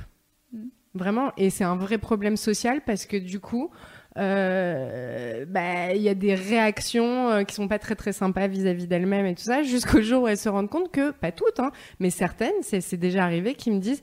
Vraiment, 0.94 1.32
et 1.36 1.50
c'est 1.50 1.64
un 1.64 1.76
vrai 1.76 1.98
problème 1.98 2.36
social 2.36 2.80
parce 2.84 3.06
que 3.06 3.16
du 3.16 3.38
coup, 3.38 3.70
euh, 4.18 5.44
bah, 5.46 5.94
il 5.94 6.02
y 6.02 6.08
a 6.08 6.14
des 6.14 6.34
réactions 6.34 7.30
euh, 7.30 7.42
qui 7.44 7.54
sont 7.54 7.68
pas 7.68 7.78
très 7.78 7.94
très 7.94 8.12
sympas 8.12 8.46
vis-à-vis 8.48 8.86
d'elles-mêmes 8.86 9.26
et 9.26 9.34
tout 9.34 9.44
ça, 9.44 9.62
jusqu'au 9.62 10.02
jour 10.02 10.24
où 10.24 10.28
elles 10.28 10.38
se 10.38 10.48
rendent 10.48 10.70
compte 10.70 10.90
que, 10.90 11.10
pas 11.10 11.32
toutes, 11.32 11.60
hein, 11.60 11.70
mais 12.00 12.10
certaines, 12.10 12.62
c'est 12.62 12.80
c'est 12.80 12.96
déjà 12.96 13.24
arrivé, 13.24 13.54
qui 13.54 13.70
me 13.70 13.78
disent 13.78 14.02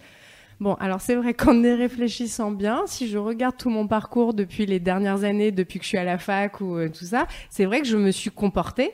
Bon, 0.62 0.76
alors 0.76 1.02
c'est 1.02 1.16
vrai 1.16 1.34
qu'en 1.34 1.62
y 1.64 1.74
réfléchissant 1.74 2.52
bien, 2.52 2.84
si 2.88 3.08
je 3.10 3.18
regarde 3.18 3.58
tout 3.58 3.70
mon 3.70 3.88
parcours 3.88 4.34
depuis 4.34 4.66
les 4.66 4.80
dernières 4.80 5.24
années, 5.26 5.52
depuis 5.52 5.80
que 5.80 5.84
je 5.84 5.90
suis 5.90 5.98
à 5.98 6.06
la 6.06 6.18
fac 6.18 6.62
ou 6.62 6.78
euh, 6.78 6.90
tout 6.90 7.06
ça, 7.06 7.28
c'est 7.50 7.66
vrai 7.66 7.82
que 7.82 7.88
je 7.88 7.98
me 7.98 8.12
suis 8.12 8.30
comportée 8.30 8.94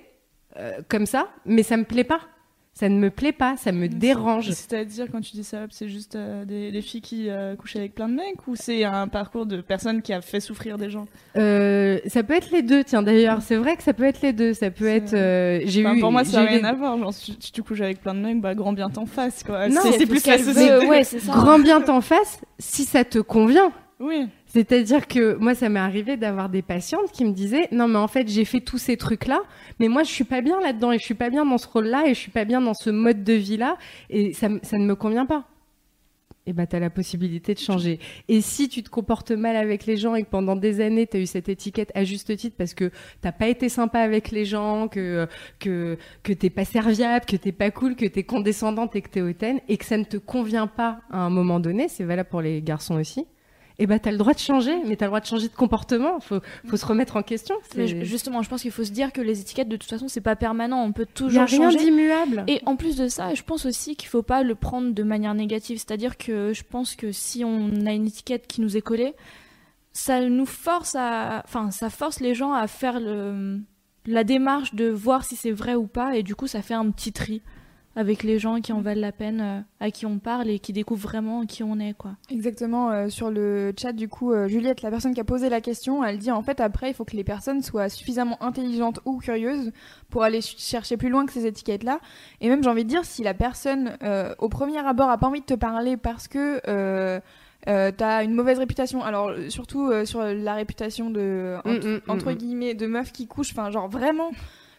euh, 0.58 0.82
comme 0.90 1.06
ça, 1.06 1.30
mais 1.46 1.62
ça 1.64 1.78
me 1.78 1.84
plaît 1.84 2.04
pas. 2.04 2.22
Ça 2.74 2.88
ne 2.88 2.98
me 2.98 3.10
plaît 3.10 3.34
pas, 3.34 3.58
ça 3.58 3.74
me 3.74 3.90
dérange. 3.90 4.50
C'est-à-dire, 4.52 5.08
quand 5.12 5.20
tu 5.20 5.34
dis 5.34 5.44
ça, 5.44 5.66
c'est 5.72 5.90
juste 5.90 6.16
euh, 6.16 6.46
des, 6.46 6.72
des 6.72 6.82
filles 6.82 7.02
qui 7.02 7.30
euh, 7.30 7.56
couchent 7.58 7.76
avec 7.76 7.94
plein 7.94 8.08
de 8.08 8.14
mecs 8.14 8.48
ou 8.48 8.56
c'est 8.56 8.86
un 8.86 9.10
parcours 9.10 9.46
de 9.46 9.60
personnes 9.60 10.02
qui 10.02 10.14
a 10.14 10.22
fait 10.22 10.40
souffrir 10.40 10.78
des 10.78 10.90
gens? 10.90 11.06
Euh, 11.36 12.00
ça 12.08 12.24
peut 12.24 12.34
être 12.34 12.50
les 12.52 12.62
deux, 12.62 12.84
tiens 12.86 13.04
d'ailleurs, 13.04 13.42
c'est 13.42 13.58
vrai 13.58 13.76
que 13.76 13.84
ça 13.84 13.94
peut 13.94 14.06
être 14.06 14.22
les 14.22 14.32
deux. 14.32 14.54
Ça 14.54 14.72
peut 14.72 14.88
être. 14.88 15.14
euh, 15.14 15.60
j'ai 15.66 15.86
Enfin, 15.86 15.96
eu. 15.98 16.00
Pour 16.00 16.12
moi, 16.14 16.24
ça 16.24 16.44
n'a 16.44 16.50
rien 16.50 16.60
des- 16.62 16.66
à 16.66 16.74
voir. 16.74 16.98
Genre, 16.98 17.14
si 17.14 17.36
si 17.42 17.52
tu 17.52 17.62
couches 17.62 17.82
avec 17.82 18.02
plein 18.02 18.14
de 18.16 18.20
mecs, 18.22 18.40
bah, 18.40 18.56
grand 18.56 18.72
bien 18.74 18.90
t'en 18.90 19.06
face, 19.06 19.44
quoi. 19.44 19.68
Non, 19.68 19.82
c'est 19.98 20.06
plus 20.06 20.26
la 20.26 20.38
société. 20.38 20.88
ouais, 20.88 21.04
ça. 21.04 21.18
Grand 21.34 21.60
bien 21.60 21.82
t'en 21.82 22.00
face, 22.02 22.40
si 22.58 22.86
ça 22.86 23.04
te 23.04 23.20
convient. 23.20 23.74
Oui. 24.00 24.28
C'est-à-dire 24.54 25.08
que 25.08 25.36
moi, 25.36 25.56
ça 25.56 25.70
m'est 25.70 25.80
arrivé 25.80 26.18
d'avoir 26.18 26.50
des 26.50 26.62
patientes 26.62 27.10
qui 27.14 27.24
me 27.24 27.32
disaient 27.32 27.70
non, 27.72 27.88
mais 27.88 28.00
en 28.00 28.10
fait, 28.10 28.28
j'ai 28.28 28.44
fait 28.44 28.60
tous 28.60 28.78
ces 28.78 28.98
trucs-là, 28.98 29.42
mais 29.80 29.88
moi, 29.88 30.04
je 30.04 30.12
suis 30.12 30.26
pas 30.26 30.42
bien 30.42 30.60
là-dedans 30.60 30.92
et 30.92 31.00
je 31.00 31.06
suis 31.06 31.14
pas 31.14 31.30
bien 31.30 31.46
dans 31.46 31.58
ce 31.58 31.68
rôle-là 31.68 32.08
et 32.08 32.14
je 32.14 32.20
suis 32.20 32.32
pas 32.32 32.44
bien 32.44 32.60
dans 32.60 32.74
ce 32.74 32.90
mode 32.90 33.24
de 33.24 33.34
vie-là 33.34 33.78
et 34.10 34.34
ça, 34.34 34.50
ça 34.62 34.78
ne 34.78 34.86
me 34.86 34.96
convient 34.96 35.26
pas. 35.26 35.46
Et 36.48 36.54
ben, 36.54 36.66
tu 36.66 36.76
as 36.76 36.80
la 36.80 36.90
possibilité 36.90 37.54
de 37.54 37.60
changer. 37.60 38.00
Et 38.28 38.42
si 38.42 38.68
tu 38.68 38.84
te 38.84 38.90
comportes 38.90 39.32
mal 39.32 39.56
avec 39.56 39.86
les 39.86 39.96
gens 39.96 40.16
et 40.16 40.24
que 40.24 40.30
pendant 40.30 40.58
des 40.58 40.82
années, 40.82 41.08
tu 41.08 41.16
as 41.16 41.20
eu 41.22 41.28
cette 41.28 41.48
étiquette 41.48 41.92
à 41.94 42.04
juste 42.04 42.36
titre 42.36 42.56
parce 42.58 42.74
que 42.74 42.92
t'as 43.22 43.32
pas 43.32 43.48
été 43.48 43.70
sympa 43.70 44.00
avec 44.00 44.32
les 44.32 44.44
gens, 44.44 44.90
que, 44.90 45.28
que, 45.60 45.98
que 46.24 46.34
t'es 46.34 46.50
pas 46.50 46.66
serviable, 46.66 47.26
que 47.26 47.38
t'es 47.38 47.52
pas 47.54 47.72
cool, 47.72 47.96
que 47.96 48.08
t'es 48.08 48.24
condescendante 48.24 48.98
et 48.98 49.02
que 49.02 49.10
t'es 49.10 49.22
hautaine 49.22 49.62
et 49.70 49.78
que 49.78 49.86
ça 49.86 49.98
ne 49.98 50.04
te 50.04 50.18
convient 50.18 50.68
pas 50.68 51.00
à 51.10 51.20
un 51.20 51.30
moment 51.30 51.60
donné, 51.60 51.88
c'est 51.88 52.04
valable 52.04 52.30
pour 52.30 52.42
les 52.42 52.62
garçons 52.62 52.96
aussi, 52.96 53.28
et 53.80 53.88
ben 53.88 53.98
t'as 54.00 54.12
le 54.12 54.18
droit 54.18 54.34
de 54.34 54.40
changer, 54.40 54.76
mais 54.86 54.96
t'as 54.96 55.06
le 55.06 55.10
droit 55.10 55.20
de 55.20 55.26
changer 55.26 55.48
de 55.48 55.54
comportement. 55.56 56.20
Faut, 56.20 56.40
faut 56.68 56.78
se 56.78 56.86
remettre 56.86 57.16
en 57.18 57.24
question. 57.24 57.56
Mais 57.76 57.88
justement, 58.06 58.42
je 58.42 58.50
pense 58.50 58.62
qu'il 58.62 58.72
faut 58.72 58.84
se 58.84 58.92
dire 58.92 59.12
que 59.12 59.22
les 59.22 59.42
étiquettes, 59.42 59.70
de 59.70 59.78
toute 59.78 59.90
façon, 59.90 60.08
c'est 60.08 60.22
pas 60.22 60.36
permanent. 60.36 60.84
On 60.84 60.92
peut 60.92 61.06
Il 61.08 61.12
y 61.12 61.14
toujours 61.14 61.42
a 61.42 61.46
rien 61.46 61.58
changer. 61.72 61.78
d'immuable. 61.78 62.44
Et 62.48 62.62
en 62.66 62.76
plus 62.76 62.96
de 62.98 63.08
ça, 63.08 63.34
je 63.34 63.44
pense 63.44 63.66
aussi 63.66 63.96
qu'il 63.96 64.10
faut 64.10 64.24
pas 64.24 64.44
le 64.44 64.56
prendre 64.56 64.94
de 64.94 65.04
manière 65.04 65.34
négative. 65.34 65.78
C'est-à-dire 65.78 66.18
que 66.18 66.54
je 66.54 66.64
pense 66.64 66.96
que 66.96 67.12
si 67.12 67.44
on 67.44 67.86
a 67.86 67.94
une 67.94 68.08
étiquette 68.08 68.48
qui 68.48 68.62
nous 68.62 68.78
est 68.78 68.82
collée, 68.82 69.14
ça 69.94 70.22
nous 70.22 70.46
force 70.46 70.96
à, 70.96 71.42
enfin, 71.46 71.72
ça 71.72 71.90
force 71.90 72.20
les 72.20 72.34
gens 72.36 72.54
à 72.54 72.68
faire 72.68 73.00
le, 73.00 73.60
la 74.06 74.24
démarche 74.24 74.74
de 74.74 74.90
voir 74.90 75.26
si 75.26 75.36
c'est 75.36 75.52
vrai 75.52 75.76
ou 75.76 75.88
pas, 75.88 76.16
et 76.16 76.24
du 76.24 76.36
coup, 76.36 76.48
ça 76.48 76.62
fait 76.62 76.74
un 76.74 76.90
petit 76.92 77.12
tri 77.12 77.42
avec 77.96 78.24
les 78.24 78.40
gens 78.40 78.62
qui 78.62 78.72
en 78.72 78.80
valent 78.82 79.02
la 79.02 79.12
peine, 79.12 79.42
euh, 79.42 79.60
à 79.86 79.92
qui 79.92 80.06
on 80.06 80.18
parle 80.18 80.50
et 80.50 80.60
qui 80.60 80.72
découvrent 80.72 81.02
vraiment 81.10 81.46
qui 81.46 81.62
on 81.64 81.78
est, 81.80 81.94
quoi. 81.94 82.12
Exactement, 82.30 82.90
euh, 82.92 83.10
sur 83.10 83.30
le 83.32 83.74
chat, 83.80 83.92
du 83.92 84.08
coup, 84.08 84.32
euh, 84.32 84.48
Juliette, 84.48 84.82
la 84.82 84.90
personne 84.90 85.14
qui 85.14 85.20
a 85.20 85.26
posé 85.26 85.50
la 85.50 85.60
question, 85.60 86.04
elle 86.04 86.18
dit 86.18 86.32
en 86.32 86.42
fait 86.42 86.60
après, 86.62 86.90
il 86.90 86.94
faut 86.94 87.04
que 87.04 87.16
les 87.18 87.24
personnes 87.26 87.62
soient 87.62 87.90
suffisamment 87.90 88.42
intelligentes 88.42 89.00
ou 89.06 89.18
curieuses 89.18 89.72
pour 90.10 90.24
aller 90.24 90.40
ch- 90.42 90.56
chercher 90.58 90.96
plus 90.96 91.10
loin 91.10 91.26
que 91.26 91.34
ces 91.34 91.46
étiquettes-là. 91.46 92.00
Et 92.40 92.48
même, 92.50 92.64
j'ai 92.64 92.70
envie 92.70 92.86
de 92.86 92.90
dire, 92.90 93.04
si 93.04 93.24
la 93.24 93.34
personne, 93.34 93.98
euh, 94.04 94.34
au 94.40 94.48
premier 94.48 94.78
abord, 94.80 95.10
a 95.10 95.18
pas 95.18 95.28
envie 95.28 95.42
de 95.42 95.46
te 95.46 95.54
parler 95.56 95.98
parce 95.98 96.28
que 96.30 96.62
euh, 96.70 97.20
euh, 97.68 97.92
t'as 97.96 98.24
une 98.24 98.34
mauvaise 98.34 98.58
réputation, 98.58 99.04
alors 99.04 99.34
surtout 99.50 99.88
euh, 99.92 100.06
sur 100.06 100.24
la 100.24 100.54
réputation 100.56 101.10
de, 101.10 101.58
entre, 101.66 101.88
Mm, 101.88 101.92
mm, 101.92 101.96
mm, 101.96 102.02
entre 102.12 102.32
mm. 102.32 102.36
guillemets, 102.36 102.74
de 102.74 102.88
meufs 102.88 103.12
qui 103.12 103.28
couchent, 103.28 103.52
enfin, 103.52 103.70
genre 103.70 103.90
vraiment. 103.90 104.32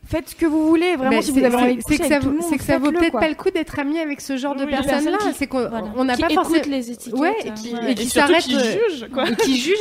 Faites 0.05 0.31
ce 0.31 0.35
que 0.35 0.47
vous 0.47 0.67
voulez. 0.69 0.97
Vraiment, 0.97 1.11
Mais 1.11 1.23
si 1.23 1.31
vous 1.31 1.39
c'est- 1.41 1.45
avez 1.47 1.57
envie 1.57 1.77
de 1.77 1.83
c'est- 1.87 1.97
que 1.99 2.05
ça 2.07 2.19
tout 2.19 2.25
vaut, 2.27 2.31
le 2.33 2.37
monde, 2.39 2.47
c'est 2.51 2.59
que 2.59 2.65
ça 2.65 2.79
vaut 2.79 2.85
faites-le, 2.87 2.99
peut-être 3.01 3.19
pas 3.21 3.29
le 3.29 3.35
coup 3.35 3.51
d'être 3.51 3.79
ami 3.79 3.99
avec 3.99 4.21
ce 4.21 4.37
genre 4.37 4.55
de 4.55 4.65
Oui, 4.65 4.71
personnes-là. 4.71 5.19
C'est 5.35 5.47
qu'on 5.47 5.69
Voilà. 5.69 5.93
on 5.97 6.05
n'a 6.05 6.17
pas 6.17 6.27
écoutent 6.31 6.45
forcément 6.47 6.65
les 6.77 6.91
étiquettes. 6.91 7.19
Ouais, 7.21 7.29
euh, 7.29 7.49
et 7.49 7.55
qui, 7.55 7.75
ouais. 7.75 7.93
et 7.93 7.95
qui 7.95 8.09
quoi. 9.13 9.25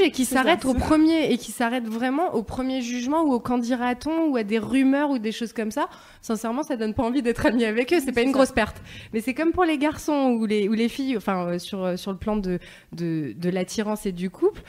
et 0.04 0.12
qui 0.12 0.22
et 0.22 0.26
s'arrêtent 0.26 0.66
au 0.66 0.74
premier 0.74 1.32
et 1.32 1.38
qui 1.38 1.52
s'arrêtent 1.52 1.88
vraiment 1.88 2.34
au 2.36 2.44
premier 2.44 2.82
jugement 2.82 3.24
ou 3.24 3.34
au 3.34 3.40
qu'en 3.40 3.58
dira-t-on 3.58 4.28
ou 4.28 4.38
à 4.38 4.44
des 4.44 4.60
rumeurs 4.60 5.10
ou 5.10 5.20
des 5.20 5.32
choses 5.32 5.54
comme 5.54 5.72
ça. 5.72 5.90
Sincèrement, 6.22 6.64
ça 6.64 6.76
donne 6.78 6.94
pas 6.94 7.04
envie 7.04 7.22
d'être 7.22 7.46
ami 7.46 7.66
avec 7.66 7.92
eux. 7.94 7.98
C'est 8.04 8.12
pas 8.12 8.22
une 8.22 8.32
grosse 8.32 8.52
perte. 8.52 8.78
Mais 9.14 9.22
c'est 9.22 9.34
comme 9.34 9.52
pour 9.52 9.64
les 9.66 9.78
garçons 9.78 10.38
ou 10.40 10.46
les 10.46 10.70
ou 10.70 10.74
les 10.74 10.88
filles. 10.90 11.18
Enfin, 11.18 11.48
euh, 11.48 11.60
sur 11.60 11.84
euh, 11.84 11.96
sur 11.98 12.12
le 12.12 12.18
plan 12.18 12.38
de 12.38 12.60
de, 12.94 13.34
de 13.36 13.50
l'attirance 13.50 14.06
et 14.06 14.12
du 14.12 14.30
couple. 14.30 14.62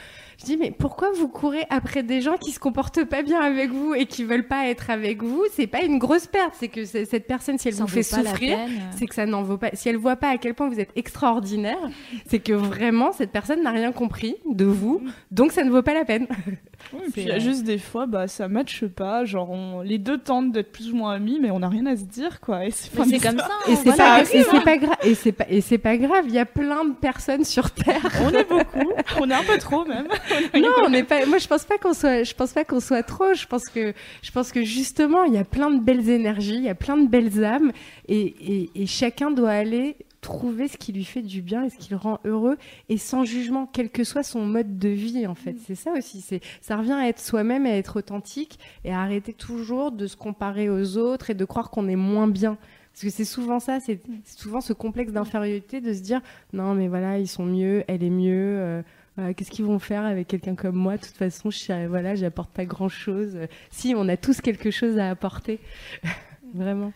Je 0.43 0.47
dis 0.47 0.57
mais 0.57 0.71
pourquoi 0.71 1.09
vous 1.15 1.29
courez 1.29 1.65
après 1.69 2.03
des 2.03 2.19
gens 2.19 2.35
qui 2.35 2.51
se 2.51 2.59
comportent 2.59 3.05
pas 3.05 3.23
bien 3.23 3.39
avec 3.39 3.71
vous 3.71 3.93
et 3.93 4.05
qui 4.05 4.25
veulent 4.25 4.47
pas 4.47 4.67
être 4.67 4.89
avec 4.89 5.23
vous? 5.23 5.41
C'est 5.53 5.67
pas 5.67 5.83
une 5.83 5.99
grosse 5.99 6.27
perte. 6.27 6.53
C'est 6.59 6.67
que 6.67 6.83
cette 6.83 7.27
personne, 7.27 7.57
si 7.57 7.69
elle 7.69 7.75
Ça 7.75 7.85
vous 7.85 7.89
fait 7.89 8.03
souffrir, 8.03 8.57
c'est 8.97 9.05
que 9.05 9.15
ça 9.15 9.25
n'en 9.25 9.41
vaut 9.41 9.57
pas. 9.57 9.69
Si 9.73 9.87
elle 9.87 9.95
voit 9.95 10.17
pas 10.17 10.29
à 10.29 10.37
quel 10.37 10.53
point 10.53 10.67
vous 10.67 10.81
êtes 10.81 10.91
extraordinaire, 10.97 11.89
c'est 12.27 12.39
que 12.39 12.51
vraiment 12.51 13.13
cette 13.13 13.31
personne 13.31 13.63
n'a 13.63 13.71
rien 13.71 13.93
compris 13.93 14.35
de 14.45 14.65
vous, 14.65 15.01
donc 15.31 15.53
ça 15.53 15.63
ne 15.63 15.69
vaut 15.69 15.81
pas 15.81 15.93
la 15.93 16.03
peine. 16.03 16.27
Oui, 16.91 16.99
et 17.07 17.11
puis 17.11 17.21
il 17.21 17.27
y 17.27 17.31
a 17.31 17.39
juste 17.39 17.63
des 17.63 17.77
fois, 17.77 18.05
bah, 18.05 18.27
ça 18.27 18.47
matche 18.47 18.85
pas. 18.85 19.25
Genre, 19.25 19.49
on- 19.49 19.81
les 19.81 19.97
deux 19.97 20.17
tentent 20.17 20.51
d'être 20.51 20.71
plus 20.71 20.91
ou 20.91 20.95
moins 20.95 21.13
amis, 21.13 21.39
mais 21.41 21.51
on 21.51 21.59
n'a 21.59 21.69
rien 21.69 21.85
à 21.85 21.95
se 21.95 22.03
dire, 22.03 22.39
quoi. 22.41 22.65
Et 22.65 22.71
c'est 22.71 22.93
comme 22.95 23.39
ça. 23.39 23.49
Et 23.67 23.75
c'est 23.75 23.83
voilà. 23.91 23.95
pas, 23.95 24.21
et 24.23 24.43
c'est 24.43 24.63
pas 24.63 24.77
grave. 24.77 24.97
Et 25.03 25.15
c'est 25.15 25.31
pas, 25.31 25.45
et 25.49 25.61
c'est 25.61 25.77
pas 25.77 25.97
grave. 25.97 26.25
Il 26.27 26.33
y 26.33 26.39
a 26.39 26.45
plein 26.45 26.85
de 26.85 26.93
personnes 26.93 27.45
sur 27.45 27.71
Terre. 27.71 28.01
On 28.23 28.29
est 28.29 28.47
beaucoup. 28.47 28.91
on 29.19 29.29
est 29.29 29.33
un 29.33 29.43
peu 29.43 29.57
trop, 29.57 29.85
même. 29.85 30.07
non, 30.55 30.69
on 30.85 30.89
n'est 30.89 31.03
pas. 31.03 31.25
Moi, 31.25 31.37
je 31.37 31.47
pense 31.47 31.63
pas 31.63 31.77
qu'on 31.77 31.93
soit. 31.93 32.23
Je 32.23 32.33
pense 32.33 32.51
pas 32.53 32.63
qu'on 32.65 32.79
soit 32.79 33.03
trop. 33.03 33.33
Je 33.33 33.45
pense 33.45 33.69
que. 33.69 33.93
Je 34.21 34.31
pense 34.31 34.51
que 34.51 34.63
justement, 34.63 35.23
il 35.23 35.33
y 35.33 35.37
a 35.37 35.43
plein 35.45 35.69
de 35.71 35.79
belles 35.79 36.09
énergies. 36.09 36.55
Il 36.55 36.63
y 36.63 36.69
a 36.69 36.75
plein 36.75 36.97
de 36.97 37.07
belles 37.07 37.43
âmes. 37.43 37.71
Et, 38.07 38.21
et, 38.21 38.69
et 38.75 38.85
chacun 38.85 39.31
doit 39.31 39.51
aller 39.51 39.95
trouver 40.23 40.67
ce 40.67 40.77
qui 40.77 40.91
lui 40.91 41.03
fait 41.05 41.21
du 41.21 41.41
bien 41.43 41.63
et 41.63 41.69
ce 41.69 41.77
qui 41.77 41.91
le 41.91 41.97
rend 41.97 42.19
heureux 42.25 42.57
et 42.89 42.97
sans 42.97 43.23
jugement, 43.25 43.67
quel 43.71 43.89
que 43.91 44.03
soit 44.03 44.23
son 44.23 44.45
mode 44.45 44.79
de 44.79 44.89
vie 44.89 45.27
en 45.27 45.35
fait. 45.35 45.55
C'est 45.67 45.75
ça 45.75 45.91
aussi. 45.93 46.21
C'est 46.21 46.41
ça 46.61 46.77
revient 46.77 46.93
à 46.93 47.07
être 47.07 47.19
soi-même, 47.19 47.65
à 47.67 47.75
être 47.77 47.97
authentique 47.99 48.57
et 48.83 48.91
à 48.91 49.01
arrêter 49.01 49.33
toujours 49.33 49.91
de 49.91 50.07
se 50.07 50.15
comparer 50.15 50.69
aux 50.69 50.97
autres 50.97 51.29
et 51.29 51.35
de 51.35 51.45
croire 51.45 51.69
qu'on 51.69 51.87
est 51.87 51.95
moins 51.95 52.27
bien. 52.27 52.57
Parce 52.91 53.03
que 53.03 53.09
c'est 53.09 53.25
souvent 53.25 53.59
ça, 53.59 53.79
c'est 53.79 53.99
c'est 54.23 54.39
souvent 54.39 54.61
ce 54.61 54.73
complexe 54.73 55.11
d'infériorité 55.11 55.81
de 55.81 55.93
se 55.93 56.01
dire 56.01 56.21
non 56.53 56.73
mais 56.75 56.87
voilà 56.87 57.19
ils 57.19 57.27
sont 57.27 57.45
mieux, 57.45 57.83
elle 57.87 58.03
est 58.03 58.09
mieux. 58.09 58.57
euh, 58.59 58.81
voilà, 59.15 59.33
Qu'est-ce 59.35 59.51
qu'ils 59.51 59.65
vont 59.65 59.79
faire 59.79 60.05
avec 60.05 60.27
quelqu'un 60.27 60.55
comme 60.55 60.75
moi? 60.75 60.97
De 60.97 61.03
toute 61.05 61.15
façon, 61.15 61.51
je 61.51 61.87
voilà, 61.87 62.15
j'apporte 62.15 62.49
pas 62.51 62.65
grand-chose. 62.65 63.35
Euh, 63.35 63.47
Si, 63.69 63.93
on 63.95 64.07
a 64.09 64.17
tous 64.17 64.41
quelque 64.41 64.71
chose 64.71 64.97
à 64.97 65.09
apporter, 65.11 65.59
vraiment. 66.55 66.91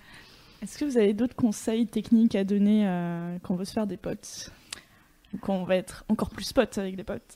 Est-ce 0.61 0.77
que 0.77 0.85
vous 0.85 0.97
avez 0.97 1.13
d'autres 1.13 1.35
conseils 1.35 1.88
techniques 1.88 2.35
à 2.35 2.43
donner 2.43 2.88
euh, 2.88 3.38
quand 3.43 3.53
on 3.53 3.57
veut 3.57 3.65
se 3.65 3.73
faire 3.73 3.88
des 3.88 3.97
potes 3.97 4.51
quand 5.41 5.55
on 5.55 5.65
va 5.65 5.75
être 5.75 6.05
encore 6.07 6.29
plus 6.29 6.51
potes 6.53 6.77
avec 6.77 6.95
des 6.95 7.03
potes? 7.03 7.35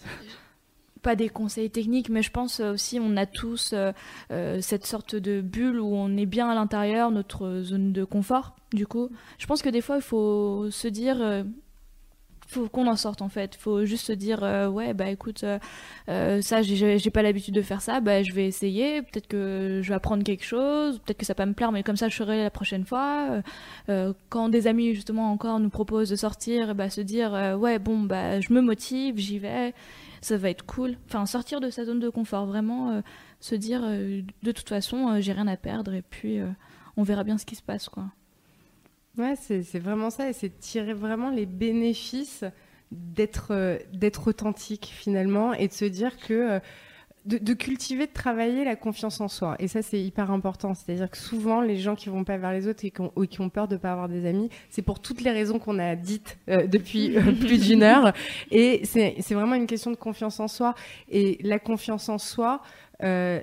Pas 1.01 1.15
des 1.15 1.29
conseils 1.29 1.69
techniques, 1.69 2.09
mais 2.09 2.21
je 2.21 2.31
pense 2.31 2.59
euh, 2.59 2.73
aussi 2.73 2.99
on 2.99 3.17
a 3.17 3.25
tous 3.25 3.73
euh, 3.73 4.61
cette 4.61 4.85
sorte 4.85 5.15
de 5.15 5.41
bulle 5.41 5.79
où 5.79 5.93
on 5.93 6.15
est 6.15 6.25
bien 6.25 6.49
à 6.49 6.55
l'intérieur, 6.55 7.11
notre 7.11 7.61
zone 7.61 7.91
de 7.91 8.03
confort. 8.03 8.55
Du 8.71 8.87
coup, 8.87 9.09
je 9.37 9.45
pense 9.45 9.61
que 9.61 9.69
des 9.69 9.81
fois 9.81 9.97
il 9.97 10.01
faut 10.01 10.71
se 10.71 10.87
dire, 10.87 11.43
faut 12.51 12.67
qu'on 12.67 12.87
en 12.87 12.95
sorte 12.95 13.21
en 13.21 13.29
fait. 13.29 13.55
Faut 13.55 13.85
juste 13.85 14.05
se 14.05 14.11
dire, 14.13 14.43
euh, 14.43 14.67
ouais 14.67 14.93
bah 14.93 15.09
écoute, 15.09 15.43
euh, 15.43 15.57
euh, 16.09 16.41
ça 16.41 16.61
j'ai 16.61 17.09
pas 17.11 17.21
l'habitude 17.21 17.55
de 17.55 17.61
faire 17.61 17.81
ça, 17.81 18.01
bah 18.01 18.23
je 18.23 18.33
vais 18.33 18.45
essayer. 18.45 19.01
Peut-être 19.01 19.27
que 19.27 19.79
je 19.81 19.89
vais 19.89 19.95
apprendre 19.95 20.23
quelque 20.23 20.43
chose, 20.43 20.99
peut-être 20.99 21.17
que 21.17 21.25
ça 21.25 21.33
va 21.33 21.45
me 21.45 21.53
plaire, 21.53 21.71
mais 21.71 21.83
comme 21.83 21.95
ça 21.95 22.09
je 22.09 22.15
ferai 22.15 22.43
la 22.43 22.49
prochaine 22.49 22.85
fois. 22.85 23.41
Euh, 23.89 24.13
quand 24.29 24.49
des 24.49 24.67
amis 24.67 24.93
justement 24.93 25.31
encore 25.31 25.59
nous 25.59 25.69
proposent 25.69 26.09
de 26.09 26.15
sortir, 26.15 26.75
bah 26.75 26.89
se 26.89 27.01
dire, 27.01 27.31
ouais 27.57 27.79
bon 27.79 28.01
bah 28.01 28.41
je 28.41 28.53
me 28.53 28.61
motive, 28.61 29.17
j'y 29.17 29.39
vais 29.39 29.73
ça 30.21 30.37
va 30.37 30.49
être 30.51 30.65
cool. 30.65 30.97
Enfin, 31.07 31.25
sortir 31.25 31.61
de 31.61 31.69
sa 31.71 31.85
zone 31.85 31.99
de 31.99 32.09
confort, 32.09 32.45
vraiment 32.45 33.01
se 33.39 33.55
dire 33.55 33.81
de 33.81 34.51
toute 34.51 34.69
façon, 34.69 35.19
j'ai 35.19 35.31
rien 35.31 35.47
à 35.47 35.57
perdre 35.57 35.93
et 35.93 36.03
puis 36.03 36.39
on 36.97 37.03
verra 37.03 37.23
bien 37.23 37.37
ce 37.37 37.45
qui 37.45 37.55
se 37.55 37.63
passe, 37.63 37.89
quoi. 37.89 38.05
Ouais, 39.17 39.35
c'est 39.35 39.79
vraiment 39.79 40.09
ça, 40.09 40.29
et 40.29 40.33
c'est 40.33 40.57
tirer 40.59 40.93
vraiment 40.93 41.29
les 41.29 41.45
bénéfices 41.45 42.45
d'être 42.91 43.51
euh, 43.51 43.77
d'être 43.93 44.27
authentique 44.27 44.91
finalement, 44.93 45.53
et 45.53 45.67
de 45.67 45.73
se 45.73 45.85
dire 45.85 46.17
que 46.17 46.33
euh, 46.33 46.59
de, 47.25 47.37
de 47.37 47.53
cultiver, 47.53 48.07
de 48.07 48.11
travailler 48.11 48.65
la 48.65 48.75
confiance 48.75 49.21
en 49.21 49.27
soi. 49.27 49.55
Et 49.59 49.67
ça, 49.67 49.81
c'est 49.81 50.01
hyper 50.01 50.31
important. 50.31 50.73
C'est-à-dire 50.73 51.09
que 51.09 51.17
souvent, 51.17 51.61
les 51.61 51.77
gens 51.77 51.95
qui 51.95 52.09
vont 52.09 52.23
pas 52.23 52.37
vers 52.37 52.51
les 52.51 52.67
autres 52.67 52.83
et 52.85 52.91
qui 52.91 53.01
ont, 53.01 53.11
ou 53.15 53.25
qui 53.25 53.41
ont 53.41 53.49
peur 53.49 53.67
de 53.67 53.77
pas 53.77 53.91
avoir 53.91 54.09
des 54.09 54.25
amis, 54.25 54.49
c'est 54.69 54.81
pour 54.81 54.99
toutes 54.99 55.21
les 55.21 55.31
raisons 55.31 55.59
qu'on 55.59 55.77
a 55.79 55.95
dites 55.95 56.37
euh, 56.49 56.65
depuis 56.65 57.17
euh, 57.17 57.21
plus 57.39 57.59
d'une 57.67 57.83
heure. 57.83 58.13
Et 58.49 58.81
c'est 58.85 59.15
c'est 59.19 59.35
vraiment 59.35 59.55
une 59.55 59.67
question 59.67 59.91
de 59.91 59.95
confiance 59.97 60.39
en 60.39 60.47
soi. 60.47 60.73
Et 61.09 61.37
la 61.43 61.59
confiance 61.59 62.09
en 62.09 62.17
soi, 62.17 62.61
euh, 63.03 63.39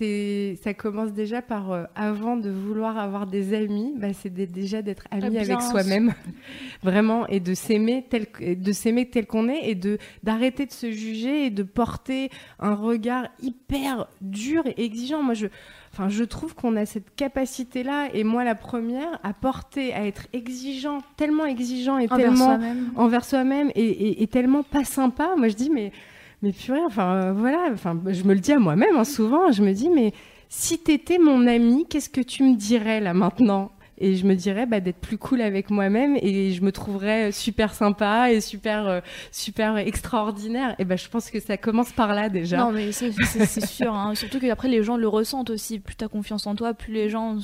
c'est 0.00 0.56
ça 0.64 0.72
commence 0.72 1.12
déjà 1.12 1.42
par 1.42 1.70
euh, 1.72 1.84
avant 1.94 2.36
de 2.36 2.48
vouloir 2.48 2.96
avoir 2.98 3.26
des 3.26 3.52
amis, 3.54 3.92
bah, 3.98 4.14
c'est 4.14 4.32
déjà 4.32 4.80
d'être 4.80 5.04
ami 5.10 5.36
avec 5.36 5.60
soi-même, 5.70 6.14
vraiment, 6.82 7.26
et 7.26 7.38
de 7.40 7.52
s'aimer 7.54 8.06
tel 8.08 8.26
de 8.40 8.72
s'aimer 8.72 9.10
tel 9.10 9.26
qu'on 9.26 9.48
est 9.48 9.68
et 9.68 9.74
de 9.74 9.98
d'arrêter 10.22 10.64
de 10.64 10.72
se 10.72 10.90
juger 10.90 11.46
et 11.46 11.50
de 11.50 11.62
porter 11.62 12.30
un 12.58 12.74
regard 12.74 13.28
hyper 13.42 14.06
dur 14.22 14.62
et 14.66 14.82
exigeant. 14.84 15.22
Moi, 15.22 15.34
je 15.34 15.46
Enfin, 15.92 16.08
je 16.08 16.22
trouve 16.22 16.54
qu'on 16.54 16.76
a 16.76 16.86
cette 16.86 17.16
capacité-là, 17.16 18.10
et 18.14 18.22
moi 18.22 18.44
la 18.44 18.54
première, 18.54 19.18
à 19.24 19.32
porter, 19.34 19.92
à 19.92 20.06
être 20.06 20.28
exigeant, 20.32 20.98
tellement 21.16 21.46
exigeant 21.46 21.98
et 21.98 22.04
Envers 22.04 22.16
tellement 22.28 22.44
soi-même. 22.46 22.90
envers 22.94 23.24
soi-même 23.24 23.70
et, 23.74 23.82
et- 23.88 24.22
et 24.22 24.26
tellement 24.28 24.62
pas 24.62 24.84
sympa. 24.84 25.34
Moi, 25.36 25.48
je 25.48 25.56
dis, 25.56 25.68
mais, 25.68 25.90
mais 26.42 26.52
purée, 26.52 26.80
enfin, 26.86 27.14
euh, 27.14 27.32
voilà, 27.32 27.68
enfin, 27.72 27.98
je 28.06 28.22
me 28.24 28.34
le 28.34 28.40
dis 28.40 28.52
à 28.52 28.58
moi-même 28.58 28.96
hein, 28.96 29.04
souvent, 29.04 29.52
je 29.52 29.62
me 29.62 29.72
dis, 29.72 29.88
mais 29.90 30.12
si 30.48 30.78
t'étais 30.78 31.18
mon 31.18 31.46
ami, 31.46 31.86
qu'est-ce 31.88 32.10
que 32.10 32.20
tu 32.20 32.42
me 32.42 32.56
dirais 32.56 33.00
là 33.00 33.14
maintenant? 33.14 33.70
Et 34.02 34.16
je 34.16 34.24
me 34.26 34.34
dirais 34.34 34.64
bah, 34.64 34.80
d'être 34.80 34.96
plus 34.98 35.18
cool 35.18 35.42
avec 35.42 35.68
moi-même 35.68 36.16
et 36.22 36.52
je 36.52 36.62
me 36.62 36.72
trouverais 36.72 37.32
super 37.32 37.74
sympa 37.74 38.32
et 38.32 38.40
super 38.40 38.86
euh, 38.88 39.00
super 39.30 39.76
extraordinaire 39.76 40.74
et 40.78 40.86
ben 40.86 40.96
je 40.96 41.06
pense 41.10 41.30
que 41.30 41.38
ça 41.38 41.58
commence 41.58 41.92
par 41.92 42.14
là 42.14 42.30
déjà 42.30 42.56
Non, 42.56 42.72
mais 42.72 42.92
c'est 42.92 43.12
sûr. 43.66 43.92
hein. 43.92 44.14
Surtout 44.14 44.40
qu'après, 44.40 44.68
les 44.68 44.82
gens 44.82 44.96
le 44.96 45.06
ressentent 45.06 45.50
aussi. 45.50 45.78
Plus 45.80 45.96
tu 45.96 46.04
as 46.04 46.08
confiance 46.08 46.46
en 46.46 46.54
toi, 46.54 46.72
plus 46.72 46.94
les 46.94 47.10
gens 47.10 47.36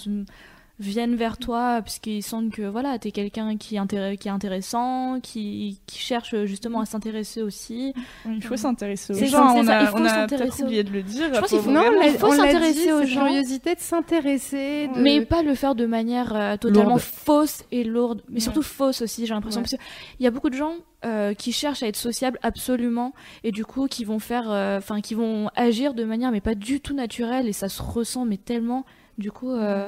viennent 0.78 1.14
vers 1.16 1.38
toi, 1.38 1.80
puisqu'ils 1.82 2.22
sentent 2.22 2.50
que 2.50 2.62
voilà, 2.62 2.98
tu 2.98 3.08
es 3.08 3.10
quelqu'un 3.10 3.56
qui, 3.56 3.78
qui 3.78 4.28
est 4.28 4.30
intéressant, 4.30 5.20
qui, 5.22 5.80
qui 5.86 5.98
cherche 5.98 6.44
justement 6.44 6.80
à 6.80 6.84
s'intéresser 6.84 7.40
aussi. 7.42 7.94
Il 8.26 8.42
faut 8.42 8.56
s'intéresser 8.56 9.14
aux 9.14 9.26
gens. 9.26 9.54
On 9.56 9.66
a, 9.68 9.80
il 9.82 9.86
faut 9.88 9.96
on 9.98 10.04
a 10.04 10.08
s'intéresser 10.10 10.36
peut-être 10.44 10.60
aux- 10.60 10.64
oublié 10.66 10.84
de 10.84 10.90
le 10.90 11.02
dire. 11.02 11.34
Je 11.34 11.40
pense 11.40 11.48
qu'il 11.48 11.60
faut- 11.60 11.70
non, 11.70 11.80
vraiment- 11.80 12.00
l'a- 12.02 12.12
faut 12.18 12.30
s'intéresser 12.32 12.92
aux 12.92 13.04
gens. 13.04 13.24
curiosité 13.26 13.74
de 13.74 13.80
s'intéresser 13.80 14.88
de... 14.88 15.00
Mais 15.00 15.24
pas 15.24 15.42
le 15.42 15.54
faire 15.54 15.74
de 15.74 15.86
manière 15.86 16.34
euh, 16.36 16.56
totalement 16.56 16.90
Lourde. 16.90 17.00
fausse 17.00 17.62
et 17.72 17.82
lourde, 17.84 18.22
mais 18.28 18.40
surtout 18.40 18.62
fausse 18.62 19.02
aussi, 19.02 19.26
j'ai 19.26 19.34
l'impression. 19.34 19.60
Ouais. 19.62 19.68
Parce 19.70 19.82
qu'il 19.82 20.24
y 20.24 20.26
a 20.26 20.30
beaucoup 20.30 20.50
de 20.50 20.56
gens 20.56 20.74
euh, 21.04 21.34
qui 21.34 21.52
cherchent 21.52 21.82
à 21.82 21.86
être 21.88 21.96
sociables 21.96 22.38
absolument, 22.42 23.12
et 23.44 23.52
du 23.52 23.64
coup 23.64 23.86
qui 23.86 24.04
vont 24.04 24.18
faire, 24.18 24.50
euh, 24.50 24.78
enfin 24.78 25.00
qui 25.00 25.14
vont 25.14 25.48
agir 25.54 25.94
de 25.94 26.04
manière 26.04 26.32
mais 26.32 26.40
pas 26.40 26.54
du 26.54 26.80
tout 26.80 26.94
naturelle, 26.94 27.48
et 27.48 27.52
ça 27.52 27.68
se 27.68 27.80
ressent 27.82 28.24
mais 28.24 28.36
tellement. 28.36 28.84
Du 29.18 29.30
coup, 29.32 29.50
euh, 29.52 29.86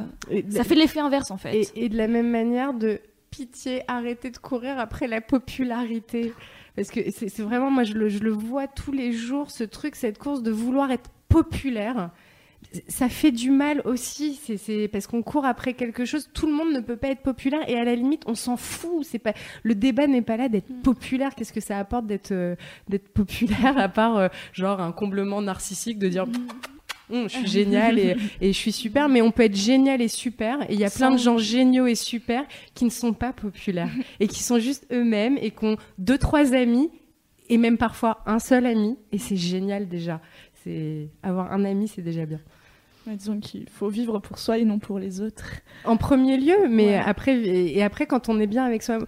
ça 0.50 0.64
fait 0.64 0.74
l'effet 0.74 1.00
inverse 1.00 1.30
en 1.30 1.36
fait. 1.36 1.54
Et, 1.74 1.84
et 1.84 1.88
de 1.88 1.96
la 1.96 2.08
même 2.08 2.30
manière, 2.30 2.72
de 2.74 3.00
pitié, 3.30 3.82
arrêter 3.88 4.30
de 4.30 4.38
courir 4.38 4.78
après 4.78 5.06
la 5.06 5.20
popularité. 5.20 6.32
Parce 6.76 6.90
que 6.90 7.00
c'est 7.10 7.40
vraiment, 7.40 7.70
moi, 7.70 7.82
je 7.84 7.92
le, 7.94 8.08
je 8.08 8.20
le 8.20 8.30
vois 8.30 8.66
tous 8.68 8.92
les 8.92 9.12
jours, 9.12 9.50
ce 9.50 9.64
truc, 9.64 9.96
cette 9.96 10.16
course 10.18 10.42
de 10.42 10.50
vouloir 10.50 10.90
être 10.92 11.10
populaire. 11.28 12.10
Ça 12.88 13.08
fait 13.08 13.30
du 13.30 13.50
mal 13.50 13.82
aussi, 13.84 14.34
c'est- 14.34 14.56
c'est 14.56 14.88
parce 14.88 15.06
qu'on 15.06 15.22
court 15.22 15.44
après 15.44 15.74
quelque 15.74 16.04
chose. 16.04 16.28
Tout 16.32 16.46
le 16.46 16.52
monde 16.52 16.72
ne 16.72 16.80
peut 16.80 16.96
pas 16.96 17.08
être 17.08 17.22
populaire 17.22 17.60
et 17.68 17.76
à 17.78 17.84
la 17.84 17.94
limite, 17.94 18.22
on 18.26 18.34
s'en 18.34 18.56
fout. 18.56 19.04
C'est 19.04 19.18
pas 19.18 19.32
le 19.62 19.74
débat 19.74 20.06
n'est 20.06 20.22
pas 20.22 20.36
là 20.36 20.48
d'être 20.48 20.72
populaire. 20.82 21.34
Qu'est-ce 21.34 21.52
que 21.52 21.60
ça 21.60 21.78
apporte 21.78 22.06
d'être 22.06 22.32
euh, 22.32 22.56
d'être 22.88 23.08
populaire 23.10 23.76
à 23.78 23.88
part 23.88 24.16
euh, 24.16 24.28
genre 24.52 24.80
un 24.80 24.92
comblement 24.92 25.40
narcissique 25.42 25.98
de 25.98 26.08
dire 26.08 26.26
Hum, 27.10 27.28
je 27.28 27.36
suis 27.38 27.46
génial 27.46 27.98
et, 27.98 28.16
et 28.40 28.48
je 28.52 28.56
suis 28.58 28.72
super, 28.72 29.08
mais 29.08 29.22
on 29.22 29.30
peut 29.30 29.44
être 29.44 29.56
génial 29.56 30.02
et 30.02 30.08
super. 30.08 30.62
Et 30.70 30.74
il 30.74 30.78
y 30.80 30.84
a 30.84 30.90
plein 30.90 31.10
de 31.10 31.16
gens 31.18 31.38
géniaux 31.38 31.86
et 31.86 31.94
super 31.94 32.44
qui 32.74 32.84
ne 32.84 32.90
sont 32.90 33.12
pas 33.14 33.32
populaires 33.32 33.90
et 34.20 34.28
qui 34.28 34.42
sont 34.42 34.58
juste 34.58 34.86
eux-mêmes 34.92 35.38
et 35.40 35.50
qui 35.50 35.64
ont 35.64 35.76
deux, 35.98 36.18
trois 36.18 36.52
amis 36.54 36.90
et 37.48 37.56
même 37.56 37.78
parfois 37.78 38.22
un 38.26 38.38
seul 38.38 38.66
ami. 38.66 38.96
Et 39.12 39.18
c'est 39.18 39.36
génial 39.36 39.88
déjà. 39.88 40.20
C'est 40.64 41.08
avoir 41.22 41.52
un 41.52 41.64
ami, 41.64 41.88
c'est 41.88 42.02
déjà 42.02 42.26
bien. 42.26 42.40
Disons 43.06 43.40
qu'il 43.40 43.66
faut 43.70 43.88
vivre 43.88 44.18
pour 44.18 44.38
soi 44.38 44.58
et 44.58 44.66
non 44.66 44.78
pour 44.78 44.98
les 44.98 45.22
autres. 45.22 45.46
En 45.86 45.96
premier 45.96 46.36
lieu, 46.36 46.68
mais 46.68 46.88
Ouais. 46.88 46.94
après 47.06 47.38
et 47.40 47.82
après 47.82 48.06
quand 48.06 48.28
on 48.28 48.38
est 48.38 48.46
bien 48.46 48.64
avec 48.66 48.82
soi, 48.82 48.98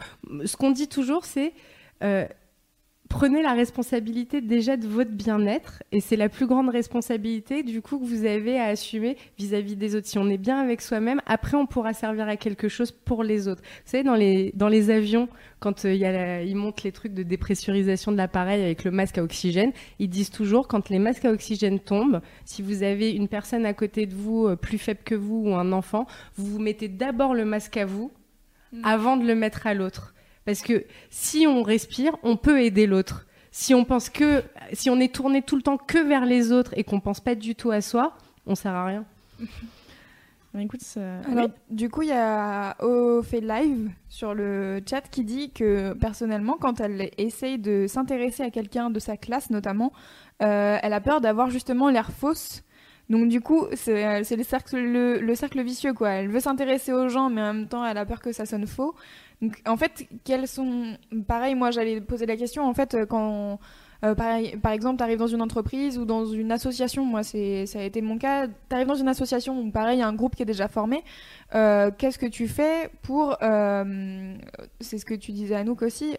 ce 0.47 0.57
qu'on 0.57 0.71
dit 0.71 0.89
toujours, 0.89 1.27
c'est 1.27 1.53
euh, 2.03 2.25
prenez 3.11 3.43
la 3.43 3.55
responsabilité 3.55 4.41
déjà 4.41 4.77
de 4.77 4.87
votre 4.87 5.11
bien-être 5.11 5.82
et 5.91 6.01
c'est 6.01 6.16
la 6.16 6.28
plus 6.28 6.47
grande 6.47 6.70
responsabilité 6.70 7.65
du 7.65 7.82
coup 7.82 7.99
que 7.99 8.05
vous 8.05 8.24
avez 8.24 8.59
à 8.59 8.66
assumer 8.66 9.16
vis-à-vis 9.37 9.74
des 9.74 9.97
autres. 9.97 10.07
Si 10.07 10.16
on 10.16 10.31
est 10.31 10.39
bien 10.39 10.59
avec 10.59 10.81
soi-même, 10.81 11.20
après 11.27 11.57
on 11.57 11.66
pourra 11.66 11.93
servir 11.93 12.28
à 12.28 12.37
quelque 12.37 12.69
chose 12.69 12.93
pour 12.93 13.24
les 13.24 13.49
autres. 13.49 13.62
Vous 13.62 13.91
savez, 13.91 14.05
dans 14.05 14.15
les, 14.15 14.53
dans 14.55 14.69
les 14.69 14.91
avions, 14.91 15.28
quand 15.59 15.85
euh, 15.85 15.93
il 15.93 16.01
y 16.01 16.07
a 16.07 16.43
ils 16.43 16.55
montent 16.55 16.85
les 16.85 16.93
trucs 16.93 17.12
de 17.12 17.24
dépressurisation 17.24 18.12
de 18.12 18.16
l'appareil 18.16 18.62
avec 18.62 18.85
le 18.85 18.93
masque 18.93 19.19
à 19.19 19.24
oxygène, 19.24 19.73
ils 19.99 20.09
disent 20.09 20.31
toujours 20.31 20.69
quand 20.69 20.89
les 20.89 21.01
masques 21.01 21.24
à 21.24 21.32
oxygène 21.32 21.81
tombent, 21.81 22.20
si 22.45 22.62
vous 22.62 22.85
avez 22.85 23.11
une 23.11 23.27
personne 23.27 23.66
à 23.66 23.74
côté 23.74 24.07
de 24.07 24.15
vous 24.15 24.47
euh, 24.47 24.57
plus 24.57 24.78
faible 24.78 25.01
que 25.05 25.16
vous 25.16 25.43
ou 25.47 25.55
un 25.57 25.73
enfant, 25.73 26.07
vous 26.37 26.47
vous 26.47 26.61
mettez 26.61 26.87
d'abord 26.87 27.35
le 27.35 27.45
masque 27.45 27.77
à 27.77 27.87
vous 27.87 28.12
mm. 28.73 28.85
avant 28.85 29.16
de 29.16 29.27
le 29.27 29.35
mettre 29.35 29.66
à 29.66 29.74
l'autre. 29.74 30.15
Parce 30.45 30.62
que 30.62 30.85
si 31.11 31.47
on 31.47 31.62
respire, 31.62 32.17
on 32.23 32.37
peut 32.37 32.62
aider 32.62 32.87
l'autre. 32.87 33.27
Si 33.53 33.75
on 33.75 33.85
pense 33.85 34.09
que, 34.09 34.43
si 34.73 34.91
on 34.91 35.01
est 35.01 35.12
tourné 35.12 35.43
tout 35.43 35.57
le 35.57 35.62
temps 35.62 35.77
que 35.77 35.99
vers 35.99 36.25
les 36.25 36.53
autres 36.53 36.73
et 36.77 36.85
qu'on 36.85 37.01
pense 37.01 37.21
pas 37.21 37.35
du 37.35 37.55
tout 37.55 37.71
à 37.71 37.81
soi, 37.81 38.17
on 38.47 38.55
sert 38.55 38.73
à 38.73 38.85
rien. 38.85 39.05
Bah, 40.53 40.61
écoute, 40.62 40.81
Alors, 41.31 41.49
du 41.71 41.89
coup, 41.89 42.03
il 42.03 42.09
y 42.09 42.12
a 42.12 42.75
Ophélie 42.83 43.47
Live 43.47 43.91
sur 44.09 44.35
le 44.35 44.81
chat 44.89 45.03
qui 45.03 45.23
dit 45.23 45.53
que 45.53 45.93
personnellement, 45.93 46.57
quand 46.61 46.81
elle 46.81 47.11
essaye 47.19 47.57
de 47.57 47.87
s'intéresser 47.87 48.43
à 48.43 48.51
quelqu'un 48.51 48.91
de 48.91 48.99
sa 48.99 49.17
classe, 49.17 49.51
notamment, 49.51 49.93
euh, 50.43 50.77
elle 50.83 50.93
a 50.93 51.01
peur 51.01 51.21
d'avoir 51.21 51.51
justement 51.51 51.89
l'air 51.89 52.11
fausse. 52.11 52.65
Donc 53.11 53.28
du 53.28 53.43
coup, 53.43 53.66
c'est 53.74 54.20
le 54.20 54.43
cercle, 54.45 54.78
le 54.78 55.35
cercle 55.35 55.62
vicieux, 55.62 55.93
quoi. 55.93 56.11
Elle 56.11 56.28
veut 56.28 56.41
s'intéresser 56.41 56.93
aux 56.93 57.09
gens, 57.09 57.28
mais 57.28 57.43
en 57.43 57.53
même 57.53 57.69
temps, 57.69 57.85
elle 57.85 57.99
a 57.99 58.07
peur 58.07 58.20
que 58.20 58.32
ça 58.32 58.47
sonne 58.47 58.66
faux 58.66 58.95
en 59.66 59.77
fait, 59.77 60.07
quels 60.24 60.47
sont. 60.47 60.97
Pareil, 61.27 61.55
moi, 61.55 61.70
j'allais 61.70 62.01
poser 62.01 62.27
la 62.27 62.37
question. 62.37 62.66
En 62.66 62.74
fait, 62.74 62.97
quand. 63.09 63.59
Euh, 64.03 64.15
par, 64.15 64.73
exemple, 64.73 64.97
tu 64.97 65.03
arrives 65.03 65.19
dans 65.19 65.27
une 65.27 65.43
entreprise 65.43 65.99
ou 65.99 66.07
dans 66.07 66.24
une 66.24 66.53
association, 66.53 67.05
moi 67.05 67.23
ça 67.23 67.37
a 67.37 67.82
été 67.82 68.01
mon 68.01 68.16
cas, 68.16 68.47
tu 68.47 68.55
arrives 68.74 68.87
dans 68.87 68.95
une 68.95 69.09
association 69.09 69.61
où 69.61 69.70
pareil, 69.70 69.99
il 69.99 70.01
y 70.01 70.03
a 70.03 70.09
un 70.09 70.15
groupe 70.15 70.35
qui 70.35 70.43
est 70.43 70.47
déjà 70.47 70.69
formé, 70.69 71.05
euh, 71.55 71.91
qu'est-ce 71.99 72.19
que 72.19 72.24
tu 72.24 72.49
fais 72.49 72.91
pour, 73.03 73.37
euh, 73.43 74.35
c'est 74.81 74.97
ce 74.97 75.05
que 75.05 75.12
tu 75.12 75.32
disais 75.32 75.55
à 75.55 75.65
nous 75.65 75.77
aussi, 75.82 76.16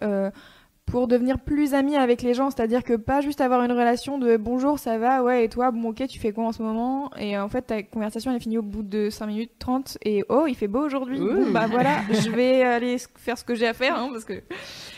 pour 0.85 1.07
devenir 1.07 1.39
plus 1.39 1.73
ami 1.73 1.95
avec 1.95 2.21
les 2.21 2.33
gens, 2.33 2.49
c'est-à-dire 2.49 2.83
que 2.83 2.95
pas 2.95 3.21
juste 3.21 3.39
avoir 3.39 3.63
une 3.63 3.71
relation 3.71 4.17
de 4.17 4.35
bonjour, 4.35 4.77
ça 4.77 4.97
va, 4.97 5.23
ouais, 5.23 5.45
et 5.45 5.49
toi, 5.49 5.71
bon, 5.71 5.89
ok, 5.89 6.05
tu 6.07 6.19
fais 6.19 6.33
quoi 6.33 6.45
en 6.45 6.51
ce 6.51 6.61
moment? 6.61 7.09
Et 7.17 7.37
en 7.37 7.47
fait, 7.47 7.61
ta 7.61 7.81
conversation, 7.83 8.31
elle 8.31 8.37
est 8.37 8.41
finie 8.41 8.57
au 8.57 8.61
bout 8.61 8.83
de 8.83 9.09
5 9.09 9.27
minutes 9.27 9.51
30, 9.59 9.97
et 10.03 10.23
oh, 10.27 10.45
il 10.47 10.55
fait 10.55 10.67
beau 10.67 10.81
aujourd'hui, 10.81 11.19
bon, 11.19 11.51
bah 11.51 11.67
voilà, 11.67 12.01
je 12.11 12.29
vais 12.29 12.63
aller 12.63 12.97
faire 13.15 13.37
ce 13.37 13.43
que 13.43 13.55
j'ai 13.55 13.67
à 13.67 13.73
faire, 13.73 13.95
hein, 13.95 14.09
parce 14.11 14.25
que. 14.25 14.41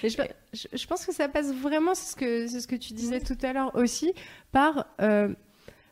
je, 0.04 0.88
pense 0.88 1.06
que 1.06 1.14
ça 1.14 1.28
passe 1.28 1.54
vraiment, 1.54 1.94
c'est 1.94 2.12
ce 2.12 2.16
que, 2.16 2.60
ce 2.60 2.66
que 2.66 2.76
tu 2.76 2.94
disais 2.94 3.20
tout 3.20 3.38
à 3.44 3.54
l'heure 3.54 3.76
aussi, 3.76 4.14
par 4.52 4.88
euh, 5.00 5.30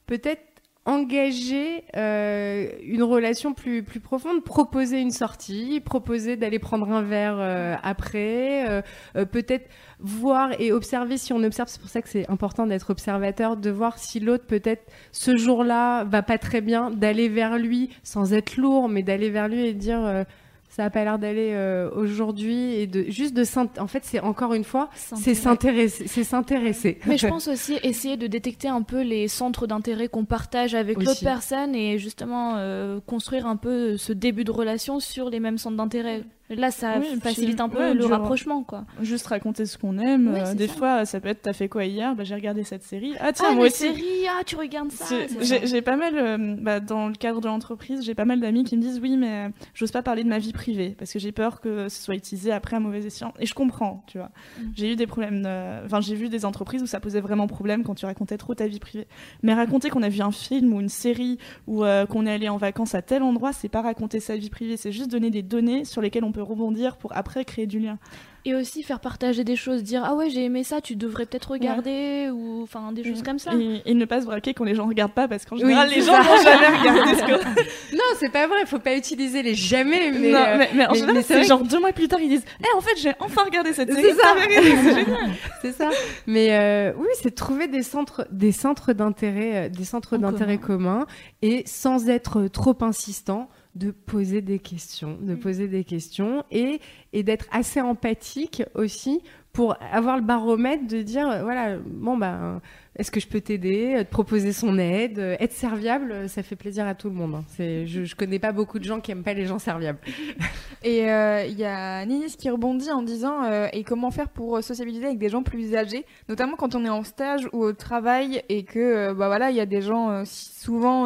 peut-être 0.08 0.42
engager 0.86 1.84
euh, 1.96 2.72
une 2.84 3.04
relation 3.04 3.54
plus, 3.54 3.84
plus 3.84 4.00
profonde, 4.00 4.44
proposer 4.44 5.00
une 5.00 5.12
sortie, 5.12 5.80
proposer 5.80 6.38
d'aller 6.38 6.58
prendre 6.58 6.90
un 6.92 7.04
verre 7.04 7.38
euh, 7.40 7.76
après, 7.84 8.68
euh, 8.68 9.26
peut-être 9.26 9.70
voir 10.00 10.60
et 10.60 10.72
observer 10.72 11.18
si 11.18 11.34
on 11.34 11.44
observe, 11.44 11.70
c'est 11.70 11.80
pour 11.80 11.90
ça 11.90 12.02
que 12.02 12.10
c'est 12.10 12.28
important 12.32 12.66
d'être 12.66 12.90
observateur, 12.90 13.58
de 13.58 13.70
voir 13.70 14.00
si 14.00 14.20
l'autre 14.20 14.46
peut-être 14.48 14.92
ce 15.12 15.38
jour-là 15.38 16.04
va 16.06 16.24
pas 16.24 16.40
très 16.40 16.62
bien, 16.62 16.90
d'aller 16.90 17.30
vers 17.30 17.60
lui 17.60 17.92
sans 18.02 18.34
être 18.34 18.58
lourd, 18.58 18.90
mais 18.90 19.04
d'aller 19.04 19.30
vers 19.30 19.48
lui 19.48 19.68
et 19.68 19.74
dire 19.74 20.26
ça 20.72 20.86
a 20.86 20.90
pas 20.90 21.04
l'air 21.04 21.20
d'aller 21.20 21.52
euh, 21.52 21.90
aujourd'hui 21.94 22.76
et 22.76 22.88
de 22.88 23.04
juste 23.10 23.34
de 23.36 23.44
en 23.80 23.88
fait 23.88 24.04
c'est 24.04 24.22
encore 24.22 24.54
une 24.54 24.64
fois 24.64 24.90
c'est 24.96 25.36
s'intéresser. 25.36 26.08
c'est 26.08 26.24
s'intéresser. 26.24 26.98
Mais 27.06 27.18
je 27.18 27.28
pense 27.30 27.50
aussi 27.50 27.78
essayer 27.84 28.16
de 28.16 28.26
détecter 28.26 28.70
un 28.70 28.82
peu 28.82 29.02
les 29.02 29.28
centres 29.28 29.68
d'intérêt 29.68 30.08
qu'on 30.08 30.24
partage 30.24 30.74
avec 30.74 31.04
l'autre 31.04 31.24
personne 31.24 31.76
et 31.76 32.00
justement 32.00 32.56
euh, 32.56 33.02
construire 33.06 33.48
un 33.48 33.58
peu 33.58 33.98
ce 33.98 34.14
début 34.14 34.46
de 34.46 34.52
relation 34.52 35.02
sur 35.02 35.30
les 35.30 35.42
mêmes 35.42 35.58
centres 35.58 35.78
d'intérêt 35.78 36.24
Là, 36.56 36.72
ça 36.72 36.96
facilite 37.22 37.60
un 37.60 37.70
peu 37.70 37.94
le 37.94 38.06
rapprochement, 38.06 38.64
quoi. 38.64 38.86
Juste 39.02 39.28
raconter 39.28 39.66
ce 39.66 39.78
qu'on 39.78 39.98
aime. 39.98 40.34
Euh, 40.36 40.54
des 40.54 40.68
fois, 40.68 41.06
ça 41.06 41.20
peut 41.20 41.30
être 41.30 41.42
t'as 41.42 41.54
fait 41.54 41.70
quoi 41.70 41.86
hier? 41.86 42.16
Bah, 42.16 42.24
J'ai 42.24 42.36
regardé 42.36 42.64
cette 42.64 42.84
série. 42.84 43.14
Ah, 43.20 43.32
tiens, 43.34 43.48
ah, 43.52 43.56
moi 43.56 43.68
aussi. 43.68 43.84
Série, 43.84 44.28
ah, 44.30 44.44
tu 44.46 44.56
regardes 44.56 44.92
ça. 44.92 45.16
J'ai 45.42 45.82
pas 45.82 45.96
mal, 45.96 46.18
euh, 46.18 46.56
bah, 46.60 46.80
dans 46.80 47.08
le 47.08 47.16
cadre 47.16 47.42
de 47.42 47.48
l'entreprise, 47.48 48.04
j'ai 48.04 48.16
pas 48.16 48.26
mal 48.26 48.40
d'amis 48.40 48.64
qui 48.64 48.78
me 48.78 48.82
disent 48.82 49.00
oui, 49.02 49.18
mais 49.18 49.50
j'ose 49.74 49.92
pas 49.92 50.02
parler 50.02 50.24
de 50.24 50.30
ma 50.30 50.40
vie 50.40 50.54
privée 50.54 50.96
parce 50.98 51.12
que 51.12 51.20
j'ai 51.20 51.32
peur 51.32 51.62
que 51.62 51.90
ce 51.90 52.04
soit 52.04 52.16
utilisé 52.16 52.52
après 52.52 52.76
à 52.76 52.80
mauvais 52.80 53.06
escient. 53.06 53.34
Et 53.40 53.46
je 53.46 53.54
comprends, 53.54 54.04
tu 54.08 54.18
vois. 54.18 54.32
Mm. 54.60 54.64
J'ai 54.76 54.92
eu 54.94 54.96
des 54.96 55.08
problèmes. 55.08 55.48
Enfin, 55.86 56.02
j'ai 56.02 56.16
vu 56.16 56.30
des 56.30 56.46
entreprises 56.46 56.82
où 56.82 56.88
ça 56.88 57.00
posait 57.00 57.22
vraiment 57.22 57.48
problème 57.48 57.84
quand 57.84 57.96
tu 57.96 58.06
racontais 58.06 58.38
trop 58.38 58.56
ta 58.56 58.68
vie 58.68 58.80
privée. 58.80 59.08
Mais 59.44 59.54
raconter 59.54 59.90
qu'on 59.90 60.04
a 60.04 60.10
vu 60.10 60.22
un 60.22 60.32
film 60.32 60.74
ou 60.74 60.82
une 60.82 60.90
série 60.90 61.38
ou 61.68 61.84
euh, 61.84 62.06
qu'on 62.06 62.26
est 62.26 62.32
allé 62.32 62.50
en 62.50 62.58
vacances 62.58 62.96
à 62.96 63.02
tel 63.02 63.24
endroit, 63.24 63.54
c'est 63.54 63.70
pas 63.70 63.82
raconter 63.82 64.20
sa 64.20 64.36
vie 64.36 64.50
privée, 64.50 64.78
c'est 64.78 64.92
juste 64.92 65.12
donner 65.12 65.30
des 65.30 65.44
données 65.44 65.86
sur 65.86 66.02
lesquelles 66.02 66.24
on 66.24 66.32
peut 66.32 66.41
rebondir 66.42 66.98
pour 66.98 67.16
après 67.16 67.46
créer 67.46 67.68
du 67.68 67.80
lien. 67.80 67.98
Et 68.44 68.56
aussi 68.56 68.82
faire 68.82 69.00
partager 69.00 69.44
des 69.44 69.56
choses, 69.56 69.84
dire 69.84 70.02
ah 70.04 70.16
ouais 70.16 70.32
j'ai 70.32 70.44
aimé 70.44 70.64
ça, 70.64 70.82
tu 70.82 70.96
devrais 70.96 71.28
peut-être 71.28 71.52
regarder 71.52 72.32
ou 72.32 72.64
enfin 72.64 72.92
des 72.92 73.04
choses 73.04 73.22
comme 73.22 73.38
ça. 73.38 73.52
Et, 73.86 73.94
ne 73.94 74.06
pas 74.06 74.22
se 74.22 74.26
braquer 74.26 74.56
quand 74.56 74.64
les 74.64 74.74
gens 74.74 74.88
regardent 74.88 75.14
pas 75.14 75.28
parce 75.28 75.46
qu'en 75.46 75.58
général 75.58 75.90
les 75.90 76.02
gens 76.02 76.20
vont 76.20 76.38
jamais 76.44 76.76
regarder 76.80 77.16
ce 77.18 77.22
que. 77.22 77.96
non 77.96 78.04
c'est 78.18 78.32
pas 78.32 78.48
vrai, 78.48 78.66
faut 78.66 78.80
pas 78.80 78.96
utiliser 78.96 79.44
les 79.44 79.54
jamais. 79.54 80.12
Mais, 80.12 80.70
mais, 80.74 80.88
en 80.88 80.94
général 80.96 81.24
c'est 81.24 81.44
genre 81.44 81.64
deux 81.64 81.80
mois 81.80 81.92
plus 81.92 82.08
tard 82.08 82.20
ils 82.20 82.30
disent 82.30 82.46
eh 82.62 82.76
en 82.76 82.82
fait 82.82 82.98
j'ai 82.98 83.14
enfin 83.20 83.44
regardé 83.44 83.74
cette 83.74 83.94
série. 83.94 84.08
C'est 84.10 84.16
ça. 84.16 84.34
c'est 84.36 84.96
génial. 85.06 85.30
c'est 85.62 85.72
ça. 85.74 85.90
Mais 86.26 86.48
euh, 86.52 86.94
oui 86.98 87.10
c'est 87.22 87.36
trouver 87.36 87.68
des 87.68 87.84
centres 87.84 88.28
des 88.32 88.52
centres 88.52 88.94
d'intérêt 88.94 89.68
euh, 89.68 89.70
des 89.70 89.86
centres 89.86 90.18
d'intérêt 90.18 90.58
communs 90.58 91.06
et 91.44 91.62
sans 91.68 92.10
être 92.10 92.48
trop 92.48 92.76
insistant 92.82 93.50
de 93.76 93.92
poser 93.92 94.42
des 94.42 94.60
questions, 94.60 95.18
de 95.22 95.36
poser 95.36 95.68
des 95.68 95.84
questions 95.84 96.44
et, 96.52 96.80
et 97.14 97.24
d'être 97.24 97.46
assez 97.52 97.80
empathique 97.82 98.64
aussi 98.76 99.22
pour 99.54 99.76
avoir 99.92 100.18
le 100.18 100.24
baromètre 100.24 100.88
de 100.88 101.02
dire 101.02 101.44
voilà 101.44 101.78
bon 101.78 102.18
ben 102.18 102.62
est-ce 102.98 103.10
que 103.10 103.22
je 103.22 103.28
peux 103.28 103.40
t'aider, 103.40 103.96
euh, 103.96 104.04
te 104.04 104.10
proposer 104.10 104.52
son 104.52 104.78
aide, 104.78 105.18
euh, 105.18 105.38
être 105.40 105.54
serviable, 105.54 106.12
euh, 106.12 106.28
ça 106.28 106.44
fait 106.44 106.58
plaisir 106.58 106.86
à 106.86 106.94
tout 106.94 107.08
le 107.08 107.16
monde. 107.16 107.36
Hein. 107.36 107.46
Je, 107.58 108.04
je 108.04 108.16
connais 108.16 108.38
pas 108.38 108.52
beaucoup 108.52 108.80
de 108.80 108.84
gens 108.84 109.00
qui 109.00 109.12
aiment 109.12 109.24
pas 109.24 109.34
les 109.34 109.46
gens 109.46 109.60
serviables. 109.60 110.00
Et 110.84 111.04
il 111.04 111.60
y 111.60 111.64
a 111.64 112.06
Ninis 112.06 112.36
qui 112.38 112.50
rebondit 112.50 112.92
en 112.92 113.04
disant 113.04 113.44
et 113.72 113.84
comment 113.84 114.10
faire 114.10 114.30
pour 114.30 114.64
sociabiliser 114.64 115.06
avec 115.06 115.20
des 115.20 115.30
gens 115.30 115.44
plus 115.44 115.76
âgés, 115.76 116.06
notamment 116.28 116.56
quand 116.56 116.74
on 116.74 116.84
est 116.84 116.90
en 116.90 117.04
stage 117.04 117.48
ou 117.54 117.64
au 117.64 117.72
travail 117.72 118.42
et 118.50 118.64
que 118.64 119.14
bah 119.14 119.28
voilà 119.28 119.52
il 119.52 119.58
y 119.58 119.60
a 119.60 119.68
des 119.68 119.84
gens 119.84 120.24
souvent 120.26 121.06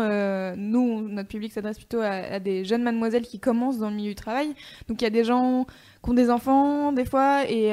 nous 0.56 1.10
notre 1.10 1.28
public 1.28 1.52
s'adresse 1.52 1.76
plutôt 1.76 1.99
à, 1.99 2.12
à, 2.12 2.40
des 2.40 2.64
jeunes 2.64 2.84
mademoiselles 2.84 3.24
qui 3.24 3.41
commencent 3.41 3.78
dans 3.78 3.90
le 3.90 3.98
milieu 3.98 4.12
du 4.12 4.16
travail, 4.16 4.56
donc 4.88 5.02
il 5.02 5.03
y 5.03 5.07
a 5.07 5.10
des 5.10 5.26
gens 5.26 5.66
qui 6.02 6.10
ont 6.10 6.14
des 6.14 6.30
enfants 6.30 6.94
des 6.94 7.06
fois 7.06 7.44
et 7.44 7.66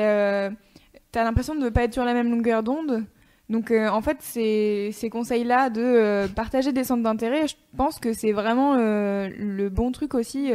tu 1.12 1.18
as 1.18 1.24
l'impression 1.24 1.54
de 1.54 1.60
ne 1.60 1.68
pas 1.68 1.84
être 1.84 1.92
sur 1.92 2.04
la 2.04 2.14
même 2.14 2.32
longueur 2.32 2.64
d'onde. 2.64 3.04
Donc 3.52 3.70
euh, 3.70 3.88
en 3.88 4.00
fait, 4.00 4.16
ces, 4.22 5.10
conseils-là 5.12 5.68
de 5.68 5.82
euh, 5.82 6.26
partager 6.26 6.72
des 6.72 6.84
centres 6.84 7.02
d'intérêt, 7.02 7.46
je 7.46 7.54
pense 7.76 7.98
que 7.98 8.14
c'est 8.14 8.32
vraiment 8.32 8.76
euh, 8.76 9.28
le 9.38 9.68
bon 9.68 9.92
truc 9.92 10.14
aussi 10.14 10.50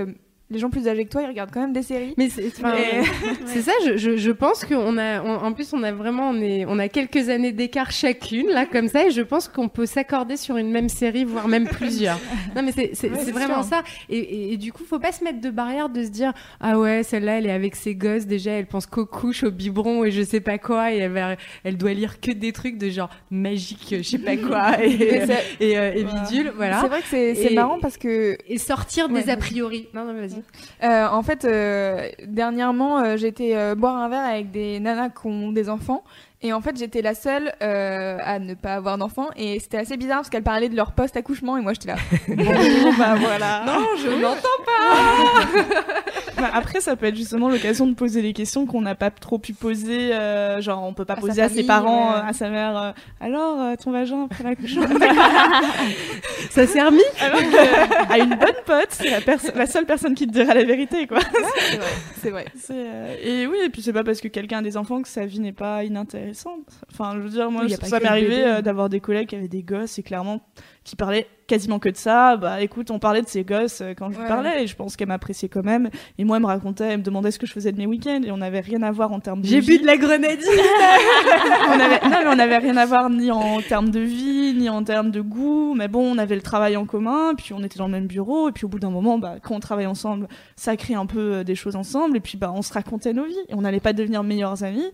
les 0.49 0.59
gens 0.59 0.69
plus 0.69 0.87
âgés 0.87 1.03
que 1.03 1.09
toi, 1.09 1.23
ils 1.23 1.27
regardent 1.27 1.51
quand 1.51 1.59
même 1.59 1.73
des 1.73 1.83
séries. 1.83 2.13
Mais 2.17 2.29
c'est 2.29 2.49
ça, 3.61 3.71
je, 3.85 3.97
je, 3.97 4.15
je 4.15 4.31
pense 4.31 4.63
qu'on 4.63 4.97
a, 4.97 5.21
en 5.21 5.51
plus, 5.51 5.73
on 5.73 5.83
a 5.83 5.91
vraiment, 5.91 6.29
on, 6.29 6.41
est, 6.41 6.65
on 6.65 6.79
a 6.79 6.87
quelques 6.87 7.29
années 7.29 7.51
d'écart 7.51 7.91
chacune, 7.91 8.47
là, 8.47 8.65
comme 8.65 8.87
ça, 8.87 9.07
et 9.07 9.11
je 9.11 9.21
pense 9.21 9.47
qu'on 9.47 9.67
peut 9.67 9.85
s'accorder 9.85 10.37
sur 10.37 10.57
une 10.57 10.71
même 10.71 10.87
série, 10.89 11.25
voire 11.25 11.47
même 11.47 11.67
plusieurs. 11.67 12.19
non, 12.55 12.63
mais 12.63 12.71
c'est 12.71 13.09
vraiment 13.31 13.63
ça. 13.63 13.83
Et, 14.09 14.53
et, 14.53 14.57
du 14.57 14.71
coup, 14.71 14.83
faut 14.83 14.99
pas 14.99 15.11
se 15.11 15.23
mettre 15.23 15.41
de 15.41 15.49
barrière 15.49 15.89
de 15.89 16.03
se 16.03 16.09
dire, 16.09 16.33
ah 16.61 16.79
ouais, 16.79 17.03
celle-là, 17.03 17.39
elle 17.39 17.45
est 17.45 17.51
avec 17.51 17.75
ses 17.75 17.95
gosses, 17.95 18.25
déjà, 18.25 18.51
elle 18.51 18.67
pense 18.67 18.85
qu'aux 18.85 19.05
couches, 19.05 19.43
au 19.43 19.51
biberon 19.51 20.05
et 20.05 20.11
je 20.11 20.21
sais 20.21 20.39
pas 20.39 20.57
quoi, 20.57 20.93
et 20.93 20.97
elle, 20.97 21.37
elle 21.63 21.77
doit 21.77 21.93
lire 21.93 22.21
que 22.21 22.31
des 22.31 22.53
trucs 22.53 22.77
de 22.77 22.89
genre 22.89 23.09
magique, 23.31 23.95
je 23.97 24.01
sais 24.01 24.17
pas 24.17 24.37
quoi, 24.37 24.81
et, 24.83 25.23
et, 25.59 25.77
euh, 25.77 25.93
et, 25.93 26.03
bidule, 26.03 26.53
voilà. 26.55 26.81
C'est 26.81 26.87
vrai 26.87 27.01
que 27.01 27.35
c'est 27.35 27.53
marrant 27.53 27.79
parce 27.79 27.97
que. 27.97 28.37
Et 28.47 28.57
sortir 28.57 29.09
des 29.09 29.29
a 29.29 29.37
priori. 29.37 29.87
Non, 29.93 30.05
non, 30.05 30.13
vas-y. 30.13 30.36
Euh, 30.83 31.07
en 31.07 31.23
fait, 31.23 31.45
euh, 31.45 32.09
dernièrement, 32.25 32.99
euh, 32.99 33.17
j'étais 33.17 33.75
boire 33.75 33.95
un 33.95 34.09
verre 34.09 34.25
avec 34.25 34.51
des 34.51 34.79
nanas 34.79 35.09
qui 35.09 35.27
ont 35.27 35.51
des 35.51 35.69
enfants. 35.69 36.03
Et 36.41 36.53
en 36.53 36.61
fait, 36.61 36.77
j'étais 36.77 37.01
la 37.01 37.15
seule 37.15 37.53
à 37.59 38.39
ne 38.39 38.53
pas 38.53 38.75
avoir 38.75 38.97
d'enfants. 38.97 39.29
Et 39.35 39.59
c'était 39.59 39.77
assez 39.77 39.97
bizarre 39.97 40.17
parce 40.17 40.29
qu'elles 40.29 40.43
parlaient 40.43 40.69
de 40.69 40.75
leur 40.75 40.91
post-accouchement. 40.91 41.57
Et 41.57 41.61
moi, 41.61 41.73
j'étais 41.73 41.87
là. 41.87 41.95
bon, 42.27 42.93
bah 42.97 43.15
voilà. 43.15 43.63
Non, 43.67 43.85
je 43.97 44.09
n'entends 44.09 44.47
pas. 44.65 45.71
bah, 46.41 46.49
après, 46.53 46.79
ça 46.79 46.95
peut 46.95 47.07
être 47.07 47.15
justement 47.15 47.49
l'occasion 47.49 47.87
de 47.87 47.93
poser 47.93 48.21
les 48.21 48.33
questions 48.33 48.65
qu'on 48.65 48.81
n'a 48.81 48.95
pas 48.95 49.09
trop 49.09 49.39
pu 49.39 49.53
poser. 49.53 50.11
genre, 50.59 50.83
on 50.83 50.93
peut 50.93 51.05
pas 51.05 51.15
poser 51.15 51.41
à 51.41 51.49
ses 51.49 51.63
parents, 51.63 52.11
à 52.11 52.33
sa 52.33 52.49
mère. 52.49 52.93
alors, 53.19 53.77
ton 53.77 53.91
vagin 53.91 54.25
après 54.25 54.43
l'accouchement 54.43 54.85
Ça 56.51 56.67
s'est 56.67 56.83
remis 56.83 57.01
Alors 57.19 57.39
que, 57.39 58.13
à 58.13 58.17
une 58.19 58.35
bonne 58.35 58.61
pote, 58.65 58.89
c'est 58.91 59.09
la, 59.09 59.65
seule 59.65 59.85
personne 59.85 60.15
qui 60.15 60.27
te 60.27 60.31
dira 60.31 60.53
la 60.53 60.63
vérité, 60.63 61.07
quoi. 61.07 61.19
c'est 61.71 61.77
vrai. 61.77 61.87
Vrai. 62.29 62.45
Euh, 62.71 63.15
et 63.23 63.47
oui, 63.47 63.57
et 63.63 63.69
puis 63.69 63.81
c'est 63.81 63.93
pas 63.93 64.03
parce 64.03 64.21
que 64.21 64.27
quelqu'un 64.27 64.59
a 64.59 64.61
des 64.61 64.77
enfants 64.77 65.01
que 65.01 65.07
sa 65.07 65.25
vie 65.25 65.39
n'est 65.39 65.53
pas 65.53 65.83
inintéressante. 65.83 66.26
Enfin, 66.91 67.13
je 67.15 67.19
veux 67.19 67.29
dire, 67.29 67.49
moi, 67.51 67.63
Oui, 67.63 67.71
ça, 67.71 67.99
m'est 67.99 68.05
arrivé 68.05 68.43
euh, 68.45 68.61
d'avoir 68.61 68.89
des 68.89 68.99
collègues 68.99 69.29
qui 69.29 69.35
avaient 69.35 69.47
des 69.47 69.63
gosses 69.63 69.97
et 69.99 70.03
clairement 70.03 70.41
qui 70.83 70.95
parlaient 70.95 71.27
quasiment 71.47 71.79
que 71.79 71.89
de 71.89 71.97
ça. 71.97 72.37
Bah 72.37 72.61
écoute, 72.61 72.91
on 72.91 72.99
parlait 72.99 73.21
de 73.21 73.27
ces 73.27 73.43
gosses 73.43 73.81
euh, 73.81 73.93
quand 73.93 74.09
je 74.09 74.19
Ouais. 74.19 74.27
parlais 74.27 74.63
et 74.63 74.67
je 74.67 74.75
pense 74.75 74.95
qu'elle 74.95 75.09
m'appréciait 75.09 75.49
quand 75.49 75.63
même. 75.63 75.89
Et 76.17 76.23
moi, 76.23 76.37
elle 76.37 76.43
me 76.43 76.47
racontait, 76.47 76.85
elle 76.85 76.99
me 76.99 77.03
demandait 77.03 77.31
ce 77.31 77.39
que 77.39 77.45
je 77.45 77.51
faisais 77.51 77.73
de 77.73 77.77
mes 77.77 77.85
week-ends 77.85 78.21
et 78.23 78.31
on 78.31 78.37
n'avait 78.37 78.61
rien 78.61 78.81
à 78.83 78.91
voir 78.91 79.11
en 79.11 79.19
termes 79.19 79.41
de 79.41 79.47
J'ai 79.47 79.59
bu 79.59 79.79
de 79.79 79.85
la 79.85 79.97
grenadine 79.97 80.47
on 81.67 81.71
avait, 81.79 81.99
non, 82.03 82.17
mais 82.23 82.27
on 82.29 82.35
n'avait 82.35 82.57
rien 82.57 82.77
à 82.77 82.85
voir 82.85 83.09
ni 83.09 83.31
en 83.31 83.61
termes 83.61 83.89
de 83.89 83.99
vie, 83.99 84.53
ni 84.53 84.69
en 84.69 84.83
termes 84.83 85.11
de 85.11 85.19
goût. 85.19 85.73
Mais 85.75 85.89
bon, 85.89 86.03
on 86.09 86.17
avait 86.17 86.35
le 86.35 86.41
travail 86.41 86.77
en 86.77 86.85
commun, 86.85 87.33
puis 87.35 87.53
on 87.53 87.63
était 87.63 87.79
dans 87.79 87.87
le 87.87 87.91
même 87.93 88.07
bureau. 88.07 88.47
Et 88.49 88.51
puis 88.53 88.63
au 88.65 88.69
bout 88.69 88.79
d'un 88.79 88.89
moment, 88.89 89.17
bah, 89.17 89.35
quand 89.41 89.55
on 89.55 89.59
travaille 89.59 89.87
ensemble, 89.87 90.27
ça 90.55 90.77
crée 90.77 90.93
un 90.95 91.05
peu 91.05 91.19
euh, 91.33 91.43
des 91.43 91.55
choses 91.55 91.75
ensemble. 91.75 92.15
Et 92.15 92.21
puis 92.21 92.37
bah, 92.37 92.51
on 92.55 92.61
se 92.61 92.71
racontait 92.71 93.11
nos 93.13 93.25
vies. 93.25 93.35
Et 93.49 93.55
on 93.55 93.61
n'allait 93.61 93.81
pas 93.81 93.91
devenir 93.93 94.23
meilleurs 94.23 94.63
amis, 94.63 94.85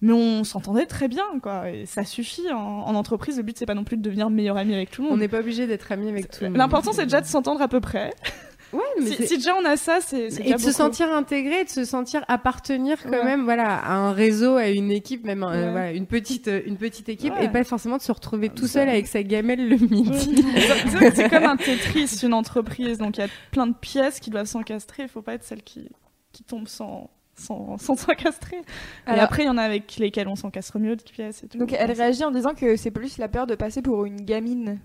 mais 0.00 0.12
on 0.12 0.44
s'entendait 0.44 0.86
très 0.86 1.08
bien. 1.08 1.24
Quoi. 1.42 1.70
Et 1.70 1.86
ça 1.86 2.04
suffit. 2.04 2.50
En, 2.52 2.56
en 2.58 2.94
entreprise, 2.94 3.36
le 3.36 3.42
but, 3.42 3.58
c'est 3.58 3.66
pas 3.66 3.74
non 3.74 3.84
plus 3.84 3.96
de 3.96 4.02
devenir 4.02 4.30
meilleur 4.30 4.56
ami 4.56 4.74
avec 4.74 4.90
tout 4.90 5.02
le 5.02 5.08
On 5.08 5.10
monde. 5.12 5.20
n'est 5.20 5.28
pas 5.28 5.40
obligé 5.40 5.66
d'être 5.66 5.90
amis 5.92 6.08
avec 6.08 6.30
tout 6.30 6.42
le 6.44 6.50
monde. 6.50 6.58
L'important, 6.58 6.92
c'est 6.92 7.04
déjà 7.04 7.20
de 7.20 7.26
s'entendre 7.26 7.60
à 7.62 7.68
peu 7.68 7.80
près. 7.80 8.12
Ouais, 8.70 8.82
mais 9.00 9.06
Si, 9.26 9.38
déjà 9.38 9.54
on 9.56 9.64
a 9.64 9.78
ça, 9.78 10.00
c'est 10.02 10.26
et 10.26 10.28
déjà 10.42 10.56
de 10.56 10.60
se 10.60 10.72
sentir 10.72 11.10
intégré, 11.10 11.64
de 11.64 11.70
se 11.70 11.86
sentir 11.86 12.22
appartenir 12.28 13.02
quand 13.02 13.08
Ouais. 13.08 13.24
même, 13.24 13.44
voilà, 13.44 13.78
à 13.78 13.94
un 13.94 14.12
réseau, 14.12 14.56
à 14.56 14.68
une 14.68 14.90
équipe, 14.90 15.24
même 15.24 15.42
euh, 15.42 15.70
voilà, 15.70 15.92
une 15.92 16.04
petite, 16.04 16.48
euh, 16.48 16.60
une 16.66 16.76
petite 16.76 17.08
équipe, 17.08 17.32
et 17.40 17.48
pas 17.48 17.64
forcément 17.64 17.96
de 17.96 18.02
se 18.02 18.12
retrouver 18.12 18.50
tout 18.50 18.66
seul 18.66 18.90
avec 18.90 19.06
sa 19.06 19.22
gamelle 19.22 19.70
le 19.70 19.76
midi. 19.78 20.44
C'est 21.14 21.30
comme 21.30 21.44
un 21.44 21.56
Tetris, 21.56 22.20
une 22.22 22.34
entreprise. 22.34 22.98
Donc 22.98 23.16
il 23.16 23.20
y 23.20 23.24
a 23.24 23.28
plein 23.52 23.68
de 23.68 23.72
pièces 23.74 24.20
qui 24.20 24.28
doivent 24.28 24.44
s'encastrer. 24.44 25.04
Il 25.04 25.08
faut 25.08 25.22
pas 25.22 25.32
être 25.32 25.44
celle 25.44 25.62
qui, 25.62 25.88
qui 26.32 26.44
tombe 26.44 26.68
sans 26.68 27.08
sans 27.38 27.78
sans 27.78 27.96
s'encastrer. 27.96 28.58
Et 29.06 29.10
après, 29.10 29.44
il 29.44 29.46
y 29.46 29.50
en 29.50 29.58
a 29.58 29.62
avec 29.62 29.96
lesquelles 29.96 30.28
on 30.28 30.36
s'encastre 30.36 30.78
mieux 30.78 30.96
de 30.96 31.02
pièces 31.02 31.44
et 31.44 31.48
tout. 31.48 31.58
Donc 31.58 31.72
elle 31.72 31.92
réagit 31.92 32.24
en 32.24 32.30
disant 32.30 32.54
que 32.54 32.76
c'est 32.76 32.90
plus 32.90 33.18
la 33.18 33.28
peur 33.28 33.46
de 33.46 33.54
passer 33.54 33.82
pour 33.82 34.04
une 34.04 34.20
gamine. 34.22 34.78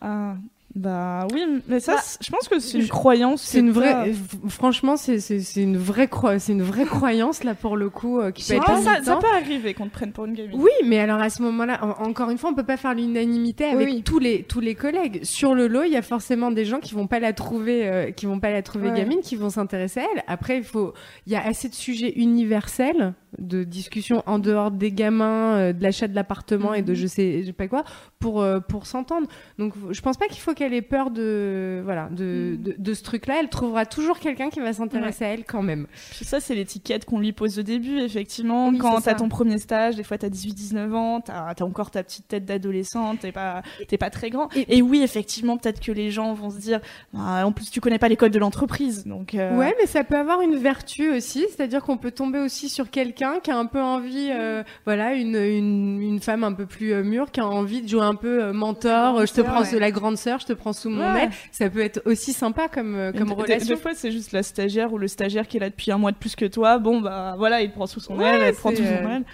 Ah, 0.00 0.34
bah 0.76 1.26
oui, 1.32 1.44
mais 1.68 1.80
ça, 1.80 1.94
Bah, 1.96 2.00
je 2.20 2.30
pense 2.30 2.46
que 2.48 2.60
c'est 2.60 2.78
une 2.78 2.84
je- 2.84 2.88
croyance. 2.88 3.42
C'est 3.42 3.58
une 3.58 3.72
vraie, 3.72 4.12
franchement, 4.48 4.96
c'est 4.96 5.16
une 5.56 5.76
vraie 5.76 6.06
croi- 6.06 6.38
c'est 6.38 6.52
une 6.52 6.62
vraie 6.62 6.84
croyance 6.84 7.42
là 7.42 7.54
pour 7.54 7.76
le 7.76 7.90
coup 7.90 8.20
euh, 8.20 8.30
qui 8.30 8.44
peut 8.48 8.54
être 8.56 8.64
Ah, 8.68 8.76
ça, 8.76 9.02
ça 9.02 9.16
peut 9.16 9.26
arriver 9.34 9.74
qu'on 9.74 9.86
te 9.88 9.92
prenne 9.92 10.12
pour 10.12 10.26
une 10.26 10.34
gamine. 10.34 10.52
Oui, 10.60 10.70
mais 10.84 11.00
alors 11.00 11.20
à 11.20 11.28
ce 11.28 11.42
moment-là, 11.42 11.80
en- 11.84 12.06
encore 12.08 12.30
une 12.30 12.38
fois, 12.38 12.50
on 12.50 12.54
peut 12.54 12.62
pas 12.62 12.76
faire 12.76 12.94
l'unanimité 12.94 13.64
avec 13.64 13.88
Oui, 13.88 14.02
tous 14.04 14.20
les 14.20 14.44
tous 14.44 14.60
les 14.60 14.76
collègues. 14.76 15.24
Sur 15.24 15.56
le 15.56 15.66
lot, 15.66 15.82
il 15.82 15.90
y 15.92 15.96
a 15.96 16.02
forcément 16.02 16.52
des 16.52 16.64
gens 16.64 16.78
qui 16.78 16.94
vont 16.94 17.08
pas 17.08 17.18
la 17.18 17.32
trouver, 17.32 17.88
euh, 17.88 18.10
qui 18.12 18.26
vont 18.26 18.38
pas 18.38 18.52
la 18.52 18.62
trouver 18.62 18.90
Ouais. 18.90 18.96
gamine, 18.96 19.20
qui 19.22 19.34
vont 19.34 19.50
s'intéresser 19.50 20.00
à 20.00 20.04
elle. 20.14 20.22
Après, 20.28 20.58
il 20.58 20.64
faut, 20.64 20.94
il 21.26 21.32
y 21.32 21.36
a 21.36 21.44
assez 21.44 21.68
de 21.68 21.74
sujets 21.74 22.12
universels 22.16 23.14
de 23.38 23.62
discussion 23.64 24.22
en 24.26 24.38
dehors 24.40 24.70
des 24.72 24.90
gamins, 24.92 25.56
euh, 25.56 25.72
de 25.72 25.82
l'achat 25.82 26.08
de 26.08 26.14
l'appartement 26.16 26.74
et 26.74 26.82
de 26.82 26.94
je 26.94 27.06
sais, 27.06 27.40
je 27.42 27.46
sais 27.46 27.52
pas 27.52 27.68
quoi, 27.68 27.84
pour 28.18 28.40
euh, 28.42 28.60
pour 28.60 28.86
s'entendre. 28.86 29.26
Donc, 29.58 29.74
je 29.90 30.00
pense 30.00 30.16
pas 30.16 30.26
qu'il 30.26 30.40
faut 30.40 30.54
qu'elle 30.60 30.74
ait 30.74 30.82
peur 30.82 31.10
de 31.10 31.80
voilà 31.84 32.08
de 32.10 32.56
de, 32.58 32.74
de 32.76 32.94
ce 32.94 33.02
truc-là. 33.02 33.36
Elle 33.40 33.48
trouvera 33.48 33.86
toujours 33.86 34.18
quelqu'un 34.18 34.50
qui 34.50 34.60
va 34.60 34.72
s'intéresser 34.72 35.24
à 35.24 35.28
elle 35.28 35.44
quand 35.44 35.62
même. 35.62 35.86
Puis 36.10 36.24
ça, 36.24 36.40
c'est 36.40 36.54
l'étiquette 36.54 37.06
qu'on 37.06 37.18
lui 37.18 37.32
pose 37.32 37.58
au 37.58 37.62
début, 37.62 37.98
effectivement. 38.00 38.68
Oui, 38.68 38.78
Quand 38.78 39.00
t'as 39.00 39.14
ton 39.14 39.28
premier 39.28 39.58
stage, 39.58 39.96
des 39.96 40.02
fois 40.02 40.18
t'as 40.18 40.28
18-19 40.28 40.92
ans, 40.92 41.20
t'as 41.20 41.54
as 41.58 41.62
encore 41.64 41.90
ta 41.90 42.02
petite 42.02 42.28
tête 42.28 42.44
d'adolescente, 42.44 43.20
t'es 43.20 43.32
pas, 43.32 43.62
pas 43.98 44.10
très 44.10 44.30
grand. 44.30 44.48
Et, 44.68 44.82
oui, 44.82 45.02
effectivement, 45.02 45.56
peut-être 45.56 45.80
que 45.80 45.92
les 45.92 46.10
gens 46.10 46.32
vont 46.34 46.50
se 46.50 46.58
dire, 46.58 46.80
Ah, 47.16 47.46
en 47.46 47.52
plus, 47.52 47.70
tu 47.70 47.80
connais 47.80 47.98
pas 47.98 48.08
les 48.08 48.16
codes 48.16 48.32
de 48.32 48.38
l'entreprise. 48.38 49.06
Donc, 49.06 49.34
euh, 49.34 49.56
Ouais, 49.56 49.74
mais 49.80 49.86
ça 49.86 50.04
peut 50.04 50.16
avoir 50.16 50.42
une 50.42 50.56
vertu 50.56 51.10
aussi, 51.10 51.46
c'est-à-dire 51.48 51.82
qu'on 51.82 51.96
peut 51.96 52.10
tomber 52.10 52.38
aussi 52.38 52.68
sur 52.68 52.90
quelqu'un 52.90 53.40
qui 53.42 53.50
a 53.50 53.56
un 53.56 53.66
peu 53.66 53.80
envie, 53.80 54.30
euh, 54.30 54.62
voilà, 54.84 55.14
une, 55.14 55.36
une, 55.36 56.02
une 56.02 56.20
femme 56.20 56.44
un 56.44 56.52
peu 56.52 56.66
plus 56.66 56.92
euh, 56.92 57.02
mûre 57.02 57.30
qui 57.30 57.40
a 57.40 57.46
envie 57.46 57.82
de 57.82 57.88
jouer 57.88 58.02
un 58.02 58.14
peu 58.14 58.52
mentor, 58.52 59.18
euh, 59.18 59.26
je 59.26 59.32
te 59.32 59.40
prends 59.40 59.62
ouais. 59.62 59.78
la 59.78 59.90
grande 59.90 60.16
sœur, 60.16 60.38
je 60.40 60.46
te 60.52 60.58
prends 60.58 60.72
sous 60.72 60.90
mon 60.90 61.00
Ouais. 61.00 61.24
aile. 61.24 61.30
Ça 61.52 61.68
peut 61.70 61.80
être 61.80 62.02
aussi 62.06 62.32
sympa 62.32 62.68
comme, 62.68 62.94
euh, 62.96 63.12
comme 63.12 63.32
relation. 63.32 63.74
Des 63.74 63.80
fois, 63.80 63.92
c'est 63.94 64.10
juste 64.12 64.32
la 64.32 64.42
stagiaire 64.42 64.92
ou 64.92 64.98
le 64.98 65.08
stagiaire 65.08 65.46
qui 65.46 65.56
est 65.56 65.60
là 65.60 65.70
depuis 65.70 65.90
un 65.92 65.98
mois 65.98 66.12
de 66.12 66.16
plus 66.16 66.36
que 66.36 66.44
toi. 66.46 66.78
Bon, 66.78 67.00
bah 67.00 67.34
voilà, 67.38 67.62
il 67.62 67.70
te 67.70 67.74
prend 67.74 67.86
sous 67.86 68.00
son 68.00 68.20
aile, 68.20 68.40
elle 68.42 68.54
prend 68.54 68.70
sous 68.70 68.76
son 68.76 68.82
euh, 68.82 69.16
aile. 69.16 69.24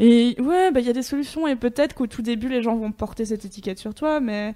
Et 0.00 0.36
ouais, 0.40 0.70
bah 0.72 0.80
il 0.80 0.86
y 0.86 0.90
a 0.90 0.92
des 0.94 1.02
solutions 1.02 1.46
et 1.46 1.54
peut-être 1.54 1.94
qu'au 1.94 2.06
tout 2.06 2.22
début, 2.22 2.48
les 2.48 2.62
gens 2.62 2.76
vont 2.76 2.90
porter 2.92 3.24
cette 3.26 3.44
étiquette 3.44 3.78
sur 3.78 3.94
toi, 3.94 4.20
mais 4.20 4.54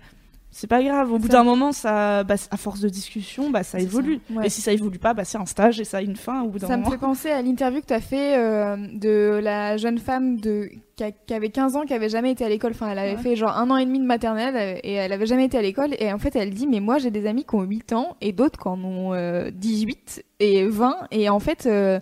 c'est 0.58 0.66
pas 0.66 0.82
grave. 0.82 1.12
Au 1.12 1.18
bout 1.18 1.28
d'un 1.28 1.44
moment, 1.44 1.70
ça, 1.72 2.24
bah, 2.24 2.36
à 2.50 2.56
force 2.56 2.80
de 2.80 2.88
discussion, 2.88 3.50
bah 3.50 3.62
ça 3.62 3.78
évolue. 3.78 4.20
ça, 4.28 4.34
ouais. 4.40 4.46
Et 4.46 4.48
si 4.50 4.60
ça 4.62 4.72
évolue 4.72 4.98
pas, 4.98 5.12
bah 5.14 5.24
c'est 5.24 5.36
un 5.38 5.44
stage 5.46 5.78
et 5.80 5.84
ça 5.84 5.98
a 5.98 6.00
une 6.02 6.16
fin 6.16 6.42
au 6.42 6.48
bout 6.48 6.58
d'un 6.58 6.66
Ça 6.66 6.76
me 6.76 6.82
moment. 6.82 6.92
fait 6.92 6.98
penser 6.98 7.30
à 7.30 7.42
l'interview 7.42 7.80
que 7.82 7.86
tu 7.86 7.92
as 7.92 8.00
fait 8.00 8.38
euh, 8.38 8.76
de 8.94 9.38
la 9.42 9.76
jeune 9.76 9.98
femme 9.98 10.40
de, 10.40 10.70
qui, 10.96 11.04
a- 11.04 11.10
qui 11.12 11.34
avait 11.34 11.50
15 11.50 11.76
ans, 11.76 11.82
qui 11.84 11.92
avait 11.94 12.08
jamais 12.08 12.30
été 12.32 12.44
à 12.44 12.48
l'école. 12.48 12.70
Enfin, 12.72 12.88
elle 12.90 12.98
avait 12.98 13.16
Ouais. 13.16 13.22
fait 13.22 13.36
genre 13.36 13.56
un 13.56 13.68
an 13.70 13.76
et 13.76 13.84
demi 13.84 13.98
de 14.00 14.04
maternelle 14.06 14.56
euh, 14.56 14.80
et 14.82 14.94
elle 14.94 15.12
avait 15.12 15.26
jamais 15.26 15.44
été 15.44 15.58
à 15.58 15.62
l'école. 15.62 15.90
Et 15.98 16.12
en 16.12 16.18
fait, 16.18 16.34
elle 16.36 16.50
dit 16.50 16.66
Mais 16.66 16.80
moi, 16.80 16.98
j'ai 16.98 17.10
des 17.10 17.26
amis 17.26 17.44
qui 17.44 17.54
ont 17.54 17.62
8 17.62 17.92
ans 17.92 18.16
et 18.20 18.32
d'autres 18.32 18.58
qui 18.58 18.68
en 18.68 18.82
ont 18.82 19.12
euh, 19.12 19.50
18 19.52 20.24
et 20.40 20.66
20. 20.66 20.96
Et 21.10 21.28
en 21.28 21.38
fait, 21.40 21.66
euh, 21.66 22.00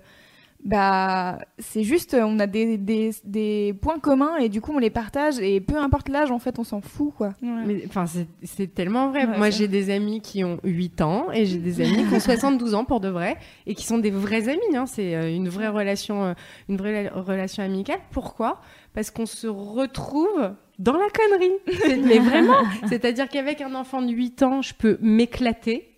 bah, 0.65 1.39
c'est 1.59 1.83
juste, 1.83 2.15
on 2.19 2.39
a 2.39 2.47
des, 2.47 2.79
des, 2.79 3.11
des 3.25 3.75
points 3.83 3.99
communs 3.99 4.37
et 4.39 4.49
du 4.49 4.63
coup, 4.63 4.73
on 4.75 4.79
les 4.79 4.89
partage. 4.91 5.39
Et 5.39 5.61
peu 5.61 5.77
importe 5.77 6.09
l'âge, 6.09 6.31
en 6.31 6.39
fait, 6.39 6.59
on 6.59 6.65
s'en 6.65 6.81
fout, 6.81 7.13
quoi. 7.15 7.35
Ouais. 7.43 7.65
Mais 7.67 7.83
enfin, 7.87 8.07
c'est- 8.07 8.27
c'est 8.43 8.75
tellement 8.75 9.11
vrai. 9.11 9.27
Ouais, 9.27 9.37
Moi, 9.37 9.51
j'ai 9.51 9.69
des 9.69 9.91
amis 9.91 10.21
qui 10.23 10.43
ont 10.43 10.59
8 10.65 11.03
ans 11.03 11.27
et 11.33 11.45
j'ai 11.45 11.59
des 11.59 11.81
amis 11.83 12.07
qui 12.09 12.15
ont 12.15 12.21
72 12.21 12.75
ans 12.75 12.85
pour 12.87 13.01
de 13.01 13.09
vrai 13.09 13.37
et 13.67 13.75
qui 13.75 13.85
sont 13.85 13.99
des 13.99 14.11
vrais 14.11 14.49
amis. 14.49 14.75
Hein. 14.77 14.87
C'est 14.87 15.15
euh, 15.15 15.29
une 15.35 15.49
vraie 15.51 15.69
relation, 15.69 16.25
euh, 16.25 16.33
une 16.71 16.77
vraie 16.79 17.09
relation 17.09 17.63
amicale. 17.63 17.99
Pourquoi? 18.11 18.61
Parce 18.95 19.11
qu'on 19.11 19.27
se 19.27 19.47
retrouve 19.47 20.53
dans 20.79 20.97
la 20.97 21.09
connerie. 21.11 22.01
Mais 22.07 22.19
vraiment, 22.21 22.57
c'est-à-dire 22.89 23.29
qu'avec 23.29 23.61
un 23.61 23.75
enfant 23.75 24.01
de 24.01 24.11
8 24.11 24.43
ans, 24.43 24.63
je 24.63 24.73
peux 24.73 24.97
m'éclater. 25.03 25.91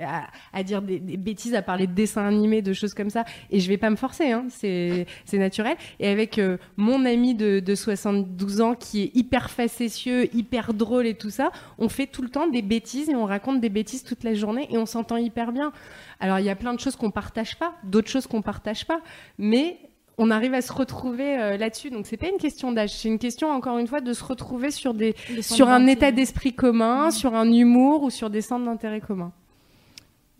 À, 0.00 0.26
à 0.52 0.62
dire 0.62 0.82
des, 0.82 0.98
des 0.98 1.16
bêtises, 1.16 1.54
à 1.54 1.62
parler 1.62 1.86
de 1.86 1.92
dessins 1.92 2.26
animés, 2.26 2.60
de 2.60 2.74
choses 2.74 2.92
comme 2.92 3.08
ça, 3.08 3.24
et 3.50 3.60
je 3.60 3.68
vais 3.68 3.78
pas 3.78 3.88
me 3.88 3.96
forcer, 3.96 4.30
hein, 4.30 4.44
c'est 4.50 5.06
naturel. 5.32 5.76
Et 6.00 6.08
avec 6.08 6.38
euh, 6.38 6.58
mon 6.76 7.04
ami 7.04 7.34
de, 7.34 7.60
de 7.60 7.74
72 7.74 8.60
ans 8.60 8.74
qui 8.74 9.02
est 9.02 9.16
hyper 9.16 9.50
facétieux, 9.50 10.34
hyper 10.34 10.74
drôle 10.74 11.06
et 11.06 11.14
tout 11.14 11.30
ça, 11.30 11.50
on 11.78 11.88
fait 11.88 12.06
tout 12.06 12.22
le 12.22 12.28
temps 12.28 12.46
des 12.46 12.62
bêtises 12.62 13.08
et 13.08 13.14
on 13.14 13.24
raconte 13.24 13.60
des 13.60 13.68
bêtises 13.68 14.02
toute 14.04 14.22
la 14.24 14.34
journée 14.34 14.68
et 14.70 14.78
on 14.78 14.86
s'entend 14.86 15.16
hyper 15.16 15.52
bien. 15.52 15.72
Alors 16.20 16.38
il 16.38 16.44
y 16.44 16.50
a 16.50 16.56
plein 16.56 16.74
de 16.74 16.80
choses 16.80 16.96
qu'on 16.96 17.10
partage 17.10 17.56
pas, 17.56 17.74
d'autres 17.84 18.10
choses 18.10 18.26
qu'on 18.26 18.42
partage 18.42 18.86
pas, 18.86 19.00
mais 19.38 19.78
on 20.18 20.30
arrive 20.30 20.54
à 20.54 20.62
se 20.62 20.72
retrouver 20.72 21.38
euh, 21.38 21.56
là-dessus. 21.56 21.90
Donc 21.90 22.06
c'est 22.06 22.16
pas 22.16 22.28
une 22.28 22.38
question 22.38 22.72
d'âge, 22.72 22.90
c'est 22.90 23.08
une 23.08 23.18
question 23.18 23.50
encore 23.50 23.78
une 23.78 23.86
fois 23.86 24.00
de 24.00 24.12
se 24.12 24.22
retrouver 24.24 24.70
sur 24.70 24.94
des 24.94 25.14
sur 25.40 25.68
un 25.68 25.86
état 25.86 26.12
d'esprit 26.12 26.52
commun, 26.52 27.10
sur 27.10 27.34
un 27.34 27.50
humour 27.50 28.02
ou 28.02 28.10
sur 28.10 28.30
des 28.30 28.40
centres 28.40 28.64
d'intérêt 28.64 29.00
commun. 29.00 29.32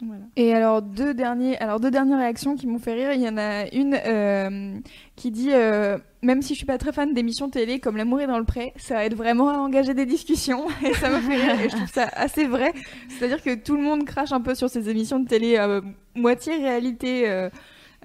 Voilà. 0.07 0.23
Et 0.37 0.53
alors 0.55 0.83
deux 0.83 1.15
derniers, 1.15 1.57
alors 1.59 1.81
deux 1.81 1.91
dernières 1.91 2.19
réactions 2.19 2.57
qui 2.57 2.67
m'ont 2.67 2.79
fait 2.79 2.93
rire. 2.95 3.13
Il 3.13 3.21
y 3.21 3.29
en 3.29 3.37
a 3.39 3.67
une 3.73 3.95
euh, 4.07 4.79
qui 5.17 5.31
dit 5.31 5.51
euh, 5.53 5.99
même 6.23 6.43
si 6.43 6.55
je 6.55 6.59
suis 6.59 6.67
pas 6.67 6.79
très 6.79 6.93
fan 6.93 7.15
d'émissions 7.15 7.49
télé 7.51 7.79
comme 7.81 7.97
L'amour 7.97 8.21
est 8.21 8.27
dans 8.27 8.39
le 8.39 8.45
pré, 8.45 8.73
ça 8.77 9.05
aide 9.05 9.15
vraiment 9.15 9.49
à 9.51 9.59
engager 9.59 9.95
des 9.95 10.07
discussions 10.07 10.67
et 10.87 10.93
ça 10.95 11.11
me 11.11 11.21
fait 11.21 11.37
rire 11.37 11.61
et 11.61 11.69
je 11.69 11.77
trouve 11.77 11.91
ça 11.93 12.09
assez 12.15 12.47
vrai. 12.47 12.73
C'est-à-dire 13.09 13.43
que 13.43 13.55
tout 13.55 13.77
le 13.77 13.83
monde 13.83 14.05
crache 14.05 14.33
un 14.33 14.41
peu 14.41 14.55
sur 14.55 14.69
ces 14.69 14.89
émissions 14.91 15.21
de 15.21 15.29
télé 15.29 15.57
euh, 15.59 15.81
moitié 16.15 16.57
réalité. 16.57 17.29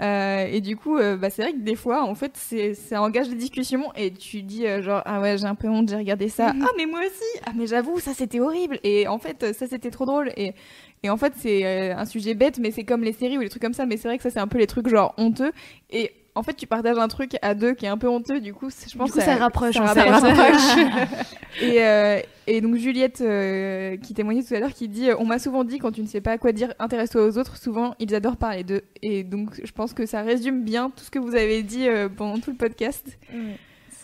euh, 0.01 0.45
et 0.49 0.61
du 0.61 0.77
coup, 0.77 0.97
euh, 0.97 1.17
bah, 1.17 1.29
c'est 1.29 1.41
vrai 1.41 1.51
que 1.51 1.57
des 1.59 1.75
fois, 1.75 2.03
en 2.03 2.15
fait, 2.15 2.37
ça 2.75 3.01
engage 3.01 3.27
des 3.27 3.35
discussions 3.35 3.91
et 3.97 4.11
tu 4.11 4.43
dis 4.43 4.65
euh, 4.65 4.81
genre 4.81 5.01
ah 5.05 5.19
ouais 5.19 5.37
j'ai 5.37 5.45
un 5.45 5.55
peu 5.55 5.67
honte, 5.67 5.89
j'ai 5.89 5.97
regardé 5.97 6.29
ça. 6.29 6.53
ah 6.61 6.67
mais 6.77 6.85
moi 6.85 7.01
aussi. 7.01 7.41
Ah 7.45 7.51
mais 7.53 7.67
j'avoue 7.67 7.99
ça 7.99 8.13
c'était 8.13 8.39
horrible. 8.39 8.79
Et 8.83 9.07
en 9.09 9.17
fait 9.19 9.53
ça 9.53 9.67
c'était 9.67 9.91
trop 9.91 10.05
drôle. 10.05 10.31
Et 10.37 10.53
et 11.03 11.09
en 11.09 11.17
fait, 11.17 11.33
c'est 11.37 11.65
euh, 11.65 11.95
un 11.95 12.05
sujet 12.05 12.33
bête, 12.33 12.59
mais 12.59 12.71
c'est 12.71 12.83
comme 12.83 13.03
les 13.03 13.13
séries 13.13 13.37
ou 13.37 13.41
les 13.41 13.49
trucs 13.49 13.61
comme 13.61 13.73
ça. 13.73 13.85
Mais 13.85 13.97
c'est 13.97 14.07
vrai 14.07 14.17
que 14.17 14.23
ça, 14.23 14.29
c'est 14.29 14.39
un 14.39 14.47
peu 14.47 14.57
les 14.57 14.67
trucs 14.67 14.87
genre 14.87 15.13
honteux. 15.17 15.51
Et 15.89 16.11
en 16.35 16.43
fait, 16.43 16.53
tu 16.53 16.67
partages 16.67 16.97
un 16.97 17.07
truc 17.07 17.35
à 17.41 17.53
deux 17.55 17.73
qui 17.73 17.85
est 17.85 17.89
un 17.89 17.97
peu 17.97 18.07
honteux. 18.07 18.39
Du 18.39 18.53
coup, 18.53 18.69
c'est- 18.69 18.89
je 18.89 18.97
pense 18.97 19.07
Du 19.07 19.11
coup, 19.13 19.19
que 19.19 19.23
ça 19.25 19.35
rapproche, 19.35 19.75
Ça 19.75 19.87
fait. 19.93 20.09
rapproche. 20.09 20.85
et, 21.61 21.83
euh, 21.83 22.19
et 22.47 22.61
donc, 22.61 22.75
Juliette, 22.75 23.21
euh, 23.21 23.97
qui 23.97 24.13
témoignait 24.13 24.43
tout 24.43 24.53
à 24.53 24.59
l'heure, 24.59 24.73
qui 24.73 24.87
dit 24.87 25.09
On 25.17 25.25
m'a 25.25 25.39
souvent 25.39 25.63
dit, 25.63 25.79
quand 25.79 25.91
tu 25.91 26.01
ne 26.01 26.07
sais 26.07 26.21
pas 26.21 26.37
quoi 26.37 26.51
dire, 26.51 26.73
intéresse-toi 26.79 27.25
aux 27.25 27.37
autres. 27.37 27.57
Souvent, 27.57 27.95
ils 27.99 28.13
adorent 28.15 28.37
parler 28.37 28.63
d'eux. 28.63 28.81
Et 29.01 29.23
donc, 29.23 29.59
je 29.63 29.71
pense 29.71 29.93
que 29.93 30.05
ça 30.05 30.21
résume 30.21 30.63
bien 30.63 30.91
tout 30.91 31.03
ce 31.03 31.11
que 31.11 31.19
vous 31.19 31.35
avez 31.35 31.63
dit 31.63 31.87
euh, 31.87 32.07
pendant 32.09 32.39
tout 32.39 32.51
le 32.51 32.57
podcast. 32.57 33.17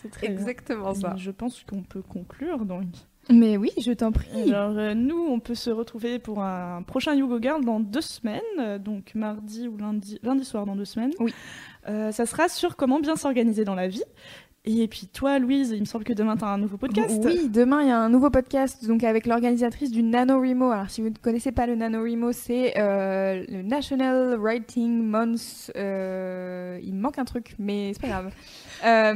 C'est 0.02 0.10
très 0.10 0.28
bien. 0.28 0.36
Exactement 0.36 0.94
ça. 0.94 1.14
Je 1.16 1.30
pense 1.30 1.64
qu'on 1.68 1.82
peut 1.82 2.02
conclure 2.02 2.64
donc. 2.64 2.84
Mais 3.28 3.56
oui, 3.56 3.70
je 3.78 3.92
t'en 3.92 4.12
prie. 4.12 4.52
Alors, 4.52 4.76
euh, 4.78 4.94
nous, 4.94 5.18
on 5.18 5.40
peut 5.40 5.54
se 5.54 5.70
retrouver 5.70 6.18
pour 6.18 6.42
un 6.42 6.82
prochain 6.82 7.14
Yugo 7.14 7.40
Girl 7.40 7.64
dans 7.64 7.80
deux 7.80 8.00
semaines, 8.00 8.40
euh, 8.58 8.78
donc 8.78 9.14
mardi 9.14 9.66
ou 9.68 9.76
lundi, 9.76 10.18
lundi 10.22 10.44
soir 10.44 10.66
dans 10.66 10.76
deux 10.76 10.84
semaines. 10.84 11.12
Oui. 11.18 11.34
Euh, 11.88 12.12
ça 12.12 12.26
sera 12.26 12.48
sur 12.48 12.76
comment 12.76 13.00
bien 13.00 13.16
s'organiser 13.16 13.64
dans 13.64 13.74
la 13.74 13.88
vie. 13.88 14.04
Et 14.68 14.88
puis 14.88 15.06
toi, 15.06 15.38
Louise, 15.38 15.70
il 15.70 15.80
me 15.80 15.84
semble 15.84 16.02
que 16.02 16.12
demain, 16.12 16.36
tu 16.36 16.44
as 16.44 16.48
un 16.48 16.58
nouveau 16.58 16.76
podcast. 16.76 17.22
Oui, 17.24 17.48
demain, 17.48 17.82
il 17.82 17.88
y 17.88 17.92
a 17.92 18.00
un 18.00 18.08
nouveau 18.08 18.30
podcast 18.30 18.84
donc 18.84 19.04
avec 19.04 19.26
l'organisatrice 19.26 19.92
du 19.92 20.02
NaNoWriMo. 20.02 20.72
Alors, 20.72 20.90
si 20.90 21.02
vous 21.02 21.10
ne 21.10 21.14
connaissez 21.14 21.52
pas 21.52 21.68
le 21.68 21.76
NaNoWriMo, 21.76 22.32
c'est 22.32 22.74
euh, 22.76 23.44
le 23.48 23.62
National 23.62 24.36
Writing 24.40 25.04
Month. 25.04 25.70
Euh, 25.76 26.80
il 26.82 26.94
me 26.94 27.00
manque 27.00 27.18
un 27.20 27.24
truc, 27.24 27.54
mais 27.60 27.92
c'est 27.94 28.02
pas 28.02 28.08
grave. 28.08 28.32
Euh, 28.84 29.14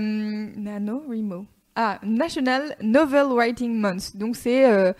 NaNoWriMo. 0.56 1.44
Ah, 1.76 1.98
National 2.02 2.76
Novel 2.82 3.26
Writing 3.32 3.74
Month. 3.74 4.16
Donc, 4.16 4.36
c'est. 4.36 4.70
Euh, 4.70 4.92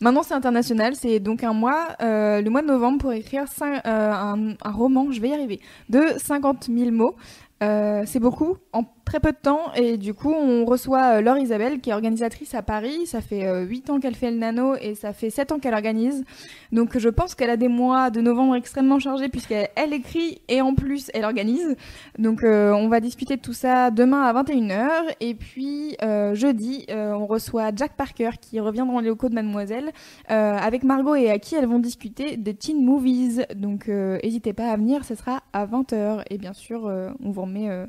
maintenant, 0.00 0.22
c'est 0.22 0.34
international. 0.34 0.94
C'est 0.94 1.20
donc 1.20 1.44
un 1.44 1.52
mois, 1.52 1.96
le 2.00 2.48
mois 2.48 2.62
de 2.62 2.68
novembre, 2.68 2.98
pour 2.98 3.12
écrire 3.12 3.44
un, 3.60 4.54
un, 4.62 4.70
roman, 4.70 5.10
je 5.10 5.20
vais 5.20 5.30
y 5.30 5.34
arriver, 5.34 5.60
de 5.88 6.02
50 6.18 6.68
000 6.72 6.90
mots. 6.90 7.16
Euh, 7.62 8.02
c'est 8.06 8.18
beaucoup 8.18 8.56
en 8.72 8.82
très 9.04 9.20
peu 9.20 9.32
de 9.32 9.36
temps 9.36 9.72
et 9.74 9.96
du 9.98 10.14
coup 10.14 10.32
on 10.32 10.64
reçoit 10.64 11.18
euh, 11.18 11.20
Laure 11.20 11.38
Isabelle 11.38 11.80
qui 11.80 11.90
est 11.90 11.92
organisatrice 11.92 12.54
à 12.54 12.62
Paris. 12.62 13.06
Ça 13.06 13.20
fait 13.20 13.46
euh, 13.46 13.64
8 13.64 13.90
ans 13.90 14.00
qu'elle 14.00 14.14
fait 14.14 14.30
le 14.30 14.38
nano 14.38 14.74
et 14.80 14.94
ça 14.94 15.12
fait 15.12 15.30
7 15.30 15.52
ans 15.52 15.58
qu'elle 15.58 15.74
organise. 15.74 16.24
Donc 16.72 16.98
je 16.98 17.08
pense 17.08 17.34
qu'elle 17.34 17.50
a 17.50 17.56
des 17.56 17.68
mois 17.68 18.10
de 18.10 18.20
novembre 18.20 18.54
extrêmement 18.56 18.98
chargés 18.98 19.28
puisqu'elle 19.28 19.68
elle 19.76 19.92
écrit 19.92 20.40
et 20.48 20.60
en 20.62 20.74
plus 20.74 21.10
elle 21.14 21.24
organise. 21.24 21.76
Donc 22.18 22.42
euh, 22.42 22.72
on 22.72 22.88
va 22.88 23.00
discuter 23.00 23.36
de 23.36 23.42
tout 23.42 23.52
ça 23.52 23.90
demain 23.90 24.22
à 24.22 24.42
21h 24.42 24.88
et 25.20 25.34
puis 25.34 25.96
jeudi 26.32 26.86
on 26.88 27.26
reçoit 27.26 27.70
Jack 27.74 27.92
Parker 27.96 28.30
qui 28.40 28.60
revient 28.60 28.84
dans 28.86 29.00
les 29.00 29.08
locaux 29.08 29.28
de 29.28 29.34
Mademoiselle 29.34 29.92
avec 30.28 30.84
Margot 30.84 31.14
et 31.14 31.30
Aki. 31.30 31.56
Elles 31.56 31.66
vont 31.66 31.78
discuter 31.78 32.36
de 32.36 32.52
teen 32.52 32.84
movies. 32.84 33.46
Donc 33.54 33.88
n'hésitez 33.88 34.52
pas 34.52 34.70
à 34.70 34.76
venir, 34.76 35.04
ce 35.04 35.14
sera 35.14 35.42
à 35.52 35.66
20h 35.66 36.22
et 36.30 36.38
bien 36.38 36.52
sûr 36.52 36.90
on 37.22 37.30
vous 37.30 37.42
euh, 37.68 37.86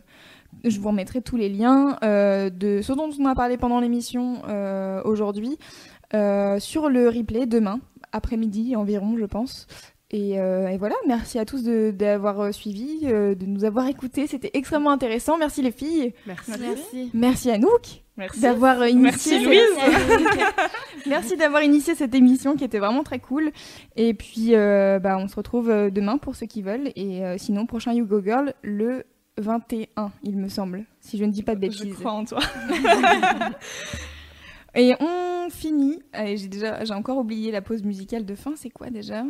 je 0.64 0.80
vous 0.80 0.90
remettrai 0.90 1.22
tous 1.22 1.38
les 1.38 1.50
liens 1.50 1.98
euh, 2.04 2.50
de 2.50 2.82
ce 2.82 2.94
dont 2.94 3.10
on 3.20 3.26
a 3.26 3.36
parlé 3.36 3.58
pendant 3.58 3.80
l'émission 3.80 4.42
euh, 4.48 5.02
aujourd'hui 5.04 5.58
sur 6.60 6.90
le 6.90 7.10
replay 7.10 7.48
demain, 7.48 7.80
après-midi 8.12 8.76
environ, 8.76 9.18
je 9.18 9.26
pense. 9.26 9.66
Et, 10.12 10.38
voilà, 10.78 10.94
merci 11.08 11.40
à 11.40 11.46
tous 11.46 11.64
d'avoir 11.64 12.54
suivi, 12.54 13.00
de 13.00 13.46
nous 13.48 13.64
avoir 13.66 13.88
écoutés. 13.88 14.28
C'était 14.28 14.52
extrêmement 14.54 14.92
intéressant. 14.92 15.40
Merci 15.40 15.64
les 15.64 15.72
filles. 15.72 16.14
Merci. 16.28 16.52
Merci, 16.60 17.10
merci 17.16 17.50
Anouk 17.50 18.04
d'avoir 18.40 18.88
initié. 18.88 19.40
Merci 19.40 19.44
Louise. 19.44 20.38
merci 21.08 21.36
d'avoir 21.36 21.64
initié 21.64 21.96
cette 21.96 22.14
émission 22.14 22.56
qui 22.56 22.64
était 22.64 22.78
vraiment 22.78 23.02
très 23.02 23.18
cool. 23.18 23.52
Et 23.96 24.14
puis, 24.14 24.52
bah, 24.52 25.18
on 25.18 25.28
se 25.28 25.36
retrouve 25.36 25.90
demain 25.90 26.20
pour 26.20 26.36
ceux 26.36 26.46
qui 26.46 26.62
veulent. 26.62 26.92
Et 26.96 27.24
sinon, 27.40 27.66
prochain 27.66 27.94
You 27.94 28.06
Go 28.06 28.22
Girl 28.24 28.54
le 28.62 29.06
21, 29.38 30.12
il 30.24 30.38
me 30.38 30.50
semble, 30.50 30.86
si 31.00 31.18
je 31.18 31.26
ne 31.26 31.32
dis 31.32 31.44
pas 31.44 31.56
de 31.56 31.60
bêtises. 31.60 31.88
Je 31.88 31.94
crois 31.94 32.12
en 32.12 32.26
toi. 32.26 32.42
Et 34.76 34.94
on 35.00 35.50
finit. 35.50 36.00
J'ai 36.14 36.48
déjà, 36.48 36.84
j'ai 36.84 36.94
encore 36.94 37.18
oublié 37.18 37.52
la 37.52 37.62
pause 37.62 37.84
musicale 37.84 38.26
de 38.26 38.36
fin. 38.36 38.54
C'est 38.56 38.70
quoi 38.70 38.90
déjà? 38.90 39.24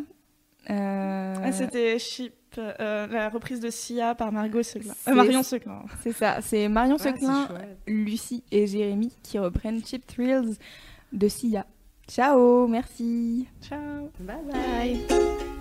Euh, 0.69 1.35
ah, 1.43 1.51
C'était 1.51 1.99
Chip, 1.99 2.33
euh, 2.57 3.07
la 3.07 3.29
reprise 3.29 3.59
de 3.59 3.69
Sia 3.69 4.15
par 4.15 4.31
Margot 4.31 4.63
Seclin. 4.63 4.93
Euh, 5.07 5.13
Marion 5.13 5.43
Seclin. 5.43 5.83
C'est 6.01 6.13
ça. 6.13 6.39
C'est 6.41 6.69
Marion 6.69 6.95
ah, 6.99 7.03
Seclin, 7.03 7.47
Lucie 7.87 8.43
et 8.51 8.67
Jérémy 8.67 9.11
qui 9.23 9.39
reprennent 9.39 9.83
Chip 9.83 10.05
Thrills 10.07 10.55
de 11.11 11.27
Sia. 11.27 11.65
Ciao, 12.07 12.67
merci. 12.67 13.47
Ciao. 13.61 14.09
Bye 14.19 14.37
bye. 14.49 15.52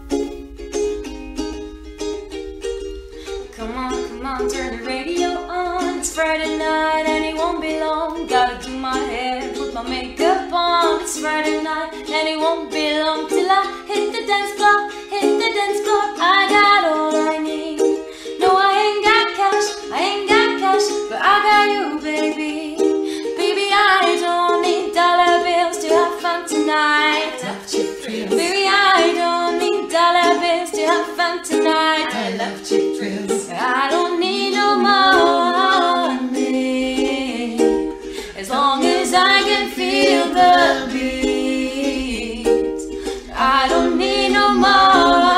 Come 3.62 3.78
on, 3.78 4.08
come 4.08 4.26
on, 4.26 4.50
turn 4.50 4.76
the 4.76 4.84
radio 4.84 5.28
on. 5.28 6.00
It's 6.00 6.12
Friday 6.12 6.58
night 6.58 7.04
and 7.06 7.24
it 7.24 7.36
won't 7.36 7.62
be 7.62 7.78
long. 7.78 8.26
Gotta 8.26 8.58
do 8.66 8.76
my 8.76 8.98
hair, 8.98 9.54
put 9.54 9.72
my 9.72 9.84
makeup 9.88 10.52
on. 10.52 11.02
It's 11.02 11.20
Friday 11.20 11.62
night 11.62 11.94
and 11.94 12.28
it 12.28 12.38
won't 12.40 12.72
be 12.72 12.98
long 12.98 13.28
till 13.28 13.48
I 13.48 13.62
hit 13.86 14.10
the 14.10 14.26
dance 14.26 14.54
floor, 14.58 14.90
hit 15.14 15.38
the 15.38 15.50
dance 15.54 15.80
floor. 15.86 16.02
I 16.18 16.48
got 16.50 16.90
all 16.90 17.14
I 17.14 17.38
need. 17.38 17.78
No, 18.40 18.50
I 18.50 18.72
ain't 18.82 19.04
got 19.06 19.26
cash, 19.38 19.68
I 19.92 19.98
ain't 20.10 20.28
got 20.28 20.58
cash, 20.58 20.88
but 21.08 21.20
I 21.22 21.34
got 21.46 21.66
you, 21.70 22.00
baby. 22.02 22.74
Baby, 23.38 23.70
I 23.70 24.18
don't 24.20 24.62
need 24.62 24.92
dollar 24.92 25.38
bills 25.46 25.78
to 25.84 25.88
have 25.88 26.20
fun 26.20 26.48
tonight. 26.48 27.38
Baby, 28.10 28.66
I 28.66 29.14
don't 29.14 29.41
have 30.92 31.16
fun 31.16 31.42
tonight. 31.42 32.08
I 32.12 32.36
love 32.36 32.64
cheap 32.68 32.96
thrills. 32.98 33.48
I 33.50 33.88
don't 33.90 34.20
need 34.20 34.52
no 34.52 34.68
money 34.76 36.42
as 38.36 38.50
long 38.50 38.84
as 38.84 39.14
I 39.14 39.42
can 39.48 39.70
feel 39.70 40.24
the 40.38 40.90
beat. 40.92 42.46
I 43.34 43.68
don't 43.68 43.96
need 43.96 44.30
no 44.32 44.54
money 44.54 45.31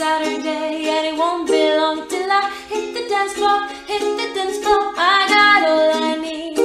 Saturday 0.00 0.88
and 0.88 1.06
it 1.08 1.14
won't 1.14 1.46
be 1.46 1.60
long 1.76 2.08
till 2.08 2.32
I 2.32 2.48
hit 2.70 2.94
the 2.94 3.06
dance 3.06 3.34
floor, 3.34 3.68
hit 3.86 4.00
the 4.00 4.28
dance 4.34 4.56
floor. 4.64 4.94
I 4.96 5.28
got 5.28 5.68
all 5.68 5.92
I 5.92 6.16
need. 6.16 6.56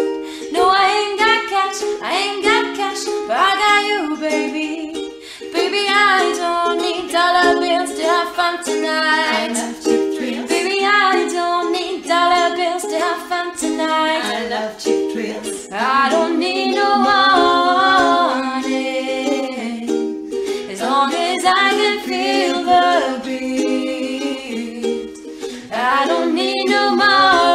No, 0.54 0.70
I 0.72 0.86
ain't 1.00 1.20
got 1.20 1.42
cash, 1.52 1.82
I 2.02 2.12
ain't 2.24 2.42
got 2.48 2.66
cash, 2.78 3.04
but 3.28 3.36
I 3.36 3.52
got 3.64 3.82
you, 3.92 4.16
baby. 4.24 5.12
Baby, 5.52 5.84
I 5.90 6.32
don't 6.40 6.80
need 6.80 7.12
dollar 7.12 7.60
bills 7.60 7.94
to 8.00 8.04
have 8.04 8.34
fun 8.38 8.64
tonight. 8.64 9.56
Baby, 10.48 10.78
I 10.86 11.28
don't 11.30 11.74
need 11.74 12.08
dollar 12.08 12.56
bills 12.56 12.84
to 12.84 12.98
have 12.98 13.28
fun 13.28 13.58
tonight. 13.58 14.24
I 14.24 14.48
love 14.48 14.80
cheap 14.80 15.12
thrills. 15.12 15.68
I 15.74 16.08
don't 16.10 16.40
need 16.40 16.74
no 16.74 16.88
money 17.00 18.25
I 25.88 26.08
don't 26.08 26.34
need 26.34 26.66
no 26.66 26.96
money 26.96 27.55